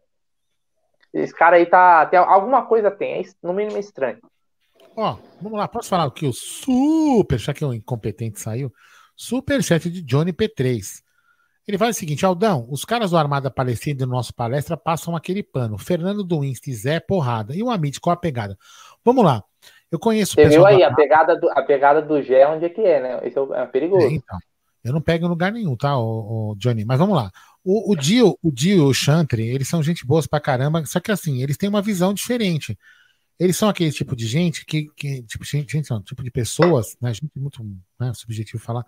esse 1.14 1.34
cara 1.34 1.58
aí 1.58 1.66
tá. 1.66 2.06
Tem, 2.06 2.20
alguma 2.20 2.66
coisa 2.66 2.90
tem, 2.90 3.22
é 3.22 3.24
no 3.44 3.54
mínimo 3.54 3.78
estranho. 3.78 4.20
Ó, 4.96 5.18
vamos 5.42 5.60
lá, 5.60 5.68
posso 5.68 5.90
falar 5.90 6.06
o 6.06 6.12
que 6.12 6.26
o 6.26 6.32
super, 6.32 7.38
já 7.38 7.54
que 7.54 7.66
o 7.66 7.74
incompetente 7.74 8.40
saiu, 8.40 8.72
super 9.14 9.62
chat 9.62 9.90
de 9.90 10.02
Johnny 10.02 10.32
P3. 10.32 11.04
Ele 11.68 11.78
faz 11.78 11.96
o 11.96 12.00
seguinte, 12.00 12.26
Aldão, 12.26 12.68
os 12.70 12.86
caras 12.86 13.12
do 13.12 13.18
Armada 13.18 13.50
Palestina 13.50 14.06
no 14.06 14.12
nosso 14.12 14.34
palestra 14.34 14.78
passam 14.78 15.16
aquele 15.16 15.42
pano. 15.42 15.78
Fernando 15.78 16.24
do 16.24 16.44
Insta 16.44 16.70
e 16.70 16.74
Zé, 16.74 17.00
porrada. 17.00 17.56
E 17.56 17.64
o 17.64 17.72
Amit, 17.72 18.00
qual 18.00 18.14
a 18.14 18.18
pegada? 18.18 18.58
Vamos 19.04 19.26
lá. 19.26 19.44
Eu 19.92 19.98
conheço 19.98 20.36
Você 20.36 20.48
viu 20.48 20.66
aí, 20.66 20.84
a 20.84 20.94
pegada, 20.94 21.36
do, 21.36 21.50
a 21.50 21.62
pegada 21.64 22.02
do 22.02 22.22
Gé, 22.22 22.48
onde 22.48 22.66
é 22.66 22.70
que 22.70 22.82
é, 22.82 23.02
né? 23.02 23.28
Isso 23.28 23.54
é, 23.54 23.62
é 23.62 23.66
perigoso. 23.66 24.06
É, 24.06 24.12
então. 24.12 24.38
Eu 24.84 24.94
não 24.94 25.02
pego 25.02 25.26
em 25.26 25.30
lugar 25.30 25.52
nenhum, 25.52 25.76
tá, 25.76 25.94
Johnny? 26.58 26.86
Mas 26.86 27.00
vamos 27.00 27.16
lá. 27.16 27.32
O, 27.64 27.92
o 27.92 27.96
Dio, 27.96 28.38
o 28.44 28.52
Dio 28.52 28.78
e 28.78 28.82
o 28.82 28.94
Chantre, 28.94 29.48
eles 29.48 29.68
são 29.68 29.82
gente 29.82 30.06
boas 30.06 30.28
pra 30.28 30.40
caramba, 30.40 30.86
só 30.86 31.00
que 31.00 31.12
assim, 31.12 31.42
eles 31.42 31.58
têm 31.58 31.68
uma 31.68 31.82
visão 31.82 32.14
diferente. 32.14 32.78
Eles 33.40 33.58
são 33.58 33.68
aquele 33.68 33.92
tipo 33.92 34.16
de 34.16 34.28
gente 34.28 34.64
que, 34.64 34.88
que 34.96 35.24
tipo, 35.24 35.44
gente, 35.44 35.90
não, 35.90 36.02
tipo 36.04 36.24
de 36.24 36.30
pessoas, 36.30 36.96
né? 37.02 37.12
Gente 37.12 37.32
muito 37.36 37.66
né, 38.00 38.14
subjetivo 38.14 38.62
falar. 38.62 38.86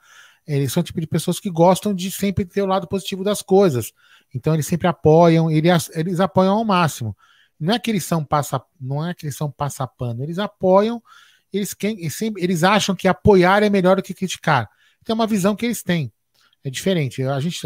Eles 0.48 0.72
são 0.72 0.82
tipo 0.82 1.02
de 1.02 1.08
pessoas 1.08 1.40
que 1.40 1.50
gostam 1.50 1.94
de 1.94 2.10
sempre 2.10 2.46
ter 2.46 2.62
o 2.62 2.66
lado 2.66 2.88
positivo 2.88 3.24
das 3.24 3.42
coisas. 3.42 3.92
Então 4.34 4.54
eles 4.54 4.66
sempre 4.66 4.88
apoiam, 4.88 5.52
eles, 5.52 5.90
eles 5.94 6.20
apoiam 6.20 6.58
ao 6.58 6.66
máximo. 6.66 7.16
Não 7.60 7.74
é 7.74 7.80
que 7.80 7.92
eles 7.92 8.06
são 8.06 8.24
passa, 8.24 8.62
não 8.80 9.06
é 9.06 9.14
que 9.14 9.26
eles 9.26 9.36
são 9.36 9.52
passapano, 9.52 10.24
eles 10.24 10.38
apoiam, 10.38 11.02
eles, 11.52 11.74
quem, 11.74 12.10
sempre, 12.10 12.44
eles 12.44 12.64
acham 12.64 12.96
que 12.96 13.08
apoiar 13.08 13.64
é 13.64 13.70
melhor 13.70 13.98
do 13.98 14.04
que 14.04 14.14
criticar. 14.14 14.70
Então 15.02 15.14
é 15.14 15.16
uma 15.16 15.28
visão 15.28 15.56
que 15.56 15.66
eles 15.66 15.84
têm. 15.84 16.12
É 16.64 16.70
diferente. 16.70 17.24
A 17.24 17.40
gente, 17.40 17.60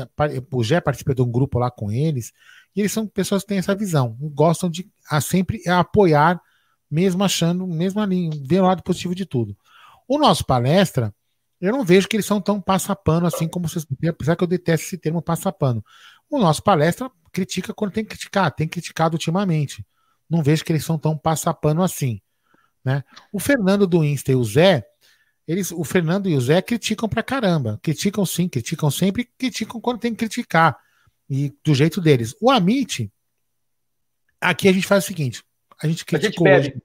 o 0.51 0.63
Gé 0.63 0.79
participa 0.79 1.13
de 1.13 1.21
um 1.21 1.31
grupo 1.31 1.59
lá 1.59 1.69
com 1.69 1.91
eles, 1.91 2.31
e 2.75 2.79
eles 2.79 2.91
são 2.91 3.05
pessoas 3.07 3.41
que 3.41 3.49
têm 3.49 3.57
essa 3.57 3.75
visão, 3.75 4.15
gostam 4.19 4.69
de 4.69 4.89
a 5.09 5.19
sempre 5.19 5.67
apoiar, 5.67 6.41
mesmo 6.89 7.23
achando, 7.23 7.67
mesmo 7.67 7.99
ali, 7.99 8.29
ver 8.43 8.61
o 8.61 8.65
lado 8.65 8.83
positivo 8.83 9.13
de 9.13 9.25
tudo. 9.25 9.57
O 10.07 10.17
nosso 10.17 10.45
palestra, 10.45 11.13
eu 11.61 11.71
não 11.71 11.85
vejo 11.85 12.07
que 12.07 12.15
eles 12.15 12.25
são 12.25 12.41
tão 12.41 12.59
passapano 12.59 13.27
assim 13.27 13.47
como 13.47 13.69
vocês, 13.69 13.85
apesar 14.09 14.35
que 14.35 14.43
eu 14.43 14.47
detesto 14.47 14.87
esse 14.87 14.97
termo 14.97 15.21
passapano. 15.21 15.83
O 16.29 16.39
nosso 16.39 16.63
palestra 16.63 17.09
critica 17.31 17.73
quando 17.73 17.91
tem 17.91 18.03
que 18.03 18.09
criticar, 18.09 18.51
tem 18.51 18.67
criticado 18.67 19.15
ultimamente. 19.15 19.85
Não 20.27 20.41
vejo 20.41 20.65
que 20.65 20.71
eles 20.71 20.83
são 20.83 20.97
tão 20.97 21.15
passapano 21.15 21.83
assim. 21.83 22.19
Né? 22.83 23.03
O 23.31 23.39
Fernando 23.39 23.85
do 23.85 24.03
Insta 24.03 24.31
e 24.31 24.35
o 24.35 24.43
Zé, 24.43 24.83
eles, 25.47 25.71
o 25.71 25.83
Fernando 25.83 26.27
e 26.27 26.35
o 26.35 26.41
Zé 26.41 26.61
criticam 26.61 27.07
pra 27.07 27.21
caramba. 27.21 27.79
Criticam 27.83 28.25
sim, 28.25 28.49
criticam 28.49 28.89
sempre, 28.89 29.29
criticam 29.37 29.79
quando 29.79 29.99
tem 29.99 30.13
que 30.13 30.19
criticar. 30.19 30.77
E 31.29 31.53
do 31.63 31.75
jeito 31.75 32.01
deles. 32.01 32.35
O 32.41 32.49
Amit, 32.49 33.11
aqui 34.39 34.67
a 34.67 34.73
gente 34.73 34.87
faz 34.87 35.03
o 35.03 35.07
seguinte: 35.07 35.43
a 35.81 35.87
gente 35.87 36.03
critica 36.05 36.49
a 36.49 36.61
gente 36.61 36.81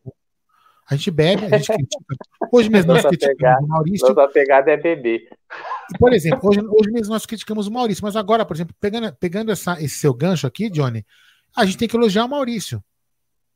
a 0.89 0.95
gente 0.95 1.11
bebe, 1.11 1.47
a 1.47 1.59
gente 1.59 1.67
critica. 1.67 2.17
Hoje 2.53 2.71
mesmo 2.71 2.93
nós 2.93 3.05
criticamos 3.05 3.65
o 3.65 3.67
Maurício. 3.67 4.15
Nossa 4.15 4.33
pegada 4.33 4.71
é 4.71 4.77
beber. 4.77 5.29
Por 5.99 6.13
exemplo, 6.13 6.49
hoje, 6.49 6.61
hoje 6.61 6.91
mesmo 6.93 7.13
nós 7.13 7.27
criticamos 7.27 7.67
o 7.67 7.73
Maurício, 7.73 8.05
mas 8.05 8.15
agora, 8.15 8.47
por 8.47 8.55
exemplo, 8.55 8.75
pegando, 8.81 9.13
pegando 9.17 9.51
essa, 9.51 9.81
esse 9.83 9.97
seu 9.97 10.15
gancho 10.15 10.47
aqui, 10.47 10.71
Johnny, 10.71 11.05
a 11.57 11.65
gente 11.65 11.79
tem 11.79 11.89
que 11.89 11.97
elogiar 11.97 12.25
o 12.25 12.29
Maurício. 12.29 12.83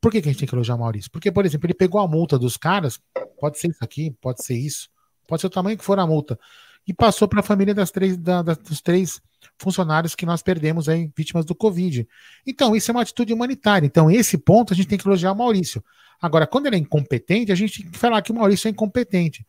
Por 0.01 0.11
que, 0.11 0.21
que 0.21 0.27
a 0.27 0.31
gente 0.31 0.39
tem 0.39 0.47
que 0.47 0.55
elogiar 0.55 0.75
o 0.75 0.79
Maurício? 0.79 1.09
Porque, 1.11 1.31
por 1.31 1.45
exemplo, 1.45 1.67
ele 1.67 1.73
pegou 1.73 2.01
a 2.01 2.07
multa 2.07 2.37
dos 2.37 2.57
caras, 2.57 2.99
pode 3.39 3.59
ser 3.59 3.69
isso 3.69 3.83
aqui, 3.83 4.11
pode 4.19 4.43
ser 4.43 4.55
isso, 4.55 4.89
pode 5.27 5.41
ser 5.41 5.47
o 5.47 5.51
tamanho 5.51 5.77
que 5.77 5.85
for 5.85 5.99
a 5.99 6.07
multa, 6.07 6.37
e 6.87 6.93
passou 6.93 7.27
para 7.27 7.39
a 7.41 7.43
família 7.43 7.73
das 7.73 7.91
três, 7.91 8.17
da, 8.17 8.41
dos 8.41 8.81
três 8.81 9.21
funcionários 9.57 10.15
que 10.15 10.25
nós 10.25 10.41
perdemos 10.41 10.89
aí, 10.89 11.11
vítimas 11.15 11.45
do 11.45 11.55
Covid. 11.55 12.07
Então, 12.45 12.75
isso 12.75 12.89
é 12.89 12.93
uma 12.93 13.01
atitude 13.01 13.33
humanitária. 13.33 13.85
Então, 13.85 14.09
esse 14.09 14.37
ponto 14.37 14.73
a 14.73 14.75
gente 14.75 14.87
tem 14.87 14.97
que 14.97 15.07
elogiar 15.07 15.31
o 15.31 15.37
Maurício. 15.37 15.83
Agora, 16.21 16.47
quando 16.47 16.67
ele 16.67 16.75
é 16.75 16.79
incompetente, 16.79 17.51
a 17.51 17.55
gente 17.55 17.83
tem 17.83 17.91
que 17.91 17.97
falar 17.97 18.21
que 18.21 18.31
o 18.31 18.35
Maurício 18.35 18.67
é 18.67 18.71
incompetente. 18.71 19.45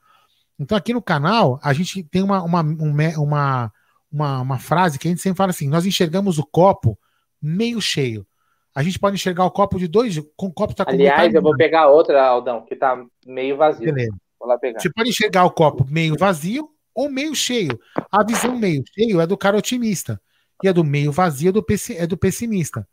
Então, 0.59 0.77
aqui 0.77 0.93
no 0.93 1.03
canal, 1.03 1.59
a 1.63 1.73
gente 1.73 2.03
tem 2.05 2.23
uma, 2.23 2.43
uma, 2.43 2.61
uma, 2.61 3.73
uma, 4.11 4.41
uma 4.41 4.59
frase 4.59 4.99
que 4.99 5.09
a 5.09 5.11
gente 5.11 5.21
sempre 5.21 5.37
fala 5.37 5.51
assim: 5.51 5.69
nós 5.69 5.87
enxergamos 5.87 6.39
o 6.39 6.47
copo 6.47 6.99
meio 7.41 7.81
cheio. 7.81 8.27
A 8.75 8.83
gente 8.83 8.99
pode 8.99 9.17
enxergar 9.17 9.45
o 9.45 9.51
copo 9.51 9.79
de 9.79 9.87
dois. 9.87 10.19
Com 10.37 10.47
o 10.47 10.53
copo 10.53 10.75
tá 10.75 10.85
com 10.85 10.93
Aliás, 10.93 11.35
eu 11.35 11.43
vou 11.43 11.57
pegar 11.57 11.89
outra, 11.89 12.25
Aldão, 12.25 12.65
que 12.65 12.77
tá 12.77 13.05
meio 13.27 13.57
vazio. 13.57 13.93
Beleza. 13.93 14.17
Vou 14.39 14.49
lá 14.49 14.59
pegar. 14.59 14.81
Você 14.81 14.91
pode 14.91 15.11
enxergar 15.11 15.45
o 15.45 15.51
copo 15.51 15.87
meio 15.89 16.17
vazio 16.17 16.72
ou 16.95 17.11
meio 17.11 17.35
cheio. 17.35 17.79
A 18.11 18.25
visão 18.25 18.59
meio 18.59 18.83
cheio 18.95 19.21
é 19.21 19.27
do 19.27 19.37
cara 19.37 19.57
otimista. 19.57 20.21
E 20.63 20.69
a 20.69 20.73
do 20.73 20.85
meio 20.85 21.11
vazio 21.11 21.49
é 21.49 21.53
do, 21.53 21.65
é 21.97 22.07
do 22.07 22.17
pessimista. 22.17 22.87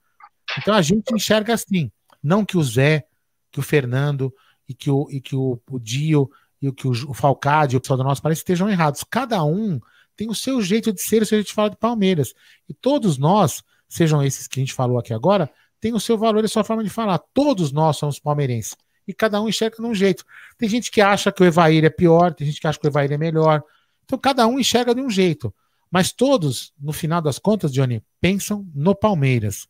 Então 0.57 0.73
a 0.73 0.81
gente 0.81 1.13
enxerga 1.13 1.53
assim. 1.53 1.91
Não 2.21 2.43
que 2.43 2.57
o 2.57 2.63
Zé, 2.63 3.05
que 3.51 3.59
o 3.59 3.63
Fernando 3.63 4.33
e 4.67 4.73
que 4.73 4.89
o, 4.89 5.07
e 5.09 5.21
que 5.21 5.35
o, 5.35 5.59
o 5.69 5.79
Dio 5.79 6.29
e 6.61 6.71
que 6.71 6.87
o, 6.87 6.91
o 6.91 7.13
Falcade, 7.13 7.77
o 7.77 7.81
pessoal 7.81 7.97
do 7.97 8.03
nosso 8.03 8.21
país 8.21 8.39
estejam 8.39 8.69
errados. 8.69 9.03
Cada 9.09 9.43
um 9.43 9.79
tem 10.15 10.29
o 10.29 10.35
seu 10.35 10.61
jeito 10.61 10.91
de 10.91 11.01
ser, 11.01 11.21
o 11.21 11.25
seu 11.25 11.37
jeito 11.37 11.47
de 11.47 11.53
falar 11.53 11.69
de 11.69 11.77
Palmeiras. 11.77 12.33
E 12.67 12.73
todos 12.73 13.17
nós, 13.17 13.63
sejam 13.87 14.21
esses 14.21 14.47
que 14.47 14.59
a 14.59 14.61
gente 14.61 14.73
falou 14.73 14.97
aqui 14.97 15.13
agora, 15.13 15.49
tem 15.79 15.93
o 15.93 15.99
seu 15.99 16.17
valor 16.17 16.43
e 16.43 16.45
a 16.45 16.49
sua 16.49 16.63
forma 16.63 16.83
de 16.83 16.89
falar. 16.89 17.19
Todos 17.33 17.71
nós 17.71 17.97
somos 17.97 18.19
palmeirenses. 18.19 18.75
E 19.07 19.13
cada 19.13 19.41
um 19.41 19.47
enxerga 19.47 19.77
de 19.77 19.85
um 19.85 19.95
jeito. 19.95 20.25
Tem 20.57 20.67
gente 20.67 20.91
que 20.91 21.01
acha 21.01 21.31
que 21.31 21.41
o 21.41 21.45
Evair 21.45 21.85
é 21.85 21.89
pior, 21.89 22.33
tem 22.33 22.45
gente 22.45 22.59
que 22.59 22.67
acha 22.67 22.77
que 22.77 22.85
o 22.85 22.89
Evair 22.89 23.11
é 23.11 23.17
melhor. 23.17 23.63
Então 24.09 24.17
cada 24.17 24.47
um 24.47 24.59
enxerga 24.59 24.95
de 24.95 25.01
um 25.01 25.09
jeito. 25.09 25.53
Mas 25.91 26.11
todos, 26.11 26.73
no 26.79 26.91
final 26.91 27.21
das 27.21 27.37
contas, 27.37 27.71
Johnny, 27.71 28.03
pensam 28.19 28.67
no 28.73 28.95
Palmeiras. 28.95 29.67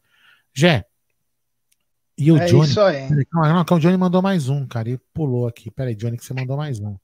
Jé. 0.54 0.86
E 2.18 2.32
o 2.32 2.38
é 2.38 2.46
Johnny. 2.46 2.70
Isso 2.70 2.80
aí. 2.80 3.10
Não, 3.34 3.42
não, 3.42 3.66
o 3.70 3.80
Johnny 3.80 3.98
mandou 3.98 4.22
mais 4.22 4.48
um, 4.48 4.66
cara. 4.66 4.90
E 4.90 4.98
pulou 5.14 5.46
aqui. 5.46 5.70
Peraí, 5.70 5.94
Johnny, 5.94 6.16
que 6.16 6.24
você 6.24 6.34
mandou 6.34 6.56
mais 6.56 6.80
um. 6.80 6.96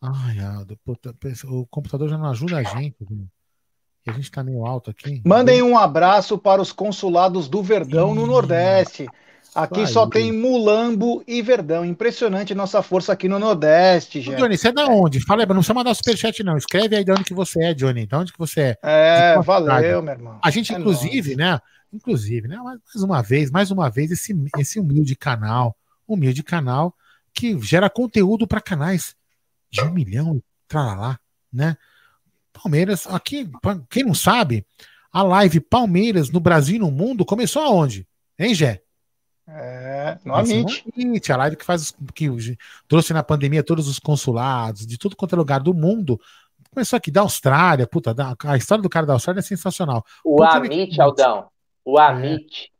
Ai, 0.00 0.38
Aldo, 0.40 0.78
puta, 0.82 1.14
o 1.44 1.66
computador 1.66 2.08
já 2.08 2.16
não 2.16 2.30
ajuda 2.30 2.56
a 2.56 2.62
gente, 2.62 2.96
viu? 3.00 3.28
A 4.06 4.12
gente 4.12 4.30
tá 4.30 4.42
meio 4.42 4.64
alto 4.64 4.90
aqui. 4.90 5.22
Mandem 5.24 5.62
um 5.62 5.76
abraço 5.76 6.38
para 6.38 6.62
os 6.62 6.72
consulados 6.72 7.46
do 7.46 7.62
Verdão 7.62 8.08
Sim. 8.08 8.14
no 8.16 8.26
Nordeste. 8.26 9.06
Aqui 9.54 9.86
só 9.86 10.06
tem 10.06 10.32
Mulambo 10.32 11.22
e 11.26 11.42
Verdão. 11.42 11.84
Impressionante 11.84 12.54
nossa 12.54 12.82
força 12.82 13.12
aqui 13.12 13.28
no 13.28 13.38
Nordeste, 13.38 14.20
gente. 14.20 14.38
Johnny, 14.38 14.56
você 14.56 14.68
é 14.68 14.72
da 14.72 14.86
onde? 14.86 15.20
Fala, 15.20 15.44
não 15.44 15.56
precisa 15.56 15.74
mandar 15.74 15.94
superchat, 15.94 16.42
não. 16.42 16.56
Escreve 16.56 16.96
aí 16.96 17.04
de 17.04 17.12
onde 17.12 17.24
que 17.24 17.34
você 17.34 17.64
é, 17.64 17.74
Johnny. 17.74 18.06
De 18.06 18.14
onde 18.14 18.32
que 18.32 18.38
você 18.38 18.60
é? 18.60 18.78
É, 18.82 19.42
valeu, 19.42 20.02
meu 20.02 20.12
irmão. 20.14 20.38
A 20.42 20.50
gente, 20.50 20.74
é 20.74 20.78
inclusive, 20.78 21.36
nóis. 21.36 21.52
né? 21.52 21.60
Inclusive, 21.92 22.48
né? 22.48 22.56
Mais 22.56 23.02
uma 23.02 23.22
vez, 23.22 23.50
mais 23.50 23.70
uma 23.70 23.90
vez, 23.90 24.10
esse, 24.10 24.34
esse 24.58 24.80
humilde 24.80 25.14
canal, 25.14 25.76
humilde 26.08 26.42
canal 26.42 26.94
que 27.34 27.58
gera 27.60 27.90
conteúdo 27.90 28.46
para 28.46 28.60
canais 28.60 29.14
de 29.70 29.82
um 29.82 29.90
milhão 29.90 30.36
e 30.36 30.42
tralalá, 30.66 31.18
né? 31.52 31.76
Palmeiras, 32.52 33.06
aqui, 33.06 33.50
quem 33.90 34.04
não 34.04 34.14
sabe, 34.14 34.66
a 35.12 35.22
live 35.22 35.60
Palmeiras 35.60 36.30
no 36.30 36.40
Brasil 36.40 36.76
e 36.76 36.78
no 36.78 36.90
mundo 36.90 37.24
começou 37.24 37.62
aonde? 37.62 38.06
Hein, 38.38 38.54
Gé? 38.54 38.82
É, 39.54 40.18
no 40.24 40.34
Amit. 40.34 40.82
A 41.30 41.36
live 41.36 41.56
que 41.56 41.64
faz 41.64 41.94
que 42.14 42.28
trouxe 42.88 43.12
na 43.12 43.22
pandemia 43.22 43.62
todos 43.62 43.86
os 43.86 43.98
consulados, 43.98 44.86
de 44.86 44.96
tudo 44.96 45.14
quanto 45.14 45.34
é 45.34 45.38
lugar 45.38 45.60
do 45.60 45.74
mundo. 45.74 46.18
Começou 46.72 46.96
aqui 46.96 47.10
da 47.10 47.20
Austrália, 47.20 47.86
puta, 47.86 48.14
a 48.46 48.56
história 48.56 48.80
do 48.80 48.88
cara 48.88 49.04
da 49.04 49.12
Austrália 49.12 49.40
é 49.40 49.42
sensacional. 49.42 50.02
O 50.24 50.36
Puta 50.36 50.56
Amit, 50.56 50.98
Aldão, 51.00 51.48
o 51.84 52.00
é. 52.00 52.06
Amit 52.06 52.72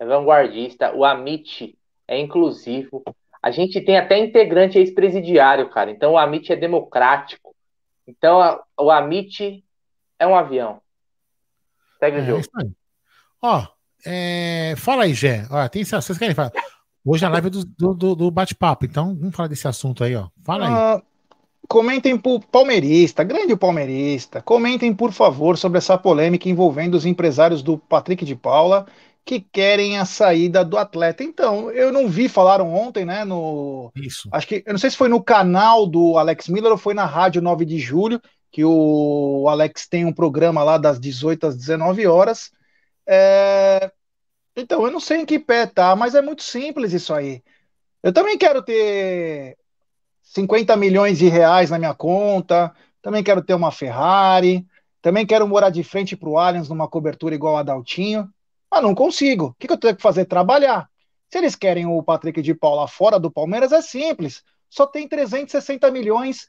é. 0.00 0.04
é 0.04 0.06
vanguardista, 0.06 0.92
o 0.92 1.04
Amit 1.04 1.78
é 2.08 2.18
inclusivo, 2.18 3.04
a 3.40 3.52
gente 3.52 3.80
tem 3.80 3.96
até 3.96 4.18
integrante 4.18 4.78
ex-presidiário, 4.78 5.70
cara. 5.70 5.92
Então 5.92 6.14
o 6.14 6.18
Amit 6.18 6.52
é 6.52 6.56
democrático. 6.56 7.54
Então 8.04 8.40
a, 8.40 8.60
o 8.76 8.90
Amit 8.90 9.64
é 10.18 10.26
um 10.26 10.34
avião. 10.34 10.80
Segue 12.00 12.18
é, 12.18 12.20
o 12.22 12.24
jogo. 12.24 12.44
Ó, 13.40 13.75
é, 14.06 14.74
fala 14.76 15.04
aí, 15.04 15.14
Gé. 15.14 15.46
Ó, 15.50 15.68
tem, 15.68 15.84
vocês 15.84 16.18
querem 16.18 16.34
falar? 16.34 16.52
Hoje 17.04 17.24
a 17.24 17.28
live 17.28 17.46
é 17.46 17.50
do, 17.50 17.94
do, 17.94 18.14
do 18.16 18.30
bate-papo, 18.30 18.84
então 18.84 19.14
vamos 19.14 19.34
falar 19.34 19.48
desse 19.48 19.68
assunto 19.68 20.02
aí, 20.02 20.16
ó. 20.16 20.28
Fala 20.44 20.66
aí. 20.66 20.98
Uh, 20.98 21.02
comentem 21.68 22.16
por 22.16 22.40
palmeirista, 22.40 23.22
grande 23.22 23.54
palmeirista. 23.56 24.40
Comentem, 24.42 24.92
por 24.92 25.12
favor, 25.12 25.56
sobre 25.56 25.78
essa 25.78 25.96
polêmica 25.96 26.48
envolvendo 26.48 26.94
os 26.94 27.06
empresários 27.06 27.62
do 27.62 27.78
Patrick 27.78 28.24
de 28.24 28.34
Paula 28.34 28.86
que 29.26 29.40
querem 29.40 29.98
a 29.98 30.04
saída 30.04 30.64
do 30.64 30.78
atleta. 30.78 31.24
Então, 31.24 31.68
eu 31.72 31.92
não 31.92 32.08
vi, 32.08 32.28
falaram 32.28 32.72
ontem, 32.72 33.04
né? 33.04 33.24
No. 33.24 33.90
Isso. 33.96 34.28
Acho 34.30 34.46
que. 34.46 34.62
Eu 34.64 34.72
não 34.72 34.78
sei 34.78 34.88
se 34.88 34.96
foi 34.96 35.08
no 35.08 35.22
canal 35.22 35.84
do 35.84 36.16
Alex 36.16 36.48
Miller 36.48 36.70
ou 36.70 36.78
foi 36.78 36.94
na 36.94 37.04
Rádio 37.04 37.42
9 37.42 37.64
de 37.64 37.76
Julho, 37.76 38.22
que 38.52 38.64
o 38.64 39.46
Alex 39.48 39.88
tem 39.88 40.04
um 40.04 40.12
programa 40.12 40.62
lá 40.62 40.78
das 40.78 41.00
18 41.00 41.48
às 41.48 41.56
19 41.56 42.06
horas. 42.06 42.52
É... 43.04 43.90
Então, 44.56 44.84
eu 44.86 44.90
não 44.90 45.00
sei 45.00 45.18
em 45.18 45.26
que 45.26 45.38
pé 45.38 45.66
tá, 45.66 45.94
mas 45.94 46.14
é 46.14 46.22
muito 46.22 46.42
simples 46.42 46.92
isso 46.92 47.12
aí. 47.12 47.42
Eu 48.02 48.12
também 48.12 48.38
quero 48.38 48.62
ter 48.62 49.58
50 50.22 50.76
milhões 50.76 51.18
de 51.18 51.28
reais 51.28 51.70
na 51.70 51.78
minha 51.78 51.94
conta, 51.94 52.74
também 53.02 53.22
quero 53.22 53.42
ter 53.42 53.54
uma 53.54 53.70
Ferrari, 53.70 54.66
também 55.02 55.26
quero 55.26 55.46
morar 55.46 55.70
de 55.70 55.84
frente 55.84 56.16
para 56.16 56.28
o 56.28 56.38
Allianz 56.38 56.68
numa 56.68 56.88
cobertura 56.88 57.34
igual 57.34 57.56
a 57.56 57.62
Daltinho. 57.62 58.28
Ah, 58.70 58.80
não 58.80 58.94
consigo. 58.94 59.46
O 59.46 59.54
que, 59.54 59.70
eu 59.70 59.76
tenho 59.76 59.94
que 59.94 60.02
fazer? 60.02 60.24
Trabalhar. 60.24 60.88
Se 61.30 61.38
eles 61.38 61.54
querem 61.54 61.86
o 61.86 62.02
Patrick 62.02 62.40
de 62.42 62.54
Paula 62.54 62.88
fora 62.88 63.18
do 63.18 63.30
Palmeiras, 63.30 63.72
é 63.72 63.82
simples. 63.82 64.42
Só 64.68 64.86
tem 64.86 65.06
360 65.06 65.90
milhões 65.90 66.48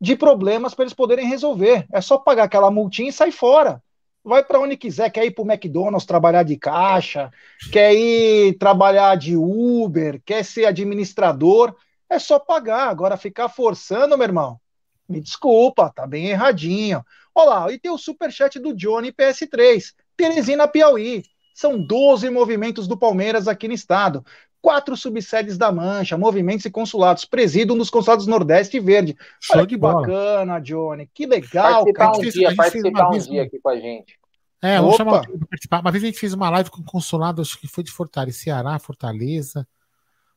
de 0.00 0.14
problemas 0.14 0.74
para 0.74 0.84
eles 0.84 0.94
poderem 0.94 1.26
resolver. 1.26 1.86
É 1.92 2.00
só 2.00 2.18
pagar 2.18 2.44
aquela 2.44 2.70
multinha 2.70 3.08
e 3.08 3.12
sair 3.12 3.32
fora. 3.32 3.82
Vai 4.24 4.44
para 4.44 4.60
onde 4.60 4.76
quiser, 4.76 5.10
quer 5.10 5.24
ir 5.24 5.30
para 5.30 5.42
o 5.42 5.50
McDonald's 5.50 6.04
trabalhar 6.04 6.42
de 6.42 6.56
caixa, 6.56 7.30
quer 7.72 7.94
ir 7.94 8.58
trabalhar 8.58 9.16
de 9.16 9.36
Uber, 9.36 10.20
quer 10.24 10.44
ser 10.44 10.66
administrador, 10.66 11.74
é 12.10 12.18
só 12.18 12.38
pagar. 12.38 12.88
Agora 12.88 13.16
ficar 13.16 13.48
forçando, 13.48 14.16
meu 14.18 14.26
irmão, 14.26 14.60
me 15.08 15.20
desculpa, 15.20 15.90
tá 15.90 16.06
bem 16.06 16.26
erradinho. 16.26 17.04
Olha 17.34 17.48
lá, 17.48 17.72
e 17.72 17.78
tem 17.78 17.90
o 17.90 17.98
superchat 17.98 18.58
do 18.58 18.74
Johnny 18.74 19.12
PS3, 19.12 19.94
Teresina 20.16 20.68
Piauí. 20.68 21.22
São 21.54 21.80
12 21.80 22.30
movimentos 22.30 22.86
do 22.86 22.96
Palmeiras 22.96 23.48
aqui 23.48 23.66
no 23.66 23.74
estado. 23.74 24.24
Quatro 24.60 24.96
subsedes 24.96 25.56
da 25.56 25.70
Mancha, 25.70 26.18
movimentos 26.18 26.66
e 26.66 26.70
consulados. 26.70 27.24
Presídio 27.24 27.74
um 27.74 27.78
dos 27.78 27.90
consulados 27.90 28.26
Nordeste 28.26 28.76
e 28.76 28.80
Verde. 28.80 29.16
Olha 29.52 29.66
que 29.66 29.76
bola. 29.76 30.00
bacana, 30.00 30.60
Johnny. 30.60 31.08
Que 31.12 31.26
legal, 31.26 31.84
participar 31.84 32.06
cara. 32.06 32.18
Um 32.18 32.30
dia, 32.30 32.56
participar 32.56 33.08
um 33.08 33.18
dia 33.18 33.42
aqui 33.44 33.58
com 33.60 33.68
a 33.68 33.76
gente. 33.76 34.18
É, 34.60 34.80
vamos 34.80 34.96
chamar 34.96 35.20
para 35.20 35.46
participar. 35.48 35.80
Uma 35.80 35.92
vez 35.92 36.02
a 36.02 36.06
gente 36.06 36.18
fez 36.18 36.32
uma 36.32 36.50
live 36.50 36.70
com 36.70 36.80
o 36.80 36.84
consulado, 36.84 37.40
acho 37.40 37.58
que 37.60 37.68
foi 37.68 37.84
de 37.84 37.92
Fortaleza, 37.92 38.38
Ceará, 38.38 38.78
Fortaleza. 38.78 39.66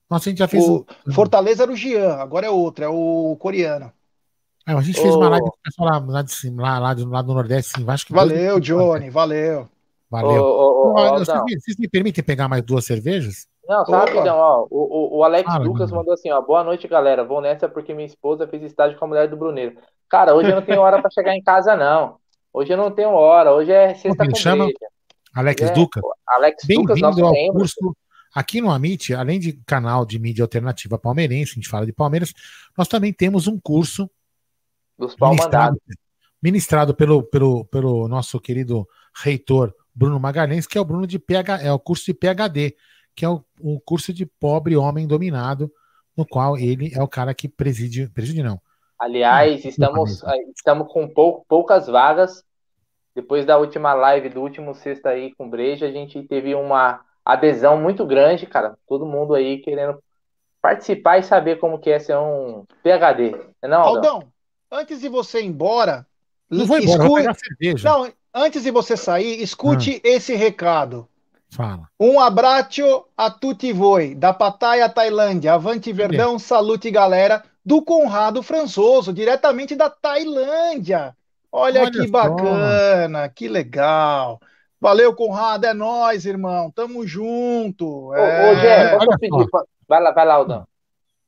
Nossa, 0.10 0.30
a 0.30 0.31
gente 0.31 0.39
já 0.39 0.48
fez. 0.48 0.64
O 0.64 0.85
um... 1.07 1.11
Fortaleza 1.11 1.64
era 1.64 1.72
o 1.72 1.76
Jean, 1.76 2.15
agora 2.15 2.45
é 2.45 2.49
outro, 2.49 2.84
é 2.85 2.89
o 2.89 3.35
coreano. 3.39 3.91
É, 4.68 4.73
a 4.73 4.81
gente 4.81 5.02
fez 5.02 5.15
uma 5.15 5.30
live 5.30 5.45
com 5.49 5.57
o 5.57 5.61
pessoal 5.64 5.89
lá, 5.89 5.99
lá, 5.99 6.22
de 6.22 6.31
cima, 6.31 6.61
lá, 6.61 6.80
lá, 6.80 6.93
do, 6.93 7.10
lá 7.10 7.22
do 7.22 7.34
Nordeste, 7.34 7.73
sim. 7.76 7.85
Acho 7.88 8.06
que 8.06 8.14
valeu, 8.14 8.60
Johnny, 8.60 9.10
valeu. 9.10 9.68
Valeu. 10.10 10.43
Ô, 10.43 10.93
vocês, 10.93 11.43
me, 11.45 11.60
vocês, 11.60 11.77
me, 11.77 11.88
permitem 11.88 12.23
pegar 12.23 12.49
mais 12.49 12.61
duas 12.61 12.85
cervejas? 12.85 13.48
Não, 13.72 13.85
só 13.85 13.99
rapidão, 13.99 14.38
ó. 14.38 14.68
O, 14.69 15.19
o 15.19 15.23
Alex 15.23 15.49
ah, 15.49 15.57
Lucas 15.57 15.89
mandou 15.93 16.14
assim, 16.14 16.30
ó. 16.30 16.41
Boa 16.41 16.61
noite, 16.61 16.89
galera. 16.89 17.23
Vou 17.23 17.39
nessa 17.39 17.69
porque 17.69 17.93
minha 17.93 18.06
esposa 18.06 18.45
fez 18.45 18.61
estágio 18.64 18.99
com 18.99 19.06
a 19.06 19.07
mulher 19.07 19.30
do 19.30 19.38
Bruneiro. 19.38 19.77
Cara, 20.10 20.35
hoje 20.35 20.49
eu 20.49 20.56
não 20.56 20.61
tenho 20.61 20.81
hora 20.81 21.02
para 21.02 21.10
chegar 21.10 21.34
em 21.38 21.41
casa, 21.41 21.73
não. 21.73 22.18
Hoje 22.52 22.73
eu 22.73 22.76
não 22.76 22.91
tenho 22.91 23.11
hora. 23.11 23.53
Hoje 23.53 23.72
é 23.72 23.93
sexta 23.93 24.27
com 24.27 24.35
chama 24.35 24.68
Alex 25.34 25.61
é, 25.61 25.72
Duca. 25.72 26.02
Alex 26.27 26.68
Ducas, 26.68 26.99
nosso 26.99 27.23
ao 27.23 27.31
membro. 27.31 27.60
curso. 27.60 27.95
Aqui 28.35 28.60
no 28.60 28.69
Amit, 28.69 29.14
além 29.14 29.39
de 29.39 29.53
canal 29.65 30.06
de 30.06 30.19
mídia 30.19 30.43
alternativa 30.43 30.99
palmeirense, 30.99 31.52
a 31.52 31.56
gente 31.56 31.69
fala 31.69 31.85
de 31.85 31.93
Palmeiras, 31.93 32.34
nós 32.77 32.89
também 32.89 33.14
temos 33.14 33.48
um 33.48 33.57
curso 33.57 34.10
dos 34.98 35.15
ministrado, 35.18 35.81
ministrado 36.43 36.93
pelo, 36.93 37.23
pelo, 37.23 37.64
pelo 37.65 38.07
nosso 38.10 38.38
querido 38.38 38.85
reitor 39.23 39.73
Bruno 39.95 40.19
Magalhães, 40.19 40.68
que 40.68 40.77
é 40.77 40.81
o 40.81 40.85
Bruno 40.85 41.07
de 41.07 41.19
PH, 41.19 41.61
é 41.61 41.72
o 41.72 41.80
curso 41.80 42.06
de 42.06 42.14
PhD, 42.14 42.76
que 43.15 43.25
é 43.25 43.29
o, 43.29 43.43
o 43.59 43.79
curso 43.81 44.13
de 44.13 44.25
pobre 44.25 44.75
homem 44.75 45.07
dominado, 45.07 45.71
no 46.15 46.25
qual 46.25 46.57
ele 46.57 46.91
é 46.93 47.01
o 47.01 47.07
cara 47.07 47.33
que 47.33 47.47
preside, 47.47 48.09
preside 48.09 48.43
não. 48.43 48.59
Aliás, 48.99 49.65
estamos, 49.65 50.23
estamos 50.55 50.91
com 50.91 51.07
pou, 51.07 51.43
poucas 51.47 51.88
vagas. 51.88 52.43
Depois 53.15 53.45
da 53.45 53.57
última 53.57 53.93
live, 53.93 54.29
do 54.29 54.41
último 54.41 54.73
sexta 54.75 55.09
aí 55.09 55.33
com 55.35 55.49
Breja, 55.49 55.88
a 55.88 55.91
gente 55.91 56.21
teve 56.23 56.53
uma 56.53 57.01
adesão 57.25 57.77
muito 57.77 58.05
grande, 58.05 58.45
cara. 58.45 58.77
Todo 58.88 59.05
mundo 59.05 59.33
aí 59.33 59.57
querendo 59.57 60.01
participar 60.61 61.17
e 61.17 61.23
saber 61.23 61.59
como 61.59 61.79
que 61.79 61.89
é 61.89 61.99
ser 61.99 62.15
um 62.15 62.63
PHD. 62.83 63.35
Não, 63.63 63.81
Aldão, 63.81 64.31
antes 64.71 65.01
de 65.01 65.09
você 65.09 65.41
ir 65.41 65.47
embora, 65.47 66.05
não 66.49 66.65
vou 66.65 66.77
embora, 66.77 67.03
escute... 67.03 67.25
vou 67.25 67.33
cerveja. 67.33 67.89
Não, 67.89 68.13
antes 68.33 68.63
de 68.63 68.71
você 68.71 68.95
sair, 68.95 69.41
escute 69.41 69.95
ah. 69.95 70.07
esse 70.07 70.35
recado. 70.35 71.07
Fala. 71.52 71.90
Um 71.99 72.19
abraço 72.19 73.06
a 73.15 73.30
tutti 73.30 73.73
voi, 73.73 74.15
da 74.15 74.34
Pattaya, 74.34 74.88
Tailândia. 74.88 75.53
Avante 75.53 75.91
Verdão, 75.91 76.40
salute 76.40 76.90
galera, 76.90 77.44
do 77.64 77.82
Conrado 77.82 78.41
Françoso, 78.41 79.11
diretamente 79.11 79.76
da 79.76 79.90
Tailândia. 79.90 81.15
Olha, 81.52 81.82
Olha 81.82 81.91
que 81.91 82.07
bacana, 82.07 83.28
que 83.28 83.49
legal. 83.49 84.40
Valeu, 84.80 85.14
Conrado, 85.14 85.65
é 85.65 85.73
nós, 85.73 86.26
irmão. 86.26 86.72
Tamo 86.72 87.06
junto. 87.06 88.15
É... 88.15 88.49
Ô, 88.49 88.52
ô 88.52 88.56
Gé, 88.56 88.98
posso 88.98 89.19
pedir? 89.19 89.48
Vai 89.88 90.02
lá, 90.02 90.11
vai 90.11 90.26
lá, 90.26 90.34
Aldão. 90.36 90.68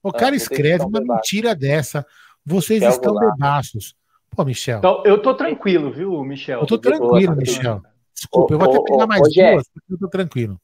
O 0.02 0.12
cara 0.12 0.34
ah, 0.34 0.38
escreve 0.38 0.86
uma 0.86 1.02
mentira 1.02 1.54
dessa. 1.54 2.06
Vocês 2.45 2.80
Michel 2.80 2.95
estão 2.95 3.16
bebaços. 3.16 3.94
Pô, 4.30 4.45
Michel. 4.45 4.80
Então, 4.80 5.04
eu 5.06 5.22
tô 5.22 5.34
tranquilo, 5.34 5.91
viu, 5.91 6.24
Michel? 6.24 6.62
Eu 6.62 6.66
tô 6.66 6.78
tranquilo, 6.78 7.36
Michel. 7.36 7.82
Desculpa, 8.15 8.53
eu 8.53 8.60
vou 8.60 8.69
até 8.69 8.84
pegar 8.84 9.07
mais 9.07 9.22
duas, 9.22 9.69
porque 9.69 9.94
eu 9.94 9.99
tô 9.99 10.07
tranquilo. 10.07 10.57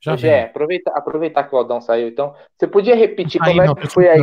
Já 0.00 0.16
Gé, 0.16 0.44
aproveitar, 0.44 0.90
aproveitar 0.92 1.44
que 1.44 1.54
o 1.54 1.58
Aldão 1.58 1.80
saiu, 1.80 2.08
então, 2.08 2.34
você 2.58 2.66
podia 2.66 2.94
repetir 2.94 3.40
como 3.40 3.62
é 3.62 3.74
que 3.74 3.86
foi 3.86 4.08
a, 4.08 4.16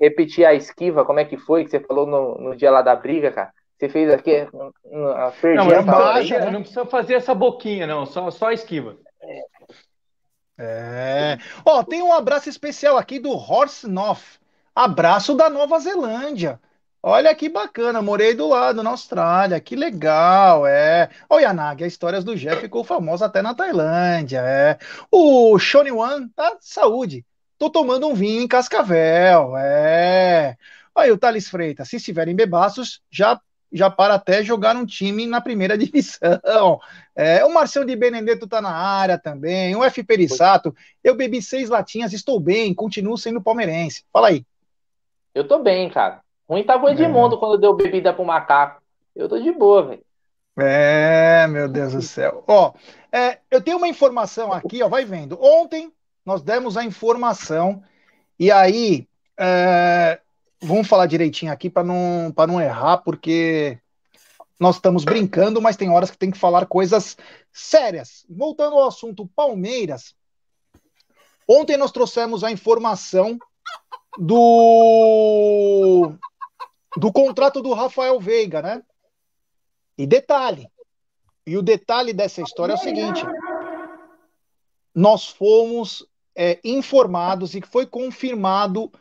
repetir 0.00 0.44
a 0.44 0.54
esquiva, 0.54 1.04
como 1.04 1.20
é 1.20 1.24
que 1.24 1.36
foi, 1.36 1.64
que 1.64 1.70
você 1.70 1.78
falou 1.78 2.06
no, 2.06 2.36
no 2.38 2.56
dia 2.56 2.70
lá 2.70 2.82
da 2.82 2.96
briga, 2.96 3.30
cara? 3.30 3.52
Você 3.78 3.88
fez 3.88 4.10
aqui 4.10 4.34
a 4.34 4.48
não, 5.54 5.66
mas 5.66 5.84
baixa, 5.84 6.40
né? 6.40 6.50
não 6.50 6.62
precisa 6.62 6.84
fazer 6.84 7.14
essa 7.14 7.32
boquinha, 7.32 7.86
não, 7.86 8.04
só, 8.06 8.28
só 8.30 8.48
a 8.48 8.52
esquiva. 8.52 8.96
É. 9.22 9.42
é. 10.58 11.38
Ó, 11.64 11.84
tem 11.84 12.02
um 12.02 12.12
abraço 12.12 12.48
especial 12.48 12.96
aqui 12.96 13.20
do 13.20 13.30
Horse 13.30 13.88
North. 13.88 14.40
Abraço 14.74 15.34
da 15.34 15.48
Nova 15.48 15.78
Zelândia. 15.78 16.60
Olha 17.02 17.32
que 17.34 17.48
bacana, 17.48 18.02
morei 18.02 18.34
do 18.34 18.48
lado 18.48 18.82
na 18.82 18.90
Austrália, 18.90 19.60
que 19.60 19.76
legal, 19.76 20.66
é. 20.66 21.08
O 21.30 21.38
Yanagi, 21.38 21.84
as 21.84 21.92
histórias 21.92 22.24
do 22.24 22.34
Jeff 22.34 22.60
ficou 22.60 22.82
famosa 22.82 23.26
até 23.26 23.40
na 23.40 23.54
Tailândia, 23.54 24.40
é. 24.40 24.78
O 25.10 25.56
Shoni 25.58 25.92
Wan, 25.92 26.28
tá? 26.34 26.56
Saúde. 26.60 27.24
Tô 27.56 27.70
tomando 27.70 28.08
um 28.08 28.14
vinho 28.14 28.42
em 28.42 28.48
Cascavel, 28.48 29.56
é. 29.56 30.56
Aí 30.96 31.12
o 31.12 31.18
Thales 31.18 31.48
Freitas, 31.48 31.88
se 31.88 31.96
estiverem 31.96 32.34
bebaços, 32.34 33.00
já 33.10 33.40
já 33.70 33.90
para 33.90 34.14
até 34.14 34.42
jogar 34.42 34.74
um 34.74 34.86
time 34.86 35.26
na 35.26 35.40
primeira 35.40 35.76
divisão. 35.78 36.80
É, 37.14 37.44
o 37.44 37.52
Marcelo 37.52 37.86
de 37.86 37.94
Benedetto 37.94 38.46
tá 38.48 38.60
na 38.60 38.72
área 38.72 39.18
também, 39.18 39.76
o 39.76 39.84
F. 39.84 40.02
Perissato, 40.02 40.74
eu 41.04 41.14
bebi 41.14 41.42
seis 41.42 41.68
latinhas, 41.68 42.12
estou 42.12 42.40
bem, 42.40 42.74
continuo 42.74 43.18
sendo 43.18 43.42
palmeirense. 43.42 44.04
Fala 44.12 44.28
aí. 44.28 44.44
Eu 45.34 45.46
tô 45.46 45.58
bem, 45.58 45.88
cara. 45.90 46.22
Ruim 46.48 46.64
tava 46.64 46.86
o 46.86 46.88
Edmundo 46.88 47.36
é. 47.36 47.38
quando 47.38 47.58
deu 47.58 47.74
bebida 47.74 48.12
pro 48.12 48.24
macaco. 48.24 48.80
Eu 49.14 49.28
tô 49.28 49.38
de 49.38 49.52
boa, 49.52 49.82
velho. 49.82 50.02
É, 50.58 51.46
meu 51.46 51.68
Deus 51.68 51.92
do 51.92 52.02
céu. 52.02 52.42
Ó, 52.46 52.72
é, 53.12 53.38
eu 53.50 53.60
tenho 53.60 53.76
uma 53.76 53.88
informação 53.88 54.52
aqui, 54.52 54.82
ó, 54.82 54.88
vai 54.88 55.04
vendo. 55.04 55.38
Ontem 55.40 55.92
nós 56.24 56.42
demos 56.42 56.76
a 56.76 56.84
informação 56.84 57.82
e 58.38 58.50
aí 58.50 59.06
é, 59.38 60.20
vamos 60.60 60.88
falar 60.88 61.06
direitinho 61.06 61.52
aqui 61.52 61.70
para 61.70 61.84
não, 61.84 62.32
não 62.46 62.60
errar, 62.60 62.98
porque 62.98 63.78
nós 64.58 64.76
estamos 64.76 65.04
brincando, 65.04 65.62
mas 65.62 65.76
tem 65.76 65.90
horas 65.90 66.10
que 66.10 66.18
tem 66.18 66.30
que 66.30 66.38
falar 66.38 66.66
coisas 66.66 67.16
sérias. 67.52 68.26
Voltando 68.28 68.76
ao 68.76 68.88
assunto 68.88 69.30
Palmeiras, 69.36 70.14
ontem 71.46 71.76
nós 71.76 71.92
trouxemos 71.92 72.42
a 72.42 72.50
informação 72.50 73.38
do 74.18 76.12
do 76.98 77.12
contrato 77.12 77.62
do 77.62 77.72
Rafael 77.72 78.18
Veiga, 78.18 78.60
né? 78.60 78.82
E 79.96 80.06
detalhe, 80.06 80.70
e 81.46 81.56
o 81.56 81.62
detalhe 81.62 82.12
dessa 82.12 82.42
história 82.42 82.72
é 82.72 82.76
o 82.76 82.78
seguinte: 82.78 83.24
nós 84.94 85.26
fomos 85.26 86.06
é, 86.36 86.60
informados 86.62 87.54
e 87.54 87.62
foi 87.62 87.86
confirmado 87.86 88.92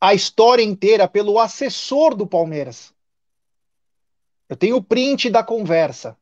a 0.00 0.12
história 0.12 0.62
inteira 0.62 1.08
pelo 1.08 1.38
assessor 1.38 2.14
do 2.14 2.26
Palmeiras. 2.26 2.92
Eu 4.46 4.56
tenho 4.56 4.76
o 4.76 4.82
print 4.82 5.30
da 5.30 5.42
conversa. 5.42 6.16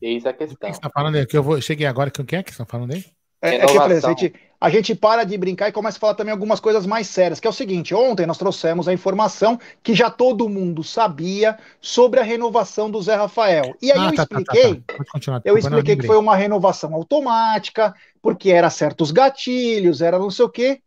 Eis 0.00 0.24
a 0.24 0.32
questão. 0.32 0.56
Quem 0.58 0.70
está 0.70 0.88
falando 0.88 1.16
aí? 1.16 1.26
Que 1.26 1.36
eu 1.36 1.42
vou, 1.42 1.60
cheguei 1.60 1.86
agora. 1.86 2.10
Quem 2.10 2.38
é 2.38 2.42
que 2.42 2.50
está 2.50 2.64
falando 2.64 2.94
aí? 2.94 3.04
É, 3.42 3.56
é 3.56 3.66
que 3.66 3.78
a 3.78 4.00
gente, 4.00 4.34
a 4.60 4.68
gente 4.68 4.94
para 4.94 5.24
de 5.24 5.38
brincar 5.38 5.68
e 5.68 5.72
começa 5.72 5.96
a 5.96 6.00
falar 6.00 6.14
também 6.14 6.32
algumas 6.32 6.60
coisas 6.60 6.84
mais 6.84 7.06
sérias, 7.06 7.40
que 7.40 7.46
é 7.46 7.50
o 7.50 7.52
seguinte, 7.52 7.94
ontem 7.94 8.26
nós 8.26 8.36
trouxemos 8.36 8.86
a 8.86 8.92
informação 8.92 9.58
que 9.82 9.94
já 9.94 10.10
todo 10.10 10.50
mundo 10.50 10.84
sabia 10.84 11.58
sobre 11.80 12.20
a 12.20 12.22
renovação 12.22 12.90
do 12.90 13.00
Zé 13.00 13.14
Rafael. 13.14 13.74
E 13.80 13.90
aí 13.90 13.98
ah, 13.98 14.10
eu 14.10 14.14
tá, 14.14 14.22
expliquei, 14.22 14.74
tá, 14.86 14.94
tá, 14.96 15.20
tá. 15.20 15.42
eu 15.46 15.56
expliquei 15.56 15.96
que 15.96 16.06
foi 16.06 16.18
uma 16.18 16.36
renovação 16.36 16.94
automática, 16.94 17.94
porque 18.20 18.50
era 18.50 18.68
certos 18.68 19.10
gatilhos, 19.10 20.02
era 20.02 20.18
não 20.18 20.30
sei 20.30 20.44
o 20.44 20.50
quê. 20.50 20.82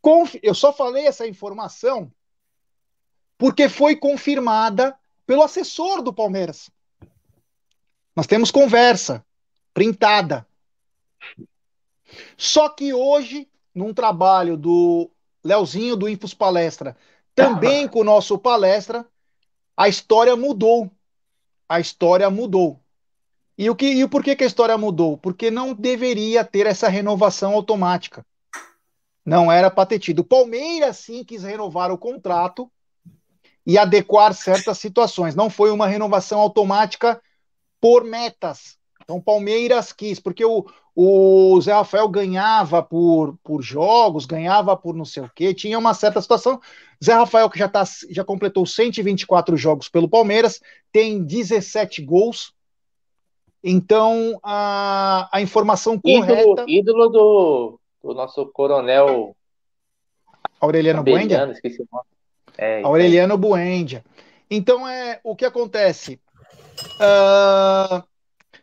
Conf... 0.00 0.36
Eu 0.42 0.54
só 0.54 0.72
falei 0.72 1.06
essa 1.06 1.26
informação 1.26 2.10
porque 3.36 3.68
foi 3.68 3.96
confirmada 3.96 4.94
pelo 5.26 5.42
assessor 5.42 6.02
do 6.02 6.12
Palmeiras. 6.12 6.70
Nós 8.16 8.26
temos 8.26 8.50
conversa 8.50 9.24
printada. 9.74 10.46
Só 12.40 12.70
que 12.70 12.94
hoje, 12.94 13.46
num 13.74 13.92
trabalho 13.92 14.56
do 14.56 15.10
Leozinho 15.44 15.94
do 15.94 16.08
Infos 16.08 16.32
Palestra, 16.32 16.96
também 17.34 17.86
com 17.86 18.00
o 18.00 18.04
nosso 18.04 18.38
palestra, 18.38 19.06
a 19.76 19.90
história 19.90 20.34
mudou. 20.34 20.90
A 21.68 21.78
história 21.78 22.30
mudou. 22.30 22.80
E 23.58 23.68
o 23.68 23.76
que 23.76 23.92
e 23.92 24.02
o 24.02 24.08
porquê 24.08 24.34
que 24.34 24.42
a 24.42 24.46
história 24.46 24.78
mudou? 24.78 25.18
Porque 25.18 25.50
não 25.50 25.74
deveria 25.74 26.42
ter 26.42 26.64
essa 26.66 26.88
renovação 26.88 27.52
automática. 27.52 28.24
Não 29.22 29.52
era 29.52 29.70
para 29.70 29.84
ter 29.84 29.98
tido. 29.98 30.20
O 30.20 30.24
Palmeiras 30.24 30.96
sim 30.96 31.22
quis 31.22 31.42
renovar 31.42 31.92
o 31.92 31.98
contrato 31.98 32.72
e 33.66 33.76
adequar 33.76 34.32
certas 34.32 34.78
situações. 34.78 35.34
Não 35.34 35.50
foi 35.50 35.70
uma 35.70 35.86
renovação 35.86 36.40
automática 36.40 37.20
por 37.78 38.02
metas. 38.02 38.79
Então, 39.10 39.18
o 39.18 39.22
Palmeiras 39.22 39.92
quis, 39.92 40.20
porque 40.20 40.44
o, 40.44 40.64
o 40.94 41.60
Zé 41.60 41.72
Rafael 41.72 42.08
ganhava 42.08 42.80
por, 42.80 43.36
por 43.42 43.60
jogos, 43.60 44.24
ganhava 44.24 44.76
por 44.76 44.94
não 44.94 45.04
sei 45.04 45.24
o 45.24 45.30
quê, 45.34 45.52
tinha 45.52 45.76
uma 45.76 45.94
certa 45.94 46.22
situação. 46.22 46.60
Zé 47.04 47.14
Rafael, 47.14 47.50
que 47.50 47.58
já, 47.58 47.68
tá, 47.68 47.82
já 48.08 48.22
completou 48.22 48.64
124 48.64 49.56
jogos 49.56 49.88
pelo 49.88 50.08
Palmeiras, 50.08 50.60
tem 50.92 51.24
17 51.24 52.04
gols. 52.04 52.54
Então, 53.64 54.38
a, 54.44 55.28
a 55.32 55.42
informação 55.42 55.98
correta. 55.98 56.64
Ídolo 56.68 57.08
do, 57.08 57.80
o 58.04 58.14
nosso 58.14 58.46
coronel 58.46 59.34
Aureliano 60.60 61.02
Buendia? 61.02 61.50
Esqueci 61.50 61.82
o 61.82 61.88
nome. 61.90 62.04
É, 62.56 62.80
Aureliano 62.84 63.36
Buendia. 63.36 64.04
Então, 64.48 64.86
é, 64.86 65.18
o 65.24 65.34
que 65.34 65.44
acontece? 65.44 66.20
Uh, 66.94 68.08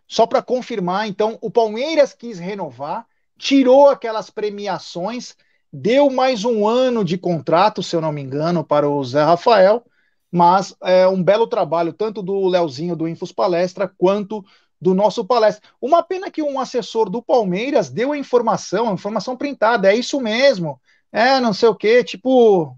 só 0.07 0.25
para 0.25 0.41
confirmar, 0.41 1.07
então, 1.07 1.37
o 1.41 1.51
Palmeiras 1.51 2.13
quis 2.13 2.39
renovar, 2.39 3.05
tirou 3.37 3.89
aquelas 3.89 4.29
premiações, 4.29 5.35
deu 5.71 6.09
mais 6.09 6.45
um 6.45 6.67
ano 6.67 7.03
de 7.03 7.17
contrato, 7.17 7.83
se 7.83 7.95
eu 7.95 8.01
não 8.01 8.11
me 8.11 8.21
engano, 8.21 8.63
para 8.63 8.89
o 8.89 9.03
Zé 9.03 9.23
Rafael, 9.23 9.83
mas 10.31 10.75
é 10.81 11.07
um 11.07 11.21
belo 11.21 11.47
trabalho, 11.47 11.93
tanto 11.93 12.21
do 12.21 12.47
Leozinho 12.47 12.95
do 12.95 13.07
Infos 13.07 13.31
Palestra, 13.31 13.91
quanto 13.97 14.43
do 14.79 14.93
nosso 14.93 15.25
palestra. 15.25 15.67
Uma 15.81 16.03
pena 16.03 16.29
que 16.29 16.41
um 16.41 16.59
assessor 16.59 17.09
do 17.09 17.21
Palmeiras 17.21 17.89
deu 17.89 18.11
a 18.11 18.17
informação, 18.17 18.89
a 18.89 18.93
informação 18.93 19.35
printada, 19.35 19.91
é 19.91 19.95
isso 19.95 20.21
mesmo, 20.21 20.79
é 21.11 21.39
não 21.39 21.53
sei 21.53 21.69
o 21.69 21.75
que, 21.75 22.03
tipo. 22.03 22.77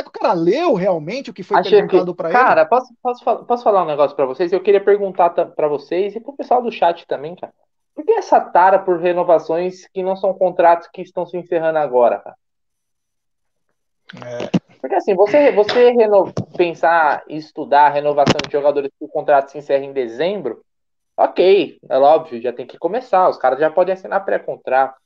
Será 0.00 0.02
que 0.02 0.08
o 0.08 0.20
cara 0.20 0.32
leu 0.32 0.74
realmente 0.74 1.30
o 1.30 1.34
que 1.34 1.42
foi 1.42 1.58
Acho 1.58 1.70
perguntado 1.70 2.14
para 2.14 2.30
ele? 2.30 2.38
Cara, 2.38 2.64
posso, 2.64 2.94
posso, 3.02 3.44
posso 3.44 3.62
falar 3.62 3.82
um 3.82 3.86
negócio 3.86 4.16
para 4.16 4.24
vocês? 4.24 4.50
Eu 4.50 4.62
queria 4.62 4.82
perguntar 4.82 5.30
para 5.30 5.68
vocês 5.68 6.16
e 6.16 6.20
para 6.20 6.32
o 6.32 6.36
pessoal 6.36 6.62
do 6.62 6.72
chat 6.72 7.06
também, 7.06 7.36
cara. 7.36 7.52
Por 7.94 8.04
que 8.04 8.12
essa 8.12 8.40
tara 8.40 8.78
por 8.78 8.98
renovações 8.98 9.86
que 9.88 10.02
não 10.02 10.16
são 10.16 10.32
contratos 10.32 10.88
que 10.90 11.02
estão 11.02 11.26
se 11.26 11.36
encerrando 11.36 11.78
agora, 11.78 12.18
cara? 12.18 12.36
É. 14.24 14.58
Porque 14.80 14.94
assim, 14.94 15.14
você, 15.14 15.52
você 15.52 15.90
reno... 15.90 16.32
pensar 16.56 17.22
e 17.28 17.36
estudar 17.36 17.86
a 17.86 17.90
renovação 17.90 18.40
de 18.46 18.50
jogadores 18.50 18.90
que 18.98 19.04
o 19.04 19.08
contrato 19.08 19.50
se 19.50 19.58
encerra 19.58 19.84
em 19.84 19.92
dezembro, 19.92 20.64
ok, 21.14 21.78
é 21.88 21.98
óbvio, 21.98 22.40
já 22.40 22.52
tem 22.54 22.66
que 22.66 22.78
começar, 22.78 23.28
os 23.28 23.36
caras 23.36 23.60
já 23.60 23.70
podem 23.70 23.92
assinar 23.92 24.24
pré-contrato. 24.24 24.96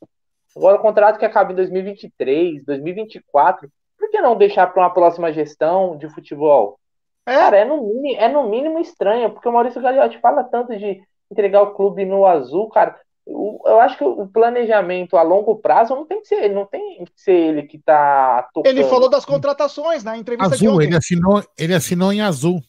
Agora, 0.57 0.77
o 0.77 0.83
contrato 0.83 1.19
que 1.19 1.25
acaba 1.25 1.51
em 1.51 1.57
2023, 1.57 2.65
2024, 2.65 3.69
por 4.05 4.10
que 4.10 4.20
não 4.20 4.36
deixar 4.36 4.66
para 4.66 4.82
uma 4.82 4.90
próxima 4.93 5.32
gestão 5.32 5.97
de 5.97 6.09
futebol? 6.09 6.78
É. 7.26 7.35
Cara, 7.35 7.56
é 7.59 7.64
no, 7.64 7.82
mínimo, 7.82 8.20
é 8.20 8.28
no 8.28 8.48
mínimo 8.48 8.78
estranho, 8.78 9.31
porque 9.31 9.48
o 9.48 9.52
Maurício 9.52 9.81
Gagliotti 9.81 10.18
fala 10.20 10.44
tanto 10.44 10.76
de 10.76 11.02
entregar 11.31 11.62
o 11.62 11.74
clube 11.74 12.05
no 12.05 12.26
azul, 12.26 12.68
cara. 12.68 12.97
eu 13.26 13.81
acho 13.81 13.97
que 13.97 14.05
o 14.05 14.26
planejamento 14.26 15.16
a 15.16 15.22
longo 15.22 15.56
prazo 15.56 15.94
não 15.94 16.05
tem 16.05 16.20
que 16.20 16.28
ser, 16.28 16.51
não 16.51 16.66
tem 16.66 17.02
que 17.05 17.12
ser 17.16 17.32
ele 17.32 17.62
que 17.62 17.78
tá 17.78 18.47
tocando. 18.52 18.70
Ele 18.70 18.85
falou 18.85 19.09
das 19.09 19.24
contratações 19.24 20.05
na 20.05 20.12
né? 20.12 20.18
entrevista 20.18 20.55
azul, 20.55 20.82
Ele 20.82 20.97
assinou, 20.97 21.43
ele 21.59 21.74
assinou 21.74 22.12
em 22.12 22.20
azul. 22.20 22.62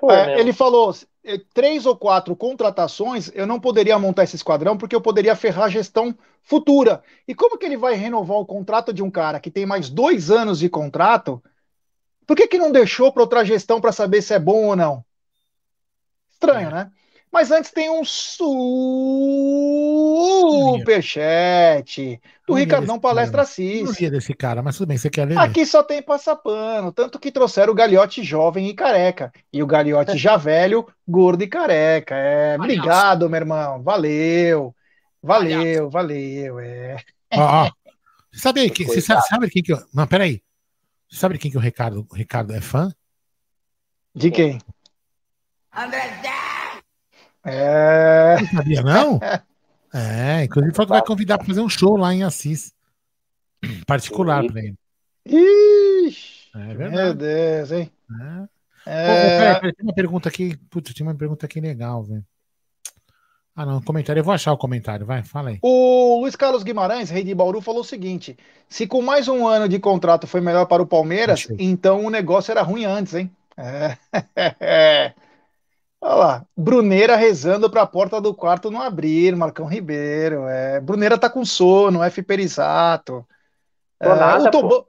For, 0.00 0.12
é, 0.12 0.40
ele 0.40 0.52
falou 0.52 0.94
é, 1.24 1.38
três 1.52 1.86
ou 1.86 1.96
quatro 1.96 2.34
contratações, 2.34 3.30
eu 3.34 3.46
não 3.46 3.60
poderia 3.60 3.98
montar 3.98 4.24
esse 4.24 4.36
esquadrão 4.36 4.76
porque 4.76 4.96
eu 4.96 5.00
poderia 5.00 5.36
ferrar 5.36 5.64
a 5.64 5.70
gestão 5.70 6.16
futura. 6.42 7.02
E 7.26 7.34
como 7.34 7.58
que 7.58 7.66
ele 7.66 7.76
vai 7.76 7.94
renovar 7.94 8.38
o 8.38 8.46
contrato 8.46 8.92
de 8.92 9.02
um 9.02 9.10
cara 9.10 9.40
que 9.40 9.50
tem 9.50 9.66
mais 9.66 9.90
dois 9.90 10.30
anos 10.30 10.58
de 10.58 10.68
contrato? 10.68 11.42
Por 12.26 12.36
que, 12.36 12.46
que 12.46 12.58
não 12.58 12.72
deixou 12.72 13.12
para 13.12 13.22
outra 13.22 13.44
gestão 13.44 13.80
para 13.80 13.92
saber 13.92 14.22
se 14.22 14.34
é 14.34 14.38
bom 14.38 14.66
ou 14.66 14.76
não? 14.76 15.04
Estranho, 16.30 16.68
é. 16.68 16.72
né? 16.72 16.92
Mas 17.30 17.50
antes 17.50 17.70
tem 17.70 17.90
um 17.90 18.02
superchat 20.78 22.20
do 22.46 22.54
Ricardão 22.54 22.98
Palestra 22.98 23.42
Assis. 23.42 24.00
Não 24.00 24.10
desse 24.10 24.32
cara, 24.32 24.62
mas 24.62 24.78
tudo 24.78 24.88
bem, 24.88 24.96
você 24.96 25.10
quer 25.10 25.26
ler? 25.26 25.38
Aqui 25.38 25.66
só 25.66 25.82
tem 25.82 26.02
passapano, 26.02 26.90
tanto 26.90 27.18
que 27.18 27.30
trouxeram 27.30 27.72
o 27.72 27.76
galhote 27.76 28.22
jovem 28.22 28.68
e 28.68 28.74
careca. 28.74 29.30
E 29.52 29.62
o 29.62 29.66
galhote 29.66 30.16
já 30.16 30.36
velho, 30.38 30.86
gordo 31.06 31.42
e 31.42 31.46
careca. 31.46 32.14
É, 32.14 32.56
obrigado, 32.56 33.28
meu 33.28 33.40
irmão. 33.40 33.82
Valeu. 33.82 34.74
Valeu, 35.22 35.90
valeu. 35.90 36.58
É. 36.60 36.96
Ó, 37.34 37.66
ó. 37.66 37.70
Sabe, 38.30 38.70
que, 38.70 38.84
você 38.84 39.00
sabe, 39.00 39.22
sabe 39.22 39.50
quem 39.50 39.62
que 39.62 39.72
eu. 39.72 39.78
Não, 39.92 40.06
peraí. 40.06 40.42
Você 41.10 41.18
sabe 41.18 41.38
quem 41.38 41.50
que 41.50 41.56
o 41.56 41.60
Ricardo, 41.60 42.06
o 42.08 42.14
Ricardo 42.14 42.54
é 42.54 42.60
fã? 42.60 42.92
De 44.14 44.30
quem? 44.30 44.58
André 45.74 46.20
é. 47.48 48.36
Não 48.40 48.46
sabia, 48.48 48.82
não? 48.82 49.20
É, 49.90 50.44
inclusive 50.44 50.74
falou 50.74 50.86
que 50.86 50.92
vai 50.92 51.02
convidar 51.02 51.38
para 51.38 51.46
fazer 51.46 51.62
um 51.62 51.68
show 51.68 51.96
lá 51.96 52.12
em 52.12 52.22
Assis. 52.22 52.74
Particular 53.86 54.46
para 54.46 54.60
ele. 54.60 54.76
Ixi, 55.24 56.50
é 56.54 56.74
meu 56.74 57.14
Deus, 57.14 57.72
hein? 57.72 57.90
É. 58.20 58.48
É... 58.90 59.06
Pô, 59.06 59.60
pera, 59.60 59.74
tem 59.74 59.86
uma 59.86 59.94
pergunta 59.94 60.28
aqui. 60.28 60.56
Putz, 60.70 60.92
tinha 60.94 61.06
uma 61.06 61.14
pergunta 61.14 61.46
aqui 61.46 61.60
legal, 61.60 62.02
velho. 62.04 62.24
Ah, 63.54 63.66
não, 63.66 63.82
comentário. 63.82 64.20
Eu 64.20 64.24
vou 64.24 64.32
achar 64.32 64.52
o 64.52 64.56
comentário, 64.56 65.04
vai, 65.04 65.22
fala 65.24 65.50
aí. 65.50 65.58
O 65.60 66.20
Luiz 66.20 66.36
Carlos 66.36 66.62
Guimarães, 66.62 67.10
rei 67.10 67.24
de 67.24 67.34
Bauru, 67.34 67.60
falou 67.60 67.80
o 67.80 67.84
seguinte: 67.84 68.36
se 68.68 68.86
com 68.86 69.02
mais 69.02 69.26
um 69.26 69.46
ano 69.46 69.68
de 69.68 69.78
contrato 69.78 70.26
foi 70.26 70.40
melhor 70.40 70.66
para 70.66 70.82
o 70.82 70.86
Palmeiras, 70.86 71.40
Achei. 71.40 71.56
então 71.58 72.04
o 72.04 72.10
negócio 72.10 72.52
era 72.52 72.62
ruim 72.62 72.84
antes, 72.84 73.14
hein? 73.14 73.30
É. 73.56 73.96
Olha 76.00 76.14
lá, 76.14 76.46
Bruneira 76.56 77.16
rezando 77.16 77.68
para 77.68 77.82
a 77.82 77.86
porta 77.86 78.20
do 78.20 78.32
quarto 78.32 78.70
não 78.70 78.80
abrir, 78.80 79.34
Marcão 79.34 79.66
Ribeiro. 79.66 80.46
É, 80.46 80.80
Bruneira 80.80 81.18
tá 81.18 81.28
com 81.28 81.44
sono, 81.44 82.02
F. 82.04 82.22
Perisato. 82.22 83.26
É, 83.98 84.08
nada, 84.08 84.48
o, 84.48 84.50
Tobão, 84.50 84.86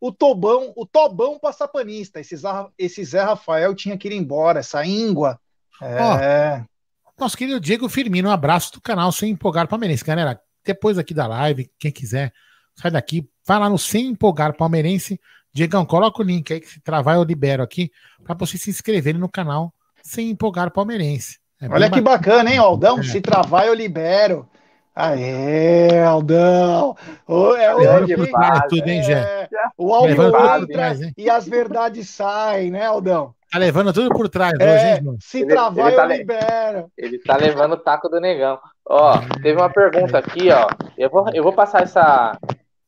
o 0.00 0.12
Tobão, 0.12 0.72
o 0.74 0.86
Tobão 0.86 1.38
passapanista. 1.38 2.20
Esse, 2.20 2.36
esse 2.78 3.04
Zé 3.04 3.22
Rafael 3.22 3.74
tinha 3.74 3.98
que 3.98 4.08
ir 4.08 4.12
embora, 4.12 4.60
essa 4.60 4.84
íngua. 4.84 5.38
É. 5.80 6.62
Oh, 6.62 7.22
nosso 7.22 7.36
querido 7.36 7.60
Diego 7.60 7.88
Firmino, 7.88 8.30
um 8.30 8.32
abraço 8.32 8.72
do 8.72 8.80
canal 8.80 9.12
Sem 9.12 9.32
Empolgar 9.32 9.68
Palmeirense. 9.68 10.04
Galera, 10.04 10.40
depois 10.64 10.96
aqui 10.96 11.12
da 11.12 11.26
live, 11.26 11.70
quem 11.78 11.92
quiser, 11.92 12.32
sai 12.74 12.90
daqui, 12.90 13.28
vai 13.46 13.58
lá 13.58 13.68
no 13.68 13.78
Sem 13.78 14.08
Empolgar 14.08 14.56
Palmeirense. 14.56 15.20
Diegão, 15.52 15.84
coloca 15.84 16.22
o 16.22 16.24
link 16.24 16.50
aí 16.52 16.60
que 16.60 16.68
se 16.68 16.80
travar 16.80 17.16
eu 17.16 17.24
libero 17.24 17.62
aqui 17.62 17.90
para 18.24 18.34
você 18.34 18.56
se 18.56 18.70
inscrever 18.70 19.18
no 19.18 19.28
canal 19.28 19.72
sem 20.06 20.30
empolgar 20.30 20.68
o 20.68 20.70
palmeirense. 20.70 21.38
É 21.60 21.68
Olha 21.68 21.90
que 21.90 22.00
bacana, 22.00 22.50
hein, 22.50 22.58
Aldão? 22.58 22.98
É. 23.00 23.02
Se 23.02 23.20
travar, 23.20 23.66
eu 23.66 23.74
libero. 23.74 24.48
Aê, 24.94 26.02
Aldão! 26.02 26.96
Oh, 27.26 27.54
é 27.54 27.74
hoje, 27.74 28.14
hein? 28.14 28.32
Tudo, 28.68 28.88
hein, 28.88 29.02
Jé? 29.02 29.48
O 29.76 29.92
áudio 29.92 30.26
entra 30.26 30.66
trás, 30.66 31.00
e 31.16 31.28
as 31.28 31.46
verdades 31.46 32.08
saem, 32.08 32.70
né, 32.70 32.86
Aldão? 32.86 33.34
Tá 33.52 33.58
levando 33.58 33.92
tudo 33.92 34.08
por 34.10 34.28
trás 34.28 34.54
é, 34.58 34.64
hoje, 34.64 34.86
hein, 34.86 35.02
mano? 35.02 35.18
Se 35.20 35.40
ele, 35.40 35.48
travar, 35.48 35.88
ele 35.88 35.96
tá 35.96 36.02
eu 36.04 36.16
libero. 36.16 36.92
Ele 36.96 37.18
tá 37.18 37.36
levando 37.36 37.72
o 37.72 37.76
taco 37.76 38.08
do 38.08 38.20
negão. 38.20 38.58
Ó, 38.88 39.18
teve 39.42 39.60
uma 39.60 39.70
pergunta 39.70 40.18
aqui, 40.18 40.50
ó. 40.50 40.68
Eu 40.96 41.10
vou, 41.10 41.26
eu 41.32 41.42
vou 41.42 41.52
passar 41.52 41.82
essa, 41.82 42.38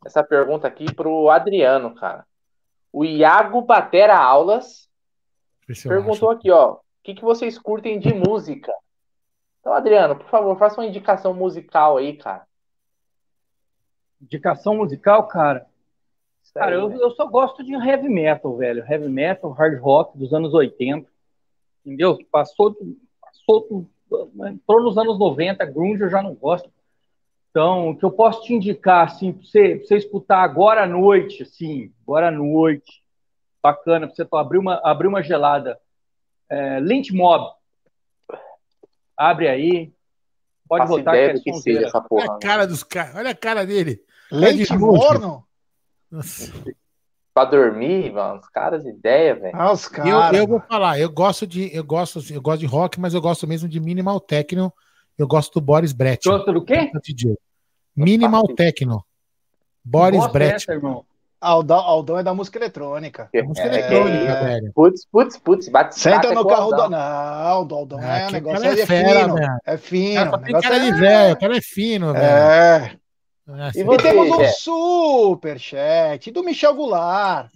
essa 0.04 0.22
pergunta 0.22 0.66
aqui 0.66 0.92
pro 0.94 1.28
Adriano, 1.28 1.94
cara. 1.94 2.24
O 2.92 3.04
Iago 3.04 3.60
Batera 3.62 4.16
Aulas 4.16 4.88
perguntou 5.86 6.30
aqui, 6.30 6.50
ó 6.50 6.78
que, 7.08 7.14
que 7.14 7.24
vocês 7.24 7.58
curtem 7.58 7.98
de 7.98 8.12
música? 8.12 8.70
Então, 9.60 9.72
Adriano, 9.72 10.14
por 10.14 10.28
favor, 10.28 10.58
faça 10.58 10.78
uma 10.78 10.86
indicação 10.86 11.32
musical 11.32 11.96
aí, 11.96 12.14
cara. 12.14 12.46
Indicação 14.20 14.76
musical, 14.76 15.26
cara? 15.26 15.66
cara, 16.52 16.74
eu, 16.74 16.90
eu 16.92 17.10
só 17.12 17.26
gosto 17.26 17.64
de 17.64 17.72
heavy 17.72 18.10
metal, 18.10 18.54
velho. 18.56 18.84
Heavy 18.86 19.08
metal, 19.08 19.50
hard 19.52 19.80
rock 19.80 20.18
dos 20.18 20.34
anos 20.34 20.52
80. 20.52 21.08
Entendeu? 21.84 22.18
Passou, 22.30 22.76
passou 23.20 23.88
entrou 24.46 24.82
nos 24.82 24.98
anos 24.98 25.18
90, 25.18 25.64
grunge 25.64 26.02
eu 26.02 26.10
já 26.10 26.22
não 26.22 26.34
gosto. 26.34 26.70
Então, 27.50 27.90
o 27.90 27.96
que 27.96 28.04
eu 28.04 28.10
posso 28.10 28.42
te 28.42 28.52
indicar, 28.52 29.06
assim, 29.06 29.32
pra 29.32 29.46
você, 29.46 29.76
pra 29.76 29.86
você 29.86 29.96
escutar 29.96 30.42
agora 30.42 30.82
à 30.82 30.86
noite, 30.86 31.42
assim, 31.42 31.90
agora 32.02 32.28
à 32.28 32.30
noite, 32.30 33.02
bacana, 33.62 34.06
pra 34.06 34.14
você 34.14 34.28
abrir 34.30 34.58
uma, 34.58 34.78
abrir 34.84 35.08
uma 35.08 35.22
gelada 35.22 35.80
é, 36.50 36.80
Lynch 36.80 37.12
Mob. 37.12 37.52
Abre 39.16 39.48
aí. 39.48 39.92
Pode 40.68 40.82
Faço 40.82 40.98
botar 40.98 41.12
ideia 41.12 41.40
que, 41.40 41.50
é 41.50 41.52
que 41.52 41.60
seja 41.60 41.86
essa 41.86 42.00
porra. 42.00 42.24
Olha 42.24 42.32
a 42.32 42.38
cara 42.38 42.66
dos 42.66 42.82
caras. 42.82 43.16
Olha 43.16 43.30
a 43.30 43.34
cara 43.34 43.66
dele. 43.66 44.00
Leite 44.30 44.76
morno? 44.76 45.44
Pra 47.32 47.44
dormir, 47.44 48.12
mano, 48.12 48.40
os 48.40 48.48
caras, 48.48 48.84
ideia, 48.84 49.34
velho. 49.34 49.56
Ah, 49.56 49.72
os 49.72 49.86
caras. 49.86 50.34
Eu, 50.34 50.40
eu, 50.40 50.46
vou 50.46 50.60
falar, 50.60 50.98
eu 50.98 51.10
gosto 51.10 51.46
de, 51.46 51.74
eu 51.74 51.84
gosto, 51.84 52.20
eu 52.32 52.42
gosto 52.42 52.60
de 52.60 52.66
rock, 52.66 52.98
mas 52.98 53.14
eu 53.14 53.20
gosto 53.20 53.46
mesmo 53.46 53.68
de 53.68 53.78
minimal 53.80 54.18
techno. 54.20 54.72
Eu 55.16 55.26
gosto 55.26 55.54
do 55.54 55.64
Boris 55.64 55.92
Brett. 55.92 56.28
Gosta 56.28 56.52
do 56.52 56.64
quê? 56.64 56.90
Minimal 57.94 58.44
techno. 58.54 59.04
Boris 59.84 60.26
Brett. 60.28 60.66
Aldão, 61.40 61.78
Aldão 61.78 62.18
é 62.18 62.22
da 62.22 62.34
música 62.34 62.58
eletrônica. 62.58 63.28
É, 63.32 63.42
música 63.42 63.68
eletrônica, 63.68 64.32
é, 64.32 64.44
velho. 64.44 64.72
Putz, 64.74 65.06
putz, 65.06 65.36
putz, 65.36 65.68
bate 65.68 65.98
Senta 65.98 66.32
no 66.32 66.44
carro 66.46 66.70
do. 66.70 66.90
Não, 66.90 66.98
Aldão 66.98 68.00
é, 68.00 68.22
é 68.22 68.26
um 68.26 68.30
negócio 68.30 68.66
é, 68.66 68.80
é 68.80 68.86
fera, 68.86 69.20
fino. 69.20 69.34
Velho. 69.34 69.58
É 69.64 69.76
fino. 69.76 70.38
Tem 70.38 70.60
cara 70.60 70.76
é... 70.76 70.80
de 70.80 70.92
velho, 70.92 71.34
o 71.34 71.38
cara 71.38 71.56
é 71.56 71.60
fino, 71.60 72.12
velho. 72.12 72.24
É. 72.24 72.92
Assim. 73.68 73.80
E, 73.80 73.84
você, 73.84 74.02
temos 74.02 74.28
um 74.28 74.42
é. 74.42 74.48
superchat 74.48 76.30
do 76.32 76.42
Michel 76.42 76.74
Goulart. 76.74 77.50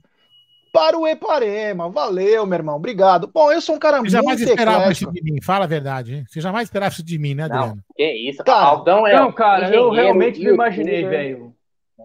Para 0.72 0.96
o 0.96 1.06
Eparema. 1.06 1.90
Valeu, 1.90 2.46
meu 2.46 2.58
irmão. 2.58 2.76
Obrigado. 2.76 3.26
Bom, 3.26 3.52
eu 3.52 3.60
sou 3.60 3.74
um 3.74 3.78
cara 3.78 3.98
Você 3.98 4.00
muito 4.00 4.10
jamais 4.12 4.40
esperava 4.40 4.90
isso 4.90 5.12
de 5.12 5.22
mim. 5.22 5.38
Fala 5.42 5.66
a 5.66 5.68
verdade, 5.68 6.14
hein? 6.14 6.24
Você 6.26 6.40
jamais 6.40 6.66
esperava 6.66 6.90
isso 6.90 7.04
de 7.04 7.18
mim, 7.18 7.34
né, 7.34 7.42
Adriano? 7.42 7.74
Não, 7.74 7.82
que 7.94 8.10
isso, 8.10 8.42
cara. 8.42 8.64
Aldão 8.64 9.06
é. 9.06 9.14
Não, 9.14 9.30
cara, 9.30 9.68
eu 9.68 9.90
realmente 9.90 10.40
me 10.40 10.50
imaginei, 10.50 11.04
velho 11.04 11.54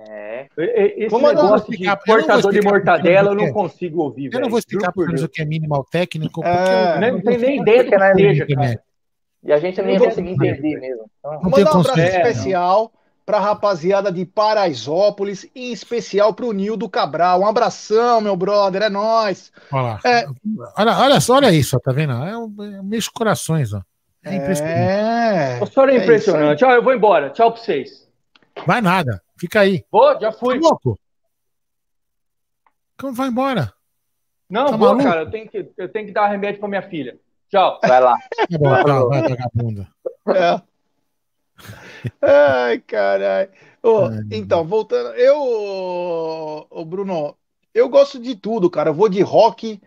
é. 0.09 0.47
Esse 0.57 1.09
Como 1.09 1.27
negócio 1.27 1.71
de 1.71 1.85
cortador 2.05 2.51
de 2.51 2.61
mortadela 2.61 3.31
eu 3.31 3.35
não 3.35 3.51
consigo 3.51 4.01
ouvir. 4.01 4.33
Eu 4.33 4.41
não 4.41 4.49
vou 4.49 4.59
explicar 4.59 4.91
por 4.91 5.13
isso 5.13 5.25
o 5.25 5.29
que 5.29 5.41
é 5.41 5.45
minimal 5.45 5.85
técnico. 5.89 6.43
É, 6.43 6.99
não, 6.99 7.13
não 7.13 7.21
tem 7.21 7.37
nem 7.37 7.61
ideia 7.61 7.83
que 7.83 8.15
seja, 8.15 8.47
cara. 8.47 8.81
E 9.43 9.53
a 9.53 9.57
gente 9.57 9.81
nem 9.81 9.97
vai 9.97 10.09
conseguir 10.09 10.31
entender 10.31 10.79
mesmo. 10.79 11.09
Então, 11.19 11.39
Vou 11.39 11.51
mandar 11.51 11.77
um 11.77 11.79
abraço 11.79 11.99
especial 11.99 12.91
para 13.25 13.37
a 13.37 13.41
rapaziada 13.41 14.11
de 14.11 14.25
Paraisópolis, 14.25 15.45
em 15.53 15.71
especial 15.71 16.33
para 16.33 16.45
o 16.45 16.53
Nildo 16.53 16.89
Cabral. 16.89 17.41
Um 17.41 17.45
abração, 17.45 18.21
meu 18.21 18.37
brother, 18.37 18.83
é 18.83 18.89
nóis. 18.89 19.51
Olha, 19.71 19.99
é... 20.05 20.25
olha, 20.77 20.97
olha 20.97 21.19
só, 21.19 21.35
olha 21.35 21.51
isso, 21.51 21.77
tá 21.79 21.91
vendo? 21.91 22.13
É 22.13 22.37
o 22.37 22.49
é 22.63 22.81
meus 22.81 23.09
corações, 23.09 23.73
ó. 23.73 23.81
É 24.23 24.35
impressionante. 24.35 24.79
É... 24.79 25.59
O 25.61 25.65
senhor 25.65 25.89
é 25.89 25.97
impressionante. 25.97 26.63
É 26.63 26.67
ó, 26.67 26.71
eu 26.71 26.83
vou 26.83 26.93
embora. 26.93 27.29
Tchau 27.29 27.51
para 27.51 27.61
vocês. 27.61 28.06
Vai 28.65 28.81
nada. 28.81 29.21
Fica 29.37 29.61
aí. 29.61 29.85
Vou, 29.91 30.19
já 30.19 30.31
fui. 30.31 30.59
Tá 30.59 30.67
louco? 30.67 30.99
Como 32.99 33.13
vai 33.13 33.27
embora? 33.27 33.73
Não, 34.49 34.71
tá 34.71 34.77
vou, 34.77 34.87
maluco? 34.89 35.03
cara. 35.03 35.21
Eu 35.21 35.31
tenho, 35.31 35.47
que, 35.47 35.71
eu 35.77 35.89
tenho 35.89 36.07
que 36.07 36.11
dar 36.11 36.27
remédio 36.27 36.59
pra 36.59 36.69
minha 36.69 36.81
filha. 36.81 37.19
Tchau. 37.49 37.79
Vai 37.85 38.01
lá. 38.01 38.15
Tá 38.35 38.57
bom, 38.57 38.83
tchau, 38.83 39.09
vai, 39.09 39.21
vagabunda. 39.21 39.87
É. 40.29 40.61
Ai, 42.21 42.79
caralho. 42.79 43.49
Oh, 43.83 44.09
então, 44.31 44.65
voltando. 44.65 45.15
Eu, 45.15 46.67
o 46.69 46.85
Bruno, 46.85 47.35
eu 47.73 47.87
gosto 47.87 48.19
de 48.19 48.35
tudo, 48.35 48.69
cara. 48.69 48.89
Eu 48.89 48.93
vou 48.93 49.07
de 49.07 49.21
rock, 49.21 49.81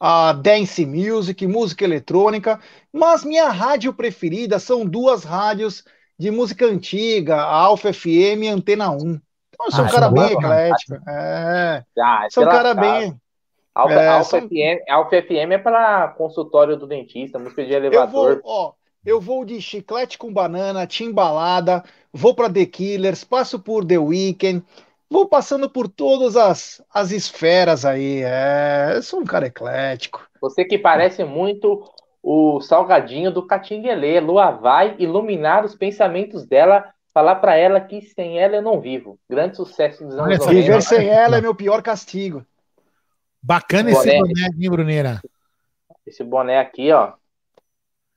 a 0.00 0.32
dance 0.32 0.84
music, 0.86 1.46
música 1.46 1.84
eletrônica, 1.84 2.60
mas 2.92 3.24
minha 3.24 3.48
rádio 3.48 3.92
preferida 3.92 4.58
são 4.58 4.86
duas 4.86 5.24
rádios 5.24 5.84
de 6.18 6.30
música 6.30 6.66
antiga, 6.66 7.40
Alfa 7.40 7.92
FM 7.92 8.42
e 8.42 8.48
Antena 8.48 8.90
1. 8.90 8.96
Então, 8.96 9.66
eu 9.66 9.72
sou 9.72 9.84
ah, 9.84 9.88
um 9.88 9.90
cara 9.90 10.10
bem 10.10 10.32
eclético. 10.32 10.94
É. 11.08 11.84
Ah, 11.98 12.26
sou 12.30 12.44
um 12.44 12.48
cara 12.48 12.74
bem. 12.74 13.16
Alfa, 13.74 13.94
é, 13.94 14.08
Alfa, 14.08 14.30
são... 14.30 14.48
FM, 14.48 14.88
Alfa 14.88 15.22
FM 15.22 15.52
é 15.52 15.58
para 15.58 16.08
consultório 16.08 16.76
do 16.76 16.86
dentista, 16.86 17.38
música 17.38 17.64
de 17.64 17.72
elevador. 17.72 18.32
Eu 18.32 18.42
vou, 18.42 18.52
ó, 18.52 18.72
eu 19.04 19.20
vou 19.20 19.44
de 19.44 19.60
chiclete 19.60 20.16
com 20.16 20.32
banana, 20.32 20.86
timbalada, 20.86 21.82
vou 22.12 22.34
para 22.34 22.52
The 22.52 22.66
Killers, 22.66 23.24
passo 23.24 23.58
por 23.58 23.84
The 23.84 23.98
Weeknd, 23.98 24.64
vou 25.10 25.26
passando 25.26 25.68
por 25.68 25.88
todas 25.88 26.36
as, 26.36 26.82
as 26.92 27.10
esferas 27.10 27.84
aí. 27.84 28.22
É, 28.22 28.92
eu 28.94 29.02
sou 29.02 29.20
um 29.20 29.24
cara 29.24 29.46
eclético. 29.46 30.24
Você 30.40 30.64
que 30.64 30.78
parece 30.78 31.24
muito 31.24 31.84
o 32.24 32.58
salgadinho 32.58 33.30
do 33.30 33.46
Catinguelê. 33.46 34.18
Lua 34.18 34.50
vai 34.50 34.96
iluminar 34.98 35.62
os 35.62 35.74
pensamentos 35.74 36.46
dela, 36.46 36.90
falar 37.12 37.36
para 37.36 37.54
ela 37.54 37.78
que 37.78 38.00
sem 38.00 38.38
ela 38.38 38.56
eu 38.56 38.62
não 38.62 38.80
vivo. 38.80 39.18
Grande 39.28 39.56
sucesso 39.56 40.02
dos 40.04 40.18
anos 40.18 40.38
90. 40.38 40.50
Viver 40.50 40.82
sem 40.82 41.06
ela 41.06 41.36
é 41.36 41.40
meu 41.42 41.54
pior 41.54 41.82
castigo. 41.82 42.44
Bacana 43.42 43.90
esse 43.90 44.06
boné, 44.06 44.18
boné 44.20 44.46
aqui, 44.46 44.70
Bruneira. 44.70 45.20
Esse 46.06 46.24
boné 46.24 46.58
aqui, 46.58 46.90
ó. 46.92 47.12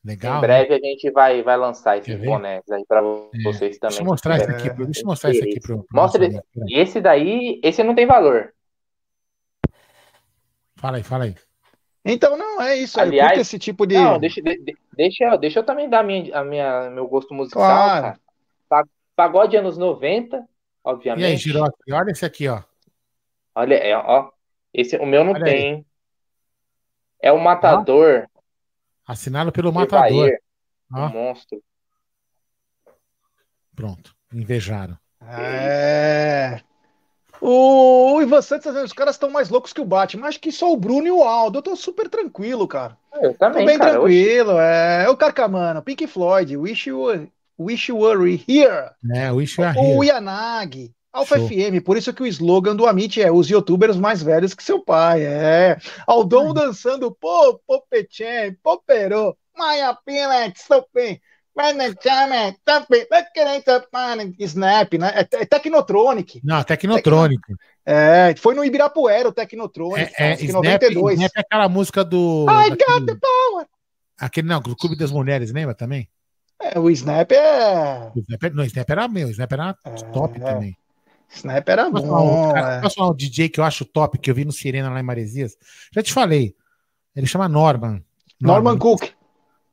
Legal. 0.05 0.37
Em 0.37 0.41
breve 0.41 0.69
né? 0.69 0.75
a 0.75 0.89
gente 0.89 1.11
vai, 1.11 1.43
vai 1.43 1.57
lançar 1.57 1.97
esses 1.97 2.17
bonés 2.23 2.63
aí 2.71 2.85
para 2.87 3.01
é. 3.01 3.43
vocês 3.43 3.77
também. 3.77 3.97
Deixa 3.97 4.01
eu 4.01 4.05
mostrar 4.05 4.37
esse 4.37 4.49
aqui, 4.49 4.69
deixa 4.69 5.01
eu 5.01 5.05
mostrar 5.05 5.31
esse 5.31 5.43
aqui 5.43 5.59
pro, 5.59 5.83
pro 5.83 5.87
Mostra 5.91 6.25
esse, 6.25 6.41
esse 6.69 7.01
daí, 7.01 7.59
esse 7.61 7.83
não 7.83 7.93
tem 7.93 8.05
valor. 8.05 8.53
Fala 10.77 10.95
aí, 10.95 11.03
fala 11.03 11.25
aí. 11.25 11.35
Então, 12.07 12.37
não, 12.37 12.61
é 12.61 12.77
isso. 12.77 12.99
Aliás, 12.99 13.37
esse 13.39 13.59
tipo 13.59 13.85
de. 13.85 13.95
Não, 13.95 14.17
deixa, 14.17 14.41
deixa, 14.93 15.35
deixa 15.35 15.59
eu 15.59 15.63
também 15.63 15.89
dar 15.89 16.03
minha, 16.03 16.37
a 16.37 16.43
minha, 16.43 16.89
meu 16.89 17.07
gosto 17.07 17.33
musical, 17.33 17.61
claro. 17.61 18.19
cara. 18.69 18.87
Pagode 19.15 19.57
anos 19.57 19.77
90, 19.77 20.47
obviamente. 20.83 21.23
E 21.23 21.25
aí, 21.25 21.37
Girotti, 21.37 21.91
olha 21.91 22.11
esse 22.11 22.25
aqui, 22.25 22.47
ó. 22.47 22.61
Olha, 23.55 23.75
é, 23.75 23.97
ó. 23.97 24.29
Esse, 24.73 24.95
o 24.97 25.05
meu 25.05 25.23
não 25.23 25.33
olha 25.33 25.43
tem. 25.43 25.73
Aí. 25.75 25.85
É 27.19 27.31
o 27.31 27.39
Matador. 27.39 28.27
Assinado 29.05 29.51
pelo 29.51 29.73
Matador. 29.73 30.31
Um 30.93 31.09
monstro. 31.09 31.61
Pronto, 33.75 34.15
invejaram. 34.31 34.97
É. 35.21 36.61
O 37.41 38.21
Ivan 38.21 38.41
Santos, 38.41 38.75
os 38.75 38.93
caras 38.93 39.15
estão 39.15 39.29
mais 39.29 39.49
loucos 39.49 39.73
que 39.73 39.81
o 39.81 39.85
Batman. 39.85 40.27
Acho 40.27 40.39
que 40.39 40.51
só 40.51 40.71
o 40.71 40.77
Bruno 40.77 41.07
e 41.07 41.11
o 41.11 41.23
Aldo. 41.23 41.59
Eu 41.59 41.63
tô 41.63 41.75
super 41.75 42.09
tranquilo, 42.09 42.67
cara. 42.67 42.97
Eu 43.21 43.33
também, 43.33 43.61
tô 43.61 43.65
bem 43.65 43.77
cara, 43.77 43.91
tranquilo. 43.91 44.53
Hoje... 44.53 44.61
É 44.61 45.09
o 45.09 45.17
Carcamano, 45.17 45.81
Pink 45.81 46.07
Floyd, 46.07 46.55
Wish 46.57 46.89
You 46.89 47.01
Were, 47.01 47.31
Wish 47.59 47.89
you 47.89 47.99
were 47.99 48.43
Here. 48.47 48.91
É, 49.13 49.31
Wish 49.31 49.59
You 49.59 49.67
Were 49.67 49.79
Here. 49.79 49.97
O 49.97 50.03
Yanagi. 50.03 50.91
Alfa 51.11 51.37
Show. 51.39 51.47
FM, 51.47 51.81
por 51.83 51.97
isso 51.97 52.13
que 52.13 52.21
o 52.21 52.27
slogan 52.27 52.75
do 52.75 52.85
Amit 52.85 53.19
é 53.19 53.31
os 53.31 53.49
youtubers 53.49 53.97
mais 53.97 54.21
velhos 54.21 54.53
que 54.53 54.63
seu 54.63 54.79
pai. 54.83 55.23
É. 55.23 55.77
Aldon 56.05 56.53
dançando, 56.53 57.11
pô, 57.11 57.59
pô, 57.65 57.81
Pechen, 57.89 58.55
perô, 61.57 61.77
Maia 61.77 61.95
Pina, 63.33 63.59
Stopin. 63.59 64.35
Snap, 64.39 64.93
né? 64.93 65.11
É, 65.15 65.41
é 65.41 65.45
Technotronic. 65.45 66.41
Não, 66.43 66.63
Technotronic. 66.63 67.41
É, 67.85 68.35
foi 68.37 68.53
no 68.53 68.63
Ibirapuera 68.63 69.29
o 69.29 69.33
Technotronic. 69.33 70.13
É, 70.17 70.31
é, 70.31 70.35
Snap, 70.35 70.63
92. 70.63 71.15
Snap 71.15 71.31
é 71.35 71.39
aquela 71.39 71.69
música 71.69 72.03
do. 72.03 72.45
I 72.49 72.69
daquele, 72.69 72.99
got 72.99 73.05
the 73.05 73.15
power. 73.15 73.67
Aquele, 74.19 74.47
não, 74.47 74.61
do 74.61 74.75
Clube 74.75 74.97
das 74.97 75.11
Mulheres, 75.11 75.51
lembra 75.51 75.75
também? 75.75 76.09
É, 76.59 76.79
o 76.79 76.89
Snap 76.89 77.31
é. 77.31 78.11
O 78.15 78.19
Snap, 78.19 78.43
não, 78.53 78.63
o 78.63 78.67
Snap 78.67 78.89
era 78.89 79.07
meu, 79.07 79.27
o 79.27 79.31
Snap 79.31 79.51
era 79.51 79.75
é, 79.85 79.89
top 80.11 80.39
também. 80.39 80.77
Snap 81.29 81.67
era 81.69 81.89
bom. 81.89 82.07
Falar, 82.07 82.77
é. 82.77 82.81
Posso 82.81 82.95
falar 82.95 83.11
um 83.11 83.15
DJ 83.15 83.49
que 83.49 83.59
eu 83.59 83.63
acho 83.63 83.85
top, 83.85 84.17
que 84.17 84.31
eu 84.31 84.35
vi 84.35 84.45
no 84.45 84.51
Sirena 84.51 84.89
lá 84.89 84.99
em 84.99 85.03
Maresias? 85.03 85.57
Já 85.93 86.01
te 86.01 86.13
falei. 86.13 86.55
Ele 87.15 87.27
chama 87.27 87.49
Norman. 87.49 88.01
Norman, 88.39 88.71
Norman 88.71 88.77
Cook. 88.77 89.16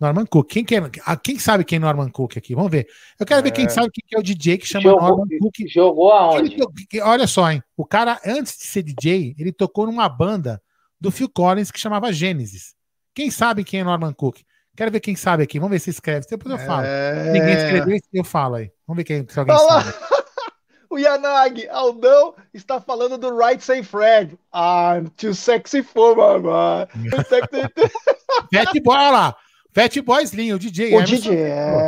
Norman 0.00 0.26
Cook. 0.26 0.48
Quem, 0.48 0.64
que 0.64 0.74
é, 0.76 0.80
quem 1.22 1.38
sabe 1.38 1.64
quem 1.64 1.76
é 1.76 1.80
Norman 1.80 2.10
Cook 2.10 2.36
aqui? 2.36 2.54
Vamos 2.54 2.70
ver. 2.70 2.86
Eu 3.18 3.26
quero 3.26 3.40
é. 3.40 3.42
ver 3.42 3.50
quem 3.52 3.66
é. 3.66 3.68
sabe 3.68 3.90
quem 3.92 4.04
é 4.16 4.18
o 4.18 4.22
DJ 4.22 4.58
que 4.58 4.66
chama 4.66 4.82
jogou, 4.82 5.08
Norman 5.08 5.38
Cook. 5.40 5.54
Jogou 5.68 6.12
aonde? 6.12 6.54
Ele, 6.54 7.02
olha 7.02 7.26
só, 7.26 7.50
hein? 7.50 7.62
O 7.76 7.84
cara, 7.84 8.20
antes 8.26 8.58
de 8.58 8.64
ser 8.64 8.82
DJ, 8.82 9.34
ele 9.38 9.52
tocou 9.52 9.86
numa 9.86 10.08
banda 10.08 10.60
do 11.00 11.10
Phil 11.10 11.28
Collins 11.28 11.70
que 11.70 11.80
chamava 11.80 12.12
Genesis. 12.12 12.74
Quem 13.14 13.30
sabe 13.30 13.64
quem 13.64 13.80
é 13.80 13.84
Norman 13.84 14.12
Cook? 14.12 14.40
Quero 14.76 14.90
ver 14.90 15.00
quem 15.00 15.14
sabe 15.14 15.44
aqui. 15.44 15.58
Vamos 15.58 15.72
ver 15.72 15.78
se 15.78 15.90
escreve. 15.90 16.26
Depois 16.28 16.60
eu 16.60 16.66
falo. 16.66 16.84
É... 16.84 17.32
Ninguém 17.32 17.54
escreveu, 17.54 17.98
eu 18.12 18.24
falo 18.24 18.56
aí. 18.56 18.70
Vamos 18.86 18.98
ver 18.98 19.04
quem, 19.04 19.26
se 19.28 19.38
alguém 19.38 19.54
Olá. 19.54 19.82
sabe. 19.82 19.96
o 20.90 20.98
Yanag, 20.98 21.68
Aldão, 21.68 22.34
está 22.52 22.80
falando 22.80 23.16
do 23.16 23.36
Right 23.36 23.62
Say 23.62 23.82
Fred. 23.84 24.36
I'm 24.52 25.08
too 25.16 25.32
sexy 25.32 25.82
for 25.82 26.16
my 26.16 26.42
man. 26.42 26.86
Fat 28.52 28.82
Boy, 28.82 28.96
olha 28.96 29.10
lá. 29.10 29.36
Fat 29.74 30.00
Boy 30.02 30.22
Slim, 30.22 30.52
o 30.52 30.58
DJ 30.58 30.94
o 30.94 31.00
Emerson. 31.00 31.16
DJ 31.16 31.40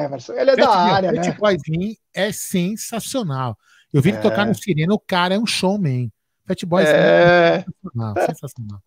Emerson, 0.04 0.32
ele 0.32 0.50
é 0.50 0.56
Fat, 0.56 0.64
da 0.64 0.76
área, 0.76 1.08
Fat 1.10 1.16
né? 1.18 1.24
Fat 1.24 1.38
Boy 1.38 1.56
Slim 1.56 1.96
é 2.12 2.32
sensacional. 2.32 3.56
Eu 3.92 4.02
vi 4.02 4.10
ele 4.10 4.18
é. 4.18 4.20
tocar 4.20 4.44
no 4.44 4.54
Sirene, 4.54 4.92
o 4.92 4.98
cara 4.98 5.36
é 5.36 5.38
um 5.38 5.46
showman. 5.46 6.10
Fat 6.48 6.66
Boy 6.66 6.82
Slim 6.82 6.96
é, 6.96 6.98
é 6.98 7.64
sensacional, 7.64 8.14
sensacional. 8.26 8.82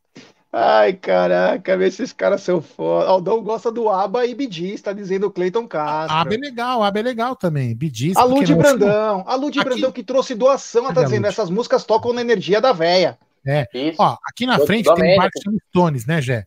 Ai, 0.51 0.93
caraca, 0.93 1.77
vê 1.77 1.89
se 1.89 2.01
esses 2.01 2.11
caras 2.11 2.41
são 2.41 2.59
foda. 2.61 3.07
Aldão 3.07 3.41
gosta 3.41 3.71
do 3.71 3.87
Aba 3.87 4.25
e 4.25 4.35
Bidis, 4.35 4.81
tá 4.81 4.91
dizendo 4.91 5.27
o 5.27 5.31
Cleiton 5.31 5.65
Castro. 5.65 6.17
Aba 6.17 6.33
é 6.33 6.37
legal, 6.37 6.83
Aba 6.83 6.99
é 6.99 7.03
legal 7.03 7.35
também. 7.37 7.73
Bidis. 7.73 8.17
A 8.17 8.25
Lud 8.25 8.53
Brandão, 8.53 9.23
a 9.25 9.35
Lud 9.35 9.57
aqui... 9.57 9.69
Brandão 9.69 9.91
que 9.93 10.03
trouxe 10.03 10.35
doação, 10.35 10.85
ela 10.85 10.93
tá 10.93 11.03
dizendo, 11.03 11.25
essas 11.25 11.49
músicas 11.49 11.85
tocam 11.85 12.11
na 12.11 12.19
energia 12.19 12.59
da 12.59 12.73
véia. 12.73 13.17
É. 13.47 13.65
Isso. 13.73 14.01
Ó, 14.01 14.17
aqui 14.27 14.45
na 14.45 14.59
frente 14.59 14.93
tem 14.93 15.13
um 15.13 15.17
bar 15.17 15.29
que 15.31 15.41
chama 15.41 15.57
Stones, 15.69 16.05
né, 16.05 16.21
Jé? 16.21 16.45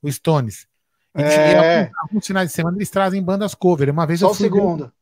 O 0.00 0.10
Stones. 0.10 0.69
É. 1.14 1.80
alguns, 1.80 1.92
alguns, 2.02 2.26
finais 2.26 2.48
de 2.48 2.54
semana 2.54 2.76
eles 2.76 2.90
trazem 2.90 3.22
bandas 3.22 3.54
cover. 3.54 3.90
Uma 3.90 4.06
vez 4.06 4.20
Só 4.20 4.28
eu 4.28 4.34
fui. 4.34 4.48
Ver, 4.48 4.92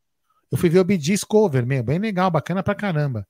eu 0.51 0.59
fui 0.59 0.69
ver 0.69 0.79
o 0.79 0.85
Bidis 0.85 1.23
cover, 1.23 1.67
meu, 1.67 1.83
bem 1.83 1.99
legal, 1.99 2.31
bacana 2.31 2.63
pra 2.63 2.75
caramba. 2.75 3.27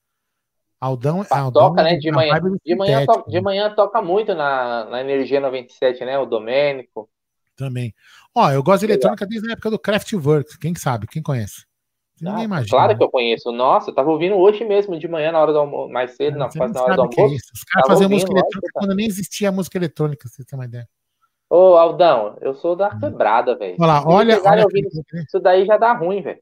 Aldão, 0.81 1.27
ah, 1.29 1.41
Aldão 1.41 1.71
toca, 1.71 1.83
né? 1.83 1.97
De 1.97 2.11
manhã, 2.13 2.41
de, 2.65 2.77
manhã 2.77 3.05
toca, 3.05 3.29
de 3.29 3.41
manhã 3.41 3.75
toca 3.75 4.01
muito 4.01 4.33
na, 4.33 4.85
na 4.85 5.01
Energia 5.01 5.41
97, 5.41 6.05
né? 6.05 6.17
O 6.19 6.25
Domênico. 6.25 7.11
Também. 7.57 7.93
Ó, 8.33 8.49
eu 8.53 8.63
gosto 8.63 8.87
de 8.87 8.93
eletrônica 8.93 9.27
desde 9.27 9.51
a 9.51 9.53
época 9.55 9.71
do 9.73 9.79
Kraftwerk. 9.79 10.57
Quem 10.61 10.73
sabe? 10.77 11.09
Quem 11.09 11.21
conhece? 11.21 11.67
Ninguém 12.21 12.43
ah, 12.43 12.45
imagina. 12.45 12.71
Claro 12.71 12.97
que 12.97 13.03
eu 13.03 13.11
conheço. 13.11 13.51
Nossa, 13.51 13.91
eu 13.91 13.95
tava 13.95 14.11
ouvindo 14.11 14.37
hoje 14.37 14.65
mesmo, 14.65 14.97
de 14.97 15.09
manhã, 15.09 15.33
na 15.33 15.41
hora 15.41 15.53
do 15.53 15.59
almoço, 15.59 15.93
mais 15.93 16.13
cedo, 16.15 16.39
na, 16.39 16.49
na 16.49 16.83
hora 16.83 16.95
do 16.95 17.03
almoço. 17.03 17.21
É 17.21 17.55
Os 17.55 17.65
caras 17.65 17.89
faziam 17.89 18.11
música 18.11 18.31
eletrônica 18.31 18.71
quando 18.73 18.95
nem 18.95 19.07
existia 19.07 19.51
música 19.51 19.79
eletrônica, 19.79 20.29
você 20.29 20.45
tem 20.45 20.57
uma 20.57 20.65
ideia. 20.65 20.89
Ô, 21.51 21.77
Aldão, 21.77 22.37
eu 22.41 22.55
sou 22.55 22.77
da 22.77 22.91
quebrada, 22.91 23.57
velho. 23.57 23.77
Olha 23.79 23.87
lá, 23.87 24.05
olha. 24.07 24.43
olha 24.45 24.67
isso 25.27 25.41
daí 25.41 25.65
já 25.65 25.77
dá 25.77 25.93
ruim, 25.93 26.21
velho. 26.21 26.41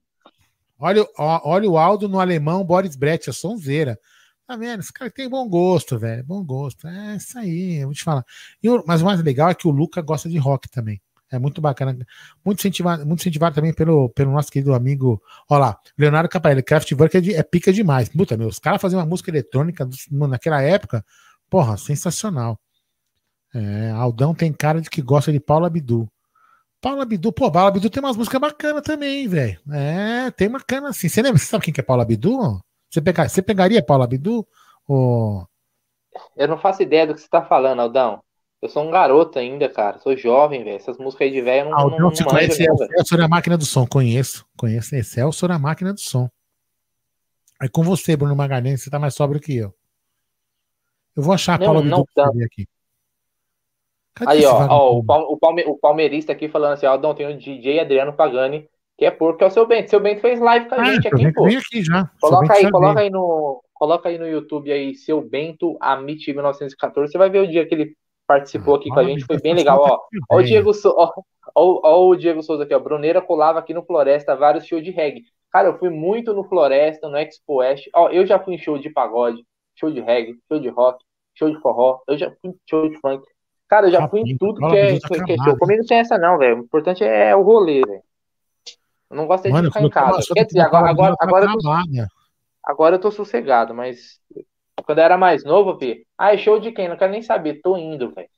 Olha, 0.79 1.07
olha 1.17 1.71
o 1.71 1.79
Aldo 1.79 2.09
no 2.09 2.21
alemão, 2.21 2.65
Boris 2.65 2.97
Brett, 2.97 3.31
a 3.31 3.33
sonzeira. 3.33 3.99
Tá 4.47 4.57
vendo? 4.57 4.81
Esse 4.81 4.93
cara 4.93 5.11
tem 5.11 5.29
bom 5.29 5.49
gosto, 5.49 5.99
velho. 5.99 6.23
Bom 6.25 6.45
gosto. 6.45 6.87
É 6.87 7.17
isso 7.17 7.39
aí, 7.39 7.79
eu 7.81 7.89
vou 7.89 7.95
te 7.95 8.05
falar. 8.05 8.25
E, 8.63 8.69
mas 8.87 9.01
o 9.01 9.05
mais 9.05 9.23
legal 9.23 9.49
é 9.49 9.55
que 9.55 9.67
o 9.67 9.71
Luca 9.71 10.03
gosta 10.03 10.29
de 10.29 10.39
rock 10.39 10.69
também. 10.69 11.01
É 11.31 11.39
muito 11.39 11.61
bacana. 11.61 11.97
Muito 12.45 12.61
incentivado, 12.61 13.07
muito 13.07 13.21
incentivado 13.21 13.55
também 13.55 13.73
pelo, 13.73 14.09
pelo 14.11 14.33
nosso 14.33 14.51
querido 14.51 14.75
amigo. 14.75 15.21
Olha 15.49 15.61
lá, 15.61 15.81
Leonardo 15.99 16.29
Caparelli. 16.29 16.63
Kraftwerk 16.63 17.17
é, 17.17 17.21
de, 17.21 17.35
é 17.35 17.43
pica 17.43 17.73
demais. 17.73 18.09
Puta, 18.09 18.37
meu, 18.37 18.49
os 18.49 18.59
caras 18.59 18.81
faziam 18.81 19.01
uma 19.01 19.07
música 19.07 19.31
eletrônica 19.31 19.89
naquela 20.11 20.63
época. 20.63 21.05
Porra, 21.51 21.77
sensacional. 21.77 22.61
É, 23.57 23.91
Aldão 23.93 24.35
tem 24.35 24.53
cara 24.53 24.83
de 24.83 24.91
que 24.91 25.01
gosta 25.01 25.33
de 25.33 25.41
Paula 25.41 25.67
Abdu. 25.69 26.07
Paula 26.79 27.05
Abdu, 27.05 27.33
pô, 27.33 27.51
Paula 27.51 27.69
Abdu 27.69 27.89
tem 27.89 28.03
umas 28.03 28.17
músicas 28.17 28.39
bacanas 28.39 28.83
também, 28.83 29.27
velho. 29.27 29.59
É, 29.73 30.31
tem 30.33 30.51
bacana 30.51 30.91
assim. 30.91 31.09
Você 31.09 31.23
lembra? 31.23 31.39
Você 31.39 31.47
sabe 31.51 31.65
quem 31.65 31.73
que 31.73 31.81
é 31.81 31.83
Paula 31.83 32.03
Abdu? 32.03 32.61
Você, 32.91 33.01
pegar, 33.01 33.29
você 33.29 33.41
pegaria 33.41 33.83
Paula 33.83 34.05
Abdu? 34.05 34.47
Ou... 34.87 35.49
Eu 36.37 36.49
não 36.49 36.59
faço 36.59 36.83
ideia 36.83 37.07
do 37.07 37.15
que 37.15 37.21
você 37.21 37.29
tá 37.29 37.43
falando, 37.43 37.81
Aldão. 37.81 38.23
Eu 38.61 38.69
sou 38.69 38.87
um 38.87 38.91
garoto 38.91 39.39
ainda, 39.39 39.69
cara. 39.71 39.99
Sou 40.01 40.17
jovem, 40.17 40.63
velho. 40.63 40.77
Essas 40.77 40.99
músicas 40.99 41.27
aí 41.27 41.33
de 41.33 41.41
velho 41.41 41.71
não. 41.71 41.79
Aldão, 41.79 41.99
não, 41.99 42.11
você 42.11 42.25
conhece 42.25 42.63
Excelsior 42.63 43.21
a 43.23 43.29
máquina 43.29 43.57
do 43.57 43.65
som? 43.65 43.87
Conheço. 43.87 44.47
Conheço 44.57 44.95
Excelsior 44.95 45.53
a 45.53 45.59
máquina 45.59 45.95
do 45.95 46.01
som. 46.01 46.29
Aí 47.59 47.71
com 47.71 47.83
você, 47.83 48.17
Bruno 48.17 48.37
Magalhães, 48.37 48.83
você 48.83 48.91
tá 48.91 48.99
mais 48.99 49.15
sóbrio 49.15 49.41
que 49.41 49.57
eu. 49.57 49.75
Eu 51.17 51.23
vou 51.23 51.33
achar 51.33 51.55
a 51.55 51.59
Paula 51.59 51.81
Abdu 51.81 52.05
aqui. 52.45 52.67
Cadê 54.17 54.33
aí, 54.33 54.47
ó, 54.47 54.67
ó 54.71 54.95
o, 54.95 54.99
o, 55.01 55.39
palme, 55.39 55.63
o 55.67 55.77
palmeirista 55.77 56.33
aqui 56.33 56.49
falando 56.49 56.73
assim, 56.73 56.87
ó, 56.87 57.15
tem 57.15 57.27
o 57.27 57.37
DJ 57.37 57.81
Adriano 57.81 58.15
Pagani, 58.15 58.67
que 58.97 59.05
é 59.05 59.11
porque 59.11 59.45
é 59.45 59.47
o 59.47 59.51
seu 59.51 59.67
Bento. 59.67 59.91
Seu 59.91 60.01
Bento 60.01 60.23
fez 60.23 60.41
live 60.41 60.69
com 60.69 60.75
a 60.75 60.81
ah, 60.81 60.85
gente 60.85 61.07
aqui, 61.07 61.33
pô. 61.33 61.45
aqui 61.45 61.83
já. 61.83 62.11
Coloca 62.19 62.55
aí, 62.55 62.71
coloca 62.71 63.01
aí 63.01 63.11
no. 63.11 63.63
Coloca 63.75 64.09
aí 64.09 64.17
no 64.17 64.27
YouTube 64.27 64.73
aí, 64.73 64.95
seu 64.95 65.21
Bento 65.21 65.77
Amit 65.81 66.33
1914. 66.33 67.13
Você 67.13 67.19
vai 67.19 67.29
ver 67.29 67.41
o 67.41 67.47
dia 67.47 67.67
que 67.67 67.75
ele 67.75 67.95
participou 68.27 68.75
ah, 68.75 68.79
aqui 68.79 68.89
com 68.89 68.99
a 68.99 69.05
gente. 69.05 69.27
Foi 69.27 69.39
bem 69.39 69.53
legal, 69.53 69.79
ó. 69.79 70.01
Ó 70.31 70.39
o 70.39 70.43
Diego, 70.43 70.71
ó, 70.87 71.13
ó, 71.55 71.81
ó, 71.85 72.09
o 72.09 72.17
Diego 72.17 72.43
Souza 72.43 72.63
aqui, 72.63 72.75
ó. 72.75 72.79
Bruneira 72.79 73.21
colava 73.21 73.59
aqui 73.59 73.75
no 73.75 73.85
Floresta 73.85 74.35
vários 74.35 74.65
shows 74.65 74.83
de 74.83 74.91
reggae. 74.91 75.25
Cara, 75.53 75.69
eu 75.69 75.79
fui 75.79 75.91
muito 75.91 76.33
no 76.33 76.45
Floresta, 76.45 77.07
no 77.07 77.19
Expo 77.19 77.57
West. 77.57 77.87
Ó, 77.95 78.09
eu 78.09 78.25
já 78.25 78.39
fui 78.39 78.55
em 78.55 78.59
show 78.59 78.79
de 78.79 78.89
pagode, 78.89 79.45
show 79.75 79.91
de 79.91 80.01
reggae, 80.01 80.39
show 80.49 80.59
de 80.59 80.71
rock, 80.71 81.05
show 81.35 81.51
de 81.51 81.61
forró. 81.61 82.01
Eu 82.09 82.17
já 82.17 82.31
fui 82.41 82.51
em 82.51 82.55
show 82.67 82.89
de 82.89 82.99
funk. 82.99 83.23
Cara, 83.69 83.89
eu 83.89 83.93
já 83.93 84.09
fui 84.09 84.21
em 84.21 84.37
tudo 84.37 84.61
que 84.69 84.77
é, 84.77 84.99
que, 85.01 85.25
que 85.25 85.33
é 85.33 85.37
show. 85.37 85.59
Comigo 85.59 85.81
não 85.81 85.87
tem 85.87 85.99
essa 85.99 86.17
não, 86.17 86.39
velho. 86.39 86.61
O 86.61 86.65
importante 86.65 87.03
é 87.03 87.35
o 87.35 87.43
rolê, 87.43 87.83
velho. 87.83 88.03
Eu 89.11 89.17
não 89.17 89.27
gostei 89.27 89.51
Mano, 89.51 89.69
de 89.69 89.75
ficar 89.75 89.85
em 89.85 89.91
casa. 89.91 90.35
Quer 90.35 90.45
dizer, 90.45 90.61
agora, 90.61 90.91
agora, 90.91 91.15
agora, 91.19 91.47
eu 91.47 91.59
tô, 91.59 91.71
agora 92.65 92.97
eu 92.97 93.01
tô 93.01 93.11
sossegado, 93.11 93.75
mas 93.75 94.21
quando 94.85 94.99
eu 94.99 95.05
era 95.05 95.19
mais 95.19 95.45
novo, 95.45 95.77
vi. 95.77 96.07
Ah, 96.17 96.33
é 96.35 96.39
show 96.39 96.61
de 96.61 96.73
quem? 96.73 96.89
Não 96.89 96.97
quero 96.97 97.13
nem 97.13 97.23
saber. 97.23 97.61
Tô 97.63 97.77
indo, 97.77 98.13
velho. 98.13 98.29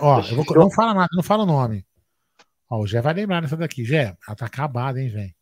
Ó, 0.00 0.20
eu 0.20 0.36
vou, 0.36 0.44
não 0.56 0.70
fala 0.70 0.94
nada, 0.94 1.08
não 1.12 1.22
fala 1.22 1.42
o 1.42 1.46
nome. 1.46 1.84
Ó, 2.70 2.78
o 2.78 2.86
Gé 2.86 3.00
vai 3.00 3.14
lembrar 3.14 3.40
dessa 3.40 3.56
daqui. 3.56 3.84
Gé, 3.84 4.16
ela 4.26 4.36
tá 4.36 4.46
acabada, 4.46 5.00
hein, 5.00 5.08
velho. 5.08 5.34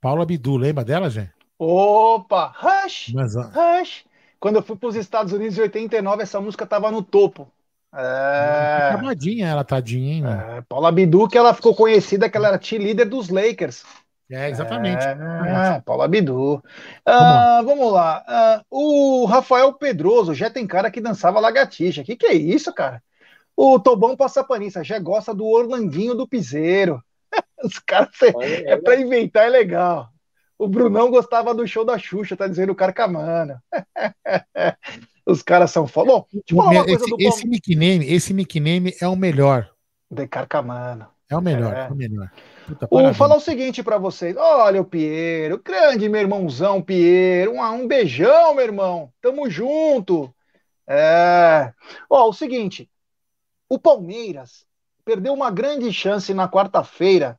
Paula 0.00 0.26
Bidu, 0.26 0.56
lembra 0.56 0.84
dela, 0.84 1.08
Gé? 1.08 1.30
Opa! 1.58 2.52
Rush! 2.56 3.12
Mas, 3.14 3.34
Rush! 3.34 4.04
Quando 4.44 4.56
eu 4.56 4.62
fui 4.62 4.76
para 4.76 4.90
os 4.90 4.94
Estados 4.94 5.32
Unidos 5.32 5.56
em 5.56 5.62
89, 5.62 6.22
essa 6.22 6.38
música 6.38 6.66
tava 6.66 6.90
no 6.90 7.02
topo. 7.02 7.50
É... 7.94 8.90
Acabadinha 8.90 9.46
ela, 9.48 9.64
tadinha, 9.64 10.16
hein? 10.16 10.22
É, 10.26 10.60
Paula 10.68 10.92
Bidu, 10.92 11.26
que 11.26 11.38
ela 11.38 11.54
ficou 11.54 11.74
conhecida 11.74 12.28
que 12.28 12.36
ela 12.36 12.48
era 12.48 12.60
líder 12.72 13.06
dos 13.06 13.30
Lakers. 13.30 13.86
É, 14.30 14.50
exatamente. 14.50 15.02
É, 15.02 15.80
Paula 15.80 16.06
Bidu. 16.06 16.62
Ah, 17.06 17.62
vamos 17.64 17.90
lá. 17.90 18.22
Ah, 18.28 18.62
o 18.68 19.24
Rafael 19.24 19.72
Pedroso 19.72 20.34
já 20.34 20.50
tem 20.50 20.66
cara 20.66 20.90
que 20.90 21.00
dançava 21.00 21.40
lagartixa. 21.40 22.02
O 22.02 22.04
que, 22.04 22.14
que 22.14 22.26
é 22.26 22.34
isso, 22.34 22.70
cara? 22.74 23.02
O 23.56 23.80
Tobão 23.80 24.14
Passapanista 24.14 24.84
já 24.84 24.98
gosta 24.98 25.32
do 25.32 25.46
Orlandinho 25.46 26.14
do 26.14 26.28
Piseiro. 26.28 27.02
Os 27.64 27.78
caras, 27.78 28.10
é 28.66 28.76
para 28.76 29.00
inventar, 29.00 29.46
é 29.46 29.48
legal. 29.48 30.10
O 30.64 30.68
Brunão 30.68 31.10
gostava 31.10 31.54
do 31.54 31.66
show 31.66 31.84
da 31.84 31.98
Xuxa, 31.98 32.34
tá 32.34 32.48
dizendo 32.48 32.72
o 32.72 32.74
Carcamano. 32.74 33.60
Os 35.26 35.42
caras 35.42 35.70
são 35.70 35.86
foda. 35.86 36.08
Bom, 36.08 36.26
esse, 36.86 37.10
do 37.10 37.16
esse 37.18 37.46
nickname, 37.46 38.10
esse 38.10 38.32
nickname 38.32 38.94
é 38.98 39.06
o 39.06 39.14
melhor. 39.14 39.70
De 40.10 40.26
Carcamano. 40.26 41.06
É 41.30 41.36
o 41.36 41.42
melhor, 41.42 41.74
é, 41.74 41.86
é 41.86 41.88
o 41.90 41.94
melhor. 41.94 42.30
Puta, 42.66 42.88
Vou 42.90 43.12
falar 43.12 43.36
o 43.36 43.40
seguinte 43.40 43.82
para 43.82 43.98
vocês. 43.98 44.34
Olha 44.38 44.80
o 44.80 44.86
Piero, 44.86 45.60
grande 45.62 46.08
meu 46.08 46.22
irmãozão 46.22 46.80
Piero. 46.80 47.52
Um, 47.52 47.62
um 47.62 47.86
beijão, 47.86 48.54
meu 48.54 48.64
irmão. 48.64 49.12
Tamo 49.20 49.50
junto. 49.50 50.34
É. 50.86 51.74
Ó, 52.08 52.30
o 52.30 52.32
seguinte. 52.32 52.88
O 53.68 53.78
Palmeiras 53.78 54.64
perdeu 55.04 55.34
uma 55.34 55.50
grande 55.50 55.92
chance 55.92 56.32
na 56.32 56.48
quarta-feira 56.48 57.38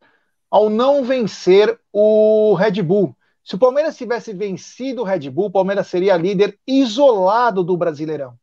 ao 0.50 0.70
não 0.70 1.04
vencer 1.04 1.80
o 1.92 2.54
Red 2.54 2.82
Bull. 2.82 3.16
Se 3.44 3.56
o 3.56 3.60
Palmeiras 3.60 3.98
tivesse 3.98 4.34
vencido 4.34 5.02
o 5.02 5.06
Red 5.06 5.30
Bull, 5.30 5.46
o 5.46 5.52
Palmeiras 5.52 5.88
seria 5.88 6.18
líder 6.18 6.58
isolado 6.66 7.64
do 7.64 7.78
Brasileirão. 7.78 8.34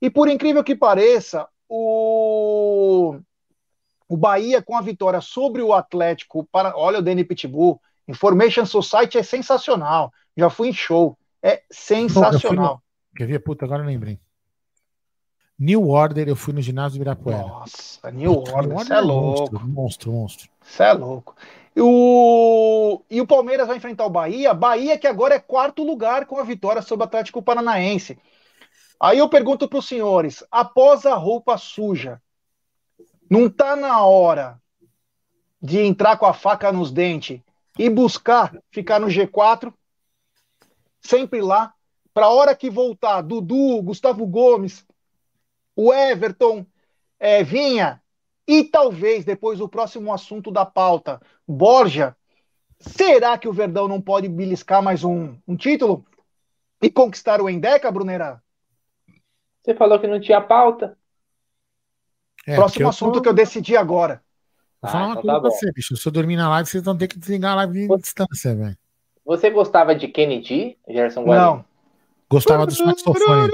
E 0.00 0.08
por 0.08 0.28
incrível 0.28 0.62
que 0.62 0.76
pareça, 0.76 1.48
o, 1.68 3.18
o 4.08 4.16
Bahia 4.16 4.62
com 4.62 4.76
a 4.76 4.80
vitória 4.80 5.20
sobre 5.20 5.62
o 5.62 5.72
Atlético, 5.72 6.46
para, 6.52 6.76
olha 6.76 6.98
o 6.98 7.02
Danny 7.02 7.24
Pitbull, 7.24 7.80
Information 8.06 8.64
Society 8.64 9.18
é 9.18 9.22
sensacional. 9.22 10.12
Já 10.36 10.48
fui 10.48 10.68
em 10.68 10.72
show. 10.72 11.18
É 11.42 11.62
sensacional. 11.70 12.82
Quer 13.16 13.26
ver? 13.26 13.38
Puta, 13.40 13.64
agora 13.64 13.82
eu 13.82 13.86
lembrei. 13.86 14.18
New 15.58 15.88
Order, 15.88 16.28
eu 16.28 16.36
fui 16.36 16.52
no 16.52 16.60
ginásio 16.60 16.96
Ibirapuera. 16.96 17.38
Nossa, 17.38 18.10
New 18.10 18.32
Order, 18.32 18.74
você 18.74 18.92
é, 18.92 18.96
é 18.96 19.00
louco. 19.00 19.40
Monstro, 19.40 19.68
monstro, 19.68 20.12
monstro. 20.12 20.55
Você 20.66 20.82
é 20.82 20.92
louco. 20.92 21.36
E 21.74 21.80
o... 21.80 23.02
e 23.08 23.20
o 23.20 23.26
Palmeiras 23.26 23.66
vai 23.68 23.76
enfrentar 23.76 24.04
o 24.04 24.10
Bahia. 24.10 24.52
Bahia 24.52 24.98
que 24.98 25.06
agora 25.06 25.34
é 25.34 25.38
quarto 25.38 25.84
lugar 25.84 26.26
com 26.26 26.38
a 26.38 26.44
vitória 26.44 26.82
sobre 26.82 27.04
o 27.04 27.06
Atlético 27.06 27.42
Paranaense. 27.42 28.18
Aí 28.98 29.18
eu 29.18 29.28
pergunto 29.28 29.68
para 29.68 29.78
os 29.78 29.86
senhores, 29.86 30.42
após 30.50 31.04
a 31.06 31.14
roupa 31.14 31.56
suja, 31.58 32.20
não 33.30 33.48
tá 33.48 33.76
na 33.76 34.04
hora 34.04 34.60
de 35.60 35.80
entrar 35.80 36.16
com 36.16 36.26
a 36.26 36.32
faca 36.32 36.72
nos 36.72 36.90
dentes 36.90 37.40
e 37.78 37.90
buscar 37.90 38.56
ficar 38.70 38.98
no 38.98 39.08
G4? 39.08 39.72
Sempre 41.00 41.42
lá, 41.42 41.74
para 42.12 42.26
a 42.26 42.30
hora 42.30 42.56
que 42.56 42.70
voltar 42.70 43.20
Dudu, 43.20 43.82
Gustavo 43.82 44.26
Gomes, 44.26 44.84
o 45.74 45.92
Everton 45.92 46.64
é, 47.18 47.42
Vinha 47.44 48.02
e 48.46 48.64
talvez 48.64 49.24
depois 49.24 49.60
o 49.60 49.68
próximo 49.68 50.12
assunto 50.12 50.50
da 50.50 50.64
pauta, 50.64 51.20
Borja. 51.46 52.16
Será 52.78 53.38
que 53.38 53.48
o 53.48 53.52
Verdão 53.52 53.88
não 53.88 54.00
pode 54.00 54.28
beliscar 54.28 54.82
mais 54.82 55.02
um, 55.02 55.34
um 55.48 55.56
título 55.56 56.04
e 56.82 56.90
conquistar 56.90 57.40
o 57.40 57.48
Endeca, 57.48 57.90
Brunera? 57.90 58.42
Você 59.62 59.74
falou 59.74 59.98
que 59.98 60.06
não 60.06 60.20
tinha 60.20 60.40
pauta. 60.40 60.96
É, 62.46 62.54
Próximo 62.54 62.88
assunto 62.88 63.14
tô... 63.14 63.22
que 63.22 63.28
eu 63.28 63.34
decidi 63.34 63.76
agora. 63.76 64.22
Vou 64.80 64.90
falar 64.90 65.04
ah, 65.04 65.06
uma 65.06 65.12
então 65.12 65.22
coisa 65.22 65.36
tá 65.36 65.40
pra 65.40 65.50
você, 65.50 65.72
bicho. 65.72 65.96
Se 65.96 66.06
eu 66.06 66.12
dormir 66.12 66.36
na 66.36 66.48
live, 66.50 66.68
vocês 66.68 66.84
vão 66.84 66.96
ter 66.96 67.08
que 67.08 67.18
desligar 67.18 67.52
a 67.52 67.56
live 67.56 67.80
em 67.80 67.86
você... 67.88 68.02
distância, 68.02 68.54
velho. 68.54 68.78
Você 69.24 69.50
gostava 69.50 69.94
de 69.94 70.06
Kennedy, 70.06 70.78
Gerson 70.88 71.24
Guarani? 71.24 71.56
Não. 71.56 71.64
Gostava 72.30 72.66
do 72.66 72.72
saxofone. 72.72 73.50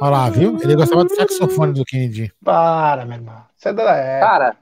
Olha 0.00 0.10
lá, 0.10 0.30
viu? 0.30 0.56
Ele 0.62 0.76
gostava 0.76 1.04
do 1.04 1.14
saxofone 1.14 1.72
do 1.72 1.84
Kennedy. 1.84 2.32
Para, 2.44 3.04
meu 3.04 3.16
irmão. 3.16 3.44
Você 3.56 3.70
é... 3.70 4.20
Cara, 4.20 4.56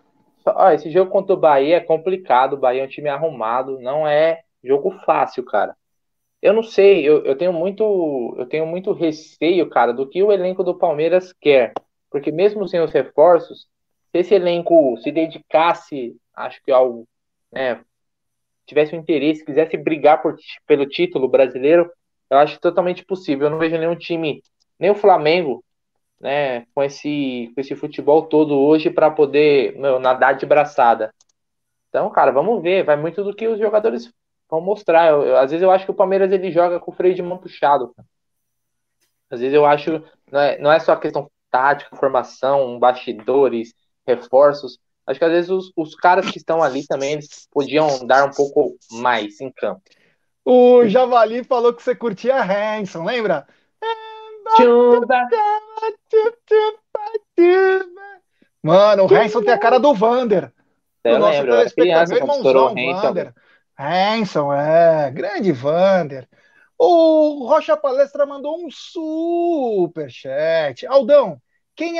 ó, 0.46 0.70
esse 0.70 0.90
jogo 0.90 1.10
contra 1.10 1.34
o 1.34 1.38
Bahia 1.38 1.76
é 1.76 1.80
complicado. 1.80 2.54
O 2.54 2.58
Bahia 2.58 2.82
é 2.82 2.86
um 2.86 2.88
time 2.88 3.10
arrumado. 3.10 3.78
Não 3.78 4.08
é 4.08 4.40
jogo 4.64 4.90
fácil, 5.04 5.44
cara. 5.44 5.76
Eu 6.40 6.52
não 6.52 6.62
sei, 6.62 7.06
eu, 7.06 7.24
eu 7.24 7.36
tenho 7.36 7.52
muito 7.52 8.34
eu 8.38 8.46
tenho 8.46 8.66
muito 8.66 8.92
receio, 8.92 9.68
cara, 9.68 9.92
do 9.92 10.08
que 10.08 10.22
o 10.22 10.32
elenco 10.32 10.62
do 10.64 10.74
Palmeiras 10.74 11.32
quer. 11.32 11.72
Porque 12.10 12.32
mesmo 12.32 12.66
sem 12.68 12.80
os 12.80 12.92
reforços, 12.92 13.66
se 14.10 14.18
esse 14.18 14.34
elenco 14.34 14.96
se 15.02 15.10
dedicasse, 15.10 16.16
acho 16.34 16.62
que 16.62 16.70
ao, 16.70 17.04
né, 17.52 17.80
tivesse 18.66 18.94
um 18.94 18.98
interesse, 18.98 19.44
quisesse 19.44 19.76
brigar 19.76 20.22
por, 20.22 20.36
pelo 20.66 20.86
título 20.86 21.28
brasileiro, 21.28 21.90
eu 22.30 22.38
acho 22.38 22.60
totalmente 22.60 23.04
possível. 23.04 23.46
Eu 23.46 23.50
não 23.50 23.58
vejo 23.58 23.78
nenhum 23.78 23.96
time 23.96 24.42
nem 24.78 24.90
o 24.90 24.94
Flamengo, 24.94 25.64
né, 26.20 26.66
com 26.74 26.82
esse, 26.82 27.50
com 27.54 27.60
esse 27.60 27.74
futebol 27.76 28.22
todo 28.26 28.58
hoje 28.58 28.90
para 28.90 29.10
poder 29.10 29.76
meu, 29.78 29.98
nadar 29.98 30.36
de 30.36 30.46
braçada. 30.46 31.12
Então, 31.88 32.10
cara, 32.10 32.30
vamos 32.30 32.62
ver. 32.62 32.84
Vai 32.84 32.96
muito 32.96 33.22
do 33.24 33.34
que 33.34 33.46
os 33.46 33.58
jogadores 33.58 34.12
vão 34.48 34.60
mostrar. 34.60 35.08
Eu, 35.08 35.22
eu, 35.22 35.36
às 35.38 35.50
vezes 35.50 35.62
eu 35.62 35.70
acho 35.70 35.84
que 35.84 35.90
o 35.90 35.94
Palmeiras 35.94 36.30
ele 36.32 36.50
joga 36.50 36.78
com 36.80 36.90
o 36.90 36.94
freio 36.94 37.14
de 37.14 37.22
mão 37.22 37.38
puxado. 37.38 37.94
Às 39.30 39.40
vezes 39.40 39.54
eu 39.54 39.66
acho 39.66 40.02
não 40.30 40.40
é, 40.40 40.58
não 40.58 40.72
é 40.72 40.78
só 40.78 40.94
questão 40.96 41.30
tática, 41.50 41.96
formação, 41.96 42.78
bastidores, 42.78 43.72
reforços. 44.06 44.78
Acho 45.06 45.18
que 45.18 45.24
às 45.24 45.32
vezes 45.32 45.50
os, 45.50 45.72
os 45.76 45.94
caras 45.94 46.30
que 46.30 46.38
estão 46.38 46.62
ali 46.62 46.86
também 46.86 47.14
eles 47.14 47.48
podiam 47.50 48.04
dar 48.06 48.26
um 48.26 48.30
pouco 48.30 48.76
mais 48.90 49.40
em 49.40 49.50
campo. 49.50 49.80
O 50.44 50.86
Javali 50.86 51.42
falou 51.42 51.72
que 51.72 51.82
você 51.82 51.94
curtia 51.94 52.36
Hanson, 52.40 53.04
lembra? 53.04 53.46
Mano, 58.62 59.04
o 59.04 59.14
Hanson 59.14 59.42
tem 59.42 59.52
a 59.52 59.58
cara 59.58 59.78
do 59.78 59.94
Vander. 59.94 60.52
Eu 61.04 61.18
nosso 61.18 61.38
lembro, 61.38 61.52
telespectador, 61.52 62.08
meu 62.08 62.18
irmãozão, 62.18 62.74
Vander. 62.74 63.34
Hanson, 63.78 64.52
é, 64.52 65.10
grande 65.10 65.52
Vander. 65.52 66.28
O 66.78 67.46
Rocha 67.46 67.76
Palestra 67.76 68.26
mandou 68.26 68.64
um 68.64 68.68
super 68.70 70.10
chat. 70.10 70.86
Aldão, 70.86 71.40
quem 71.74 71.98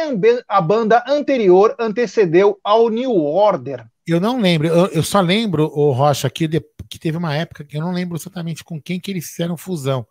a 0.48 0.60
banda 0.60 1.04
anterior 1.06 1.74
antecedeu 1.78 2.58
ao 2.64 2.88
New 2.88 3.14
Order? 3.14 3.86
Eu 4.06 4.20
não 4.20 4.40
lembro. 4.40 4.68
Eu, 4.68 4.86
eu 4.88 5.02
só 5.02 5.20
lembro, 5.20 5.70
o 5.72 5.92
Rocha, 5.92 6.28
que, 6.28 6.48
de, 6.48 6.60
que 6.88 6.98
teve 6.98 7.16
uma 7.16 7.34
época 7.34 7.64
que 7.64 7.76
eu 7.76 7.80
não 7.80 7.92
lembro 7.92 8.16
exatamente 8.16 8.64
com 8.64 8.80
quem 8.80 8.98
que 8.98 9.10
eles 9.10 9.26
fizeram 9.26 9.56
fusão 9.56 10.06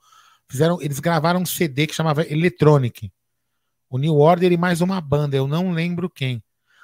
fizeram, 0.47 0.81
eles 0.81 0.99
gravaram 0.99 1.41
um 1.41 1.45
CD 1.45 1.87
que 1.87 1.95
chamava 1.95 2.23
Electronic. 2.23 3.11
O 3.89 3.97
New 3.97 4.17
Order 4.17 4.51
e 4.51 4.57
mais 4.57 4.81
uma 4.81 4.99
banda, 4.99 5.37
eu 5.37 5.47
não 5.47 5.71
lembro 5.71 6.09
quem. 6.09 6.43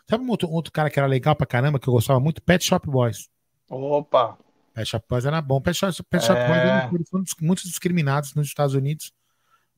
Sabe 0.09 0.23
um 0.23 0.29
outro, 0.29 0.49
outro 0.49 0.71
cara 0.71 0.89
que 0.89 0.99
era 0.99 1.07
legal 1.07 1.35
pra 1.35 1.45
caramba, 1.45 1.79
que 1.79 1.87
eu 1.87 1.93
gostava 1.93 2.19
muito? 2.19 2.41
Pet 2.41 2.63
Shop 2.63 2.89
Boys. 2.89 3.29
Opa! 3.69 4.37
Pet 4.73 4.87
Shop 4.87 5.05
Boys 5.09 5.25
era 5.25 5.41
bom. 5.41 5.61
Pet 5.61 5.77
Shop, 5.77 6.03
Pet 6.09 6.25
Shop 6.25 6.39
é... 6.39 6.87
Boys 6.87 7.09
foram 7.09 7.23
muito 7.41 7.63
discriminados 7.63 8.33
nos 8.33 8.47
Estados 8.47 8.75
Unidos, 8.75 9.13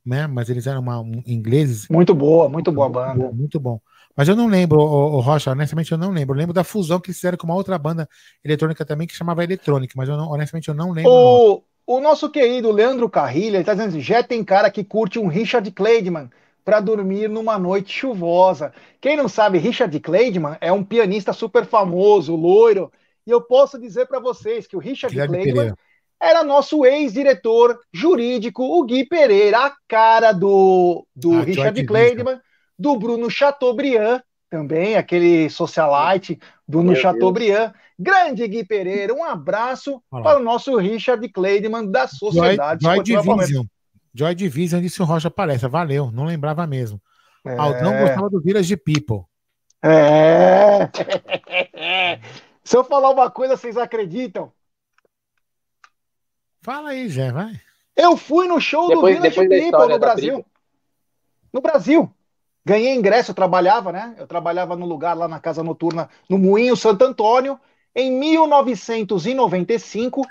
né? 0.05 0.27
Mas 0.27 0.49
eles 0.49 0.68
eram 0.68 0.81
uma, 0.81 0.99
um, 0.99 1.22
ingleses. 1.26 1.88
Muito 1.89 2.14
boa, 2.14 2.49
muito 2.49 2.72
boa 2.72 2.89
banda. 2.89 3.15
Muito, 3.15 3.35
muito 3.35 3.60
bom. 3.60 3.80
Mas 4.15 4.27
eu 4.27 4.35
não 4.35 4.47
lembro, 4.47 4.80
o, 4.80 5.15
o, 5.15 5.19
Rocha, 5.19 5.51
honestamente 5.51 5.91
eu 5.91 5.97
não 5.97 6.11
lembro. 6.11 6.35
Eu 6.35 6.39
lembro 6.39 6.53
da 6.53 6.64
fusão 6.64 6.99
que 6.99 7.10
eles 7.10 7.18
fizeram 7.18 7.38
com 7.38 7.47
uma 7.47 7.55
outra 7.55 7.77
banda 7.77 8.07
eletrônica 8.43 8.85
também 8.85 9.07
que 9.07 9.15
chamava 9.15 9.43
Electronic, 9.43 9.95
mas 9.97 10.07
eu 10.07 10.15
não, 10.15 10.30
honestamente 10.30 10.68
eu 10.68 10.76
não 10.76 10.91
lembro. 10.91 11.11
O, 11.11 11.64
o 11.85 11.99
nosso 11.99 12.30
querido 12.30 12.72
Leandro 12.72 13.10
Carrilha 13.10 13.60
está 13.60 13.73
dizendo 13.73 13.99
já 13.99 14.23
tem 14.23 14.43
cara 14.43 14.72
que 14.72 14.84
curte 14.84 15.19
um 15.19 15.27
Richard 15.27 15.69
Clayderman 15.72 16.30
para 16.64 16.80
dormir 16.80 17.27
numa 17.27 17.60
noite 17.60 17.91
chuvosa. 17.91 18.73
Quem 19.01 19.18
não 19.18 19.27
sabe, 19.27 19.57
Richard 19.57 19.97
Clayderman 19.99 20.57
é 20.61 20.72
um 20.72 20.84
pianista 20.84 21.34
super 21.34 21.65
famoso, 21.65 22.35
loiro, 22.35 22.91
e 23.27 23.31
eu 23.31 23.41
posso 23.41 23.77
dizer 23.77 24.07
para 24.07 24.19
vocês 24.19 24.65
que 24.65 24.76
o 24.76 24.80
Richard 24.80 25.15
Clayderman 25.15 25.73
era 26.22 26.41
nosso 26.43 26.85
ex-diretor 26.85 27.77
jurídico, 27.91 28.64
o 28.64 28.85
Gui 28.85 29.05
Pereira, 29.05 29.65
a 29.65 29.73
cara 29.88 30.31
do, 30.31 31.05
do 31.14 31.34
ah, 31.34 31.41
Richard 31.41 31.85
Clayderman, 31.85 32.39
do 32.80 32.97
Bruno 32.97 33.30
Chateaubriand 33.30 34.22
também, 34.53 34.95
aquele 34.95 35.49
socialite 35.49 36.39
do 36.67 36.84
no 36.84 36.95
Chateaubriand. 36.95 37.73
Grande 37.97 38.47
Gui 38.47 38.63
Pereira, 38.63 39.11
um 39.11 39.23
abraço 39.23 39.99
para 40.11 40.38
o 40.38 40.43
nosso 40.43 40.77
Richard 40.77 41.27
Kleideman 41.30 41.89
da 41.89 42.07
Sociedade 42.07 42.84
Joy, 42.84 42.97
Joy 42.97 43.03
Division. 43.03 43.65
Joy 44.13 44.35
Division 44.35 44.80
disse 44.80 45.01
o 45.01 45.05
Rocha 45.05 45.31
Palestra. 45.31 45.67
Valeu, 45.67 46.11
não 46.11 46.25
lembrava 46.25 46.67
mesmo. 46.67 47.01
É... 47.43 47.57
Aldão 47.57 47.97
gostava 47.97 48.30
do 48.30 48.39
Village 48.39 48.77
People. 48.77 49.23
É. 49.81 50.88
Se 52.63 52.77
eu 52.77 52.84
falar 52.84 53.09
uma 53.09 53.31
coisa, 53.31 53.57
vocês 53.57 53.75
acreditam? 53.75 54.53
Fala 56.61 56.91
aí, 56.91 57.09
Zé, 57.09 57.31
vai. 57.31 57.59
Eu 57.95 58.15
fui 58.15 58.47
no 58.47 58.61
show 58.61 58.88
depois, 58.88 59.15
do 59.15 59.21
Village 59.23 59.49
People 59.49 59.88
no 59.88 59.99
Brasil. 59.99 60.45
No 61.51 61.59
Brasil. 61.59 62.13
Ganhei 62.65 62.94
ingresso, 62.94 63.31
eu 63.31 63.35
trabalhava, 63.35 63.91
né? 63.91 64.15
Eu 64.18 64.26
trabalhava 64.26 64.76
no 64.76 64.85
lugar 64.85 65.18
lá 65.18 65.27
na 65.27 65.40
casa 65.40 65.61
noturna, 65.61 66.10
no 66.30 66.38
Moinho 66.38 66.77
Santo 66.77 67.03
Antônio. 67.03 67.60
Em 67.94 68.10
1995, 68.11 70.22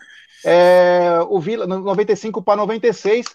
é, 0.45 1.21
o 1.29 1.39
Vila, 1.39 1.67
95 1.67 2.43
para 2.43 2.57
96, 2.57 3.27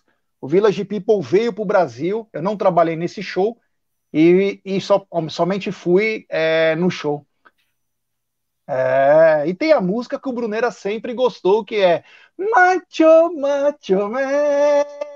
o 0.42 0.48
Village 0.48 0.84
People 0.84 1.22
veio 1.22 1.54
para 1.54 1.62
o 1.62 1.66
Brasil. 1.66 2.28
Eu 2.34 2.42
não 2.42 2.58
trabalhei 2.58 2.96
nesse 2.96 3.22
show 3.22 3.58
e, 4.14 4.60
e 4.66 4.82
só, 4.82 5.06
somente 5.30 5.72
fui 5.72 6.26
é, 6.30 6.76
no 6.76 6.90
show. 6.90 7.26
É, 8.70 9.46
e 9.48 9.54
tem 9.54 9.72
a 9.72 9.80
música 9.80 10.20
que 10.20 10.28
o 10.28 10.34
Brunera 10.34 10.72
sempre 10.72 11.14
gostou, 11.14 11.64
que 11.64 11.78
é 11.78 12.04
Macho, 12.38 13.34
Macho 13.36 14.10
Man. 14.10 15.07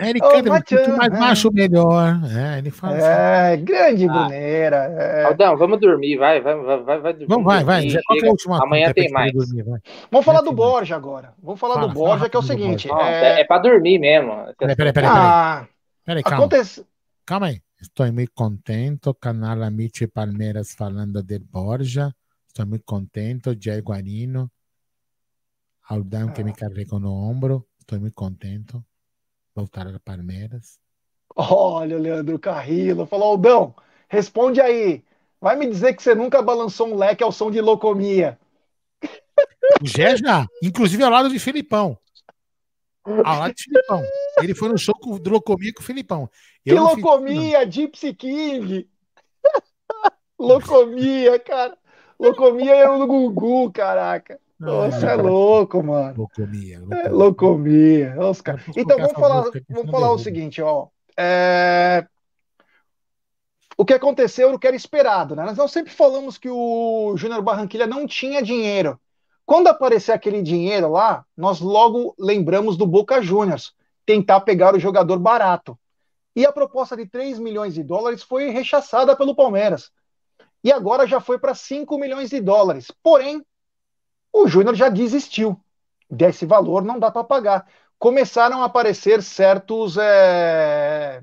É, 0.00 0.10
ele 0.10 0.20
canta, 0.20 0.50
oh, 0.50 0.96
mais 0.96 1.12
macho 1.12 1.50
melhor. 1.52 2.20
É, 2.36 2.58
ele 2.58 2.70
fala 2.70 2.98
É, 2.98 3.54
assim. 3.54 3.64
grande 3.64 4.08
ah. 4.08 4.12
Bruneira. 4.12 4.76
É. 4.76 5.24
Aldão, 5.24 5.56
vamos 5.56 5.80
dormir, 5.80 6.16
vai, 6.16 6.40
vai, 6.40 6.56
vai, 6.56 6.82
vai, 6.82 7.00
vai 7.00 7.26
Vamos, 7.26 7.44
vai, 7.44 7.64
vai. 7.64 7.88
Já, 7.88 8.00
qual 8.04 8.18
é 8.18 8.26
a 8.26 8.30
última 8.30 8.62
Amanhã 8.62 8.92
tem 8.92 9.10
mais. 9.10 9.32
Dormir, 9.32 9.64
vamos 10.10 10.24
falar 10.24 10.40
do 10.40 10.52
Borja 10.52 10.96
agora. 10.96 11.32
Vamos 11.42 11.60
falar 11.60 11.74
fala, 11.74 11.88
do 11.88 11.94
Borja, 11.94 12.28
que 12.28 12.36
é 12.36 12.40
o 12.40 12.42
seguinte. 12.42 12.88
Não, 12.88 13.00
é... 13.00 13.40
é 13.40 13.44
pra 13.44 13.58
dormir 13.58 13.98
mesmo. 13.98 14.32
Peraí, 14.58 14.76
peraí, 14.76 14.92
peraí. 14.92 15.10
Ah, 15.10 15.66
peraí, 16.04 16.22
calma. 16.22 16.38
Acontece... 16.38 16.86
Calma 17.24 17.46
aí. 17.46 17.60
Estou 17.80 18.10
muito 18.12 18.32
contente. 18.34 19.12
Canal 19.20 19.62
Amici 19.62 20.06
Palmeiras 20.06 20.74
falando 20.74 21.22
de 21.22 21.38
Borja. 21.38 22.14
Estou 22.48 22.66
muito 22.66 22.84
contente. 22.84 23.56
Jay 23.60 23.80
Guarino. 23.80 24.50
Aldão 25.88 26.32
que 26.32 26.42
me 26.42 26.50
ah. 26.50 26.54
carregou 26.54 26.98
no 26.98 27.12
ombro. 27.12 27.66
Estou 27.86 28.00
muito 28.00 28.14
contente. 28.14 28.76
Voltar 29.54 29.86
a 29.86 30.00
Palmeiras. 30.00 30.80
Olha, 31.36 31.96
Leandro 31.96 32.36
Carrillo. 32.36 33.06
Falou, 33.06 33.28
Aldão, 33.28 33.76
responde 34.08 34.60
aí. 34.60 35.04
Vai 35.40 35.54
me 35.54 35.68
dizer 35.68 35.94
que 35.94 36.02
você 36.02 36.12
nunca 36.12 36.42
balançou 36.42 36.88
um 36.88 36.96
leque 36.96 37.22
ao 37.22 37.30
som 37.30 37.48
de 37.48 37.60
locomia. 37.60 38.38
O 39.82 39.86
Gé 39.86 40.16
já. 40.16 40.46
Inclusive 40.62 41.02
ao 41.02 41.10
lado 41.10 41.28
de 41.28 41.38
Filipão. 41.38 41.98
Ao 43.04 43.38
lado 43.38 43.54
de 43.54 43.62
Filipão. 43.62 44.02
Ele 44.40 44.54
foi 44.54 44.68
no 44.68 44.78
show 44.78 44.94
do 45.18 45.30
Locomia 45.30 45.72
com 45.72 45.80
o 45.80 45.84
Filipão. 45.84 46.30
Eu 46.64 46.76
que 46.76 47.00
Locomia? 47.00 47.60
Fiz, 47.60 47.74
Gypsy 47.74 48.14
King. 48.14 48.88
locomia, 50.38 51.38
cara. 51.40 51.76
Locomia 52.18 52.74
é 52.74 52.88
o 52.88 53.06
Gugu, 53.06 53.72
caraca. 53.72 54.40
Você 54.58 55.06
é, 55.06 55.14
louco, 55.14 55.82
mano. 55.82 56.14
Locomia. 56.16 56.80
Locomia. 56.80 57.02
É, 57.02 57.08
locomia. 57.08 58.14
Oscar. 58.18 58.62
Então 58.74 58.96
vamos 58.96 59.12
falar, 59.12 59.44
vamos 59.68 59.90
falar 59.90 60.12
o 60.12 60.18
seguinte, 60.18 60.62
ó. 60.62 60.88
É... 61.16 62.06
O 63.76 63.84
que 63.84 63.92
aconteceu 63.92 64.48
era 64.48 64.56
o 64.56 64.58
que 64.58 64.66
era 64.66 64.76
esperado, 64.76 65.36
né? 65.36 65.44
Nós 65.44 65.58
não 65.58 65.68
sempre 65.68 65.92
falamos 65.92 66.38
que 66.38 66.48
o 66.48 67.14
Júnior 67.16 67.42
Barranquilha 67.42 67.86
não 67.86 68.06
tinha 68.06 68.42
dinheiro. 68.42 68.98
Quando 69.44 69.68
aparecer 69.68 70.12
aquele 70.12 70.42
dinheiro 70.42 70.90
lá, 70.90 71.24
nós 71.36 71.60
logo 71.60 72.14
lembramos 72.18 72.76
do 72.76 72.86
Boca 72.86 73.20
Juniors, 73.20 73.74
tentar 74.06 74.40
pegar 74.40 74.74
o 74.74 74.80
jogador 74.80 75.18
barato. 75.18 75.78
E 76.34 76.44
a 76.46 76.52
proposta 76.52 76.96
de 76.96 77.06
3 77.06 77.38
milhões 77.38 77.74
de 77.74 77.82
dólares 77.82 78.22
foi 78.22 78.48
rechaçada 78.50 79.14
pelo 79.14 79.36
Palmeiras. 79.36 79.90
E 80.64 80.72
agora 80.72 81.06
já 81.06 81.20
foi 81.20 81.38
para 81.38 81.54
5 81.54 81.98
milhões 81.98 82.30
de 82.30 82.40
dólares. 82.40 82.90
Porém, 83.02 83.44
o 84.42 84.46
Júnior 84.46 84.74
já 84.74 84.88
desistiu. 84.88 85.58
Desse 86.10 86.44
valor 86.44 86.84
não 86.84 86.98
dá 86.98 87.10
para 87.10 87.24
pagar. 87.24 87.66
Começaram 87.98 88.62
a 88.62 88.66
aparecer 88.66 89.22
certos, 89.22 89.96
é... 89.96 91.22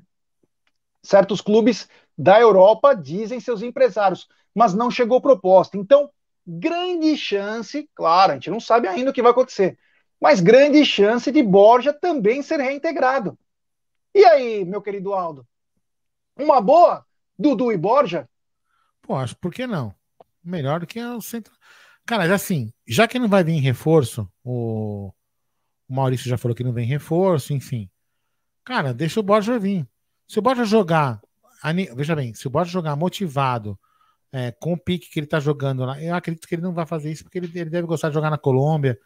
certos 1.02 1.40
clubes 1.40 1.88
da 2.18 2.40
Europa, 2.40 2.96
dizem 2.96 3.40
seus 3.40 3.62
empresários, 3.62 4.28
mas 4.54 4.74
não 4.74 4.90
chegou 4.90 5.22
proposta. 5.22 5.78
Então, 5.78 6.10
grande 6.46 7.16
chance, 7.16 7.90
claro, 7.94 8.32
a 8.32 8.36
gente 8.36 8.50
não 8.50 8.60
sabe 8.60 8.88
ainda 8.88 9.12
o 9.12 9.14
que 9.14 9.22
vai 9.22 9.32
acontecer, 9.32 9.78
mas 10.20 10.42
grande 10.42 10.84
chance 10.86 11.32
de 11.32 11.42
Borja 11.44 11.94
também 11.94 12.42
ser 12.42 12.60
reintegrado. 12.60 13.38
E 14.14 14.26
aí, 14.26 14.66
meu 14.66 14.82
querido 14.82 15.14
Aldo? 15.14 15.48
Uma 16.38 16.60
boa? 16.62 17.06
Dudu 17.38 17.72
e 17.72 17.78
Borja? 17.78 18.28
Pô, 19.02 19.16
acho 19.16 19.36
por 19.38 19.54
que 19.54 19.66
não? 19.66 19.94
Melhor 20.44 20.80
do 20.80 20.88
que 20.88 21.00
o 21.00 21.22
centro. 21.22 21.54
Cara, 22.06 22.34
assim, 22.34 22.72
já 22.86 23.08
que 23.08 23.18
não 23.18 23.30
vai 23.30 23.44
vir 23.44 23.60
reforço, 23.60 24.30
o, 24.44 25.12
o 25.88 25.94
Maurício 25.94 26.30
já 26.30 26.38
falou 26.38 26.56
que 26.56 26.64
não 26.64 26.74
vem 26.74 26.86
reforço, 26.86 27.54
enfim. 27.54 27.90
Cara, 28.64 28.94
deixa 28.94 29.20
o 29.20 29.24
Borja 29.24 29.58
vir. 29.58 29.88
Se 30.28 30.40
o 30.40 30.42
Borja 30.42 30.66
jogar, 30.66 31.22
veja 31.96 32.16
bem, 32.16 32.34
se 32.34 32.48
o 32.48 32.50
Borja 32.50 32.72
jogar 32.72 32.96
motivado, 32.96 33.80
é, 34.32 34.52
com 34.52 34.74
o 34.74 34.78
pique 34.78 35.10
que 35.10 35.20
ele 35.20 35.28
tá 35.28 35.40
jogando 35.40 35.86
lá, 35.86 36.02
eu 36.02 36.16
acredito 36.16 36.48
que 36.48 36.56
ele 36.56 36.62
não 36.62 36.74
vai 36.74 36.86
fazer 36.86 37.12
isso 37.12 37.24
porque 37.24 37.38
ele, 37.38 37.52
ele 37.54 37.70
deve 37.70 37.88
gostar 37.88 38.10
de 38.10 38.16
jogar 38.16 38.32
na 38.32 38.38
Colômbia. 38.38 38.98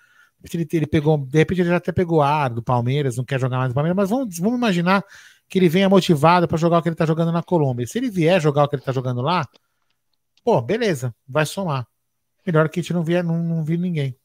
Ele, 0.54 0.68
ele 0.72 0.88
pegou, 0.88 1.18
de 1.18 1.38
repente 1.38 1.62
ele 1.62 1.70
já 1.70 1.78
até 1.78 1.92
pegou 1.92 2.22
ar 2.22 2.50
do 2.50 2.64
Palmeiras, 2.64 3.18
não 3.18 3.26
quer 3.26 3.40
jogar 3.40 3.58
mais 3.58 3.70
no 3.70 3.76
Palmeiras, 3.76 3.96
mas 3.96 4.10
vamos, 4.10 4.40
vamos 4.40 4.58
imaginar 4.58 5.04
que 5.50 5.60
ele 5.60 5.68
venha 5.68 5.90
motivado 5.90 6.48
para 6.48 6.58
jogar 6.58 6.78
o 6.78 6.82
que 6.82 6.90
ele 6.90 6.96
tá 6.96 7.06
jogando 7.06 7.32
na 7.32 7.44
Colômbia. 7.44 7.86
Se 7.86 7.98
ele 7.98 8.10
vier 8.10 8.40
jogar 8.40 8.64
o 8.64 8.70
que 8.70 8.76
ele 8.76 8.84
tá 8.84 8.92
jogando 8.92 9.22
lá, 9.22 9.46
pô, 10.44 10.62
beleza, 10.62 11.14
vai 11.28 11.46
somar. 11.46 11.86
Melhor 12.48 12.70
que 12.70 12.80
a 12.80 12.82
gente 12.82 12.94
não 12.94 13.04
vier, 13.04 13.22
não, 13.22 13.38
não 13.38 13.62
vir 13.62 13.78
ninguém. 13.78 14.16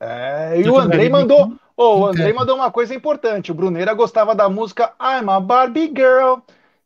É, 0.00 0.58
e 0.58 0.66
o 0.68 0.78
Andrei 0.78 1.10
mandou. 1.10 1.52
Oh, 1.76 2.00
o 2.00 2.06
Andrei 2.06 2.32
mandou 2.32 2.56
uma 2.56 2.70
coisa 2.70 2.94
importante. 2.94 3.52
O 3.52 3.54
Bruneira 3.54 3.92
gostava 3.92 4.34
da 4.34 4.48
música 4.48 4.94
I'm 4.98 5.28
a 5.28 5.38
Barbie 5.38 5.92
Girl. 5.94 6.38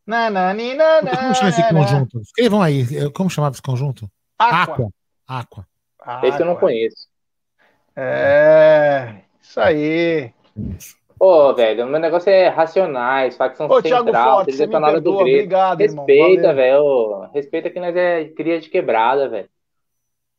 Na, 0.05 0.29
na, 0.29 0.53
na, 0.53 1.03
na, 1.03 1.17
como 1.17 1.35
chama 1.37 1.51
esse 1.51 1.69
conjunto? 1.69 2.21
Escrevam 2.21 2.61
aí. 2.61 3.11
Como 3.13 3.31
chamava 3.31 3.53
esse 3.55 3.63
conjunto? 3.63 4.11
Aqua. 4.37 4.89
Aqua. 5.29 5.67
Aqua. 6.01 6.27
Esse 6.27 6.41
eu 6.41 6.47
não 6.47 6.57
conheço. 6.57 7.07
É. 7.95 9.15
Isso 9.41 9.61
aí. 9.61 10.33
Ô, 11.19 11.51
oh, 11.51 11.55
velho, 11.55 11.85
o 11.85 11.89
meu 11.89 12.01
negócio 12.01 12.31
é 12.31 12.49
racionais, 12.49 13.37
facção 13.37 13.69
Ô, 13.69 13.81
central, 13.81 14.37
Forte, 14.39 14.53
você 14.53 14.67
me 14.67 14.73
perdoa, 14.73 15.01
do 15.01 15.15
obrigado, 15.19 15.79
Respeita, 15.79 16.55
velho. 16.55 17.29
Respeita 17.33 17.71
que 17.71 17.79
nós 17.79 17.95
é 17.95 18.25
cria 18.25 18.59
de 18.59 18.69
quebrada, 18.71 19.29
velho. 19.29 19.49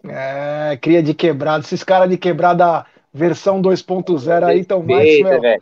É, 0.08 0.78
cria 0.82 1.04
de 1.04 1.14
quebrada. 1.14 1.64
Esses 1.64 1.84
caras 1.84 2.10
de 2.10 2.18
quebrada 2.18 2.86
versão 3.14 3.62
2.0 3.62 4.44
aí 4.44 4.60
estão 4.62 4.82
mais, 4.84 5.22
meu. 5.22 5.42
Véio. 5.42 5.62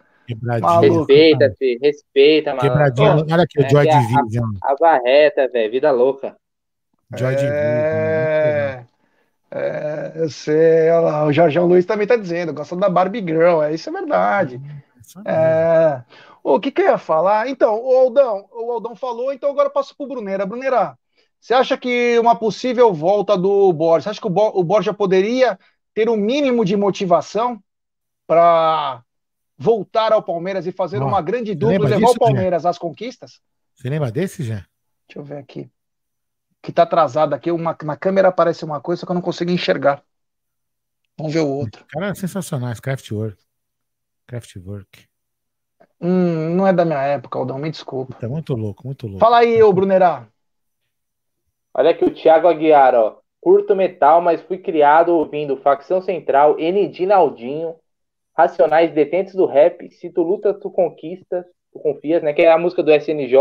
Respeita, 0.82 1.53
filho. 1.57 1.80
Respeita, 1.82 2.49
mano. 2.52 2.61
Quebradinho. 2.61 3.26
Olha 3.32 3.44
aqui, 3.44 3.60
o 3.60 3.66
é 3.66 3.70
Joy 3.70 3.88
é 3.88 3.99
Division. 3.99 4.49
A, 4.64 4.72
a 4.72 4.76
barreta, 4.80 5.48
velho. 5.48 5.72
Vida 5.72 5.91
louca. 5.91 6.36
Joy 7.16 7.34
é... 7.34 7.36
Division. 7.36 8.90
É, 9.52 10.11
eu 10.16 10.30
sei, 10.30 10.91
olha 10.91 10.99
lá, 10.99 11.26
o 11.26 11.34
Jorjão 11.34 11.66
Luiz 11.66 11.84
também 11.84 12.06
tá 12.06 12.16
dizendo, 12.16 12.53
gosta 12.53 12.76
da 12.76 12.88
Barbie 12.88 13.22
Girl, 13.22 13.64
é, 13.64 13.74
isso 13.74 13.90
é 13.90 13.94
verdade. 13.94 14.61
É, 15.26 16.03
o 16.44 16.60
que 16.60 16.70
que 16.70 16.82
eu 16.82 16.86
ia 16.86 16.98
falar? 16.99 17.49
Então, 17.49 17.76
o 17.84 17.98
Aldão, 17.98 18.45
o 18.52 18.72
Aldão 18.72 18.95
falou, 18.95 19.34
então 19.34 19.49
agora 19.49 19.68
eu 19.68 19.74
passo 19.74 19.95
pro 19.98 20.07
Bruneira. 20.07 20.45
Bruneira, 20.45 20.95
você 21.40 21.53
acha 21.53 21.78
que 21.78 22.20
uma 22.20 22.36
possível 22.36 22.94
volta 22.94 23.38
do 23.38 23.72
Borja, 23.72 24.03
você 24.03 24.10
acha 24.10 24.22
que 24.22 24.28
o, 24.28 24.30
Bo, 24.30 24.52
o 24.53 24.64
Borja 24.64 24.94
poderia 24.94 25.57
ter 25.94 26.10
um 26.10 26.18
mínimo 26.18 26.66
de 26.66 26.76
motivação 26.76 27.61
para 28.28 29.03
voltar 29.57 30.11
ao 30.11 30.22
Palmeiras 30.22 30.68
e 30.68 30.72
fazer 30.72 31.02
uma 31.02 31.22
grande 31.22 31.56
dupla 31.56 31.76
e 31.76 31.80
levar 31.80 31.98
disso, 31.98 32.11
o 32.14 32.20
Palmeiras 32.20 32.66
às 32.66 32.78
conquistas? 32.78 33.41
Você 33.76 33.90
lembra 33.90 34.11
desse, 34.11 34.44
já? 34.44 34.66
Deixa 35.07 35.18
eu 35.18 35.24
ver 35.24 35.38
aqui. 35.38 35.70
Que 36.61 36.72
tá 36.72 36.84
atrasado 36.84 37.34
aqui. 37.34 37.52
Uma, 37.52 37.76
na 37.84 37.95
câmera 37.95 38.28
aparece 38.28 38.66
uma 38.66 38.82
coisa, 38.82 38.99
só 38.99 39.06
que 39.06 39.11
eu 39.11 39.16
não 39.16 39.22
consigo 39.22 39.52
enxergar. 39.52 40.03
Vamos 41.18 41.34
ver 41.34 41.40
o 41.40 41.49
outro. 41.49 41.86
Cara, 41.90 42.14
sensacional, 42.16 42.74
Craftwork. 42.82 43.38
Craftwork. 44.28 45.07
Hum, 45.99 46.56
não 46.56 46.66
é 46.66 46.72
da 46.72 46.86
minha 46.86 47.02
época, 47.02 47.38
Aldão, 47.38 47.57
me 47.57 47.70
desculpa. 47.70 48.16
Tá 48.16 48.28
muito 48.28 48.53
louco, 48.53 48.86
muito 48.86 49.06
louco. 49.06 49.20
Fala 49.20 49.40
aí, 49.40 49.61
ô 49.61 49.74
Brunerá. 49.74 50.28
Olha 51.73 51.91
aqui 51.91 52.05
o 52.05 52.13
Thiago 52.13 52.47
Aguiar, 52.47 52.95
ó. 52.95 53.17
Curto 53.41 53.75
metal, 53.75 54.21
mas 54.21 54.41
fui 54.41 54.57
criado 54.57 55.15
ouvindo 55.15 55.57
Facção 55.57 56.01
Central, 56.01 56.59
N. 56.59 56.87
Dinaldinho, 56.87 57.75
Racionais 58.37 58.91
Detentos 58.91 59.33
do 59.33 59.45
Rap, 59.45 59.89
Se 59.91 60.09
Tu 60.09 60.21
Luta, 60.21 60.53
Tu 60.53 60.69
Conquistas, 60.69 61.45
Confias, 61.71 62.23
né? 62.23 62.33
Que 62.33 62.41
é 62.41 62.51
a 62.51 62.57
música 62.57 62.81
do 62.81 62.91
SNJ, 62.91 63.37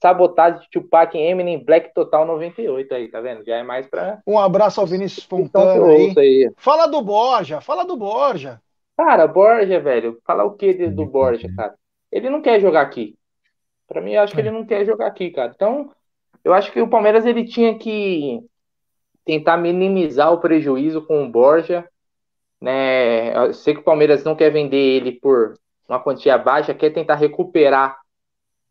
Sabotagem 0.00 0.66
Tupac 0.70 1.16
Eminem 1.16 1.64
Black 1.64 1.92
Total 1.94 2.24
98 2.26 2.94
aí, 2.94 3.08
tá 3.08 3.20
vendo? 3.20 3.44
Já 3.44 3.56
é 3.56 3.62
mais 3.62 3.86
pra. 3.86 4.20
Um 4.26 4.38
abraço 4.38 4.80
ao 4.80 4.86
Vinícius 4.86 5.24
Fontana 5.24 5.86
aí. 5.86 6.14
aí. 6.16 6.52
Fala 6.56 6.86
do 6.86 7.00
Borja, 7.02 7.60
fala 7.60 7.84
do 7.84 7.96
Borja. 7.96 8.60
Cara, 8.96 9.26
Borja, 9.26 9.80
velho, 9.80 10.18
fala 10.24 10.44
o 10.44 10.52
que 10.52 10.72
do 10.88 11.06
Borja, 11.06 11.48
cara? 11.56 11.74
Ele 12.10 12.28
não 12.28 12.42
quer 12.42 12.60
jogar 12.60 12.82
aqui. 12.82 13.16
Pra 13.88 14.00
mim, 14.00 14.12
eu 14.12 14.22
acho 14.22 14.34
que 14.34 14.40
ele 14.40 14.50
não 14.50 14.64
quer 14.64 14.84
jogar 14.84 15.06
aqui, 15.06 15.30
cara. 15.30 15.52
Então, 15.54 15.90
eu 16.44 16.52
acho 16.54 16.72
que 16.72 16.80
o 16.80 16.88
Palmeiras 16.88 17.24
ele 17.24 17.44
tinha 17.44 17.78
que 17.78 18.40
tentar 19.24 19.56
minimizar 19.56 20.32
o 20.32 20.40
prejuízo 20.40 21.02
com 21.02 21.24
o 21.24 21.30
Borja. 21.30 21.88
Né? 22.60 23.36
Eu 23.36 23.52
sei 23.52 23.74
que 23.74 23.80
o 23.80 23.84
Palmeiras 23.84 24.24
não 24.24 24.36
quer 24.36 24.50
vender 24.50 24.76
ele 24.76 25.12
por 25.12 25.54
uma 25.88 26.00
quantia 26.00 26.38
baixa, 26.38 26.74
quer 26.74 26.90
tentar 26.90 27.16
recuperar 27.16 27.98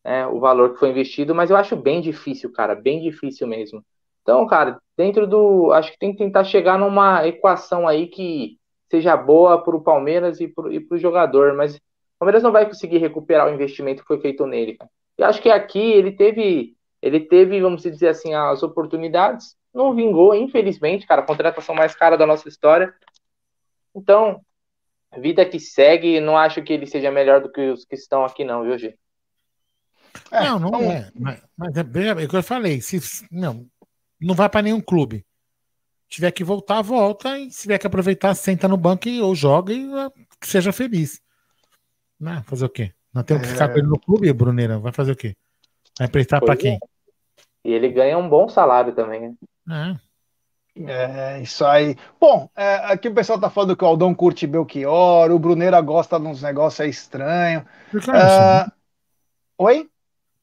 né, 0.04 0.26
o 0.28 0.40
valor 0.40 0.74
que 0.74 0.80
foi 0.80 0.90
investido, 0.90 1.36
mas 1.36 1.50
eu 1.50 1.58
acho 1.58 1.76
bem 1.76 2.02
difícil, 2.02 2.52
cara, 2.52 2.74
bem 2.74 3.02
difícil 3.02 3.48
mesmo. 3.48 3.84
Então, 4.22 4.46
cara, 4.48 4.80
dentro 4.96 5.28
do. 5.28 5.72
Acho 5.72 5.92
que 5.92 6.00
tem 6.00 6.12
que 6.12 6.18
tentar 6.18 6.44
chegar 6.44 6.78
numa 6.78 7.26
equação 7.28 7.88
aí 7.88 8.08
que 8.08 8.58
seja 8.90 9.16
boa 9.16 9.64
para 9.64 9.76
o 9.76 9.82
Palmeiras 9.82 10.40
e 10.40 10.48
para 10.48 10.68
o 10.68 10.98
jogador, 10.98 11.56
mas 11.56 11.76
o 11.76 11.80
Palmeiras 12.20 12.44
não 12.44 12.52
vai 12.52 12.66
conseguir 12.66 12.98
recuperar 12.98 13.48
o 13.48 13.54
investimento 13.54 14.02
que 14.02 14.08
foi 14.08 14.20
feito 14.20 14.46
nele. 14.46 14.78
Cara. 14.78 14.92
Acho 15.22 15.42
que 15.42 15.50
aqui 15.50 15.80
ele 15.80 16.12
teve, 16.12 16.76
ele 17.02 17.20
teve, 17.20 17.60
vamos 17.60 17.82
dizer 17.82 18.10
assim, 18.10 18.34
as 18.34 18.62
oportunidades, 18.62 19.56
não 19.74 19.96
vingou, 19.96 20.36
infelizmente, 20.36 21.08
cara, 21.08 21.22
a 21.22 21.26
contratação 21.26 21.74
mais 21.74 21.96
cara 21.96 22.18
da 22.18 22.28
nossa 22.28 22.48
história. 22.48 22.94
Então, 23.96 24.42
vida 25.18 25.46
que 25.46 25.60
segue, 25.60 26.20
não 26.20 26.38
acho 26.38 26.62
que 26.62 26.74
ele 26.74 26.86
seja 26.86 27.10
melhor 27.10 27.42
do 27.42 27.52
que 27.52 27.70
os 27.70 27.86
que 27.86 27.96
estão 27.96 28.24
aqui, 28.24 28.44
não, 28.44 28.64
viu, 28.64 28.78
G? 28.78 28.96
É, 30.32 30.44
não, 30.44 30.60
não 30.60 30.70
então... 30.70 30.92
é. 30.92 31.12
Mas, 31.18 31.44
mas 31.58 31.78
é, 31.78 31.84
bem, 31.84 32.08
é 32.08 32.14
o 32.14 32.30
que 32.30 32.36
eu 32.36 32.44
falei. 32.44 32.82
Se, 32.82 33.00
não, 33.32 33.66
não 34.20 34.36
vai 34.36 34.50
para 34.50 34.62
nenhum 34.62 34.82
clube. 34.82 35.26
Se 36.04 36.16
tiver 36.16 36.32
que 36.32 36.44
voltar, 36.44 36.82
volta. 36.82 37.38
E 37.40 37.50
se 37.52 37.64
tiver 37.64 37.78
que 37.78 37.88
aproveitar, 37.88 38.36
senta 38.36 38.68
no 38.68 38.78
banco 38.78 39.08
e, 39.08 39.22
ou 39.22 39.34
joga 39.34 39.74
e 39.74 39.86
uh, 39.86 40.12
que 40.40 40.48
seja 40.48 40.72
feliz. 40.72 41.22
Né? 42.20 42.44
Fazer 42.46 42.66
o 42.66 42.70
quê? 42.70 42.94
Não 43.14 43.24
tem 43.24 43.40
que 43.40 43.48
ficar 43.48 43.70
com 43.70 43.78
ele 43.78 43.88
no 43.88 44.00
clube, 44.00 44.32
Bruneira? 44.32 44.80
Vai 44.80 44.92
fazer 44.92 45.12
o 45.12 45.16
quê? 45.16 45.36
Vai 45.98 46.08
emprestar 46.08 46.40
para 46.40 46.56
quem? 46.56 46.78
É. 47.64 47.70
E 47.70 47.74
ele 47.74 47.90
ganha 47.90 48.18
um 48.18 48.28
bom 48.28 48.48
salário 48.50 48.94
também. 48.94 49.36
Né? 49.66 50.00
É. 50.06 50.12
É, 50.74 51.42
isso 51.42 51.66
aí. 51.66 51.98
Bom, 52.20 52.50
é, 52.56 52.76
aqui 52.94 53.10
o 53.10 53.14
pessoal 53.14 53.40
tá 53.40 53.50
falando 53.50 53.76
que 53.76 53.84
o 53.84 53.88
Aldão 53.88 54.16
curte 54.16 54.48
Belchior, 54.48 55.30
o 55.30 55.40
Bruneira 55.40 55.82
gosta 55.82 56.18
de 56.18 56.26
uns 56.26 56.42
negócios 56.42 56.80
aí 56.80 56.90
estranhos. 56.90 57.64
Uh... 57.94 58.72
Oi? 59.58 59.90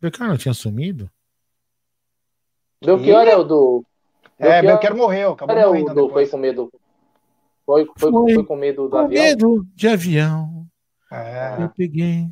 Belchior 0.01 0.29
não 0.29 0.37
tinha 0.37 0.53
sumido? 0.53 1.11
Belchior 2.85 3.27
e... 3.27 3.31
é 3.31 3.37
o 3.37 3.43
do. 3.43 3.85
Belchior... 4.39 4.59
É, 4.59 4.63
Belchior 4.63 4.97
morreu, 4.97 5.33
acabou 5.33 5.57
é 5.57 5.67
morrendo. 5.67 5.95
Do... 5.95 6.11
Foi 6.11 6.27
com 6.29 6.37
medo. 6.37 6.71
Foi, 7.65 7.87
foi, 7.97 8.13
foi, 8.13 8.35
foi 8.35 8.45
com 8.45 8.57
medo 8.57 8.85
do 8.85 8.91
com 8.91 8.99
avião. 8.99 9.25
medo 9.25 9.67
de 9.75 9.89
avião. 9.89 10.67
É. 11.11 11.63
Eu 11.63 11.71
peguei. 11.71 12.29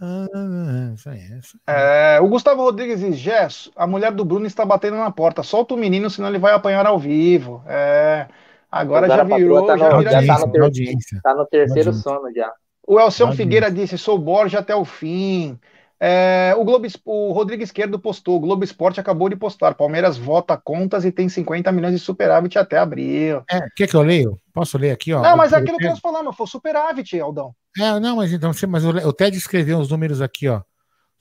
Ah, 0.00 0.90
essa 0.92 1.14
é, 1.14 1.38
essa. 1.38 1.58
É, 1.66 2.20
o 2.20 2.28
Gustavo 2.28 2.62
Rodrigues 2.62 3.00
diz: 3.00 3.16
Gesso, 3.16 3.72
a 3.74 3.86
mulher 3.86 4.12
do 4.12 4.24
Bruno 4.24 4.46
está 4.46 4.64
batendo 4.64 4.96
na 4.96 5.10
porta. 5.10 5.42
Solta 5.42 5.74
o 5.74 5.78
menino, 5.78 6.10
senão 6.10 6.28
ele 6.28 6.38
vai 6.38 6.52
apanhar 6.52 6.86
ao 6.86 6.98
vivo. 6.98 7.62
É, 7.66 8.26
agora 8.70 9.08
já 9.08 9.24
virou. 9.24 9.66
Tá 9.66 9.76
no, 9.76 9.78
já, 9.78 9.98
vira 9.98 10.10
já 10.10 10.34
tá, 10.34 10.46
no 10.46 10.52
ter, 10.52 10.96
tá 11.22 11.34
no 11.34 11.46
terceiro 11.46 11.92
sono 11.92 12.32
já. 12.34 12.52
O 12.86 13.00
Elcião 13.00 13.32
Figueira 13.32 13.70
disse: 13.70 13.96
sou 13.96 14.18
Borja 14.18 14.58
até 14.58 14.76
o 14.76 14.84
fim. 14.84 15.58
É, 16.06 16.54
o, 16.58 16.64
Globo, 16.66 16.86
o 17.06 17.32
Rodrigo 17.32 17.62
Esquerdo 17.62 17.98
postou, 17.98 18.36
o 18.36 18.40
Globo 18.40 18.62
Esporte 18.62 19.00
acabou 19.00 19.26
de 19.30 19.36
postar, 19.36 19.74
Palmeiras 19.74 20.18
vota 20.18 20.54
contas 20.54 21.02
e 21.02 21.10
tem 21.10 21.30
50 21.30 21.72
milhões 21.72 21.94
de 21.94 21.98
superávit 21.98 22.58
até 22.58 22.76
abril. 22.76 23.42
É, 23.50 23.60
quer 23.74 23.88
que 23.88 23.96
eu 23.96 24.02
leio? 24.02 24.38
Posso 24.52 24.76
ler 24.76 24.90
aqui? 24.90 25.14
Ó, 25.14 25.22
não, 25.22 25.34
mas 25.34 25.54
aquilo 25.54 25.78
que 25.78 25.88
nós 25.88 26.00
falamos, 26.00 26.36
foi 26.36 26.46
superávit, 26.46 27.18
Aldão. 27.18 27.54
É, 27.78 27.98
não, 27.98 28.16
mas 28.16 28.30
então, 28.34 28.50
mas 28.68 28.84
o 28.84 29.12
Ted 29.14 29.34
escreveu 29.34 29.78
os 29.78 29.88
números 29.88 30.20
aqui, 30.20 30.46
ó. 30.46 30.60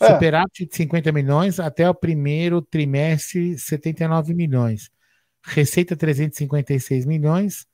É. 0.02 0.08
Superávit 0.12 0.66
de 0.66 0.76
50 0.76 1.14
milhões 1.14 1.62
até 1.62 1.90
o 1.90 1.96
primeiro 1.96 2.62
trimestre, 2.62 3.58
79 3.58 4.34
milhões. 4.34 4.90
Receita 5.46 5.96
356 5.96 7.06
milhões. 7.06 7.66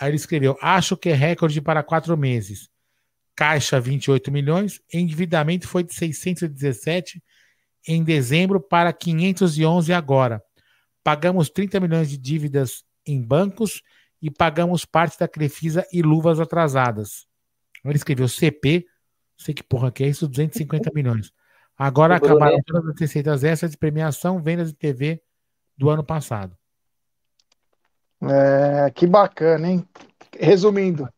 Aí 0.00 0.08
ele 0.08 0.16
escreveu: 0.16 0.58
acho 0.60 0.96
que 0.96 1.10
é 1.10 1.14
recorde 1.14 1.60
para 1.60 1.84
quatro 1.84 2.16
meses 2.16 2.69
caixa 3.40 3.80
28 3.80 4.30
milhões, 4.30 4.82
endividamento 4.92 5.66
foi 5.66 5.82
de 5.82 5.94
617 5.94 7.24
em 7.88 8.04
dezembro 8.04 8.60
para 8.60 8.92
511 8.92 9.94
agora. 9.94 10.44
Pagamos 11.02 11.48
30 11.48 11.80
milhões 11.80 12.10
de 12.10 12.18
dívidas 12.18 12.84
em 13.06 13.22
bancos 13.22 13.82
e 14.20 14.30
pagamos 14.30 14.84
parte 14.84 15.18
da 15.18 15.26
Crefisa 15.26 15.86
e 15.90 16.02
luvas 16.02 16.38
atrasadas. 16.38 17.26
Ele 17.82 17.96
escreveu 17.96 18.28
CP, 18.28 18.84
sei 19.38 19.54
que 19.54 19.62
porra 19.62 19.90
que 19.90 20.04
é 20.04 20.08
isso, 20.08 20.28
250 20.28 20.90
milhões. 20.94 21.32
Agora 21.78 22.16
acabaram 22.16 22.60
todas 22.66 22.90
as 22.90 23.00
receitas 23.00 23.42
extras 23.42 23.70
de 23.70 23.78
premiação, 23.78 24.42
vendas 24.42 24.68
de 24.68 24.76
TV 24.76 25.22
do 25.78 25.88
ano 25.88 26.04
passado. 26.04 26.54
É, 28.20 28.90
que 28.90 29.06
bacana, 29.06 29.66
hein? 29.66 29.88
Resumindo, 30.38 31.08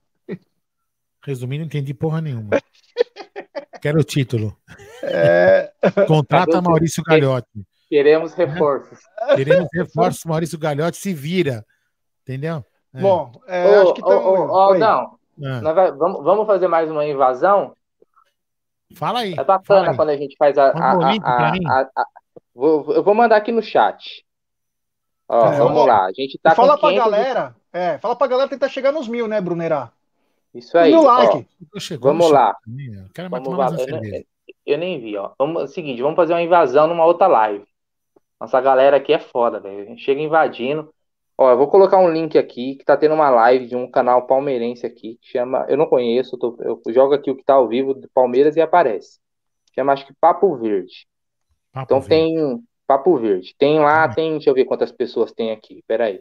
Resumindo, 1.24 1.60
não 1.60 1.66
entendi 1.66 1.94
porra 1.94 2.20
nenhuma. 2.20 2.50
Quero 3.80 4.00
o 4.00 4.04
título. 4.04 4.56
É... 5.02 5.72
Contrata 6.06 6.60
Maurício 6.60 7.02
Gagliotti. 7.02 7.66
Queremos 7.88 8.32
reforços. 8.34 8.98
Queremos 9.36 9.68
reforços, 9.72 10.24
Maurício 10.24 10.58
Gagliotti 10.58 10.96
se 10.96 11.12
vira. 11.12 11.64
Entendeu? 12.22 12.64
É. 12.94 13.00
Bom, 13.00 13.32
é, 13.46 13.66
ô, 13.66 13.82
acho 13.82 13.94
que 13.94 14.00
estamos. 14.00 14.50
Ô, 14.50 14.74
não. 14.74 15.18
Ah. 15.44 15.72
Vai, 15.72 15.92
vamos, 15.92 16.22
vamos 16.22 16.46
fazer 16.46 16.68
mais 16.68 16.90
uma 16.90 17.04
invasão? 17.04 17.74
Fala 18.94 19.20
aí. 19.20 19.34
É 19.36 19.44
bacana 19.44 19.90
aí. 19.90 19.96
quando 19.96 20.10
a 20.10 20.16
gente 20.16 20.36
faz 20.36 20.56
a. 20.58 20.70
a, 20.70 20.92
a, 20.92 21.80
a 21.80 22.04
vou, 22.54 22.92
eu 22.92 23.02
vou 23.02 23.14
mandar 23.14 23.36
aqui 23.36 23.50
no 23.50 23.62
chat. 23.62 24.24
Ó, 25.28 25.52
é, 25.52 25.58
vamos 25.58 25.86
lá. 25.86 26.04
A 26.06 26.12
gente 26.12 26.38
tá 26.38 26.54
fala 26.54 26.74
com 26.74 26.80
pra 26.80 26.92
galera. 26.92 27.56
É, 27.72 27.98
fala 27.98 28.14
pra 28.14 28.26
galera 28.26 28.48
tentar 28.48 28.68
chegar 28.68 28.92
nos 28.92 29.08
mil, 29.08 29.26
né, 29.26 29.40
Brunerá? 29.40 29.90
Isso 30.54 30.76
aí. 30.76 30.92
Mil 30.92 31.02
like. 31.02 31.46
Ó, 31.74 31.98
vamos 32.00 32.30
lá. 32.30 32.56
Vamos 33.30 33.56
lá. 33.56 33.68
Eu, 33.78 34.00
nem, 34.00 34.26
eu 34.66 34.78
nem 34.78 35.00
vi, 35.00 35.16
ó. 35.16 35.32
Vamos, 35.38 35.62
é 35.62 35.64
o 35.64 35.68
seguinte, 35.68 36.02
vamos 36.02 36.16
fazer 36.16 36.32
uma 36.34 36.42
invasão 36.42 36.86
numa 36.86 37.04
outra 37.04 37.26
live. 37.26 37.64
Nossa 38.40 38.60
galera 38.60 38.96
aqui 38.96 39.12
é 39.12 39.18
foda, 39.18 39.60
velho. 39.60 39.96
Chega 39.98 40.20
invadindo. 40.20 40.92
Ó, 41.38 41.50
eu 41.50 41.56
vou 41.56 41.68
colocar 41.68 41.98
um 41.98 42.10
link 42.10 42.36
aqui 42.36 42.76
que 42.76 42.84
tá 42.84 42.96
tendo 42.96 43.14
uma 43.14 43.30
live 43.30 43.66
de 43.66 43.74
um 43.74 43.90
canal 43.90 44.26
palmeirense 44.26 44.84
aqui 44.84 45.18
que 45.20 45.28
chama. 45.28 45.64
Eu 45.68 45.76
não 45.76 45.86
conheço, 45.86 46.34
eu, 46.34 46.38
tô, 46.38 46.58
eu 46.60 46.92
jogo 46.92 47.14
aqui 47.14 47.30
o 47.30 47.36
que 47.36 47.44
tá 47.44 47.54
ao 47.54 47.68
vivo 47.68 47.94
do 47.94 48.08
Palmeiras 48.12 48.56
e 48.56 48.60
aparece. 48.60 49.18
Chama 49.74 49.92
acho 49.92 50.06
que 50.06 50.14
Papo 50.20 50.54
Verde. 50.56 51.06
Papo 51.72 51.84
então 51.84 52.00
Verde. 52.00 52.08
tem 52.08 52.64
Papo 52.86 53.16
Verde. 53.16 53.54
Tem 53.58 53.78
lá, 53.78 54.04
ah. 54.04 54.14
tem. 54.14 54.32
Deixa 54.32 54.50
eu 54.50 54.54
ver 54.54 54.66
quantas 54.66 54.92
pessoas 54.92 55.32
tem 55.32 55.50
aqui. 55.50 55.82
Pera 55.86 56.06
aí. 56.06 56.20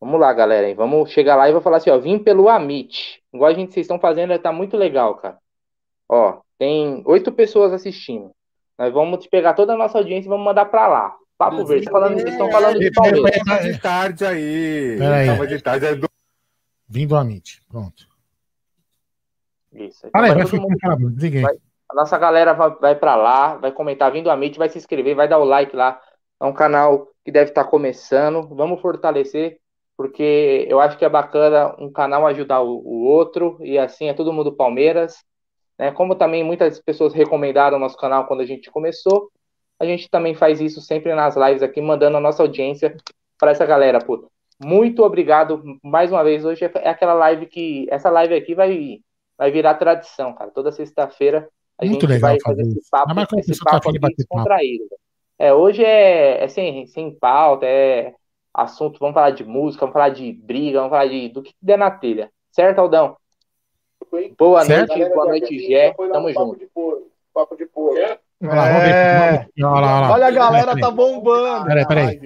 Vamos 0.00 0.18
lá, 0.18 0.32
galera. 0.32 0.68
Hein? 0.68 0.74
Vamos 0.74 1.10
chegar 1.10 1.36
lá 1.36 1.48
e 1.48 1.52
vou 1.52 1.60
falar 1.60 1.76
assim, 1.76 1.90
ó. 1.90 1.98
Vim 1.98 2.18
pelo 2.18 2.48
Amit. 2.48 3.22
Igual 3.32 3.50
a 3.50 3.54
gente 3.54 3.72
vocês 3.72 3.84
estão 3.84 3.98
fazendo, 3.98 4.36
tá 4.38 4.50
muito 4.50 4.76
legal, 4.76 5.16
cara. 5.16 5.38
Ó, 6.08 6.40
tem 6.58 7.02
oito 7.06 7.30
pessoas 7.30 7.72
assistindo. 7.72 8.30
Nós 8.78 8.92
vamos 8.92 9.26
pegar 9.26 9.52
toda 9.52 9.74
a 9.74 9.76
nossa 9.76 9.98
audiência 9.98 10.26
e 10.26 10.30
vamos 10.30 10.44
mandar 10.44 10.64
pra 10.64 10.88
lá. 10.88 11.14
Papo 11.36 11.64
Verde, 11.64 11.88
falando, 11.90 12.14
vocês 12.14 12.32
estão 12.32 12.50
falando 12.50 12.78
de 12.78 12.90
Palmeiras. 12.90 13.42
Tava 13.46 13.62
de 13.62 13.80
tarde 13.80 14.24
aí. 14.26 14.96
Peraí. 14.98 15.26
Tava 15.26 15.46
de 15.46 15.62
tarde. 15.62 15.86
É 15.86 15.94
do... 15.94 16.08
Vim 16.88 17.06
do 17.06 17.16
Amit. 17.16 17.62
Pronto. 17.68 18.06
Isso. 19.72 20.06
Então, 20.06 20.20
vai, 20.20 20.34
vai, 20.34 20.58
mundo, 20.58 20.76
vai, 21.42 21.56
a 21.88 21.94
nossa 21.94 22.18
galera 22.18 22.52
vai, 22.52 22.70
vai 22.70 22.94
para 22.94 23.14
lá, 23.16 23.56
vai 23.56 23.72
comentar 23.72 24.12
vindo 24.12 24.30
a 24.30 24.34
Amit, 24.34 24.58
vai 24.58 24.68
se 24.68 24.78
inscrever, 24.78 25.14
vai 25.14 25.28
dar 25.28 25.38
o 25.38 25.44
like 25.44 25.74
lá. 25.74 26.00
É 26.40 26.44
um 26.44 26.52
canal 26.52 27.08
que 27.24 27.30
deve 27.30 27.50
estar 27.50 27.64
tá 27.64 27.70
começando. 27.70 28.48
Vamos 28.48 28.80
fortalecer 28.80 29.58
porque 30.00 30.66
eu 30.66 30.80
acho 30.80 30.96
que 30.96 31.04
é 31.04 31.08
bacana 31.10 31.76
um 31.78 31.92
canal 31.92 32.26
ajudar 32.26 32.62
o, 32.62 32.78
o 32.78 33.04
outro, 33.04 33.58
e 33.60 33.76
assim 33.76 34.08
é 34.08 34.14
todo 34.14 34.32
mundo 34.32 34.50
Palmeiras. 34.50 35.22
Né? 35.78 35.92
Como 35.92 36.14
também 36.14 36.42
muitas 36.42 36.80
pessoas 36.80 37.12
recomendaram 37.12 37.76
o 37.76 37.80
nosso 37.80 37.98
canal 37.98 38.26
quando 38.26 38.40
a 38.40 38.46
gente 38.46 38.70
começou, 38.70 39.30
a 39.78 39.84
gente 39.84 40.08
também 40.08 40.34
faz 40.34 40.58
isso 40.58 40.80
sempre 40.80 41.14
nas 41.14 41.36
lives 41.36 41.62
aqui, 41.62 41.82
mandando 41.82 42.16
a 42.16 42.20
nossa 42.20 42.42
audiência 42.42 42.96
para 43.38 43.50
essa 43.50 43.66
galera. 43.66 43.98
Pô. 43.98 44.30
Muito 44.58 45.02
obrigado 45.02 45.62
mais 45.84 46.10
uma 46.10 46.24
vez. 46.24 46.46
Hoje 46.46 46.64
é 46.64 46.88
aquela 46.88 47.12
live 47.12 47.44
que. 47.44 47.86
Essa 47.90 48.08
live 48.08 48.34
aqui 48.34 48.54
vai, 48.54 49.00
vai 49.36 49.50
virar 49.50 49.74
tradição, 49.74 50.32
cara. 50.32 50.50
Toda 50.50 50.72
sexta-feira 50.72 51.46
a 51.78 51.84
Muito 51.84 52.08
gente 52.08 52.20
vai 52.20 52.38
fazer 52.40 52.62
esse 52.62 52.88
papo, 52.90 53.38
esse 53.38 53.62
papo, 53.62 53.92
tá 53.92 54.06
aqui 54.06 54.16
descontraído. 54.16 54.86
É, 55.38 55.52
hoje 55.52 55.84
é, 55.84 56.42
é 56.42 56.48
sem, 56.48 56.86
sem 56.86 57.14
pauta, 57.14 57.66
é 57.66 58.14
assunto, 58.52 58.98
vamos 58.98 59.14
falar 59.14 59.30
de 59.30 59.44
música, 59.44 59.80
vamos 59.80 59.92
falar 59.92 60.08
de 60.10 60.32
briga, 60.32 60.78
vamos 60.78 60.90
falar 60.90 61.06
de 61.06 61.28
do 61.28 61.42
que 61.42 61.54
der 61.60 61.78
na 61.78 61.90
telha. 61.90 62.30
Certo, 62.50 62.78
Aldão? 62.80 63.16
Boa 64.36 64.64
certo? 64.64 64.96
noite, 64.96 65.14
boa 65.14 65.26
noite, 65.26 65.58
Gé. 65.58 65.92
Tamo 65.92 66.32
junto. 66.32 66.58
Papo 67.32 67.56
de 67.56 67.66
porco. 67.66 67.96
É. 67.98 68.18
Olha, 69.62 70.26
a 70.26 70.30
galera 70.30 70.78
tá 70.78 70.90
bombando. 70.90 71.66
Peraí, 71.66 71.86
peraí. 71.86 72.20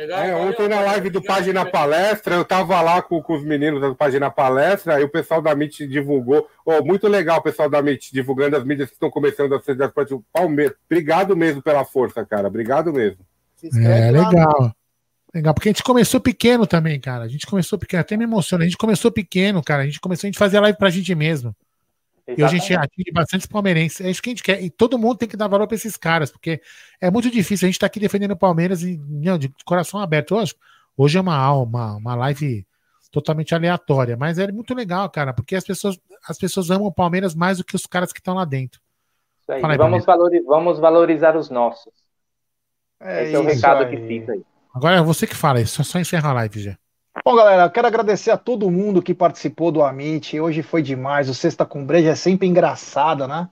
É, 0.00 0.32
ontem 0.36 0.68
na 0.68 0.80
live 0.80 1.10
do 1.10 1.20
Página 1.20 1.68
Palestra, 1.68 2.36
eu 2.36 2.44
tava 2.44 2.80
lá 2.80 3.02
com, 3.02 3.20
com 3.20 3.34
os 3.34 3.42
meninos 3.42 3.80
do 3.80 3.96
Página 3.96 4.30
Palestra, 4.30 5.00
e 5.00 5.02
o 5.02 5.08
pessoal 5.08 5.42
da 5.42 5.50
MIT 5.50 5.88
divulgou. 5.88 6.48
Oh, 6.64 6.84
muito 6.84 7.08
legal 7.08 7.38
o 7.38 7.42
pessoal 7.42 7.68
da 7.68 7.80
MIT 7.80 8.12
divulgando 8.12 8.56
as 8.56 8.62
mídias 8.62 8.90
que 8.90 8.94
estão 8.94 9.10
começando 9.10 9.56
a 9.56 9.60
ser 9.60 9.74
das 9.74 9.90
Palmeiras. 10.32 10.76
Obrigado 10.88 11.36
mesmo 11.36 11.60
pela 11.60 11.84
força, 11.84 12.24
cara. 12.24 12.46
Obrigado 12.46 12.92
mesmo. 12.92 13.18
É, 13.62 14.10
legal. 14.10 14.72
Legal, 15.34 15.52
porque 15.52 15.68
a 15.68 15.72
gente 15.72 15.82
começou 15.82 16.20
pequeno 16.20 16.66
também, 16.66 16.98
cara. 16.98 17.24
A 17.24 17.28
gente 17.28 17.46
começou 17.46 17.78
pequeno, 17.78 18.00
até 18.00 18.16
me 18.16 18.24
emociona. 18.24 18.64
A 18.64 18.66
gente 18.66 18.78
começou 18.78 19.10
pequeno, 19.12 19.62
cara. 19.62 19.82
A 19.82 19.86
gente 19.86 20.00
começou, 20.00 20.26
a 20.26 20.28
gente 20.28 20.38
fazia 20.38 20.60
live 20.60 20.78
pra 20.78 20.90
gente 20.90 21.14
mesmo. 21.14 21.54
Exatamente. 22.26 22.40
E 22.40 22.44
a 22.44 22.48
gente 22.48 22.74
atinge 22.74 23.12
bastante 23.12 23.48
palmeirenses. 23.48 24.00
É 24.00 24.10
isso 24.10 24.22
que 24.22 24.30
a 24.30 24.32
gente 24.32 24.42
quer. 24.42 24.62
E 24.62 24.70
todo 24.70 24.98
mundo 24.98 25.18
tem 25.18 25.28
que 25.28 25.36
dar 25.36 25.48
valor 25.48 25.66
para 25.66 25.74
esses 25.74 25.96
caras, 25.96 26.30
porque 26.30 26.60
é 27.00 27.10
muito 27.10 27.30
difícil. 27.30 27.66
A 27.66 27.70
gente 27.70 27.78
tá 27.78 27.86
aqui 27.86 28.00
defendendo 28.00 28.32
o 28.32 28.36
Palmeiras 28.36 28.82
e, 28.82 28.98
não, 29.08 29.38
de 29.38 29.52
coração 29.64 30.00
aberto. 30.00 30.34
Hoje, 30.34 30.54
hoje 30.96 31.18
é 31.18 31.20
uma 31.20 31.52
uma, 31.52 31.96
uma 31.96 32.14
live 32.14 32.66
totalmente 33.10 33.54
aleatória, 33.54 34.16
mas 34.16 34.38
é 34.38 34.50
muito 34.52 34.74
legal, 34.74 35.08
cara, 35.08 35.32
porque 35.32 35.56
as 35.56 35.64
pessoas, 35.64 35.98
as 36.28 36.38
pessoas 36.38 36.70
amam 36.70 36.86
o 36.86 36.92
Palmeiras 36.92 37.34
mais 37.34 37.58
do 37.58 37.64
que 37.64 37.74
os 37.74 37.86
caras 37.86 38.12
que 38.12 38.20
estão 38.20 38.34
lá 38.34 38.44
dentro. 38.44 38.80
Aí, 39.48 39.64
aí, 39.64 39.76
vamos, 39.78 40.04
valorizar, 40.04 40.46
vamos 40.46 40.78
valorizar 40.78 41.36
os 41.36 41.48
nossos. 41.48 41.92
É 43.00 43.24
Esse 43.24 43.34
é 43.34 43.38
o 43.38 43.44
recado 43.44 43.84
aí. 43.84 43.90
que 43.90 44.06
fica 44.06 44.32
aí. 44.32 44.42
Agora 44.74 44.96
é 44.96 45.02
você 45.02 45.26
que 45.26 45.34
fala 45.34 45.60
isso, 45.60 45.82
só 45.82 45.98
encerra 45.98 46.30
a 46.30 46.34
live 46.34 46.60
já. 46.60 46.78
Bom, 47.24 47.34
galera, 47.34 47.68
quero 47.68 47.86
agradecer 47.86 48.30
a 48.30 48.36
todo 48.36 48.70
mundo 48.70 49.02
que 49.02 49.14
participou 49.14 49.72
do 49.72 49.82
Amit. 49.82 50.38
Hoje 50.38 50.62
foi 50.62 50.82
demais. 50.82 51.28
O 51.28 51.34
Sexta 51.34 51.64
com 51.64 51.84
Breja 51.84 52.10
é 52.10 52.14
sempre 52.14 52.46
engraçada, 52.46 53.26
né? 53.26 53.48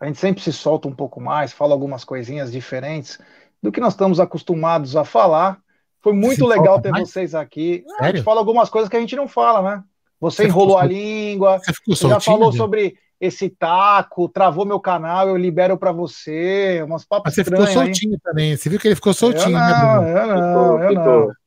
A 0.00 0.06
gente 0.06 0.18
sempre 0.18 0.42
se 0.42 0.52
solta 0.52 0.88
um 0.88 0.94
pouco 0.94 1.20
mais, 1.20 1.52
fala 1.52 1.74
algumas 1.74 2.04
coisinhas 2.04 2.50
diferentes 2.50 3.18
do 3.62 3.70
que 3.70 3.80
nós 3.80 3.92
estamos 3.92 4.18
acostumados 4.18 4.96
a 4.96 5.04
falar. 5.04 5.58
Foi 6.00 6.14
muito 6.14 6.36
se 6.36 6.46
legal 6.46 6.80
ter 6.80 6.90
mais? 6.90 7.10
vocês 7.10 7.34
aqui. 7.34 7.84
Sério? 7.86 8.04
A 8.04 8.06
gente 8.06 8.22
fala 8.22 8.40
algumas 8.40 8.70
coisas 8.70 8.88
que 8.88 8.96
a 8.96 9.00
gente 9.00 9.14
não 9.14 9.28
fala, 9.28 9.76
né? 9.76 9.84
Você, 10.18 10.42
você 10.42 10.48
enrolou 10.48 10.78
a 10.78 10.84
língua, 10.84 11.60
você, 11.86 12.08
já 12.08 12.20
falou 12.20 12.52
sobre 12.52 12.96
esse 13.20 13.50
taco, 13.50 14.28
travou 14.28 14.64
meu 14.64 14.80
canal, 14.80 15.28
eu 15.28 15.36
libero 15.36 15.76
para 15.76 15.92
você. 15.92 16.82
Umas 16.82 17.04
papas 17.04 17.24
Mas 17.26 17.34
você 17.34 17.44
ficou 17.44 17.66
soltinho 17.66 18.14
aí. 18.14 18.20
também. 18.20 18.56
Você 18.56 18.70
viu 18.70 18.80
que 18.80 18.88
ele 18.88 18.94
ficou 18.94 19.12
soltinho, 19.12 19.56
eu 19.56 19.60
né, 19.60 19.72
não, 19.82 20.02
né, 20.02 20.12
Bruno? 20.12 20.38
Eu 20.38 20.40
não, 20.40 20.82
eu 20.82 20.94
não. 20.94 21.40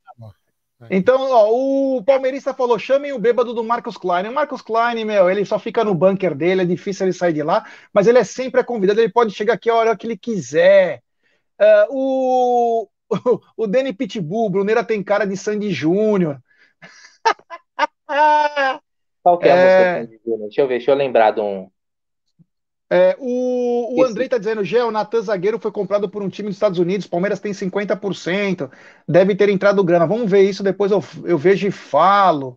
É. 0.90 0.98
Então, 0.98 1.20
ó, 1.32 1.50
o 1.52 2.04
palmeirista 2.04 2.54
falou: 2.54 2.78
chamem 2.78 3.12
o 3.14 3.20
bêbado 3.20 3.54
do 3.54 3.64
Marcos 3.64 3.98
Klein. 3.98 4.28
O 4.28 4.34
Marcos 4.34 4.62
Klein, 4.62 5.04
meu, 5.06 5.30
ele 5.30 5.46
só 5.46 5.58
fica 5.58 5.84
no 5.84 5.96
bunker 5.96 6.36
dele, 6.36 6.62
é 6.62 6.66
difícil 6.66 7.06
ele 7.06 7.14
sair 7.14 7.34
de 7.34 7.42
lá, 7.42 7.66
mas 7.92 8.06
ele 8.08 8.20
é 8.20 8.24
sempre 8.24 8.64
convidado, 8.64 9.00
ele 9.00 9.12
pode 9.12 9.34
chegar 9.34 9.54
aqui 9.54 9.70
a 9.70 9.76
hora 9.76 9.96
que 9.98 10.06
ele 10.06 10.18
quiser. 10.18 11.02
Uh, 11.60 11.88
o, 11.90 12.90
o, 13.10 13.42
o 13.64 13.68
Danny 13.68 13.94
Pitbull, 13.94 14.50
Bruneira 14.50 14.84
tem 14.84 15.02
cara 15.04 15.26
de 15.26 15.38
Sandy 15.38 15.72
Júnior. 15.72 16.40
Qual 19.24 19.40
que 19.40 19.48
é, 19.48 19.52
é... 19.52 19.98
a 19.98 20.02
música? 20.02 20.38
Deixa 20.38 20.62
eu 20.62 20.68
ver, 20.68 20.78
deixa 20.78 20.92
eu 20.92 20.96
lembrar 20.96 21.32
de 21.32 21.40
um. 21.40 21.70
É, 22.90 23.16
o, 23.18 23.98
o 23.98 24.04
Andrei 24.04 24.28
está 24.28 24.38
dizendo, 24.38 24.64
Gé, 24.64 24.84
o 24.84 24.92
Natan 24.92 25.22
Zagueiro 25.22 25.58
foi 25.58 25.72
comprado 25.72 26.08
por 26.08 26.22
um 26.22 26.30
time 26.30 26.50
dos 26.50 26.58
Estados 26.58 26.78
Unidos, 26.78 27.08
Palmeiras 27.08 27.40
tem 27.40 27.52
50%, 27.52 28.70
deve 29.08 29.36
ter 29.36 29.50
entrado 29.50 29.84
grana. 29.84 30.06
Vamos 30.06 30.30
ver 30.30 30.42
isso, 30.42 30.62
depois 30.62 30.92
eu, 30.92 31.02
eu 31.24 31.38
vejo 31.38 31.66
e 31.66 31.72
falo. 31.72 32.56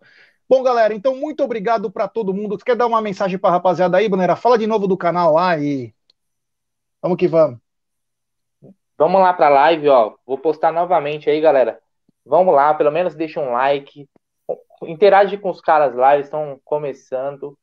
Bom, 0.48 0.62
galera, 0.62 0.92
então 0.92 1.16
muito 1.16 1.42
obrigado 1.42 1.90
para 1.90 2.06
todo 2.06 2.34
mundo. 2.34 2.58
Você 2.58 2.64
quer 2.64 2.76
dar 2.76 2.86
uma 2.86 3.00
mensagem 3.00 3.38
para 3.38 3.50
a 3.50 3.52
rapaziada 3.54 3.96
aí, 3.96 4.08
Bonera? 4.08 4.36
Fala 4.36 4.58
de 4.58 4.66
novo 4.66 4.86
do 4.86 4.96
canal 4.96 5.32
lá 5.32 5.58
e 5.58 5.94
vamos 7.00 7.16
que 7.16 7.26
vamos. 7.26 7.58
Vamos 8.98 9.20
lá 9.20 9.32
para 9.32 9.46
a 9.46 9.50
live, 9.50 9.88
ó. 9.88 10.14
Vou 10.26 10.36
postar 10.36 10.70
novamente 10.72 11.30
aí, 11.30 11.40
galera. 11.40 11.80
Vamos 12.24 12.54
lá, 12.54 12.74
pelo 12.74 12.90
menos 12.90 13.14
deixa 13.14 13.40
um 13.40 13.52
like. 13.52 14.08
Interage 14.82 15.38
com 15.38 15.50
os 15.50 15.60
caras 15.60 15.94
lá, 15.94 16.14
eles 16.14 16.26
estão 16.26 16.60
começando 16.64 17.56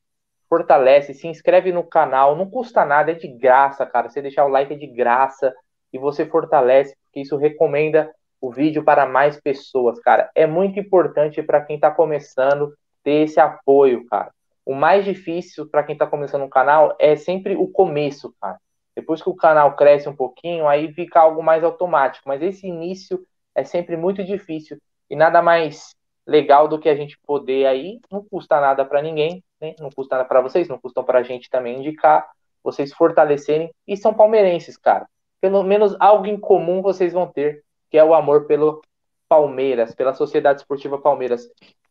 fortalece, 0.53 1.15
se 1.15 1.27
inscreve 1.27 1.72
no 1.72 1.84
canal, 1.84 2.35
não 2.35 2.48
custa 2.48 2.85
nada, 2.85 3.11
é 3.11 3.15
de 3.15 3.27
graça, 3.27 3.88
cara. 3.88 4.07
Você 4.07 4.22
deixar 4.22 4.45
o 4.45 4.49
like 4.49 4.72
é 4.72 4.77
de 4.77 4.85
graça 4.85 5.52
e 5.91 5.98
você 5.98 6.27
fortalece, 6.27 6.95
porque 7.03 7.22
isso 7.22 7.38
recomenda 7.38 8.14
o 8.40 8.52
vídeo 8.52 8.84
para 8.84 9.07
mais 9.07 9.41
pessoas, 9.41 9.99
cara. 9.99 10.30
É 10.35 10.45
muito 10.45 10.80
importante 10.80 11.41
para 11.41 11.61
quem 11.61 11.77
está 11.77 11.90
começando 11.90 12.72
ter 13.03 13.23
esse 13.23 13.40
apoio, 13.40 14.06
cara. 14.06 14.31
O 14.64 14.76
mais 14.76 15.03
difícil 15.03 15.68
para 15.68 15.81
quem 15.84 15.94
está 15.94 16.06
começando 16.06 16.44
um 16.44 16.49
canal 16.49 16.95
é 16.99 17.15
sempre 17.15 17.56
o 17.56 17.68
começo, 17.68 18.31
cara. 18.40 18.60
Depois 18.95 19.23
que 19.23 19.30
o 19.30 19.35
canal 19.35 19.76
cresce 19.76 20.07
um 20.07 20.15
pouquinho, 20.15 20.68
aí 20.68 20.94
fica 20.94 21.19
algo 21.19 21.41
mais 21.41 21.64
automático. 21.64 22.27
Mas 22.27 22.44
esse 22.44 22.68
início 22.68 23.26
é 23.56 23.64
sempre 23.64 23.98
muito 23.98 24.23
difícil 24.23 24.77
e 25.10 25.15
nada 25.15 25.41
mais 25.41 25.95
legal 26.26 26.68
do 26.68 26.80
que 26.80 26.90
a 26.90 26.95
gente 26.95 27.18
poder 27.26 27.66
aí, 27.66 28.00
não 28.12 28.24
custa 28.24 28.60
nada 28.60 28.86
para 28.86 29.02
ninguém, 29.02 29.44
né? 29.60 29.76
não 29.80 29.90
custa 29.90 30.18
nada 30.18 30.28
para 30.28 30.41
vocês, 30.41 30.68
não 30.68 30.80
custa 30.80 31.04
para 31.04 31.20
a 31.20 31.24
gente 31.24 31.50
também 31.50 31.80
indicar, 31.80 32.30
vocês 32.64 32.94
fortalecerem 32.94 33.74
e 33.88 33.98
são 33.98 34.14
palmeirenses, 34.14 34.78
cara. 34.78 35.08
Pelo 35.41 35.64
menos 35.64 35.95
algo 36.00 36.26
em 36.26 36.40
comum 36.40 36.82
vocês 36.82 37.12
vão 37.12 37.28
ter, 37.28 37.64
que 37.90 37.98
é 37.98 38.04
o 38.04 38.14
amor 38.14 38.45
pelo 38.45 38.82
Palmeiras, 39.28 39.94
pela 39.94 40.14
Sociedade 40.14 40.62
Esportiva 40.62 40.98
Palmeiras. 40.98 41.50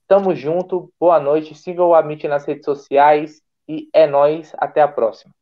Tamo 0.09 0.35
junto, 0.35 0.91
boa 0.99 1.21
noite, 1.21 1.55
sigam 1.55 1.89
o 1.89 1.95
Amit 1.95 2.27
nas 2.27 2.47
redes 2.47 2.65
sociais 2.65 3.43
e 3.69 3.89
é 3.93 4.07
nós, 4.07 4.53
até 4.57 4.81
a 4.81 4.89
próxima. 4.89 5.33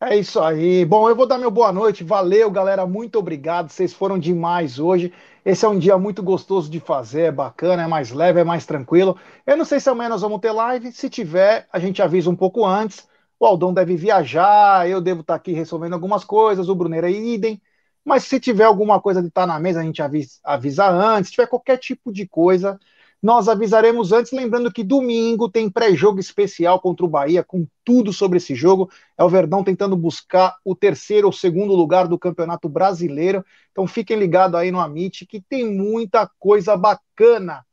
É 0.00 0.16
isso 0.16 0.40
aí. 0.40 0.84
Bom, 0.84 1.08
eu 1.08 1.14
vou 1.14 1.28
dar 1.28 1.38
meu 1.38 1.50
boa 1.50 1.72
noite. 1.72 2.02
Valeu, 2.02 2.50
galera. 2.50 2.84
Muito 2.84 3.20
obrigado. 3.20 3.70
Vocês 3.70 3.94
foram 3.94 4.18
demais 4.18 4.80
hoje. 4.80 5.12
Esse 5.44 5.64
é 5.64 5.68
um 5.68 5.78
dia 5.78 5.98
muito 5.98 6.22
gostoso 6.22 6.70
de 6.70 6.78
fazer, 6.78 7.22
é 7.22 7.32
bacana, 7.32 7.82
é 7.82 7.86
mais 7.86 8.12
leve, 8.12 8.40
é 8.40 8.44
mais 8.44 8.64
tranquilo. 8.64 9.18
Eu 9.44 9.56
não 9.56 9.64
sei 9.64 9.80
se 9.80 9.90
amanhã 9.90 10.08
nós 10.08 10.22
vamos 10.22 10.40
ter 10.40 10.52
live. 10.52 10.92
Se 10.92 11.10
tiver, 11.10 11.66
a 11.72 11.78
gente 11.80 12.00
avisa 12.00 12.30
um 12.30 12.36
pouco 12.36 12.64
antes. 12.64 13.08
O 13.40 13.46
Aldão 13.46 13.74
deve 13.74 13.96
viajar, 13.96 14.88
eu 14.88 15.00
devo 15.00 15.22
estar 15.22 15.34
aqui 15.34 15.52
resolvendo 15.52 15.94
algumas 15.94 16.24
coisas, 16.24 16.68
o 16.68 16.74
Bruneiro 16.76 17.08
é 17.08 17.10
idem. 17.10 17.60
Mas 18.04 18.24
se 18.24 18.38
tiver 18.38 18.64
alguma 18.64 19.00
coisa 19.00 19.20
de 19.20 19.28
estar 19.28 19.46
na 19.46 19.58
mesa, 19.58 19.80
a 19.80 19.82
gente 19.82 20.00
avisa, 20.00 20.38
avisa 20.44 20.88
antes. 20.88 21.28
Se 21.30 21.34
tiver 21.34 21.48
qualquer 21.48 21.76
tipo 21.78 22.12
de 22.12 22.26
coisa, 22.26 22.78
nós 23.22 23.48
avisaremos 23.48 24.10
antes, 24.10 24.32
lembrando 24.32 24.72
que 24.72 24.82
domingo 24.82 25.48
tem 25.48 25.70
pré-jogo 25.70 26.18
especial 26.18 26.80
contra 26.80 27.06
o 27.06 27.08
Bahia, 27.08 27.44
com 27.44 27.68
tudo 27.84 28.12
sobre 28.12 28.38
esse 28.38 28.52
jogo. 28.52 28.90
É 29.16 29.22
o 29.22 29.28
Verdão 29.28 29.62
tentando 29.62 29.96
buscar 29.96 30.56
o 30.64 30.74
terceiro 30.74 31.28
ou 31.28 31.32
segundo 31.32 31.72
lugar 31.72 32.08
do 32.08 32.18
Campeonato 32.18 32.68
Brasileiro. 32.68 33.44
Então 33.70 33.86
fiquem 33.86 34.18
ligados 34.18 34.58
aí 34.58 34.72
no 34.72 34.80
Amit, 34.80 35.24
que 35.24 35.40
tem 35.40 35.72
muita 35.72 36.28
coisa 36.40 36.76
bacana. 36.76 37.64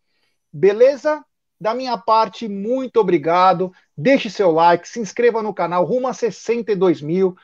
Beleza? 0.54 1.26
Da 1.60 1.74
minha 1.74 1.98
parte, 1.98 2.48
muito 2.48 3.00
obrigado. 3.00 3.74
Deixe 3.98 4.30
seu 4.30 4.52
like, 4.52 4.88
se 4.88 5.00
inscreva 5.00 5.42
no 5.42 5.54
canal, 5.54 5.84
rumo 5.84 6.08
a 6.08 6.14
62 6.14 7.02
mil. 7.02 7.36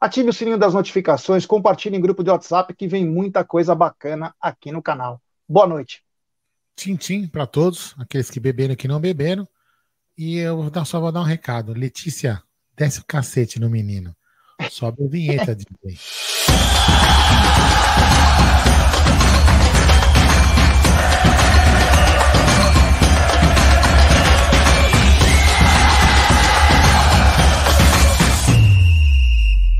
Ative 0.00 0.30
o 0.30 0.32
sininho 0.32 0.56
das 0.56 0.72
notificações, 0.72 1.44
compartilhe 1.44 1.94
em 1.94 2.00
grupo 2.00 2.24
de 2.24 2.30
WhatsApp 2.30 2.74
que 2.74 2.88
vem 2.88 3.06
muita 3.06 3.44
coisa 3.44 3.74
bacana 3.74 4.34
aqui 4.40 4.72
no 4.72 4.82
canal. 4.82 5.20
Boa 5.46 5.66
noite. 5.66 6.09
Tchim, 6.96 7.26
para 7.26 7.46
todos, 7.46 7.94
aqueles 7.98 8.30
que 8.30 8.40
beberam 8.40 8.72
e 8.72 8.76
que 8.76 8.88
não 8.88 8.98
beberam. 8.98 9.46
E 10.16 10.38
eu 10.38 10.70
só 10.86 10.98
vou 10.98 11.12
dar 11.12 11.20
um 11.20 11.24
recado. 11.24 11.74
Letícia, 11.74 12.42
desce 12.74 13.00
o 13.00 13.04
cacete 13.04 13.60
no 13.60 13.68
menino. 13.68 14.16
Sobe 14.70 15.04
a 15.04 15.08
vinheta, 15.08 15.54
DJ. 15.84 15.98